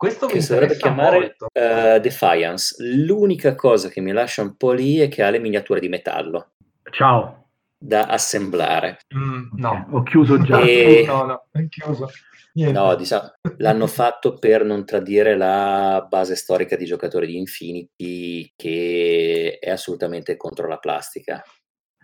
questo 0.00 0.28
mi 0.28 0.32
che 0.32 0.40
si 0.40 0.52
dovrebbe 0.52 0.76
chiamare 0.78 1.36
eh, 1.52 2.00
Defiance. 2.00 2.74
L'unica 2.82 3.54
cosa 3.54 3.90
che 3.90 4.00
mi 4.00 4.12
lascia 4.12 4.40
un 4.40 4.56
po' 4.56 4.72
lì 4.72 4.96
è 4.96 5.08
che 5.08 5.22
ha 5.22 5.28
le 5.28 5.38
miniature 5.38 5.78
di 5.78 5.90
metallo 5.90 6.52
ciao. 6.90 7.50
da 7.76 8.06
assemblare. 8.06 9.00
Mm, 9.14 9.48
no. 9.58 9.88
Ho 9.90 10.02
chiuso 10.02 10.40
già. 10.40 10.58
E- 10.62 11.04
no, 11.06 11.24
no, 11.24 11.46
è 11.50 11.68
chiuso. 11.68 12.10
Niente. 12.54 12.78
No, 12.78 12.94
diciamo, 12.94 13.32
l'hanno 13.58 13.86
fatto 13.86 14.38
per 14.38 14.64
non 14.64 14.86
tradire 14.86 15.36
la 15.36 16.06
base 16.08 16.34
storica 16.34 16.76
di 16.76 16.86
giocatori 16.86 17.26
di 17.26 17.36
Infinity 17.36 18.50
che 18.56 19.58
è 19.60 19.68
assolutamente 19.68 20.38
contro 20.38 20.66
la 20.66 20.78
plastica. 20.78 21.44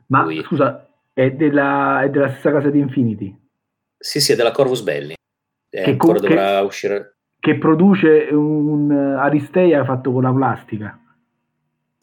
Ma 0.09 0.23
Lui- 0.23 0.43
scusa, 0.43 0.86
è 1.14 1.31
della, 1.31 2.02
è 2.02 2.10
della 2.10 2.28
stessa 2.28 2.52
casa 2.52 2.68
di 2.68 2.78
Infinity 2.78 3.35
Sì, 3.97 4.20
sì, 4.20 4.32
è 4.32 4.36
della 4.36 4.52
Corvus 4.52 4.82
Belli. 4.82 5.14
Eh, 5.70 5.82
Che 5.82 5.90
ancora 5.93 6.20
co- 6.20 6.27
dovrà 6.27 6.60
uscire. 6.60 7.16
Che 7.47 7.59
produce 7.59 8.27
un 8.32 8.90
eh, 8.90 9.20
Aristeia 9.20 9.85
fatto 9.85 10.10
con 10.10 10.23
la 10.24 10.32
plastica. 10.32 10.98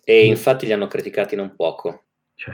E 0.06 0.26
infatti 0.26 0.66
li 0.66 0.72
hanno 0.72 0.88
criticati 0.88 1.36
non 1.36 1.54
poco. 1.54 2.04
Cioè, 2.34 2.54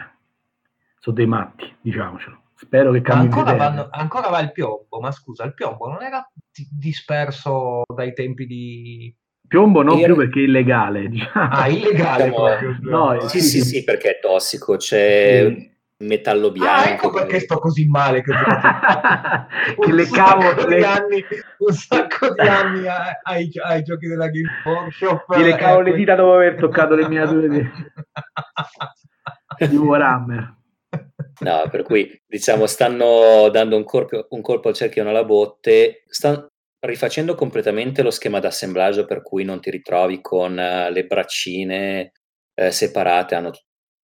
sono 0.97 1.15
dei 1.15 1.27
matti, 1.27 1.71
diciamocelo. 1.81 2.41
Spero 2.55 2.91
che 2.91 3.01
cambi 3.01 3.25
ancora, 3.25 3.55
vanno- 3.55 3.87
ancora 3.91 4.29
va 4.29 4.39
il 4.39 4.51
piombo, 4.51 4.99
ma 4.99 5.11
scusa, 5.11 5.43
il 5.45 5.53
piombo 5.53 5.87
non 5.87 6.01
era 6.01 6.27
di- 6.51 6.67
disperso 6.71 7.83
dai 7.93 8.13
tempi 8.13 8.47
di... 8.47 9.15
Piombo 9.47 9.83
non 9.83 9.97
Era- 9.99 10.07
più 10.07 10.15
perché 10.15 10.39
è 10.39 10.43
illegale, 10.43 11.07
diciamo. 11.09 11.47
Ah, 11.51 11.67
illegale 11.67 12.29
Diciamo- 12.29 12.47
No, 12.47 12.57
piombo, 12.57 13.13
eh. 13.13 13.29
Sì, 13.29 13.39
Sì, 13.39 13.47
sì, 13.49 13.61
sì. 13.61 13.67
sì, 13.77 13.83
perché 13.83 14.09
è 14.17 14.19
tossico, 14.19 14.77
c'è 14.77 15.45
Sì. 15.47 15.71
Metallo 15.99 16.51
bianco. 16.51 16.81
Ah, 16.81 16.89
ecco 16.89 17.11
perché 17.11 17.39
sto 17.39 17.59
così 17.59 17.85
male 17.85 18.21
che 18.21 18.31
che 19.76 19.89
un 19.89 19.95
le 19.95 20.05
sacco 20.05 20.39
cavo 20.39 20.67
di 20.67 20.76
le, 20.76 20.85
anni, 20.85 21.26
un 21.57 21.73
sacco 21.73 22.34
di 22.34 22.39
anni 22.47 22.88
ai, 23.23 23.51
ai 23.63 23.84
giochi 23.84 24.07
della 24.07 24.27
Game 24.27 24.49
Workshop. 24.63 25.34
Sì, 25.35 25.43
le 25.43 25.55
cavo 25.55 25.81
le 25.81 25.93
dita 25.93 26.15
dopo 26.15 26.34
aver 26.34 26.55
toccato 26.55 26.95
le 26.95 27.07
miniature 27.07 27.49
di, 27.49 27.69
di 29.67 29.76
Warhammer. 29.76 30.57
No, 31.39 31.67
per 31.69 31.84
cui 31.84 32.21
diciamo 32.26 32.65
stanno 32.65 33.49
dando 33.49 33.77
un, 33.77 33.84
corpo- 33.84 34.27
un 34.30 34.41
colpo 34.41 34.67
al 34.67 34.73
cerchione 34.73 35.09
alla 35.09 35.23
botte, 35.23 36.03
stanno 36.07 36.47
rifacendo 36.80 37.35
completamente 37.35 38.01
lo 38.03 38.11
schema 38.11 38.39
d'assemblaggio 38.39 39.05
per 39.05 39.21
cui 39.21 39.43
non 39.43 39.59
ti 39.59 39.69
ritrovi 39.69 40.21
con 40.21 40.57
eh, 40.57 40.89
le 40.91 41.05
braccine 41.05 42.13
eh, 42.53 42.71
separate, 42.71 43.35
hanno, 43.35 43.51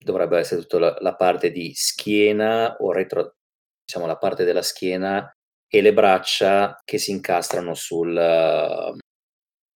dovrebbe 0.06 0.38
essere 0.38 0.62
tutta 0.62 0.80
la, 0.80 0.96
la 1.00 1.16
parte 1.16 1.52
di 1.52 1.74
schiena 1.74 2.76
o 2.78 2.92
retro, 2.92 3.36
diciamo 3.84 4.06
la 4.06 4.18
parte 4.18 4.44
della 4.44 4.62
schiena 4.62 5.30
e 5.68 5.82
le 5.82 5.94
braccia 5.94 6.80
che 6.86 6.98
si 7.00 7.12
incastrano 7.12 7.74
sul, 7.74 8.96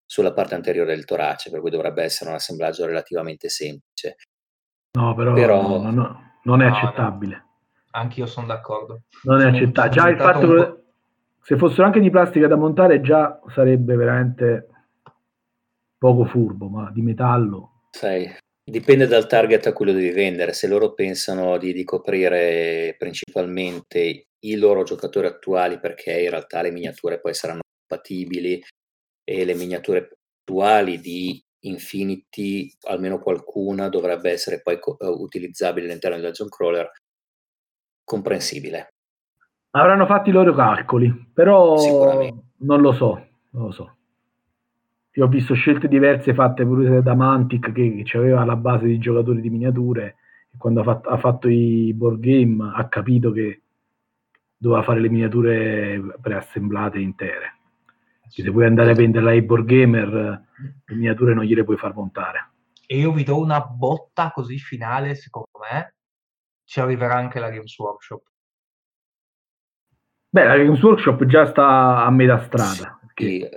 sulla 0.04 0.32
parte 0.32 0.54
anteriore 0.54 0.94
del 0.94 1.04
torace, 1.06 1.50
per 1.50 1.60
cui 1.60 1.70
dovrebbe 1.70 2.02
essere 2.04 2.30
un 2.30 2.36
assemblaggio 2.36 2.84
relativamente 2.86 3.48
semplice. 3.48 4.16
No, 4.98 5.14
però, 5.14 5.32
Però- 5.32 5.78
no, 5.78 5.90
no, 5.90 6.38
non 6.44 6.60
è 6.62 6.64
No, 6.68 6.70
no. 6.70 6.76
accettabile. 6.76 7.44
Anch'io 7.92 8.26
sono 8.26 8.46
d'accordo. 8.46 9.02
Non 9.22 9.40
è 9.40 9.46
accettabile. 9.46 9.94
Già 9.94 10.08
il 10.08 10.18
fatto 10.18 10.46
che 10.54 10.82
se 11.42 11.56
fossero 11.56 11.84
anche 11.84 12.00
di 12.00 12.10
plastica 12.10 12.46
da 12.46 12.56
montare 12.56 13.00
già 13.00 13.40
sarebbe 13.54 13.96
veramente 13.96 14.68
poco 15.96 16.26
furbo, 16.26 16.68
ma 16.68 16.90
di 16.92 17.00
metallo. 17.00 17.86
Sai, 17.90 18.30
dipende 18.70 19.06
dal 19.06 19.26
target 19.26 19.66
a 19.66 19.72
cui 19.72 19.86
lo 19.86 19.92
devi 19.92 20.10
vendere. 20.10 20.52
Se 20.52 20.66
loro 20.66 20.92
pensano 20.94 21.58
di, 21.58 21.72
di 21.72 21.84
coprire 21.84 22.94
principalmente 22.98 24.28
i 24.40 24.56
loro 24.56 24.82
giocatori 24.82 25.26
attuali, 25.26 25.78
perché 25.78 26.12
in 26.20 26.30
realtà 26.30 26.62
le 26.62 26.70
miniature 26.70 27.20
poi 27.20 27.34
saranno 27.34 27.60
compatibili 27.86 28.62
e 29.24 29.44
le 29.44 29.54
miniature 29.54 30.10
attuali 30.42 31.00
di 31.00 31.40
Infinity, 31.60 32.70
almeno 32.82 33.18
qualcuna, 33.18 33.88
dovrebbe 33.88 34.30
essere 34.30 34.60
poi 34.62 34.78
co- 34.78 34.96
eh, 34.98 35.06
utilizzabile 35.06 35.86
all'interno 35.86 36.16
del 36.16 36.26
Dungeon 36.26 36.48
Crawler. 36.48 36.90
Comprensibile. 38.04 38.88
Avranno 39.70 40.06
fatto 40.06 40.30
i 40.30 40.32
loro 40.32 40.54
calcoli, 40.54 41.12
però 41.34 41.74
non 42.58 42.80
lo 42.80 42.92
so, 42.92 43.26
non 43.50 43.64
lo 43.64 43.70
so. 43.72 43.97
Io 45.18 45.24
ho 45.24 45.28
visto 45.28 45.52
scelte 45.54 45.88
diverse 45.88 46.32
fatte 46.32 46.64
pure 46.64 47.02
da 47.02 47.14
Mantic 47.16 47.72
che, 47.72 48.02
che 48.04 48.16
aveva 48.16 48.44
la 48.44 48.54
base 48.54 48.86
di 48.86 48.98
giocatori 48.98 49.40
di 49.40 49.50
miniature 49.50 50.14
e 50.48 50.56
quando 50.56 50.80
ha 50.80 50.84
fatto, 50.84 51.08
ha 51.08 51.16
fatto 51.16 51.48
i 51.48 51.92
board 51.92 52.20
game 52.20 52.70
ha 52.72 52.86
capito 52.86 53.32
che 53.32 53.62
doveva 54.56 54.84
fare 54.84 55.00
le 55.00 55.08
miniature 55.08 56.00
preassemblate 56.20 57.00
intere. 57.00 57.56
Che 58.30 58.42
se 58.42 58.48
vuoi 58.50 58.66
andare 58.66 58.92
a 58.92 58.94
venderla 58.94 59.30
ai 59.30 59.42
board 59.42 59.64
gamer, 59.64 60.08
le 60.84 60.94
miniature 60.94 61.34
non 61.34 61.42
gliele 61.42 61.64
puoi 61.64 61.76
far 61.76 61.94
montare. 61.94 62.50
E 62.86 62.98
io 62.98 63.10
vi 63.10 63.24
do 63.24 63.40
una 63.40 63.60
botta 63.60 64.30
così 64.30 64.58
finale, 64.58 65.16
secondo 65.16 65.58
me, 65.68 65.94
ci 66.62 66.78
arriverà 66.78 67.16
anche 67.16 67.40
la 67.40 67.50
Games 67.50 67.76
Workshop. 67.76 68.22
Beh, 70.30 70.44
la 70.44 70.56
Games 70.56 70.80
Workshop 70.80 71.24
già 71.24 71.44
sta 71.46 72.04
a 72.04 72.10
metà 72.10 72.38
strada. 72.44 72.97
Sì, 72.97 72.97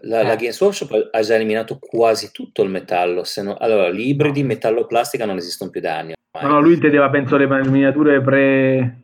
la, 0.02 0.24
la, 0.24 0.36
Games 0.36 0.60
Workshop 0.60 1.10
ha 1.12 1.22
già 1.22 1.36
eliminato 1.36 1.78
quasi 1.80 2.32
tutto 2.32 2.64
il 2.64 2.70
metallo. 2.70 3.24
No, 3.44 3.56
allora, 3.58 3.90
gli 3.90 4.08
ibridi 4.08 4.44
metallo-plastica 4.44 5.26
non 5.26 5.38
esistono 5.38 5.70
più 5.70 5.82
da 5.82 5.98
anni. 5.98 6.14
No, 6.42 6.48
no, 6.48 6.60
lui 6.60 6.74
intendeva, 6.74 7.10
penso, 7.10 7.38
le 7.38 7.48
miniature 7.48 8.22
pre... 8.22 9.00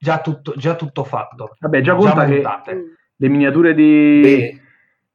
Già 0.00 0.20
tutto, 0.20 0.54
già 0.56 0.76
tutto 0.76 1.02
fatto. 1.02 1.56
Vabbè, 1.58 1.80
già 1.80 1.94
conta 1.94 2.28
già 2.28 2.62
che 2.64 2.72
le 3.16 3.28
miniature 3.28 3.74
di... 3.74 4.20
Beh 4.22 4.62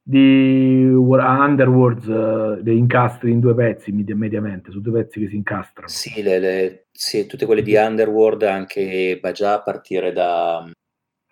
di 0.06 0.84
Underworlds 0.84 2.06
uh, 2.06 2.62
dei 2.62 2.76
incastri 2.76 3.30
in 3.30 3.40
due 3.40 3.54
pezzi 3.54 3.90
mediamente, 3.90 4.70
su 4.70 4.82
due 4.82 5.00
pezzi 5.00 5.18
che 5.20 5.28
si 5.28 5.36
incastrano. 5.36 5.88
Sì, 5.88 6.22
le, 6.22 6.38
le, 6.38 6.86
sì 6.92 7.26
tutte 7.26 7.46
quelle 7.46 7.62
di 7.62 7.74
Underworld 7.74 8.42
anche 8.42 9.18
ma 9.22 9.32
già 9.32 9.54
a 9.54 9.62
partire 9.62 10.12
da 10.12 10.70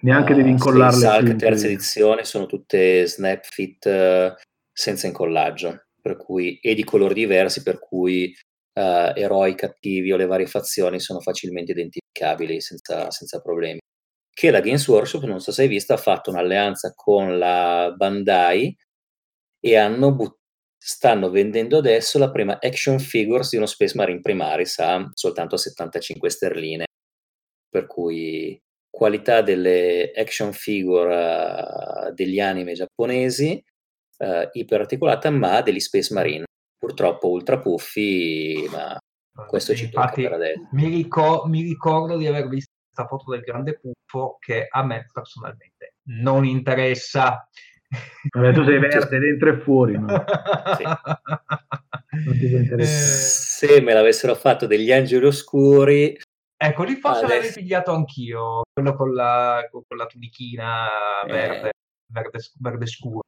neanche 0.02 0.32
uh, 0.32 0.36
devi 0.36 0.50
incollarle 0.50 0.98
Salk 0.98 1.36
terza 1.36 1.66
edizione 1.66 2.24
sono 2.24 2.46
tutte 2.46 3.06
snap 3.06 3.44
fit 3.44 3.84
uh, 3.86 4.34
senza 4.72 5.06
incollaggio 5.06 5.86
per 6.00 6.16
cui 6.16 6.58
e 6.60 6.74
di 6.74 6.84
colori 6.84 7.14
diversi 7.14 7.62
per 7.62 7.78
cui 7.78 8.34
uh, 8.74 8.80
eroi 9.14 9.54
cattivi 9.54 10.12
o 10.12 10.16
le 10.16 10.26
varie 10.26 10.46
fazioni 10.46 11.00
sono 11.00 11.20
facilmente 11.20 11.72
identificabili 11.72 12.60
senza, 12.60 13.10
senza 13.10 13.40
problemi 13.40 13.80
che 14.34 14.50
la 14.50 14.60
Games 14.60 14.86
Workshop, 14.88 15.24
non 15.24 15.40
so 15.40 15.52
se 15.52 15.62
hai 15.62 15.68
visto, 15.68 15.92
ha 15.92 15.98
fatto 15.98 16.30
un'alleanza 16.30 16.92
con 16.94 17.38
la 17.38 17.92
Bandai 17.96 18.74
e 19.60 19.76
hanno 19.76 20.14
but- 20.14 20.38
stanno 20.76 21.30
vendendo 21.30 21.78
adesso 21.78 22.18
la 22.18 22.30
prima 22.30 22.58
action 22.60 22.98
figures 22.98 23.50
di 23.50 23.56
uno 23.56 23.66
Space 23.66 23.96
Marine 23.96 24.20
Primaris 24.20 24.78
a 24.78 25.08
soltanto 25.12 25.56
75 25.56 26.30
sterline. 26.30 26.84
Per 27.68 27.86
cui 27.86 28.58
qualità 28.92 29.40
delle 29.40 30.12
action 30.14 30.52
figure 30.52 31.14
uh, 31.14 32.12
degli 32.12 32.38
anime 32.38 32.74
giapponesi, 32.74 33.62
uh, 34.18 34.48
iperarticolata, 34.52 35.30
ma 35.30 35.62
degli 35.62 35.80
Space 35.80 36.12
Marine. 36.12 36.44
Purtroppo 36.78 37.30
ultra 37.30 37.58
puffi, 37.58 38.68
ma 38.70 38.98
questo 39.46 39.74
ci 39.74 39.88
tocca 39.88 40.12
per 40.12 40.32
adesso. 40.32 40.68
Mi, 40.72 40.88
ricor- 40.88 41.46
mi 41.46 41.62
ricordo 41.62 42.16
di 42.16 42.26
aver 42.26 42.48
visto 42.48 42.70
questa 42.92 43.06
foto 43.08 43.30
del 43.30 43.40
grande 43.40 43.78
puffo 43.78 44.36
che 44.38 44.66
a 44.68 44.84
me 44.84 45.06
personalmente 45.10 45.94
non 46.08 46.44
interessa. 46.44 47.48
Vabbè, 48.30 48.52
tu 48.52 48.64
sei 48.64 48.78
verde 48.80 49.18
dentro 49.18 49.50
e 49.50 49.60
fuori. 49.60 49.98
No? 49.98 50.06
sì. 50.76 50.84
Non 52.12 52.36
ti 52.36 52.52
interessa. 52.52 52.92
Eh... 52.92 53.68
Se 53.72 53.80
me 53.80 53.94
l'avessero 53.94 54.34
fatto 54.34 54.66
degli 54.66 54.92
angeli 54.92 55.24
oscuri, 55.24 56.14
Ecco, 56.64 56.84
lì 56.84 56.94
forse 56.94 57.24
adesso... 57.24 57.34
l'avrei 57.34 57.52
pigliato 57.52 57.92
anch'io, 57.92 58.62
quello 58.72 58.94
con 58.94 59.12
la, 59.12 59.68
con 59.68 59.82
la 59.96 60.06
tunichina 60.06 60.86
verde, 61.26 61.68
eh... 61.68 61.72
verde, 62.06 62.38
verde, 62.60 62.86
scuro. 62.86 63.20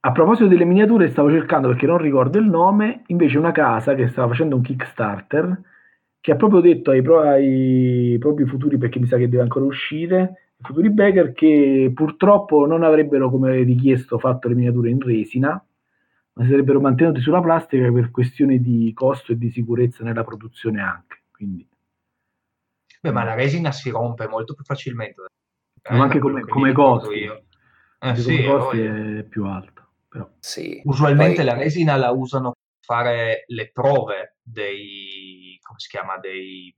A 0.00 0.12
proposito 0.12 0.46
delle 0.46 0.66
miniature, 0.66 1.08
stavo 1.08 1.30
cercando 1.30 1.68
perché 1.68 1.86
non 1.86 1.96
ricordo 1.96 2.38
il 2.38 2.44
nome, 2.44 3.04
invece 3.06 3.38
una 3.38 3.50
casa 3.52 3.94
che 3.94 4.08
stava 4.08 4.28
facendo 4.28 4.56
un 4.56 4.62
Kickstarter 4.62 5.60
che 6.20 6.32
ha 6.32 6.36
proprio 6.36 6.60
detto 6.60 6.90
ai, 6.90 7.00
pro, 7.00 7.20
ai 7.20 8.16
propri 8.18 8.44
futuri, 8.44 8.76
perché 8.76 8.98
mi 8.98 9.06
sa 9.06 9.16
che 9.16 9.28
deve 9.28 9.42
ancora 9.42 9.64
uscire, 9.64 10.50
i 10.58 10.62
futuri 10.62 10.90
backer, 10.90 11.32
che 11.32 11.90
purtroppo 11.94 12.66
non 12.66 12.82
avrebbero, 12.82 13.30
come 13.30 13.62
richiesto, 13.62 14.18
fatto 14.18 14.48
le 14.48 14.54
miniature 14.54 14.90
in 14.90 15.00
resina, 15.00 15.50
ma 16.32 16.44
si 16.44 16.50
sarebbero 16.50 16.80
mantenuti 16.80 17.20
sulla 17.20 17.40
plastica 17.40 17.90
per 17.90 18.10
questioni 18.10 18.60
di 18.60 18.92
costo 18.92 19.32
e 19.32 19.38
di 19.38 19.50
sicurezza 19.50 20.04
nella 20.04 20.24
produzione 20.24 20.82
anche. 20.82 21.22
Quindi. 21.30 21.66
Beh, 23.06 23.12
ma 23.12 23.24
la 23.24 23.34
resina 23.34 23.70
si 23.70 23.90
rompe 23.90 24.26
molto 24.26 24.54
più 24.54 24.64
facilmente. 24.64 25.22
Eh, 25.82 25.94
ma 25.94 26.04
anche 26.04 26.18
come, 26.18 26.40
come 26.42 26.72
costi. 26.72 27.14
Io. 27.14 27.44
Eh, 28.00 28.16
sì, 28.16 28.42
come 28.44 28.58
costi 28.58 28.80
è 28.80 29.22
più 29.22 29.44
alto. 29.46 29.88
Però. 30.08 30.28
Sì. 30.40 30.80
Usualmente 30.84 31.36
Poi... 31.36 31.44
la 31.44 31.54
resina 31.54 31.96
la 31.96 32.10
usano 32.10 32.50
per 32.50 32.96
fare 32.96 33.44
le 33.46 33.70
prove 33.70 34.36
dei 34.42 35.58
come 35.66 35.78
si 35.78 35.88
chiama, 35.88 36.18
dei... 36.18 36.74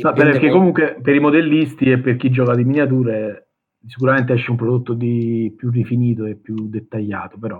No, 0.00 0.12
perché 0.12 0.50
comunque 0.50 0.98
per 1.00 1.14
i 1.14 1.20
modellisti 1.20 1.90
e 1.90 1.98
per 1.98 2.16
chi 2.16 2.30
gioca 2.30 2.54
di 2.54 2.64
miniature 2.64 3.52
sicuramente 3.86 4.34
esce 4.34 4.50
un 4.50 4.56
prodotto 4.56 4.92
di 4.92 5.54
più 5.56 5.70
rifinito 5.70 6.24
e 6.24 6.36
più 6.36 6.68
dettagliato, 6.68 7.38
però... 7.38 7.56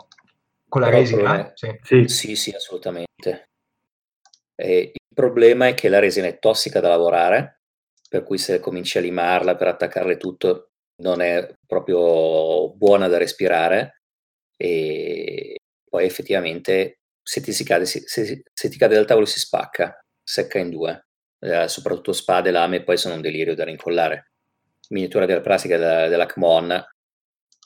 Con 0.69 0.83
la 0.83 0.91
resina? 0.91 1.53
Sì. 1.55 1.79
Sì. 1.83 2.09
sì, 2.09 2.37
sì, 2.37 2.51
assolutamente. 2.51 3.49
E 4.55 4.93
il 4.93 5.08
problema 5.19 5.67
è 5.67 5.75
che 5.75 5.89
la 5.89 5.99
resina 5.99 6.29
è 6.29 6.39
tossica 6.39 6.79
da 6.79 6.91
lavorare, 6.91 7.63
per 8.09 8.23
cui 8.23 8.39
se 8.39 8.61
cominci 8.61 8.99
a 8.99 9.01
limarla 9.01 9.57
per 9.57 9.67
attaccarle 9.67 10.17
tutto 10.17 10.71
non 11.03 11.21
è 11.21 11.55
proprio 11.67 12.73
buona 12.75 13.09
da 13.09 13.19
respirare 13.19 14.03
e 14.57 15.57
poi 15.89 16.05
effettivamente 16.05 17.01
se 17.21 17.41
ti, 17.41 17.53
si 17.53 17.65
cade, 17.65 17.85
se, 17.85 18.03
se 18.07 18.69
ti 18.69 18.79
cade 18.79 18.95
dal 18.95 19.07
tavolo 19.07 19.27
si 19.27 19.41
spacca, 19.41 19.99
secca 20.23 20.59
in 20.59 20.71
due. 20.71 21.09
Eh, 21.41 21.67
soprattutto 21.67 22.13
spade, 22.13 22.53
lame, 22.53 22.85
poi 22.85 22.97
sono 22.97 23.15
un 23.15 23.21
delirio 23.21 23.57
da 23.57 23.65
rincollare. 23.65 24.31
Miniatura 24.91 25.27
della 25.27 25.41
plastica 25.41 25.77
de, 25.77 26.09
dell'Acmon, 26.09 26.81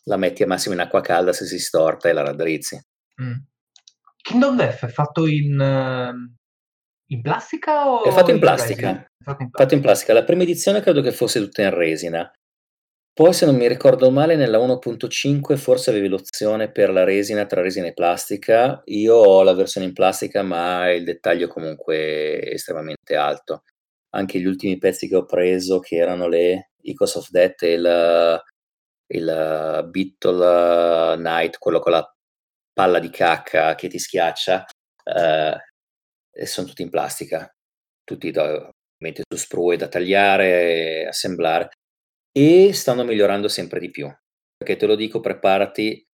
la 0.05 0.17
metti 0.17 0.43
a 0.43 0.47
massimo 0.47 0.75
in 0.75 0.81
acqua 0.81 1.03
calda 1.03 1.35
se 1.35 1.45
si 1.45 1.59
storta 1.59 2.09
e 2.09 2.13
la 2.15 2.23
raddrizzi. 2.23 2.81
Mm. 3.23 3.37
Kingdom 4.23 4.57
Death 4.57 4.87
è 4.87 4.89
fatto 4.89 5.27
in, 5.27 5.59
uh, 5.59 6.42
in 7.13 7.21
plastica 7.21 7.89
o 7.89 8.05
è 8.05 8.11
fatto 8.11 8.31
in 8.31 8.39
plastica. 8.39 8.91
È 8.91 9.23
fatto 9.23 9.43
in 9.43 9.51
plastica. 9.51 9.51
fatto 9.51 9.75
in 9.75 9.81
plastica. 9.81 10.13
La 10.13 10.25
prima 10.25 10.43
edizione 10.43 10.81
credo 10.81 11.01
che 11.01 11.13
fosse 11.13 11.41
tutta 11.41 11.63
in 11.63 11.71
resina. 11.71 12.31
Poi, 13.15 13.35
se 13.35 13.45
non 13.45 13.57
mi 13.57 13.69
ricordo 13.69 14.11
male, 14.11 14.37
nella 14.37 14.59
1.5 14.59 15.57
forse 15.57 15.91
avevi 15.91 16.09
l'opzione 16.09 16.71
per 16.73 16.91
la 16.91 17.05
resina 17.05 17.45
tra 17.45 17.61
resina 17.61 17.87
e 17.87 17.93
plastica. 17.93 18.81
Io 18.87 19.17
ho 19.17 19.43
la 19.43 19.53
versione 19.53 19.87
in 19.87 19.93
plastica, 19.93 20.43
ma 20.43 20.91
il 20.91 21.05
dettaglio 21.05 21.47
comunque 21.49 22.41
è 22.41 22.53
estremamente 22.55 23.15
alto. 23.15 23.65
Anche 24.15 24.39
gli 24.41 24.47
ultimi 24.47 24.79
pezzi 24.79 25.09
che 25.09 25.17
ho 25.17 25.27
preso, 25.27 25.79
che 25.79 25.97
erano 25.97 26.27
le 26.27 26.71
Icos 26.83 27.15
of 27.17 27.29
Death 27.29 27.63
e 27.65 27.73
il, 27.75 28.43
il 29.09 29.89
Beetle 29.91 31.17
Knight, 31.17 31.59
quello 31.59 31.81
con 31.81 31.93
la 31.93 32.15
palla 32.73 32.99
di 32.99 33.11
cacca 33.11 33.75
che 33.75 33.89
ti 33.89 33.99
schiaccia, 33.99 34.65
eh, 35.05 35.72
sono 36.45 36.67
tutti 36.67 36.83
in 36.83 36.91
plastica, 36.91 37.51
tutti 38.05 38.31
da, 38.31 38.45
ovviamente 38.45 39.23
su 39.29 39.37
sprue 39.37 39.77
da 39.77 39.89
tagliare, 39.89 41.07
assemblare 41.07 41.71
e 42.33 42.73
stanno 42.73 43.05
migliorando 43.05 43.49
sempre 43.49 43.79
di 43.81 43.91
più. 43.91 44.13
Perché 44.57 44.77
te 44.77 44.87
lo 44.87 44.95
dico, 44.95 45.21
preparati 45.21 46.07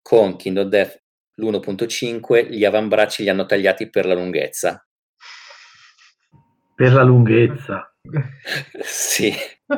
con 0.00 0.36
Kingdom 0.36 0.68
Death 0.68 0.98
l'1.5, 1.36 2.50
gli 2.50 2.64
avambracci 2.64 3.22
li 3.22 3.28
hanno 3.28 3.46
tagliati 3.46 3.90
per 3.90 4.06
la 4.06 4.14
lunghezza. 4.14 4.86
Per 6.74 6.92
la 6.92 7.02
lunghezza? 7.02 7.92
sì. 8.82 9.32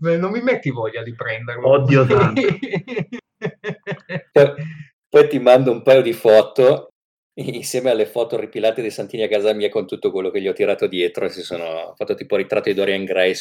Beh, 0.00 0.16
non 0.16 0.30
mi 0.30 0.42
metti 0.42 0.70
voglia 0.70 1.02
di 1.02 1.14
prenderlo. 1.14 1.68
Oddio 1.68 2.06
santo. 2.06 2.40
poi, 4.32 4.54
poi 5.08 5.28
ti 5.28 5.38
mando 5.38 5.70
un 5.70 5.82
paio 5.82 6.02
di 6.02 6.12
foto 6.12 6.88
insieme 7.38 7.90
alle 7.90 8.06
foto 8.06 8.38
ripilate 8.38 8.82
dei 8.82 8.90
santini 8.90 9.22
a 9.22 9.28
casa 9.28 9.52
mia 9.52 9.68
con 9.68 9.86
tutto 9.86 10.10
quello 10.10 10.30
che 10.30 10.40
gli 10.40 10.48
ho 10.48 10.52
tirato 10.52 10.86
dietro 10.86 11.24
e 11.24 11.28
si 11.28 11.42
sono 11.42 11.94
fatto 11.94 12.14
tipo 12.14 12.36
ritratto 12.36 12.68
di 12.68 12.74
Dorian 12.74 13.04
Gray 13.04 13.34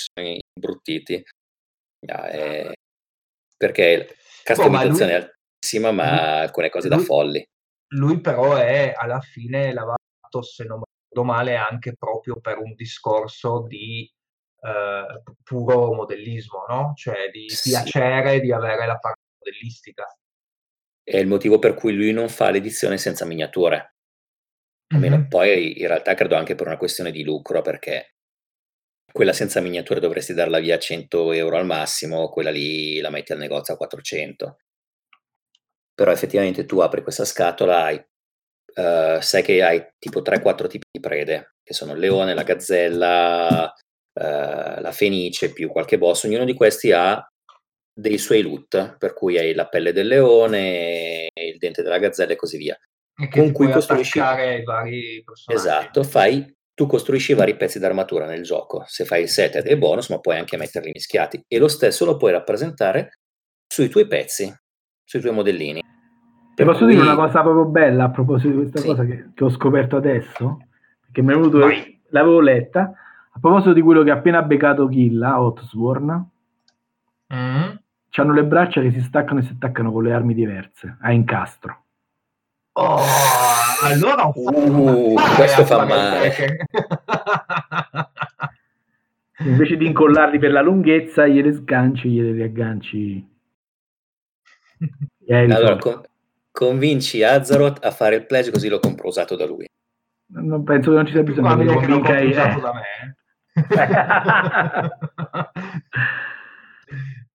imbruttiti 0.56 1.24
ah, 2.07 2.28
è... 2.28 2.72
perché 3.56 4.15
customizzazione 4.44 5.15
oh, 5.15 5.18
lui... 5.18 5.26
è 5.26 5.32
altissima 5.60 5.91
ma 5.91 6.03
lui... 6.03 6.40
alcune 6.41 6.69
cose 6.69 6.88
lui... 6.90 6.98
da 6.98 7.03
folli 7.03 7.48
lui 7.94 8.22
però 8.22 8.56
è 8.56 8.94
alla 8.95 9.19
fine 9.19 9.74
lavato 9.74 10.41
se 10.41 10.65
non 10.65 10.82
ricordo 10.84 11.34
male 11.34 11.56
anche 11.56 11.95
proprio 11.98 12.40
per 12.40 12.60
un 12.60 12.76
discorso 12.76 13.65
di 13.68 14.07
eh, 14.60 15.22
puro 15.44 15.94
modellismo 15.94 16.65
no? 16.68 16.94
cioè 16.95 17.30
di 17.32 17.49
sì. 17.49 17.69
piacere 17.69 18.40
di 18.41 18.52
avere 18.52 18.86
la 18.86 18.98
parte 18.98 19.22
modellistica 19.40 20.06
è 21.10 21.18
il 21.18 21.28
motivo 21.28 21.58
per 21.58 21.74
cui 21.74 21.94
lui 21.94 22.12
non 22.12 22.28
fa 22.28 22.50
l'edizione 22.50 22.98
senza 22.98 23.24
miniature. 23.24 23.94
Almeno 24.94 25.18
mm-hmm. 25.18 25.28
poi 25.30 25.80
in 25.80 25.88
realtà 25.88 26.14
credo 26.16 26.36
anche 26.36 26.56
per 26.56 26.68
una 26.68 26.76
questione 26.76 27.12
di 27.12 27.24
lucro, 27.24 27.62
perché 27.62 28.16
quella 29.10 29.32
senza 29.32 29.62
miniature 29.62 30.02
dovresti 30.02 30.34
darla 30.34 30.60
via 30.60 30.76
a 30.76 30.80
100 30.80 31.32
euro 31.32 31.56
al 31.56 31.66
massimo, 31.66 32.28
quella 32.28 32.50
lì 32.50 33.00
la 33.00 33.10
metti 33.10 33.32
al 33.32 33.38
negozio 33.38 33.74
a 33.74 33.78
400. 33.78 34.58
Però 35.96 36.12
effettivamente 36.12 36.66
tu 36.66 36.80
apri 36.80 37.02
questa 37.02 37.24
scatola, 37.24 37.84
hai, 37.84 37.96
uh, 37.96 39.22
sai 39.22 39.44
che 39.44 39.64
hai 39.64 39.88
tipo 39.98 40.22
3-4 40.22 40.68
tipi 40.68 40.88
di 40.92 41.00
prede, 41.00 41.56
che 41.64 41.74
sono 41.74 41.94
il 41.94 42.00
leone, 42.00 42.34
la 42.34 42.44
gazzella, 42.44 43.74
uh, 43.74 44.82
la 44.82 44.92
fenice, 44.92 45.54
più 45.54 45.70
qualche 45.70 45.98
boss. 45.98 46.26
Ognuno 46.26 46.44
di 46.44 46.54
questi 46.54 46.92
ha 46.92 47.26
dei 47.99 48.19
suoi 48.19 48.44
loot, 48.44 48.98
per 48.99 49.14
cui 49.14 49.40
hai 49.40 49.56
la 49.56 49.68
pelle 49.68 49.91
del 49.91 50.06
leone, 50.06 51.30
il 51.34 51.57
dente 51.57 51.82
della 51.82 51.98
gazzella 51.98 52.34
e 52.34 52.36
così 52.36 52.57
via. 52.57 52.78
E 53.19 53.28
con 53.28 53.52
cui 53.52 53.72
costruisci 53.72 54.19
i 54.19 54.64
vari 54.64 55.24
personaggi. 55.24 55.24
Esatto, 55.48 56.03
fai 56.03 56.56
tu 56.76 56.86
costruisci 56.86 57.34
vari 57.34 57.56
pezzi 57.56 57.80
d'armatura 57.80 58.28
nel 58.28 58.44
gioco. 58.44 58.84
Se 58.86 59.03
fai 59.03 59.24
il 59.24 59.30
set 59.30 59.56
è 59.56 59.78
bonus, 59.80 60.10
ma 60.10 60.19
puoi 60.19 60.38
anche 60.38 60.57
metterli 60.57 60.91
mischiati. 60.94 61.44
E 61.48 61.57
lo 61.57 61.68
stesso 61.68 62.06
lo 62.06 62.18
puoi 62.18 62.32
rappresentare 62.32 63.18
sui 63.65 63.90
tuoi 63.90 64.06
pezzi, 64.06 64.53
sui 65.03 65.19
tuoi 65.19 65.34
modellini. 65.34 65.82
Ti 66.53 66.64
posso 66.64 66.86
cui... 66.86 66.94
dire 66.94 67.02
una 67.02 67.15
cosa 67.15 67.41
proprio 67.41 67.65
bella 67.65 68.03
a 68.03 68.11
proposito 68.11 68.49
di 68.49 68.56
questa 68.57 68.80
sì. 68.80 68.86
cosa 68.86 69.06
che, 69.06 69.32
che, 69.34 69.44
ho 69.44 69.49
scoperto 69.49 69.95
adesso? 69.95 70.60
Perché 71.02 71.24
mi 71.24 71.34
è 71.34 71.36
venuto, 71.36 71.57
Vai. 71.57 71.99
l'avevo 72.10 72.40
letta. 72.40 72.94
A 73.32 73.40
proposito 73.40 73.74
di 73.74 73.82
quello 73.82 74.03
che 74.03 74.11
ha 74.11 74.15
appena 74.15 74.44
beccato 74.44 74.88
Killa, 74.88 75.41
Hotsworn, 75.41 76.30
mm. 77.34 77.76
Hanno 78.22 78.34
le 78.34 78.44
braccia 78.44 78.81
che 78.81 78.91
si 78.91 79.02
staccano 79.02 79.39
e 79.39 79.44
si 79.44 79.53
attaccano 79.53 79.91
con 79.91 80.03
le 80.03 80.14
armi 80.14 80.34
diverse, 80.34 80.98
a 81.02 81.11
incastro. 81.11 81.84
Oh, 82.73 82.99
allora 83.84 84.31
uh, 84.34 85.15
questo 85.35 85.65
fa 85.65 85.85
male. 85.85 86.65
Invece 89.39 89.77
di 89.77 89.85
incollarli 89.85 90.39
per 90.39 90.52
la 90.52 90.61
lunghezza, 90.61 91.27
gliele 91.27 91.53
sganci, 91.53 92.10
gliele 92.10 92.31
riagganci. 92.31 93.35
allora, 95.30 95.76
con, 95.77 96.02
convinci 96.52 97.23
Azeroth 97.23 97.84
a 97.84 97.91
fare 97.91 98.15
il 98.15 98.26
pledge 98.26 98.52
così 98.52 98.68
lo 98.68 98.80
compro 98.80 99.07
usato 99.07 99.35
da 99.35 99.45
lui. 99.45 99.68
Non 100.30 100.64
penso 100.64 100.89
che 100.89 100.95
non 100.95 101.06
ci 101.06 101.14
sia 101.14 101.23
bisogno 101.23 101.56
di 101.56 101.65
convincere. 101.65 102.52
Eh. 102.52 102.60
da 102.60 102.73
me. 102.73 103.15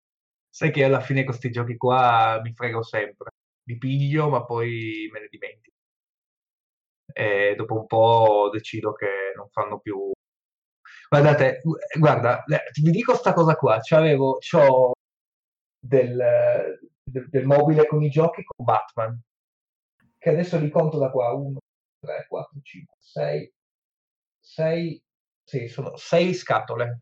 Sai 0.62 0.70
che 0.70 0.84
alla 0.84 1.01
fine 1.01 1.24
questi 1.24 1.51
giochi 1.51 1.76
qua 1.76 2.40
mi 2.40 2.52
frego 2.55 2.84
sempre. 2.84 3.30
Li 3.64 3.78
piglio, 3.78 4.28
ma 4.28 4.44
poi 4.44 5.09
me 5.12 5.18
ne 5.18 5.26
dimentico. 5.28 5.74
E 7.12 7.55
dopo 7.56 7.74
un 7.74 7.86
po' 7.86 8.48
decido 8.52 8.93
che 8.93 9.32
non 9.34 9.48
fanno 9.51 9.80
più. 9.80 10.12
Guardate, 11.09 11.62
guarda, 11.98 12.44
vi 12.80 12.90
dico 12.93 13.16
sta 13.16 13.32
cosa 13.32 13.56
qua. 13.56 13.80
C'avevo, 13.80 14.39
c'ho 14.39 14.93
del, 15.80 16.78
del, 17.02 17.28
del, 17.28 17.44
mobile 17.44 17.89
con 17.89 18.01
i 18.05 18.09
giochi 18.09 18.44
con 18.44 18.64
Batman, 18.64 19.20
che 20.16 20.30
adesso 20.30 20.60
li 20.60 20.70
conto 20.70 20.97
da 20.97 21.10
qua, 21.10 21.32
1, 21.32 21.59
3, 21.98 22.26
4, 22.28 22.60
5, 22.62 22.97
6, 23.01 23.52
6, 24.39 25.02
sì, 25.43 25.66
sono 25.66 25.97
6 25.97 26.34
scatole. 26.34 27.01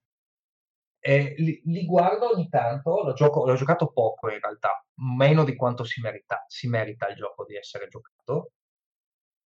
E 1.02 1.35
li, 1.39 1.62
li, 1.64 1.86
guardo 1.86 2.31
ogni 2.35 2.48
tanto, 2.51 3.02
l'ho, 3.02 3.14
gioco, 3.14 3.47
l'ho, 3.47 3.55
giocato 3.55 3.90
poco 3.90 4.31
in 4.31 4.39
realtà, 4.39 4.85
meno 5.16 5.44
di 5.44 5.56
quanto 5.56 5.82
si 5.82 6.01
merita, 6.02 6.44
si 6.47 6.68
merita 6.68 7.09
il 7.09 7.16
gioco 7.16 7.44
di 7.47 7.56
essere 7.56 7.89
giocato. 7.89 8.52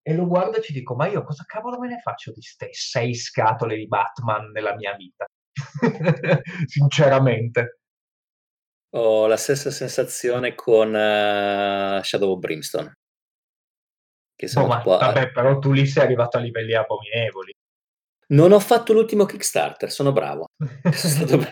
E 0.01 0.15
lo 0.15 0.25
guardo 0.27 0.57
e 0.57 0.61
ci 0.61 0.71
dico, 0.71 0.95
ma 0.95 1.07
io 1.07 1.23
cosa 1.23 1.43
cavolo 1.45 1.77
me 1.77 1.89
ne 1.89 1.99
faccio 1.99 2.31
di 2.31 2.39
queste 2.39 2.69
sei 2.71 3.13
scatole 3.13 3.75
di 3.75 3.87
Batman 3.87 4.49
nella 4.51 4.75
mia 4.75 4.95
vita? 4.95 5.25
Sinceramente. 6.65 7.79
Ho 8.93 9.27
la 9.27 9.37
stessa 9.37 9.71
sensazione 9.71 10.55
con 10.55 10.89
uh, 10.89 12.01
Shadow 12.01 12.31
of 12.31 12.39
Brimstone. 12.39 12.93
Che 14.35 14.47
sono 14.47 14.65
oh, 14.65 14.67
ma, 14.69 14.81
vabbè, 14.81 15.31
però 15.31 15.59
tu 15.59 15.71
lì 15.71 15.85
sei 15.85 16.03
arrivato 16.03 16.37
a 16.37 16.39
livelli 16.39 16.73
abominevoli. 16.73 17.53
Non 18.31 18.53
ho 18.53 18.59
fatto 18.59 18.93
l'ultimo 18.93 19.25
Kickstarter, 19.25 19.91
sono 19.91 20.11
bravo. 20.11 20.45
Sono 20.93 21.43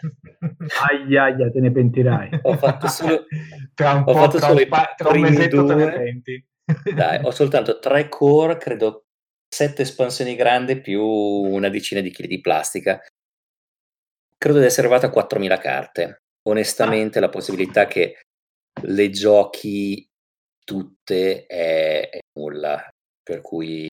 aia, 0.89 1.23
aia, 1.23 1.51
te 1.51 1.59
ne 1.59 1.71
pentirai. 1.71 2.39
Ho 2.43 2.55
fatto 2.57 2.87
solo, 2.87 3.25
tra 3.73 3.93
un, 3.93 4.01
ho 4.01 4.03
po', 4.05 4.13
fatto 4.13 4.37
tra 4.37 4.47
solo 4.47 4.61
un, 4.61 4.67
pa- 4.67 4.93
tra 4.95 5.09
un 5.09 5.19
mesetto 5.19 5.63
due. 5.63 5.67
te 5.67 5.75
ne 5.75 5.91
penti. 5.91 6.47
Dai, 6.93 7.23
ho 7.23 7.31
soltanto 7.31 7.79
tre 7.79 8.07
core, 8.07 8.57
credo 8.57 9.05
sette 9.47 9.81
espansioni 9.81 10.35
grandi 10.35 10.79
più 10.79 11.03
una 11.03 11.69
decina 11.69 12.01
di 12.01 12.11
chili 12.11 12.27
di 12.27 12.39
plastica. 12.39 13.01
Credo 14.37 14.59
di 14.59 14.65
essere 14.65 14.87
arrivato 14.87 15.07
a 15.07 15.25
4.000 15.25 15.59
carte 15.59 16.21
onestamente 16.47 17.17
ah. 17.17 17.21
la 17.21 17.29
possibilità 17.29 17.87
che 17.87 18.21
le 18.83 19.09
giochi 19.09 20.07
tutte 20.63 21.45
è, 21.45 22.09
è, 22.09 22.19
nulla, 22.37 22.87
per 23.21 23.41
cui 23.41 23.87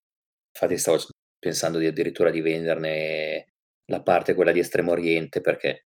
infatti 0.52 0.78
stavo 0.78 0.98
pensando 1.38 1.78
di 1.78 1.86
addirittura 1.86 2.30
di 2.30 2.40
venderne 2.40 3.52
la 3.86 4.02
parte 4.02 4.34
quella 4.34 4.52
di 4.52 4.58
Estremo 4.58 4.92
Oriente 4.92 5.40
perché 5.40 5.86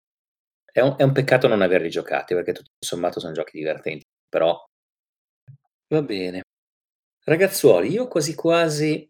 è 0.71 0.81
un, 0.81 0.95
è 0.97 1.03
un 1.03 1.11
peccato 1.11 1.47
non 1.47 1.61
averli 1.61 1.89
giocati 1.89 2.35
perché 2.35 2.51
tutto 2.51 2.69
sommato 2.79 3.19
sono 3.19 3.33
giochi 3.33 3.57
divertenti, 3.57 4.05
però 4.29 4.63
va 5.87 6.01
bene. 6.01 6.43
Ragazzuoli, 7.23 7.89
io 7.89 8.07
quasi 8.07 8.35
quasi 8.35 9.09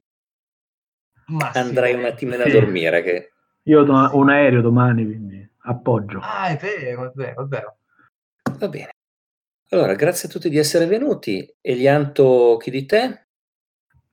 Massimo. 1.28 1.66
andrei 1.66 1.94
un 1.94 2.06
attimino 2.06 2.44
sì. 2.44 2.50
a 2.50 2.52
dormire. 2.52 3.04
Che... 3.04 3.32
Io 3.64 3.82
ho 3.82 4.18
un 4.18 4.30
aereo 4.30 4.62
domani, 4.62 5.04
quindi 5.04 5.48
appoggio. 5.64 6.20
Ah, 6.22 6.48
è 6.48 6.58
vero, 6.58 7.10
è 7.10 7.12
vero, 7.14 7.44
è 7.44 7.48
vero. 7.48 7.78
Va 8.58 8.68
bene. 8.70 8.92
Allora, 9.70 9.94
grazie 9.96 10.30
a 10.30 10.32
tutti 10.32 10.50
di 10.50 10.58
essere 10.58 10.86
venuti. 10.86 11.54
Elianto, 11.60 12.58
chi 12.58 12.72
di 12.72 12.86
te? 12.86 13.28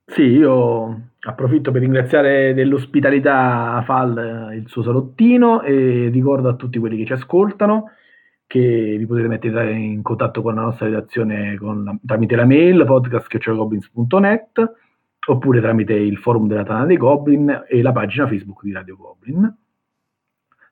Sì, 0.05 0.21
io 0.23 1.13
approfitto 1.25 1.71
per 1.71 1.81
ringraziare 1.81 2.53
dell'ospitalità 2.53 3.73
a 3.73 3.81
Fal 3.81 4.51
il 4.53 4.67
suo 4.67 4.83
salottino 4.83 5.61
e 5.61 6.09
ricordo 6.09 6.49
a 6.49 6.55
tutti 6.55 6.79
quelli 6.79 6.97
che 6.97 7.05
ci 7.05 7.13
ascoltano 7.13 7.91
che 8.47 8.95
vi 8.97 9.05
potete 9.07 9.27
mettere 9.27 9.71
in 9.73 10.03
contatto 10.03 10.41
con 10.41 10.55
la 10.55 10.61
nostra 10.61 10.85
redazione 10.85 11.57
la, 11.59 11.97
tramite 12.05 12.35
la 12.35 12.45
mail 12.45 12.85
podcast.goblins.net 12.85 14.73
oppure 15.27 15.61
tramite 15.61 15.93
il 15.93 16.17
forum 16.17 16.47
della 16.47 16.63
Tana 16.63 16.85
dei 16.85 16.97
Goblin 16.97 17.63
e 17.67 17.81
la 17.81 17.91
pagina 17.91 18.27
Facebook 18.27 18.61
di 18.61 18.71
Radio 18.71 18.95
Goblin. 18.95 19.57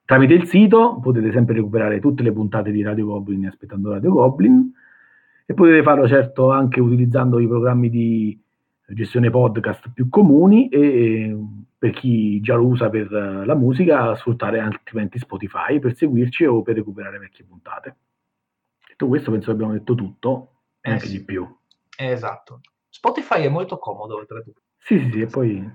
Tramite 0.05 0.33
il 0.33 0.45
sito 0.45 0.99
potete 1.01 1.31
sempre 1.31 1.55
recuperare 1.55 1.99
tutte 1.99 2.21
le 2.21 2.31
puntate 2.31 2.69
di 2.69 2.83
Radio 2.83 3.07
Goblin 3.07 3.47
aspettando 3.47 3.91
Radio 3.91 4.11
Goblin 4.11 4.71
e 5.45 5.53
potete 5.55 5.81
farlo 5.81 6.07
certo 6.07 6.51
anche 6.51 6.79
utilizzando 6.79 7.39
i 7.39 7.47
programmi 7.47 7.89
di 7.89 8.42
gestione 8.93 9.29
podcast 9.29 9.91
più 9.93 10.09
comuni 10.09 10.69
e 10.69 11.35
per 11.77 11.91
chi 11.91 12.39
già 12.41 12.55
lo 12.55 12.65
usa 12.65 12.89
per 12.89 13.11
la 13.11 13.55
musica 13.55 14.15
sfruttare 14.15 14.59
altrimenti 14.59 15.19
Spotify 15.19 15.79
per 15.79 15.95
seguirci 15.95 16.45
o 16.45 16.61
per 16.61 16.75
recuperare 16.75 17.19
vecchie 17.19 17.45
puntate. 17.45 17.95
Detto 18.87 19.07
questo 19.07 19.31
penso 19.31 19.47
che 19.47 19.53
abbiamo 19.53 19.73
detto 19.73 19.95
tutto 19.95 20.51
e 20.81 20.89
eh 20.89 20.93
anche 20.93 21.07
sì. 21.07 21.17
di 21.17 21.23
più. 21.23 21.47
Esatto. 21.97 22.61
Spotify 22.89 23.43
è 23.43 23.49
molto 23.49 23.77
comodo 23.77 24.15
oltretutto. 24.15 24.61
Sì, 24.77 24.99
sì, 24.99 25.11
sì, 25.11 25.21
e 25.21 25.27
poi 25.27 25.71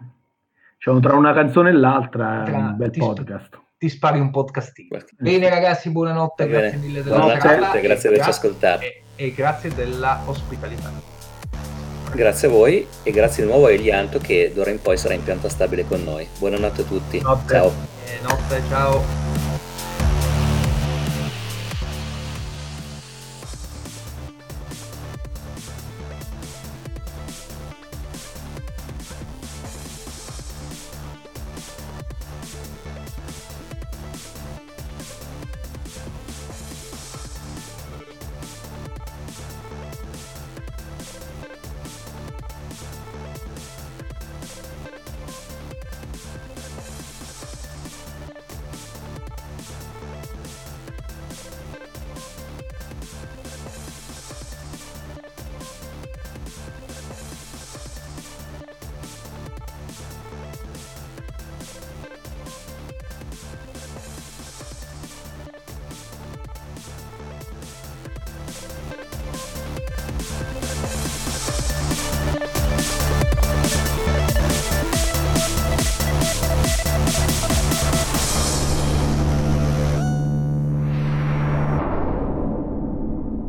diciamo, 0.76 1.00
tra 1.00 1.16
una 1.16 1.32
canzone 1.32 1.70
e 1.70 1.72
l'altra 1.72 2.44
è 2.44 2.52
un 2.52 2.76
bel 2.76 2.90
podcast 2.90 3.66
ti 3.78 3.88
spari 3.88 4.18
un 4.18 4.30
podcastino. 4.30 4.98
Bene 5.18 5.48
ragazzi, 5.48 5.90
buonanotte, 5.90 6.46
Bene. 6.46 6.60
grazie 6.60 6.78
mille 6.78 7.02
della 7.04 7.16
buonanotte, 7.16 7.80
grazie 7.80 8.08
di 8.08 8.14
averci 8.16 8.30
ascoltato. 8.30 8.82
E, 8.82 9.02
e 9.14 9.32
grazie 9.32 9.72
della 9.72 10.20
ospitalità. 10.26 11.17
Grazie 12.12 12.48
a 12.48 12.50
voi 12.50 12.86
e 13.02 13.10
grazie 13.10 13.44
di 13.44 13.50
nuovo 13.50 13.66
a 13.66 13.72
Elianto 13.72 14.18
che 14.18 14.52
d'ora 14.54 14.70
in 14.70 14.80
poi 14.80 14.96
sarà 14.96 15.14
in 15.14 15.22
pianta 15.22 15.48
stabile 15.48 15.86
con 15.86 16.02
noi. 16.02 16.26
Buonanotte 16.38 16.82
a 16.82 16.84
tutti. 16.84 17.20
Notte. 17.20 17.52
Ciao. 17.52 17.72
Eh, 18.04 18.18
notte, 18.22 18.62
ciao. 18.68 19.27